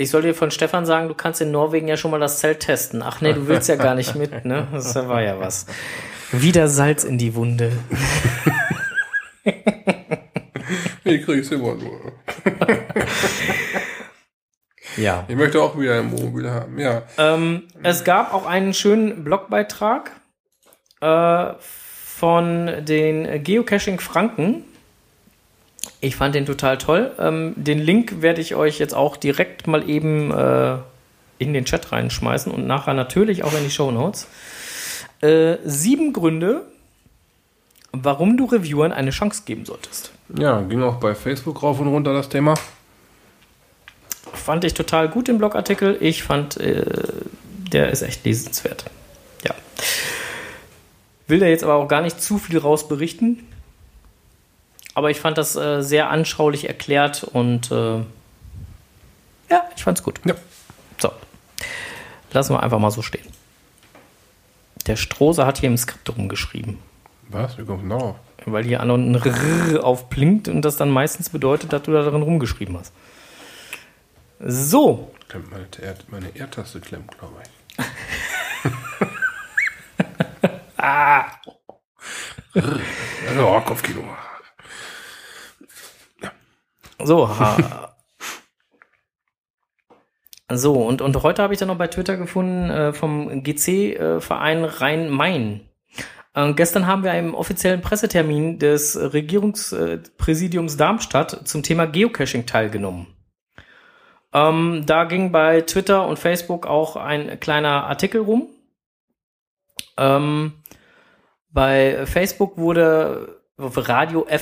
ich 0.00 0.10
soll 0.10 0.22
dir 0.22 0.34
von 0.34 0.52
Stefan 0.52 0.86
sagen, 0.86 1.08
du 1.08 1.14
kannst 1.14 1.40
in 1.40 1.50
Norwegen 1.50 1.88
ja 1.88 1.96
schon 1.96 2.12
mal 2.12 2.20
das 2.20 2.38
Zelt 2.38 2.60
testen. 2.60 3.02
Ach 3.02 3.20
nee, 3.20 3.32
du 3.32 3.48
willst 3.48 3.68
ja 3.68 3.74
gar 3.74 3.96
nicht 3.96 4.14
mit, 4.14 4.44
ne? 4.44 4.68
Das 4.72 4.94
war 4.94 5.22
ja 5.22 5.40
was. 5.40 5.66
Wieder 6.30 6.68
Salz 6.68 7.02
in 7.02 7.18
die 7.18 7.34
Wunde. 7.34 7.72
ich 11.04 11.24
krieg's 11.24 11.50
immer 11.50 11.74
nur. 11.74 12.12
Ja. 14.98 15.24
Ich 15.28 15.36
möchte 15.36 15.62
auch 15.62 15.78
wieder 15.78 15.98
ein 15.98 16.10
Mobil 16.10 16.50
haben, 16.50 16.78
ja. 16.78 17.02
Ähm, 17.16 17.64
es 17.82 18.04
gab 18.04 18.34
auch 18.34 18.46
einen 18.46 18.74
schönen 18.74 19.24
Blogbeitrag 19.24 20.10
äh, 21.00 21.52
von 21.60 22.70
den 22.84 23.42
Geocaching 23.44 24.00
Franken. 24.00 24.64
Ich 26.00 26.16
fand 26.16 26.34
den 26.34 26.46
total 26.46 26.78
toll. 26.78 27.12
Ähm, 27.18 27.54
den 27.56 27.78
Link 27.78 28.20
werde 28.22 28.40
ich 28.40 28.54
euch 28.54 28.78
jetzt 28.78 28.94
auch 28.94 29.16
direkt 29.16 29.66
mal 29.66 29.88
eben 29.88 30.30
äh, 30.30 30.76
in 31.38 31.52
den 31.52 31.64
Chat 31.64 31.92
reinschmeißen 31.92 32.52
und 32.52 32.66
nachher 32.66 32.94
natürlich 32.94 33.44
auch 33.44 33.52
in 33.52 33.64
die 33.64 33.70
Show 33.70 33.90
Notes. 33.90 34.26
Äh, 35.20 35.56
sieben 35.64 36.12
Gründe, 36.12 36.62
warum 37.92 38.36
du 38.36 38.44
Reviewern 38.44 38.92
eine 38.92 39.10
Chance 39.10 39.42
geben 39.44 39.64
solltest. 39.64 40.12
Ja, 40.36 40.60
ging 40.60 40.82
auch 40.82 40.96
bei 40.96 41.14
Facebook 41.14 41.62
rauf 41.62 41.80
und 41.80 41.88
runter 41.88 42.12
das 42.12 42.28
Thema. 42.28 42.54
Fand 44.34 44.64
ich 44.64 44.74
total 44.74 45.08
gut 45.08 45.28
den 45.28 45.38
Blogartikel. 45.38 45.96
Ich 46.00 46.22
fand, 46.22 46.56
äh, 46.58 46.84
der 47.72 47.90
ist 47.90 48.02
echt 48.02 48.24
lesenswert. 48.24 48.86
Ja. 49.44 49.54
Will 51.26 51.40
da 51.40 51.46
jetzt 51.46 51.64
aber 51.64 51.74
auch 51.74 51.88
gar 51.88 52.00
nicht 52.02 52.20
zu 52.20 52.38
viel 52.38 52.58
raus 52.58 52.88
berichten. 52.88 53.46
Aber 54.94 55.10
ich 55.10 55.20
fand 55.20 55.38
das 55.38 55.54
äh, 55.54 55.82
sehr 55.82 56.10
anschaulich 56.10 56.66
erklärt 56.66 57.22
und 57.24 57.70
äh, 57.70 57.98
ja, 59.50 59.64
ich 59.76 59.84
fand's 59.84 60.02
gut. 60.02 60.20
Ja. 60.24 60.34
So. 60.98 61.10
Lassen 62.32 62.54
wir 62.54 62.62
einfach 62.62 62.78
mal 62.78 62.90
so 62.90 63.02
stehen. 63.02 63.26
Der 64.86 64.96
Strohse 64.96 65.46
hat 65.46 65.58
hier 65.58 65.68
im 65.68 65.76
Skript 65.76 66.08
rumgeschrieben. 66.16 66.78
Was? 67.28 67.58
Wie 67.58 67.64
kommst 67.64 67.84
du? 67.84 68.14
Weil 68.46 68.64
hier 68.64 68.80
an 68.80 68.90
ein 68.90 69.14
R 69.14 69.84
aufblinkt 69.84 70.48
und 70.48 70.62
das 70.62 70.76
dann 70.76 70.90
meistens 70.90 71.28
bedeutet, 71.28 71.72
dass 71.72 71.82
du 71.82 71.92
da 71.92 72.02
drin 72.02 72.22
rumgeschrieben 72.22 72.78
hast. 72.78 72.92
So. 74.40 75.12
Klemmt 75.28 75.50
meine, 75.50 75.66
meine 76.08 76.36
R-Taste 76.36 76.80
klemmt, 76.80 77.16
glaube 77.18 77.42
ich. 77.42 77.48
ah. 80.78 81.26
oh, 82.54 83.60
Kopfkino. 83.60 84.02
So, 87.04 87.28
ha. 87.28 87.94
So, 90.50 90.82
und, 90.82 91.02
und 91.02 91.22
heute 91.22 91.42
habe 91.42 91.52
ich 91.52 91.60
dann 91.60 91.68
noch 91.68 91.76
bei 91.76 91.88
Twitter 91.88 92.16
gefunden 92.16 92.70
äh, 92.70 92.92
vom 92.92 93.42
GC-Verein 93.42 94.64
äh, 94.64 94.66
Rhein-Main. 94.66 95.68
Äh, 96.34 96.52
gestern 96.54 96.86
haben 96.86 97.02
wir 97.02 97.12
einen 97.12 97.34
offiziellen 97.34 97.82
Pressetermin 97.82 98.58
des 98.58 98.96
Regierungspräsidiums 98.96 100.76
Darmstadt 100.76 101.46
zum 101.46 101.62
Thema 101.62 101.86
Geocaching 101.86 102.46
teilgenommen. 102.46 103.17
Ähm, 104.38 104.84
da 104.86 105.04
ging 105.04 105.32
bei 105.32 105.62
Twitter 105.62 106.06
und 106.06 106.18
Facebook 106.18 106.66
auch 106.66 106.96
ein 106.96 107.40
kleiner 107.40 107.86
Artikel 107.86 108.20
rum. 108.20 108.48
Ähm, 109.96 110.52
bei 111.50 112.04
Facebook 112.06 112.58
wurde 112.58 113.40
radioffh.de, 113.58 114.36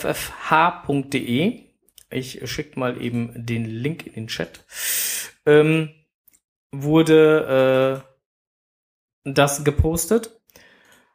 ich 2.10 2.51
schicke 2.51 2.78
mal 2.78 3.01
eben 3.01 3.32
den 3.35 3.64
Link 3.64 4.06
in 4.06 4.12
den 4.12 4.27
Chat, 4.27 4.60
ähm, 5.47 5.89
wurde 6.73 8.02
äh, 9.24 9.32
das 9.32 9.64
gepostet, 9.64 10.31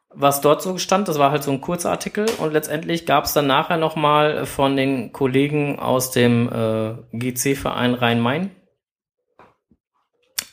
was 0.08 0.40
dort 0.40 0.60
so 0.62 0.76
stand. 0.78 1.06
Das 1.06 1.20
war 1.20 1.30
halt 1.30 1.44
so 1.44 1.52
ein 1.52 1.60
kurzer 1.60 1.90
Artikel 1.90 2.26
und 2.38 2.52
letztendlich 2.52 3.06
gab 3.06 3.26
es 3.26 3.32
dann 3.32 3.46
nachher 3.46 3.76
noch 3.76 3.94
mal 3.94 4.44
von 4.46 4.76
den 4.76 5.12
Kollegen 5.12 5.78
aus 5.78 6.10
dem 6.10 6.48
äh, 6.48 6.94
GC-Verein 7.12 7.94
Rhein-Main 7.94 8.50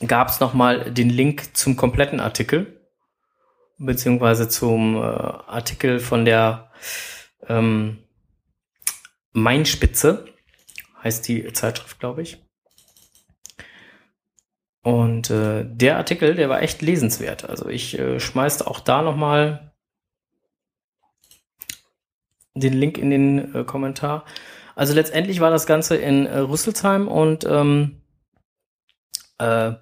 gab 0.05 0.29
es 0.29 0.39
noch 0.39 0.53
mal 0.53 0.91
den 0.91 1.09
Link 1.09 1.55
zum 1.55 1.75
kompletten 1.75 2.19
Artikel 2.19 2.79
beziehungsweise 3.79 4.49
zum 4.49 4.95
äh, 4.95 4.99
Artikel 4.99 5.99
von 5.99 6.25
der 6.25 6.69
ähm, 7.47 8.03
Mainspitze 9.31 10.25
heißt 11.03 11.27
die 11.27 11.51
Zeitschrift, 11.53 11.99
glaube 11.99 12.21
ich. 12.21 12.45
Und 14.81 15.29
äh, 15.29 15.65
der 15.65 15.97
Artikel, 15.97 16.35
der 16.35 16.49
war 16.49 16.61
echt 16.61 16.81
lesenswert. 16.81 17.49
Also 17.49 17.69
ich 17.69 17.97
äh, 17.97 18.19
schmeiße 18.19 18.67
auch 18.67 18.79
da 18.79 19.01
nochmal 19.01 19.73
den 22.53 22.73
Link 22.73 22.97
in 22.97 23.09
den 23.09 23.55
äh, 23.55 23.63
Kommentar. 23.63 24.25
Also 24.75 24.93
letztendlich 24.93 25.39
war 25.39 25.51
das 25.51 25.65
Ganze 25.65 25.95
in 25.95 26.25
äh, 26.25 26.39
Rüsselsheim 26.39 27.07
und 27.07 27.45
ähm, 27.45 28.01
äh, 29.37 29.73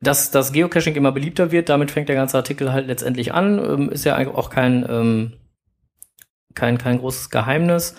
dass 0.00 0.30
das 0.30 0.52
Geocaching 0.52 0.94
immer 0.94 1.12
beliebter 1.12 1.52
wird, 1.52 1.68
damit 1.68 1.90
fängt 1.90 2.08
der 2.08 2.16
ganze 2.16 2.38
Artikel 2.38 2.72
halt 2.72 2.86
letztendlich 2.86 3.34
an. 3.34 3.58
Ähm, 3.58 3.90
ist 3.90 4.04
ja 4.04 4.16
auch 4.28 4.48
kein, 4.50 4.86
ähm, 4.88 5.34
kein, 6.54 6.78
kein 6.78 6.98
großes 6.98 7.30
Geheimnis. 7.30 7.96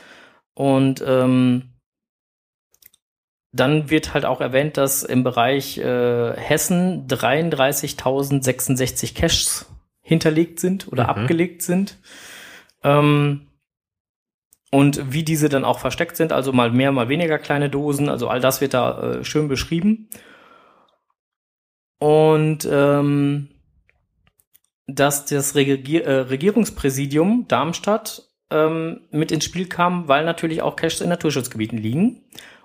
Und 0.53 1.03
ähm, 1.05 1.71
dann 3.53 3.89
wird 3.89 4.13
halt 4.13 4.25
auch 4.25 4.41
erwähnt, 4.41 4.75
dass 4.77 5.03
im 5.03 5.23
Bereich 5.23 5.77
äh, 5.77 6.33
Hessen 6.35 7.07
33.066 7.07 9.13
Caches 9.13 9.67
hinterlegt 10.01 10.59
sind 10.59 10.91
oder 10.91 11.03
mhm. 11.03 11.09
abgelegt 11.09 11.61
sind. 11.61 11.99
Ähm, 12.83 13.47
und 14.71 15.13
wie 15.13 15.23
diese 15.23 15.49
dann 15.49 15.65
auch 15.65 15.79
versteckt 15.79 16.15
sind, 16.15 16.31
also 16.31 16.53
mal 16.53 16.71
mehr, 16.71 16.93
mal 16.93 17.09
weniger 17.09 17.37
kleine 17.37 17.69
Dosen, 17.69 18.09
also 18.09 18.29
all 18.29 18.39
das 18.39 18.61
wird 18.61 18.73
da 18.73 19.01
äh, 19.01 19.23
schön 19.25 19.49
beschrieben. 19.49 20.09
Und 22.01 22.67
ähm, 22.67 23.49
dass 24.87 25.25
das 25.25 25.53
Regier 25.53 26.03
äh, 26.03 26.13
Regierungspräsidium 26.21 27.45
Darmstadt 27.47 28.23
ähm, 28.49 29.01
mit 29.11 29.31
ins 29.31 29.45
Spiel 29.45 29.67
kam, 29.69 30.07
weil 30.07 30.25
natürlich 30.25 30.63
auch 30.63 30.75
Caches 30.75 31.01
in 31.01 31.09
Naturschutzgebieten 31.09 31.77
liegen 31.77 32.23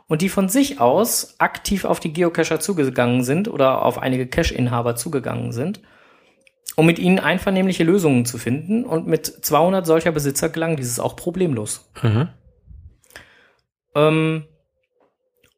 und 0.08 0.22
die 0.22 0.30
von 0.30 0.48
sich 0.48 0.80
aus 0.80 1.34
aktiv 1.38 1.84
auf 1.84 2.00
die 2.00 2.14
Geocacher 2.14 2.60
zugegangen 2.60 3.24
sind 3.24 3.46
oder 3.46 3.84
auf 3.84 3.98
einige 3.98 4.26
Cache-Inhaber 4.26 4.96
zugegangen 4.96 5.52
sind, 5.52 5.82
um 6.74 6.86
mit 6.86 6.98
ihnen 6.98 7.18
einvernehmliche 7.18 7.84
Lösungen 7.84 8.24
zu 8.24 8.38
finden. 8.38 8.84
Und 8.86 9.06
mit 9.06 9.26
200 9.26 9.84
solcher 9.84 10.12
Besitzer 10.12 10.48
gelang 10.48 10.76
dieses 10.76 10.98
auch 10.98 11.14
problemlos. 11.14 11.92
Mhm. 12.02 12.28
Ähm, 13.94 14.44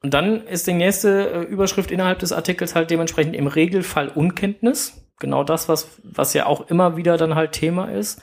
und 0.02 0.14
dann 0.14 0.46
ist 0.46 0.66
die 0.66 0.74
nächste 0.74 1.30
äh, 1.30 1.42
Überschrift 1.42 1.90
innerhalb 1.90 2.20
des 2.20 2.32
Artikels 2.32 2.74
halt 2.74 2.90
dementsprechend 2.90 3.34
im 3.34 3.46
Regelfall 3.46 4.08
Unkenntnis. 4.08 5.04
Genau 5.18 5.42
das, 5.42 5.68
was, 5.68 6.00
was 6.04 6.34
ja 6.34 6.46
auch 6.46 6.68
immer 6.68 6.96
wieder 6.96 7.16
dann 7.16 7.34
halt 7.34 7.52
Thema 7.52 7.86
ist. 7.86 8.22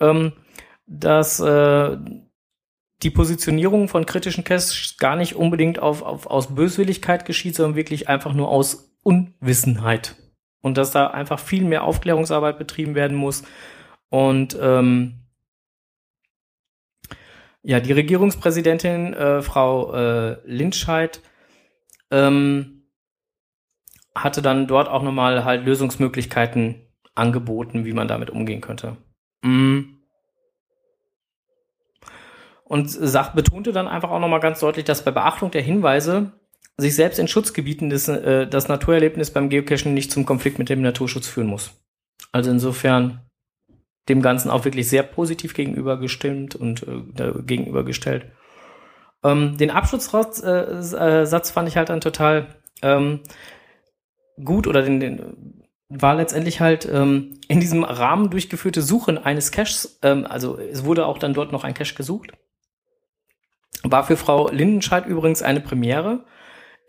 Ähm, 0.00 0.32
dass 0.86 1.40
äh, 1.40 1.96
die 3.02 3.10
Positionierung 3.10 3.88
von 3.88 4.06
kritischen 4.06 4.44
Caches 4.44 4.96
gar 4.98 5.16
nicht 5.16 5.34
unbedingt 5.34 5.80
auf, 5.80 6.02
auf, 6.02 6.26
aus 6.26 6.54
Böswilligkeit 6.54 7.24
geschieht, 7.24 7.56
sondern 7.56 7.76
wirklich 7.76 8.08
einfach 8.08 8.32
nur 8.32 8.48
aus 8.48 8.96
Unwissenheit. 9.02 10.16
Und 10.62 10.78
dass 10.78 10.92
da 10.92 11.08
einfach 11.08 11.38
viel 11.38 11.64
mehr 11.64 11.84
Aufklärungsarbeit 11.84 12.58
betrieben 12.58 12.94
werden 12.94 13.16
muss. 13.16 13.42
Und 14.08 14.56
ähm, 14.60 15.27
ja, 17.68 17.80
die 17.80 17.92
Regierungspräsidentin, 17.92 19.12
äh, 19.12 19.42
Frau 19.42 19.92
äh, 19.92 20.36
Lindscheid, 20.44 21.20
ähm, 22.10 22.84
hatte 24.14 24.40
dann 24.40 24.66
dort 24.66 24.88
auch 24.88 25.02
nochmal 25.02 25.44
halt 25.44 25.66
Lösungsmöglichkeiten 25.66 26.76
angeboten, 27.14 27.84
wie 27.84 27.92
man 27.92 28.08
damit 28.08 28.30
umgehen 28.30 28.60
könnte. 28.60 28.96
Mm 29.42 29.98
und 32.68 32.90
sagt, 32.90 33.34
betonte 33.34 33.72
dann 33.72 33.88
einfach 33.88 34.10
auch 34.10 34.20
nochmal 34.20 34.40
ganz 34.40 34.60
deutlich, 34.60 34.84
dass 34.84 35.02
bei 35.02 35.10
Beachtung 35.10 35.50
der 35.50 35.62
Hinweise 35.62 36.32
sich 36.76 36.94
selbst 36.94 37.18
in 37.18 37.26
Schutzgebieten 37.26 37.90
des, 37.90 38.08
äh, 38.08 38.46
das 38.46 38.68
Naturerlebnis 38.68 39.30
beim 39.30 39.48
Geocachen 39.48 39.94
nicht 39.94 40.12
zum 40.12 40.26
Konflikt 40.26 40.58
mit 40.58 40.68
dem 40.68 40.82
Naturschutz 40.82 41.26
führen 41.26 41.48
muss. 41.48 41.72
Also 42.30 42.50
insofern 42.50 43.27
dem 44.08 44.22
Ganzen 44.22 44.50
auch 44.50 44.64
wirklich 44.64 44.88
sehr 44.88 45.02
positiv 45.02 45.54
gegenübergestimmt 45.54 46.54
und 46.54 46.86
äh, 46.86 47.32
gegenübergestellt. 47.42 48.26
Ähm, 49.24 49.56
den 49.56 49.70
Abschlusssatz 49.70 50.42
äh, 50.42 51.22
äh, 51.22 51.26
fand 51.26 51.68
ich 51.68 51.76
halt 51.76 51.88
dann 51.88 52.00
total 52.00 52.46
ähm, 52.82 53.20
gut 54.42 54.66
oder 54.66 54.82
den, 54.82 55.00
den 55.00 55.58
war 55.88 56.14
letztendlich 56.14 56.60
halt 56.60 56.86
ähm, 56.90 57.40
in 57.48 57.60
diesem 57.60 57.82
Rahmen 57.82 58.30
durchgeführte 58.30 58.82
Suchen 58.82 59.18
eines 59.18 59.52
Caches, 59.52 59.98
ähm, 60.02 60.26
also 60.28 60.58
es 60.58 60.84
wurde 60.84 61.06
auch 61.06 61.18
dann 61.18 61.34
dort 61.34 61.50
noch 61.50 61.64
ein 61.64 61.74
Cache 61.74 61.94
gesucht. 61.94 62.32
War 63.82 64.04
für 64.04 64.16
Frau 64.16 64.50
Lindenscheid 64.50 65.06
übrigens 65.06 65.42
eine 65.42 65.60
Premiere. 65.60 66.24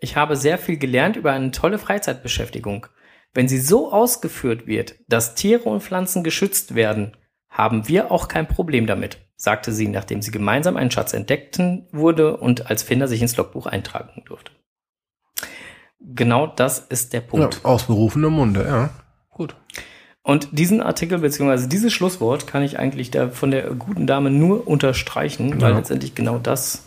Ich 0.00 0.16
habe 0.16 0.36
sehr 0.36 0.58
viel 0.58 0.76
gelernt 0.76 1.16
über 1.16 1.32
eine 1.32 1.50
tolle 1.50 1.78
Freizeitbeschäftigung. 1.78 2.86
Wenn 3.32 3.48
sie 3.48 3.60
so 3.60 3.92
ausgeführt 3.92 4.66
wird, 4.66 4.96
dass 5.08 5.34
Tiere 5.34 5.68
und 5.68 5.82
Pflanzen 5.82 6.24
geschützt 6.24 6.74
werden, 6.74 7.16
haben 7.48 7.86
wir 7.88 8.10
auch 8.10 8.28
kein 8.28 8.48
Problem 8.48 8.86
damit, 8.86 9.18
sagte 9.36 9.72
sie, 9.72 9.88
nachdem 9.88 10.22
sie 10.22 10.30
gemeinsam 10.30 10.76
einen 10.76 10.90
Schatz 10.90 11.12
entdeckten 11.12 11.86
wurde 11.92 12.36
und 12.36 12.70
als 12.70 12.82
Finder 12.82 13.08
sich 13.08 13.22
ins 13.22 13.36
Logbuch 13.36 13.66
eintragen 13.66 14.22
durfte. 14.26 14.52
Genau 16.00 16.46
das 16.46 16.78
ist 16.78 17.12
der 17.12 17.20
Punkt. 17.20 17.60
Ja, 17.62 17.70
aus 17.70 17.84
berufenem 17.84 18.32
Munde, 18.32 18.64
ja. 18.66 18.90
Gut. 19.30 19.54
Und 20.22 20.48
diesen 20.52 20.80
Artikel 20.80 21.18
beziehungsweise 21.18 21.68
dieses 21.68 21.92
Schlusswort 21.92 22.46
kann 22.46 22.62
ich 22.62 22.78
eigentlich 22.78 23.10
der, 23.10 23.30
von 23.30 23.50
der 23.50 23.70
guten 23.74 24.06
Dame 24.06 24.30
nur 24.30 24.66
unterstreichen, 24.66 25.60
weil 25.60 25.72
Ja. 25.72 25.78
letztendlich 25.78 26.14
genau 26.14 26.38
das 26.38 26.84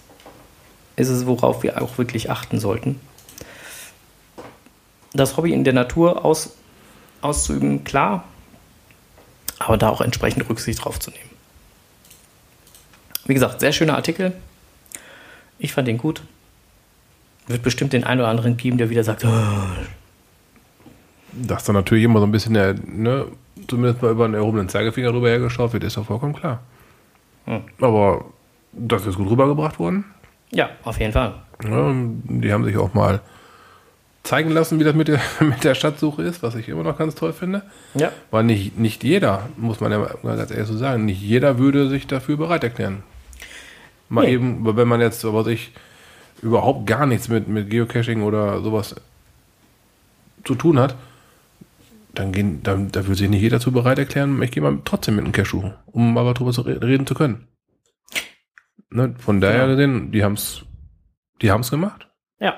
ist 0.95 1.09
es, 1.09 1.25
worauf 1.25 1.63
wir 1.63 1.81
auch 1.81 1.97
wirklich 1.97 2.29
achten 2.29 2.59
sollten. 2.59 2.99
Das 5.13 5.37
Hobby 5.37 5.53
in 5.53 5.63
der 5.63 5.73
Natur 5.73 6.25
aus, 6.25 6.55
auszuüben, 7.21 7.83
klar, 7.83 8.23
aber 9.59 9.77
da 9.77 9.89
auch 9.89 10.01
entsprechend 10.01 10.49
Rücksicht 10.49 10.83
drauf 10.83 10.99
zu 10.99 11.11
nehmen. 11.11 11.29
Wie 13.25 13.33
gesagt, 13.33 13.59
sehr 13.59 13.71
schöner 13.71 13.95
Artikel. 13.95 14.33
Ich 15.59 15.71
fand 15.73 15.87
den 15.87 15.97
gut. 15.97 16.23
Wird 17.47 17.61
bestimmt 17.63 17.93
den 17.93 18.03
einen 18.03 18.21
oder 18.21 18.29
anderen 18.29 18.57
geben, 18.57 18.77
der 18.77 18.89
wieder 18.89 19.03
sagt, 19.03 19.23
"Oh, 19.25 19.29
Dass 21.31 21.63
da 21.63 21.73
natürlich 21.73 22.03
immer 22.03 22.19
so 22.19 22.25
ein 22.25 22.31
bisschen 22.31 22.53
der, 22.53 22.73
ne, 22.85 23.25
zumindest 23.67 24.01
mal 24.01 24.11
über 24.11 24.27
den 24.27 24.33
erhobenen 24.35 24.69
Zeigefinger 24.69 25.11
drüber 25.11 25.29
hergeschaut 25.29 25.73
wird, 25.73 25.83
ist 25.83 25.97
doch 25.97 26.05
vollkommen 26.05 26.33
klar. 26.35 26.59
Hm. 27.45 27.61
Aber 27.81 28.25
das 28.71 29.05
ist 29.05 29.15
gut 29.15 29.29
rübergebracht 29.29 29.79
worden. 29.79 30.05
ja, 30.51 30.69
auf 30.83 30.99
jeden 30.99 31.11
Fall. 31.13 31.33
Ja, 31.63 31.91
die 31.93 32.51
haben 32.53 32.63
sich 32.65 32.77
auch 32.77 32.93
mal 32.93 33.21
zeigen 34.23 34.51
lassen, 34.51 34.79
wie 34.79 34.83
das 34.83 34.95
mit 34.95 35.07
der, 35.09 35.19
mit 35.41 35.63
der 35.63 35.75
Stadtsuche 35.75 36.23
ist, 36.23 36.43
was 36.43 36.55
ich 36.55 36.69
immer 36.69 36.83
noch 36.83 36.97
ganz 36.97 37.15
toll 37.15 37.33
finde. 37.33 37.63
Ja, 37.93 38.11
Weil 38.31 38.43
nicht, 38.45 38.77
nicht 38.79 39.03
jeder, 39.03 39.49
muss 39.57 39.79
man 39.81 39.91
ja 39.91 39.99
mal 40.23 40.37
ganz 40.37 40.51
ehrlich 40.51 40.67
so 40.67 40.77
sagen, 40.77 41.05
nicht 41.05 41.21
jeder 41.21 41.57
würde 41.59 41.89
sich 41.89 42.07
dafür 42.07 42.37
bereit 42.37 42.63
erklären. 42.63 43.03
Mal 44.09 44.25
Nee. 44.25 44.33
eben, 44.33 44.77
wenn 44.77 44.87
man 44.87 45.01
jetzt, 45.01 45.23
was 45.25 45.47
ich, 45.47 45.71
überhaupt 46.41 46.85
gar 46.87 47.05
nichts 47.05 47.29
mit, 47.29 47.47
mit 47.47 47.69
Geocaching 47.69 48.21
oder 48.23 48.61
sowas 48.61 48.95
zu 50.43 50.55
tun 50.55 50.77
hat, 50.79 50.95
dann 52.13 52.31
gehen, 52.31 52.61
dann, 52.63 52.91
da 52.91 53.05
würde 53.05 53.15
sich 53.15 53.29
nicht 53.29 53.41
jeder 53.41 53.57
dazu 53.57 53.71
bereit 53.71 53.97
erklären, 53.97 54.41
ich 54.41 54.51
gehe 54.51 54.61
mal 54.61 54.77
trotzdem 54.85 55.15
mit 55.15 55.23
einem 55.25 55.31
Cache 55.31 55.49
suchen, 55.49 55.73
um 55.85 56.17
aber 56.17 56.33
drüber 56.33 56.51
zu 56.51 56.61
re 56.61 56.81
reden 56.81 57.07
zu 57.07 57.13
können. 57.15 57.47
Ne, 58.89 59.15
von 59.17 59.41
daher 59.41 59.65
Genau. 59.65 59.75
gesehen, 59.75 60.11
die 60.11 60.23
haben's, 60.23 60.63
die 61.41 61.49
haben's 61.51 61.71
gemacht 61.71 62.07
ja. 62.39 62.55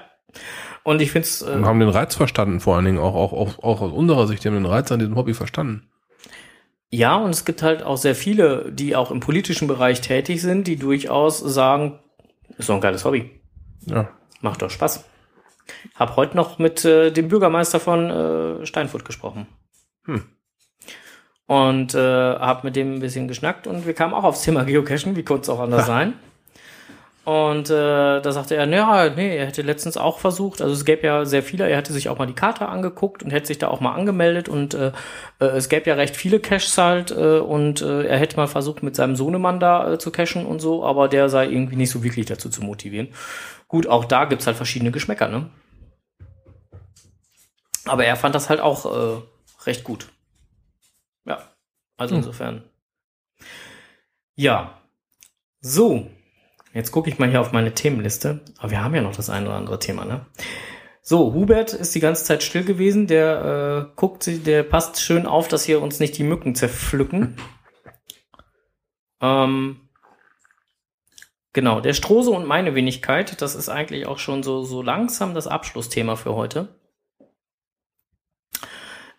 Und 0.85 1.01
ich 1.01 1.11
finde 1.11 1.27
es, 1.27 1.41
und 1.41 1.63
äh, 1.63 1.65
haben 1.65 1.79
den 1.79 1.89
Reiz 1.89 2.13
verstanden, 2.13 2.59
vor 2.59 2.75
allen 2.75 2.85
Dingen 2.85 2.99
auch, 2.99 3.15
auch, 3.15 3.33
auch, 3.33 3.63
auch 3.63 3.81
aus 3.81 3.91
unserer 3.91 4.27
Sicht, 4.27 4.43
die 4.43 4.49
haben 4.49 4.53
den 4.53 4.67
Reiz 4.67 4.91
an 4.91 4.99
diesem 4.99 5.15
Hobby 5.15 5.33
verstanden. 5.33 5.89
ja, 6.91 7.15
und 7.15 7.31
es 7.31 7.43
gibt 7.43 7.63
halt 7.63 7.81
auch 7.81 7.97
sehr 7.97 8.13
viele, 8.13 8.71
die 8.71 8.95
auch 8.95 9.09
im 9.09 9.19
politischen 9.19 9.67
Bereich 9.67 10.01
tätig 10.01 10.43
sind, 10.43 10.67
die 10.67 10.75
durchaus 10.77 11.39
sagen, 11.39 11.99
ist 12.59 12.69
doch 12.69 12.75
ein 12.75 12.81
geiles 12.81 13.03
Hobby. 13.03 13.31
Ja. 13.87 14.09
Macht 14.41 14.61
doch 14.61 14.69
Spaß. 14.69 15.05
Hab 15.95 16.17
heute 16.17 16.37
noch 16.37 16.59
mit 16.59 16.85
äh, 16.85 17.09
dem 17.09 17.29
Bürgermeister 17.29 17.79
von 17.79 18.11
äh, 18.11 18.65
Steinfurt 18.67 19.05
gesprochen. 19.05 19.47
Hm. 20.05 20.23
Und 21.47 21.95
äh, 21.95 21.97
hab 21.99 22.63
mit 22.63 22.75
dem 22.75 22.93
ein 22.93 22.99
bisschen 22.99 23.27
geschnackt 23.27 23.65
und 23.65 23.87
wir 23.87 23.95
kamen 23.95 24.13
auch 24.13 24.23
aufs 24.23 24.43
Thema 24.43 24.65
Geocachen, 24.65 25.15
wie 25.15 25.25
es 25.27 25.49
auch 25.49 25.59
anders 25.59 25.85
sein. 25.87 26.13
Und 27.25 27.71
äh, 27.71 28.21
da 28.21 28.31
sagte 28.31 28.55
er, 28.55 28.67
naja, 28.67 29.09
nee, 29.15 29.35
er 29.35 29.47
hätte 29.47 29.63
letztens 29.63 29.97
auch 29.97 30.19
versucht, 30.19 30.61
also 30.61 30.73
es 30.73 30.85
gäbe 30.85 31.07
ja 31.07 31.25
sehr 31.25 31.41
viele, 31.41 31.67
er 31.67 31.77
hätte 31.77 31.91
sich 31.91 32.07
auch 32.07 32.19
mal 32.19 32.27
die 32.27 32.35
Karte 32.35 32.69
angeguckt 32.69 33.23
und 33.23 33.31
hätte 33.31 33.47
sich 33.47 33.57
da 33.57 33.67
auch 33.69 33.79
mal 33.79 33.95
angemeldet 33.95 34.47
und 34.47 34.75
äh, 34.75 34.91
äh, 35.39 35.45
es 35.45 35.67
gäbe 35.67 35.89
ja 35.89 35.95
recht 35.95 36.15
viele 36.15 36.39
Caches 36.39 36.77
halt 36.77 37.09
äh, 37.09 37.39
und 37.39 37.81
äh, 37.81 38.03
er 38.03 38.19
hätte 38.19 38.37
mal 38.37 38.45
versucht, 38.45 38.83
mit 38.83 38.95
seinem 38.95 39.15
Sohnemann 39.15 39.59
da 39.59 39.93
äh, 39.93 39.97
zu 39.97 40.11
cachen 40.11 40.45
und 40.45 40.59
so, 40.59 40.85
aber 40.85 41.07
der 41.07 41.27
sei 41.29 41.47
irgendwie 41.47 41.77
nicht 41.77 41.89
so 41.89 42.03
wirklich 42.03 42.27
dazu 42.27 42.47
zu 42.49 42.61
motivieren. 42.63 43.07
Gut, 43.67 43.87
auch 43.87 44.05
da 44.05 44.25
gibt's 44.25 44.45
halt 44.45 44.57
verschiedene 44.57 44.91
Geschmäcker, 44.91 45.27
ne? 45.27 45.49
Aber 47.85 48.05
er 48.05 48.15
fand 48.17 48.35
das 48.35 48.49
halt 48.49 48.59
auch 48.59 48.85
äh, 48.85 49.21
recht 49.65 49.83
gut. 49.83 50.09
Ja, 51.25 51.39
also 51.97 52.13
Hm. 52.13 52.19
insofern. 52.21 52.63
Ja. 54.35 54.77
So, 55.61 56.07
jetzt 56.75 56.91
gucke 56.91 57.09
ich 57.09 57.17
mal 57.17 57.29
hier 57.29 57.41
auf 57.41 57.51
meine 57.51 57.73
Themenliste. 57.73 58.41
Aber 58.59 58.69
wir 58.69 58.83
haben 58.83 58.93
ja 58.93 59.01
noch 59.01 59.15
das 59.15 59.29
ein 59.31 59.47
oder 59.47 59.55
andere 59.55 59.79
Thema, 59.79 60.05
ne? 60.05 60.25
So, 61.01 61.33
Hubert 61.33 61.73
ist 61.73 61.93
die 61.93 61.99
ganze 61.99 62.23
Zeit 62.25 62.41
still 62.43 62.63
gewesen. 62.63 63.07
Der 63.07 63.87
äh, 63.91 63.95
guckt, 63.95 64.23
sich- 64.23 64.43
der 64.43 64.63
passt 64.63 64.99
schön 65.01 65.25
auf, 65.25 65.47
dass 65.47 65.63
hier 65.63 65.81
uns 65.81 65.99
nicht 65.99 66.17
die 66.17 66.23
Mücken 66.23 66.55
zerpflücken. 66.55 67.37
ähm, 69.21 69.87
genau, 71.53 71.79
der 71.79 71.93
Strose 71.93 72.31
und 72.31 72.45
meine 72.47 72.73
Wenigkeit, 72.75 73.41
das 73.41 73.53
ist 73.55 73.69
eigentlich 73.69 74.07
auch 74.07 74.17
schon 74.19 74.41
so, 74.43 74.63
so 74.63 74.81
langsam 74.81 75.33
das 75.35 75.45
Abschlussthema 75.47 76.15
für 76.15 76.33
heute. 76.35 76.79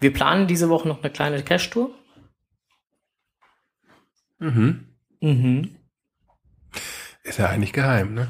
Wir 0.01 0.13
planen 0.13 0.47
diese 0.49 0.69
Woche 0.69 0.89
noch 0.89 1.03
eine 1.03 1.13
kleine 1.13 1.43
Cash-Tour. 1.43 1.91
Mhm. 4.39 4.89
Mhm. 5.21 5.77
Ist 7.27 7.39
ja 7.39 7.47
eigentlich 7.49 7.73
geheim, 7.73 8.15
ne? 8.15 8.29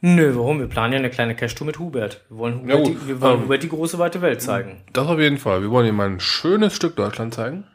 Nö, 0.00 0.34
warum? 0.36 0.60
Wir 0.60 0.66
planen 0.66 0.92
ja 0.92 0.98
eine 0.98 1.10
kleine 1.10 1.34
Cash-Tour 1.34 1.66
mit 1.66 1.78
Hubert. 1.78 2.24
Wir 2.28 2.38
wollen 2.38 2.60
Hubert, 2.60 2.78
Ja, 2.78 2.84
die, 2.84 3.06
wir 3.08 3.20
wollen 3.20 3.34
Ähm, 3.34 3.44
Hubert 3.44 3.62
die 3.62 3.68
große 3.68 3.98
weite 3.98 4.22
Welt 4.22 4.40
zeigen. 4.42 4.82
Das 4.92 5.06
auf 5.08 5.18
jeden 5.18 5.38
Fall. 5.38 5.62
Wir 5.62 5.70
wollen 5.70 5.86
ihm 5.86 5.96
mal 5.96 6.08
ein 6.08 6.20
schönes 6.20 6.74
Stück 6.76 6.96
Deutschland 6.96 7.34
zeigen. 7.34 7.66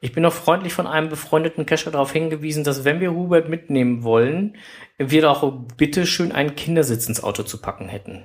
Ich 0.00 0.12
bin 0.12 0.22
noch 0.22 0.32
freundlich 0.32 0.72
von 0.74 0.86
einem 0.86 1.08
befreundeten 1.08 1.66
Cacher 1.66 1.90
darauf 1.90 2.12
hingewiesen, 2.12 2.62
dass 2.64 2.84
wenn 2.84 3.00
wir 3.00 3.12
Hubert 3.12 3.48
mitnehmen 3.48 4.02
wollen, 4.02 4.56
wir 4.98 5.22
doch 5.22 5.52
bitte 5.76 6.06
schön 6.06 6.32
einen 6.32 6.56
Kindersitz 6.56 7.06
ins 7.08 7.22
Auto 7.22 7.42
zu 7.42 7.60
packen 7.60 7.88
hätten. 7.88 8.24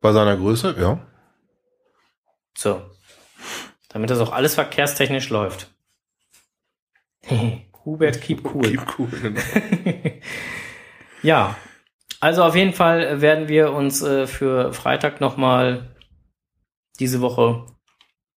Bei 0.00 0.12
seiner 0.12 0.36
Größe, 0.36 0.74
ja. 0.78 1.06
So. 2.56 2.82
Damit 3.88 4.10
das 4.10 4.18
auch 4.20 4.32
alles 4.32 4.54
verkehrstechnisch 4.54 5.30
läuft. 5.30 5.72
Hubert, 7.84 8.20
keep 8.20 8.44
cool. 8.54 8.62
Keep 8.62 8.98
cool. 8.98 9.08
Genau. 9.22 9.40
Ja, 11.24 11.56
also 12.20 12.44
auf 12.44 12.54
jeden 12.54 12.74
Fall 12.74 13.22
werden 13.22 13.48
wir 13.48 13.72
uns 13.72 14.02
äh, 14.02 14.26
für 14.26 14.74
Freitag 14.74 15.22
nochmal 15.22 15.96
diese 17.00 17.22
Woche 17.22 17.64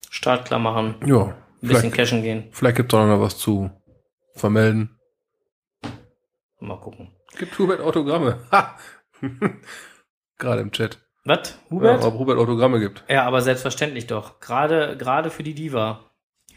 startklar 0.10 0.60
machen, 0.60 0.96
ein 1.02 1.08
ja. 1.08 1.36
bisschen 1.60 1.80
Vielleicht, 1.92 1.96
cashen 1.96 2.22
gehen. 2.22 2.48
vielleicht 2.52 2.78
gibt 2.78 2.94
es 2.94 2.98
auch 2.98 3.06
noch 3.06 3.20
was 3.20 3.38
zu 3.38 3.70
vermelden. 4.36 4.98
Mal 6.62 6.80
gucken. 6.80 7.14
Gibt 7.38 7.60
Hubert 7.60 7.82
Autogramme. 7.82 8.40
Ha! 8.52 8.78
Gerade 10.38 10.62
im 10.62 10.72
Chat. 10.72 11.00
Was? 11.26 11.50
Ja, 11.50 11.72
Hubert? 11.72 12.06
ob 12.06 12.20
Hubert 12.20 12.38
Autogramme 12.38 12.80
gibt. 12.80 13.04
Ja, 13.10 13.26
aber 13.26 13.42
selbstverständlich 13.42 14.08
doch. 14.08 14.40
Gerade, 14.40 14.96
gerade 14.96 15.30
für 15.30 15.44
die 15.44 15.54
Diva. 15.54 16.07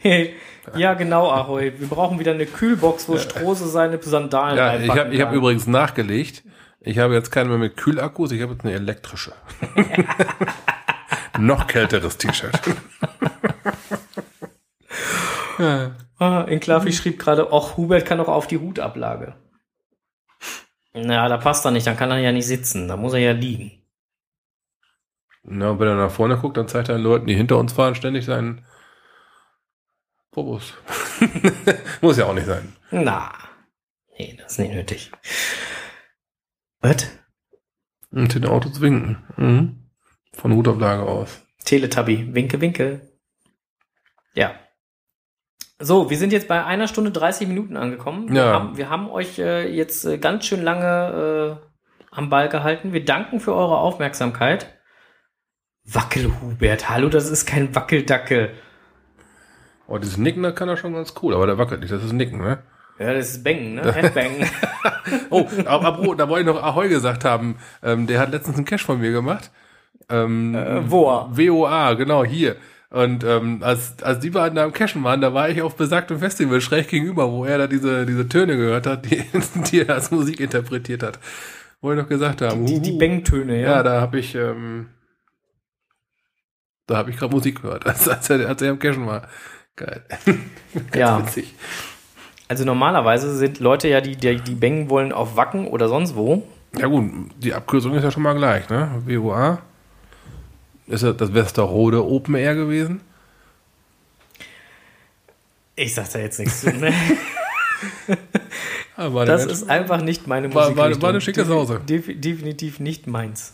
ja, 0.75 0.93
genau, 0.93 1.29
Ahoi. 1.29 1.73
Wir 1.77 1.87
brauchen 1.87 2.19
wieder 2.19 2.31
eine 2.31 2.45
Kühlbox, 2.45 3.07
wo 3.09 3.17
Strose 3.17 3.67
seine 3.67 4.01
Sandalen 4.01 4.57
Ja, 4.57 4.75
ich 4.75 4.81
habe 4.81 4.89
reinpacken 4.89 5.13
ich 5.13 5.21
hab 5.21 5.29
kann. 5.29 5.37
übrigens 5.37 5.67
nachgelegt. 5.67 6.43
Ich 6.79 6.97
habe 6.97 7.13
jetzt 7.13 7.31
keine 7.31 7.49
mehr 7.49 7.57
mit 7.59 7.77
Kühlakkus, 7.77 8.31
ich 8.31 8.41
habe 8.41 8.53
jetzt 8.53 8.65
eine 8.65 8.73
elektrische. 8.73 9.33
Noch 11.37 11.67
kälteres 11.67 12.17
T-Shirt. 12.17 12.59
Ah, 16.17 16.41
in 16.47 16.59
Klafi 16.59 16.91
schrieb 16.91 17.19
gerade, 17.19 17.51
auch 17.51 17.77
Hubert 17.77 18.05
kann 18.05 18.17
doch 18.17 18.27
auf 18.27 18.47
die 18.47 18.57
Hutablage. 18.57 19.35
Na, 20.93 21.29
da 21.29 21.37
passt 21.37 21.65
er 21.65 21.71
nicht, 21.71 21.87
dann 21.87 21.97
kann 21.97 22.11
er 22.11 22.17
ja 22.17 22.31
nicht 22.31 22.47
sitzen, 22.47 22.87
da 22.87 22.97
muss 22.97 23.13
er 23.13 23.19
ja 23.19 23.31
liegen. 23.31 23.71
Na, 25.43 25.71
und 25.71 25.79
wenn 25.79 25.87
er 25.87 25.95
nach 25.95 26.11
vorne 26.11 26.37
guckt, 26.37 26.57
dann 26.57 26.67
zeigt 26.67 26.89
er 26.89 26.95
den 26.95 27.03
Leuten, 27.03 27.27
die 27.27 27.35
hinter 27.35 27.57
uns 27.57 27.73
fahren, 27.73 27.95
ständig 27.95 28.25
seinen 28.25 28.65
Probus. 30.31 30.73
Muss 32.01 32.17
ja 32.17 32.25
auch 32.25 32.33
nicht 32.33 32.47
sein. 32.47 32.73
Na, 32.91 33.33
nee, 34.17 34.35
das 34.41 34.53
ist 34.53 34.59
nicht 34.59 34.73
nötig. 34.73 35.11
Was? 36.79 37.09
Und 38.11 38.33
den 38.33 38.45
Auto 38.45 38.69
zu 38.69 38.81
winken. 38.81 39.17
Mhm. 39.37 39.89
Von 40.33 40.53
Hutablage 40.53 41.03
aus. 41.03 41.41
Teletubby, 41.65 42.33
winke, 42.33 42.61
winke. 42.61 43.01
Ja. 44.33 44.55
So, 45.79 46.09
wir 46.09 46.17
sind 46.17 46.31
jetzt 46.31 46.47
bei 46.47 46.63
einer 46.63 46.87
Stunde 46.87 47.11
30 47.11 47.47
Minuten 47.47 47.75
angekommen. 47.75 48.29
Wir, 48.29 48.41
Ja. 48.45 48.53
haben, 48.53 48.77
wir 48.77 48.89
haben 48.89 49.09
euch 49.09 49.37
äh, 49.39 49.67
jetzt 49.67 50.05
äh, 50.05 50.17
ganz 50.17 50.45
schön 50.45 50.61
lange 50.61 51.59
äh, 51.61 51.67
am 52.11 52.29
Ball 52.29 52.49
gehalten. 52.49 52.93
Wir 52.93 53.03
danken 53.03 53.39
für 53.39 53.53
eure 53.53 53.77
Aufmerksamkeit. 53.79 54.77
Wackelhubert, 55.83 56.89
hallo, 56.89 57.09
das 57.09 57.29
ist 57.29 57.45
kein 57.47 57.73
Wackeldackel. 57.75 58.55
Oh, 59.91 59.97
dieses 59.97 60.17
Nicken, 60.17 60.41
da 60.41 60.51
kann 60.51 60.69
er 60.69 60.77
schon 60.77 60.93
ganz 60.93 61.13
cool, 61.21 61.33
aber 61.33 61.45
der 61.47 61.57
wackelt 61.57 61.81
nicht, 61.81 61.91
das 61.91 62.01
ist 62.01 62.13
Nicken, 62.13 62.39
ne? 62.39 62.59
Ja, 62.97 63.13
das 63.13 63.31
ist 63.31 63.43
Bang, 63.43 63.75
ne? 63.75 63.93
Headbang. 63.93 64.31
Oh, 65.29 65.47
aber, 65.65 65.87
aber 65.87 66.15
da 66.15 66.29
wollte 66.29 66.49
ich 66.49 66.55
noch 66.55 66.63
Ahoi 66.63 66.87
gesagt 66.87 67.25
haben. 67.25 67.57
Ähm, 67.83 68.05
der 68.05 68.19
hat 68.19 68.31
letztens 68.31 68.55
einen 68.55 68.65
Cash 68.65 68.85
von 68.85 68.99
mir 68.99 69.11
gemacht. 69.11 69.51
Ähm, 70.09 70.55
äh, 70.55 70.89
Woa. 70.89 71.29
WOA, 71.31 71.93
genau, 71.95 72.23
hier. 72.23 72.55
Und 72.89 73.23
ähm, 73.23 73.59
als, 73.63 74.01
als 74.03 74.19
die 74.19 74.29
beiden 74.29 74.55
da 74.55 74.63
am 74.63 74.73
Cashen 74.73 75.03
waren, 75.03 75.19
da 75.19 75.33
war 75.33 75.49
ich 75.49 75.61
auf 75.61 75.75
besagtem 75.75 76.19
Festival 76.19 76.61
schräg 76.61 76.87
gegenüber, 76.89 77.31
wo 77.31 77.43
er 77.43 77.57
da 77.57 77.67
diese, 77.67 78.05
diese 78.05 78.29
Töne 78.29 78.55
gehört 78.55 78.85
hat, 78.85 79.09
die, 79.09 79.23
die 79.71 79.81
er 79.81 79.95
als 79.95 80.11
Musik 80.11 80.39
interpretiert 80.39 81.03
hat. 81.03 81.19
Wo 81.81 81.91
ich 81.91 81.97
noch 81.97 82.07
gesagt 82.07 82.41
haben. 82.41 82.65
Die, 82.65 82.79
die 82.79 82.97
Bang-Töne, 82.97 83.61
ja. 83.61 83.71
Ja, 83.71 83.83
da 83.83 83.99
habe 83.99 84.19
ich, 84.19 84.35
ähm, 84.35 84.87
da 86.87 86.97
habe 86.97 87.09
ich 87.09 87.17
gerade 87.17 87.33
Musik 87.33 87.61
gehört, 87.61 87.85
als, 87.87 88.07
als, 88.07 88.29
er, 88.29 88.47
als 88.47 88.61
er 88.61 88.71
am 88.71 88.79
Cashen 88.79 89.07
war. 89.07 89.27
Geil. 89.75 90.03
Ganz 90.73 90.95
Ja. 90.95 91.19
witzig. 91.19 91.53
Also 92.47 92.65
normalerweise 92.65 93.35
sind 93.37 93.59
Leute 93.59 93.87
ja, 93.87 94.01
die, 94.01 94.15
die, 94.15 94.35
die 94.41 94.55
bangen 94.55 94.89
wollen 94.89 95.11
auf 95.13 95.37
Wacken 95.37 95.67
oder 95.67 95.87
sonst 95.87 96.15
wo. 96.15 96.43
Ja 96.77 96.87
gut, 96.87 97.09
die 97.37 97.53
Abkürzung 97.53 97.93
ist 97.95 98.03
ja 98.03 98.11
schon 98.11 98.23
mal 98.23 98.33
gleich, 98.33 98.69
ne? 98.69 99.01
WOA. 99.05 99.59
Ist 100.87 101.03
ja 101.03 101.13
das 101.13 101.33
Westerrode 101.33 102.05
Open 102.05 102.35
Air 102.35 102.55
gewesen. 102.55 103.01
Ich 105.75 105.93
sag 105.93 106.11
da 106.11 106.19
jetzt 106.19 106.39
nichts 106.39 106.61
zu. 106.61 106.69
Ne? 106.71 106.93
Aber 108.97 109.25
Das 109.25 109.45
ist 109.45 109.69
einfach 109.69 110.01
nicht 110.01 110.27
meine 110.27 110.53
War- 110.53 110.65
Musik. 110.69 110.77
war- 110.77 111.01
war 111.01 111.09
eine 111.09 111.21
schicke 111.21 111.45
Sause. 111.45 111.79
Def 111.87 112.05
definitiv 112.19 112.79
nicht 112.79 113.07
meins. 113.07 113.53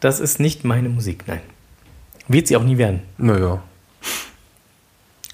Das 0.00 0.20
ist 0.20 0.40
nicht 0.40 0.64
meine 0.64 0.88
Musik, 0.88 1.24
nein. 1.26 1.40
Wird 2.26 2.48
sie 2.48 2.56
auch 2.56 2.62
nie 2.64 2.76
werden. 2.78 3.02
Naja. 3.16 3.62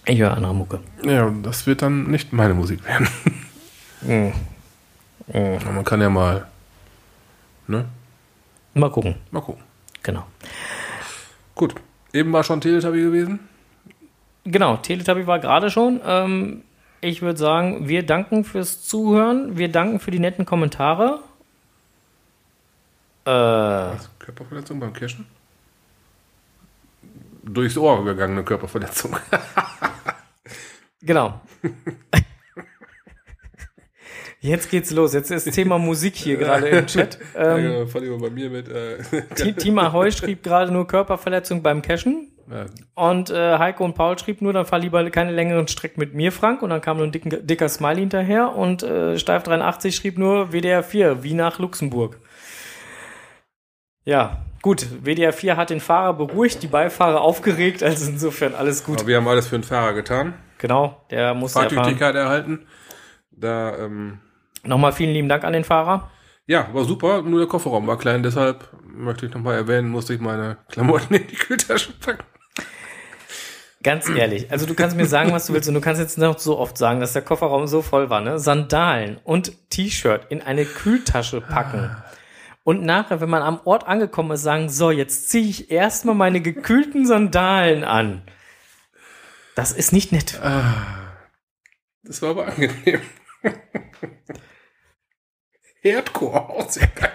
Ich 0.06 0.18
höre 0.20 0.34
andere 0.36 0.54
Mucke. 0.54 0.80
Ja, 1.02 1.30
das 1.42 1.66
wird 1.66 1.82
dann 1.82 2.10
nicht 2.10 2.32
meine 2.32 2.54
Musik 2.54 2.84
werden. 2.84 3.08
Mhm. 4.02 4.32
Aber 5.28 5.72
Man 5.72 5.84
kann 5.84 6.00
ja 6.00 6.10
mal. 6.10 6.46
Ne? 7.66 7.86
Mal 8.74 8.90
gucken. 8.90 9.14
Mal 9.30 9.40
gucken. 9.40 9.62
Genau. 10.02 10.26
Gut. 11.54 11.74
Eben 12.12 12.32
war 12.32 12.44
schon 12.44 12.60
Teletubby 12.60 13.00
gewesen. 13.00 13.40
Genau, 14.44 14.76
Teletubby 14.76 15.26
war 15.26 15.38
gerade 15.38 15.70
schon. 15.70 16.00
Ähm, 16.04 16.62
ich 17.00 17.22
würde 17.22 17.38
sagen, 17.38 17.88
wir 17.88 18.04
danken 18.04 18.44
fürs 18.44 18.84
Zuhören. 18.84 19.56
Wir 19.56 19.72
danken 19.72 20.00
für 20.00 20.10
die 20.10 20.18
netten 20.18 20.44
Kommentare. 20.44 21.20
Äh, 23.24 23.30
Was? 23.30 24.10
Körperverletzung 24.18 24.78
beim 24.78 24.92
Cashen? 24.92 25.26
Durchs 27.42 27.76
Ohr 27.76 28.04
gegangene 28.04 28.44
Körperverletzung. 28.44 29.16
genau. 31.04 31.40
Jetzt 34.40 34.70
geht's 34.70 34.90
los. 34.90 35.14
Jetzt 35.14 35.30
ist 35.30 35.50
Thema 35.52 35.78
Musik 35.78 36.14
hier 36.16 36.36
gerade 36.36 36.68
im 36.68 36.86
Chat. 36.86 37.18
ja, 37.34 37.56
Ähm, 37.56 37.88
fand 37.88 38.04
ich 38.04 38.10
mal 38.10 38.18
bei 38.20 38.28
mir 38.30 38.50
mit. 38.50 38.68
Äh, 38.68 38.98
Ti- 39.34 39.54
Team 39.54 39.78
Ahoy 39.78 40.12
schrieb 40.12 40.42
gerade 40.42 40.70
nur 40.70 40.86
Körperverletzung 40.86 41.62
beim 41.62 41.80
Cashen. 41.80 42.30
ja, 42.50 42.66
Und 42.94 43.30
äh, 43.30 43.56
Heiko 43.56 43.86
und 43.86 43.94
Paul 43.94 44.18
schrieb 44.18 44.42
nur, 44.42 44.52
dann 44.52 44.66
fahr 44.66 44.80
lieber 44.80 45.08
keine 45.10 45.32
längeren 45.32 45.66
Strecken 45.66 45.98
mit 45.98 46.12
mir, 46.12 46.30
Frank. 46.30 46.60
Und 46.60 46.68
dann 46.70 46.82
kam 46.82 46.98
nur 46.98 47.06
ein 47.06 47.12
dicken, 47.12 47.46
dicker 47.46 47.70
Smiley 47.70 48.00
hinterher. 48.00 48.54
Und 48.54 48.82
äh, 48.82 49.14
Steif83 49.14 49.92
schrieb 49.92 50.18
nur 50.18 50.52
WDR 50.52 50.82
4, 50.82 51.22
wie 51.22 51.32
nach 51.32 51.58
Luxemburg. 51.58 52.18
Ja, 54.04 54.44
gut. 54.60 54.86
WDR 55.02 55.32
4 55.32 55.56
hat 55.56 55.70
den 55.70 55.80
Fahrer 55.80 56.12
beruhigt, 56.12 56.62
die 56.62 56.66
Beifahrer 56.66 57.22
aufgeregt. 57.22 57.82
Also 57.82 58.10
insofern 58.10 58.54
alles 58.54 58.84
gut. 58.84 58.98
aber 58.98 59.08
wir 59.08 59.16
haben 59.16 59.26
alles 59.28 59.48
für 59.48 59.56
den 59.58 59.64
Fahrer 59.64 59.94
getan. 59.94 60.34
Genau, 60.58 61.04
der 61.10 61.34
fahren. 61.34 61.48
Fahrtüchtigkeit 61.48 62.14
erhalten. 62.14 62.66
Da, 63.32 63.76
ähm, 63.78 64.18
Nochmal 64.64 64.92
vielen 64.92 65.12
lieben 65.12 65.28
Dank 65.28 65.44
an 65.44 65.52
den 65.52 65.64
Fahrer. 65.64 66.10
ja, 66.46 66.68
war 66.72 66.84
super. 66.84 67.22
Nur 67.22 67.40
der 67.40 67.48
Kofferraum 67.48 67.86
war 67.86 67.98
klein. 67.98 68.22
Deshalb 68.22 68.68
möchte 68.86 69.26
ich 69.26 69.34
nochmal 69.34 69.56
erwähnen, 69.56 69.90
musste 69.90 70.14
ich 70.14 70.20
meine 70.20 70.56
Klamotten 70.68 71.14
in 71.14 71.26
die 71.26 71.34
Kühltasche 71.36 71.92
packen. 71.92 72.24
Ganz 73.82 74.08
ehrlich, 74.08 74.50
also 74.50 74.64
du 74.64 74.72
kannst 74.72 74.96
mir 74.96 75.04
sagen, 75.04 75.32
was 75.32 75.46
du 75.46 75.52
willst 75.52 75.68
und 75.68 75.74
du 75.74 75.80
kannst 75.82 76.00
jetzt 76.00 76.16
noch 76.16 76.38
so 76.38 76.58
oft 76.58 76.78
sagen, 76.78 77.00
dass 77.00 77.12
der 77.12 77.20
Kofferraum 77.20 77.66
so 77.66 77.82
voll 77.82 78.08
war, 78.08 78.22
ne? 78.22 78.38
Sandalen 78.38 79.20
und 79.24 79.68
T-Shirt 79.68 80.22
in 80.30 80.40
eine 80.40 80.64
Kühltasche 80.64 81.42
packen. 81.42 81.94
Und 82.62 82.82
nachher, 82.82 83.20
wenn 83.20 83.28
man 83.28 83.42
am 83.42 83.60
Ort 83.64 83.86
angekommen 83.86 84.30
ist, 84.30 84.42
sagen, 84.42 84.70
so, 84.70 84.90
jetzt 84.90 85.28
ziehe 85.28 85.44
ich 85.46 85.70
erstmal 85.70 86.14
meine 86.14 86.40
gekühlten 86.40 87.04
Sandalen 87.04 87.84
an. 87.84 88.22
Das 89.54 89.72
ist 89.72 89.92
nicht 89.92 90.12
nett. 90.12 90.40
Das 92.02 92.22
war 92.22 92.30
aber 92.30 92.46
angenehm. 92.48 93.00
Hardcore 95.84 96.48
auch 96.48 96.70
sehr 96.70 96.88
geil. 96.88 97.12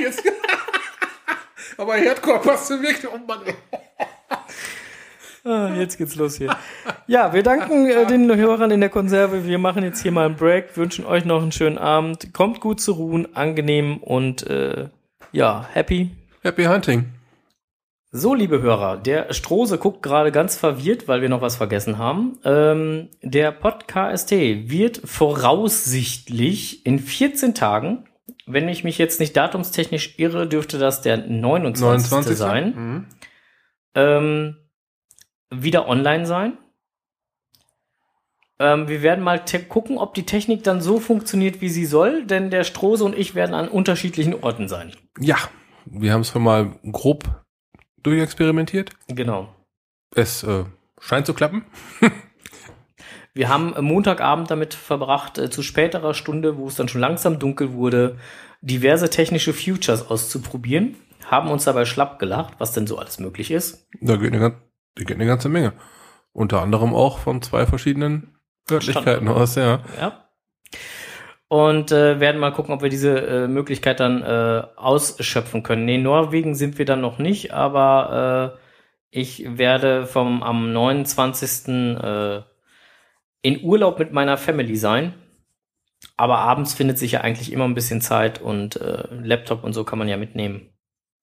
Jetzt 0.00 0.22
aber 1.76 1.94
Hardcore 1.94 2.40
passt 2.40 2.70
wirklich. 2.70 3.06
Oh 3.12 3.18
Mann. 3.18 3.40
Ah, 5.44 5.74
jetzt 5.76 5.96
geht's 5.96 6.14
los 6.16 6.36
hier. 6.36 6.54
Ja, 7.06 7.32
wir 7.32 7.42
danken 7.42 7.86
äh, 7.86 8.06
den 8.06 8.34
Hörern 8.34 8.70
in 8.70 8.80
der 8.80 8.90
Konserve. 8.90 9.46
Wir 9.46 9.58
machen 9.58 9.82
jetzt 9.82 10.02
hier 10.02 10.12
mal 10.12 10.26
einen 10.26 10.36
Break, 10.36 10.76
wünschen 10.76 11.06
euch 11.06 11.24
noch 11.24 11.40
einen 11.40 11.52
schönen 11.52 11.78
Abend. 11.78 12.34
Kommt 12.34 12.60
gut 12.60 12.80
zu 12.80 12.92
ruhen, 12.92 13.34
angenehm 13.34 13.98
und 13.98 14.46
äh, 14.46 14.88
ja, 15.32 15.66
happy. 15.72 16.10
Happy 16.42 16.64
Hunting. 16.64 17.17
So, 18.10 18.32
liebe 18.34 18.62
Hörer, 18.62 18.96
der 18.96 19.34
Strose 19.34 19.76
guckt 19.76 20.02
gerade 20.02 20.32
ganz 20.32 20.56
verwirrt, 20.56 21.08
weil 21.08 21.20
wir 21.20 21.28
noch 21.28 21.42
was 21.42 21.56
vergessen 21.56 21.98
haben. 21.98 22.38
Ähm, 22.42 23.10
der 23.22 23.52
Podcast 23.52 24.30
wird 24.30 25.02
voraussichtlich 25.04 26.86
in 26.86 27.00
14 27.00 27.54
Tagen, 27.54 28.08
wenn 28.46 28.66
ich 28.70 28.82
mich 28.82 28.96
jetzt 28.96 29.20
nicht 29.20 29.36
datumstechnisch 29.36 30.18
irre, 30.18 30.46
dürfte 30.46 30.78
das 30.78 31.02
der 31.02 31.18
29. 31.18 32.10
29. 32.10 32.36
sein, 32.36 32.74
Mhm. 32.74 33.06
ähm, 33.94 34.56
wieder 35.50 35.86
online 35.86 36.24
sein. 36.24 36.56
Ähm, 38.58 38.88
wir 38.88 39.02
werden 39.02 39.22
mal 39.22 39.44
gucken, 39.68 39.98
ob 39.98 40.14
die 40.14 40.24
Technik 40.24 40.64
dann 40.64 40.80
so 40.80 40.98
funktioniert, 40.98 41.60
wie 41.60 41.68
sie 41.68 41.84
soll, 41.84 42.24
denn 42.24 42.48
der 42.48 42.64
Strose 42.64 43.04
und 43.04 43.16
ich 43.16 43.34
werden 43.34 43.54
an 43.54 43.68
unterschiedlichen 43.68 44.34
Orten 44.42 44.66
sein. 44.66 44.92
Ja, 45.20 45.36
wir 45.84 46.14
haben 46.14 46.22
es 46.22 46.30
schon 46.30 46.42
mal 46.42 46.72
grob 46.90 47.44
durchexperimentiert. 48.02 48.90
Genau. 49.08 49.54
Es 50.14 50.42
äh, 50.42 50.64
scheint 51.00 51.26
zu 51.26 51.34
klappen. 51.34 51.64
Wir 53.34 53.48
haben 53.48 53.74
Montagabend 53.84 54.50
damit 54.50 54.74
verbracht, 54.74 55.38
äh, 55.38 55.50
zu 55.50 55.62
späterer 55.62 56.14
Stunde, 56.14 56.56
wo 56.56 56.66
es 56.66 56.74
dann 56.74 56.88
schon 56.88 57.00
langsam 57.00 57.38
dunkel 57.38 57.72
wurde, 57.72 58.18
diverse 58.60 59.10
technische 59.10 59.52
Futures 59.52 60.10
auszuprobieren. 60.10 60.96
Haben 61.24 61.50
uns 61.50 61.64
dabei 61.64 61.84
schlapp 61.84 62.18
gelacht, 62.18 62.54
was 62.58 62.72
denn 62.72 62.86
so 62.86 62.98
alles 62.98 63.18
möglich 63.18 63.50
ist. 63.50 63.86
Da 64.00 64.16
geht 64.16 64.32
eine, 64.32 64.56
da 64.94 65.04
geht 65.04 65.16
eine 65.16 65.26
ganze 65.26 65.48
Menge. 65.48 65.74
Unter 66.32 66.62
anderem 66.62 66.94
auch 66.94 67.18
von 67.18 67.42
zwei 67.42 67.66
verschiedenen 67.66 68.38
Örtlichkeiten 68.70 69.28
aus, 69.28 69.54
ja. 69.54 69.82
Ja. 69.98 70.28
Und 71.48 71.92
äh, 71.92 72.20
werden 72.20 72.40
mal 72.40 72.52
gucken, 72.52 72.74
ob 72.74 72.82
wir 72.82 72.90
diese 72.90 73.18
äh, 73.26 73.48
Möglichkeit 73.48 74.00
dann 74.00 74.22
äh, 74.22 74.64
ausschöpfen 74.76 75.62
können. 75.62 75.86
Nee, 75.86 75.94
in 75.94 76.02
Norwegen 76.02 76.54
sind 76.54 76.76
wir 76.76 76.84
dann 76.84 77.00
noch 77.00 77.18
nicht, 77.18 77.54
aber 77.54 78.54
äh, 78.54 78.58
ich 79.10 79.56
werde 79.56 80.06
vom 80.06 80.42
am 80.42 80.72
29. 80.72 81.68
Äh, 81.68 82.42
in 83.40 83.62
Urlaub 83.62 83.98
mit 83.98 84.12
meiner 84.12 84.36
Family 84.36 84.76
sein. 84.76 85.14
Aber 86.16 86.38
abends 86.38 86.74
findet 86.74 86.98
sich 86.98 87.12
ja 87.12 87.22
eigentlich 87.22 87.52
immer 87.52 87.64
ein 87.64 87.74
bisschen 87.74 88.00
Zeit 88.00 88.40
und 88.40 88.76
äh, 88.76 89.04
Laptop 89.10 89.64
und 89.64 89.72
so 89.72 89.84
kann 89.84 89.98
man 89.98 90.08
ja 90.08 90.16
mitnehmen. 90.16 90.70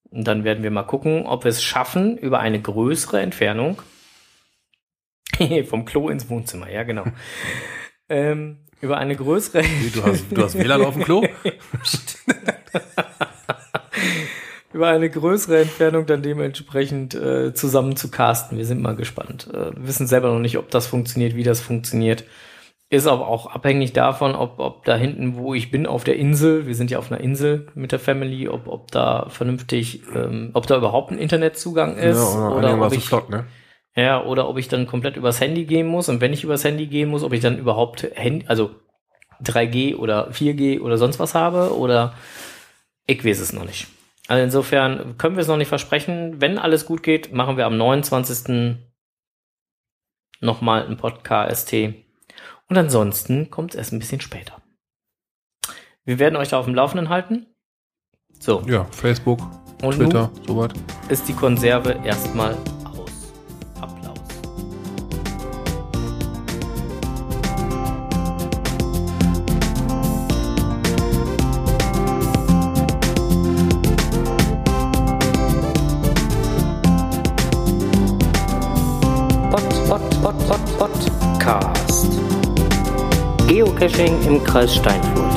Und 0.10 0.26
dann 0.27 0.43
werden 0.43 0.64
wir 0.64 0.72
mal 0.72 0.84
gucken, 0.84 1.26
ob 1.26 1.43
wir 1.43 1.49
es 1.49 1.61
schaffen, 1.61 2.18
über 2.18 2.39
eine 2.39 2.61
größere 2.61 3.22
Entfernung 3.22 3.81
vom 5.65 5.85
Klo 5.85 6.10
ins 6.10 6.30
Wohnzimmer, 6.30 6.69
ja 6.69 6.84
genau. 6.84 7.06
ähm, 8.10 8.65
über 8.86 8.98
eine 8.98 9.16
größere 9.16 9.64
Du 9.94 10.03
hast, 10.03 10.26
du 10.30 10.44
hast 10.44 10.57
WLAN 10.57 10.86
auf 10.86 10.94
dem 10.94 11.03
Klo? 11.03 11.24
über 14.74 14.88
eine 14.88 15.10
größere 15.10 15.62
Entfernung 15.62 16.06
dann 16.06 16.22
dementsprechend 16.22 17.16
äh, 17.16 17.53
zusammen 17.53 17.95
zu 17.95 18.12
casten. 18.12 18.57
Wir 18.57 18.66
sind 18.66 18.82
mal 18.82 18.95
gespannt. 18.95 19.48
Äh, 19.52 19.76
wir 19.76 19.88
wissen 19.88 20.06
selber 20.06 20.32
noch 20.32 20.40
nicht, 20.40 20.57
ob 20.57 20.70
das 20.70 20.86
funktioniert, 20.86 21.36
wie 21.36 21.44
das 21.44 21.62
funktioniert. 21.62 22.26
Ist 22.90 23.07
aber 23.07 23.28
auch 23.28 23.48
abhängig 23.48 23.94
davon, 23.94 24.36
ob, 24.36 24.60
ob 24.60 24.86
da 24.86 24.95
hinten, 24.95 25.38
wo 25.38 25.56
ich 25.56 25.72
bin, 25.72 25.88
auf 25.88 26.03
der 26.03 26.18
Insel, 26.18 26.68
wir 26.68 26.76
sind 26.76 26.91
ja 26.91 26.99
auf 26.99 27.12
einer 27.12 27.22
Insel 27.22 27.68
mit 27.74 27.91
der 27.91 27.99
Family, 27.99 28.48
ob, 28.48 28.68
ob 28.68 28.91
da 28.91 29.28
vernünftig, 29.30 30.03
ähm, 30.14 30.52
ob 30.53 30.68
da 30.68 30.78
überhaupt 30.78 31.12
ein 31.12 31.18
Internetzugang 31.18 31.98
ist 31.98 32.18
ja, 32.18 32.49
oder, 32.49 32.76
oder 32.76 32.86
ob 32.86 32.94
ich, 32.94 33.06
flott, 33.06 33.30
ne? 33.30 33.45
Ja, 33.95 34.23
oder 34.23 34.47
ob 34.49 34.57
ich 34.57 34.67
dann 34.67 34.88
komplett 34.88 35.15
übers 35.17 35.39
Handy 35.39 35.65
gehen 35.65 35.88
muss 35.88 36.09
und 36.09 36.22
wenn 36.22 36.34
ich 36.34 36.43
übers 36.43 36.63
Handy 36.63 36.88
gehen 36.88 37.09
muss, 37.09 37.23
ob 37.23 37.34
ich 37.34 37.41
dann 37.41 37.57
überhaupt 37.57 38.03
Handy, 38.13 38.45
also 38.47 38.76
3G 39.43 39.95
oder 39.95 40.30
4G 40.31 40.81
oder 40.81 40.97
sonst 40.97 41.19
was 41.19 41.35
habe 41.35 41.76
oder 41.77 42.13
ich 43.07 43.23
weiß 43.23 43.39
es 43.39 43.53
noch 43.53 43.65
nicht. 43.65 43.88
Also 44.27 44.43
insofern 44.43 45.17
können 45.17 45.35
wir 45.35 45.41
es 45.41 45.47
noch 45.47 45.57
nicht 45.57 45.67
versprechen. 45.67 46.41
Wenn 46.41 46.57
alles 46.57 46.85
gut 46.85 47.03
geht, 47.03 47.31
machen 47.31 47.57
wir 47.57 47.65
am 47.65 47.77
29. 47.77 48.77
nochmal 50.41 50.85
einen 50.85 50.97
Podcast. 50.97 51.72
Und 51.73 52.77
ansonsten 52.77 53.51
kommt 53.51 53.72
es 53.72 53.77
erst 53.77 53.93
ein 53.93 53.99
bisschen 53.99 54.22
später. 54.22 54.61
Wir 56.05 56.17
werden 56.17 56.35
euch 56.35 56.49
da 56.49 56.59
auf 56.59 56.65
dem 56.65 56.76
Laufenden 56.76 57.09
halten. 57.09 57.45
So. 58.39 58.63
Ja, 58.67 58.85
Facebook, 58.85 59.39
Und 59.84 59.95
Twitter, 59.95 60.31
sowas. 60.47 60.72
ist 61.09 61.27
die 61.27 61.34
Konserve 61.34 61.99
erstmal 62.03 62.57
Geocaching 83.95 84.22
im 84.27 84.43
Kreis 84.43 84.76
Steinfurt. 84.76 85.35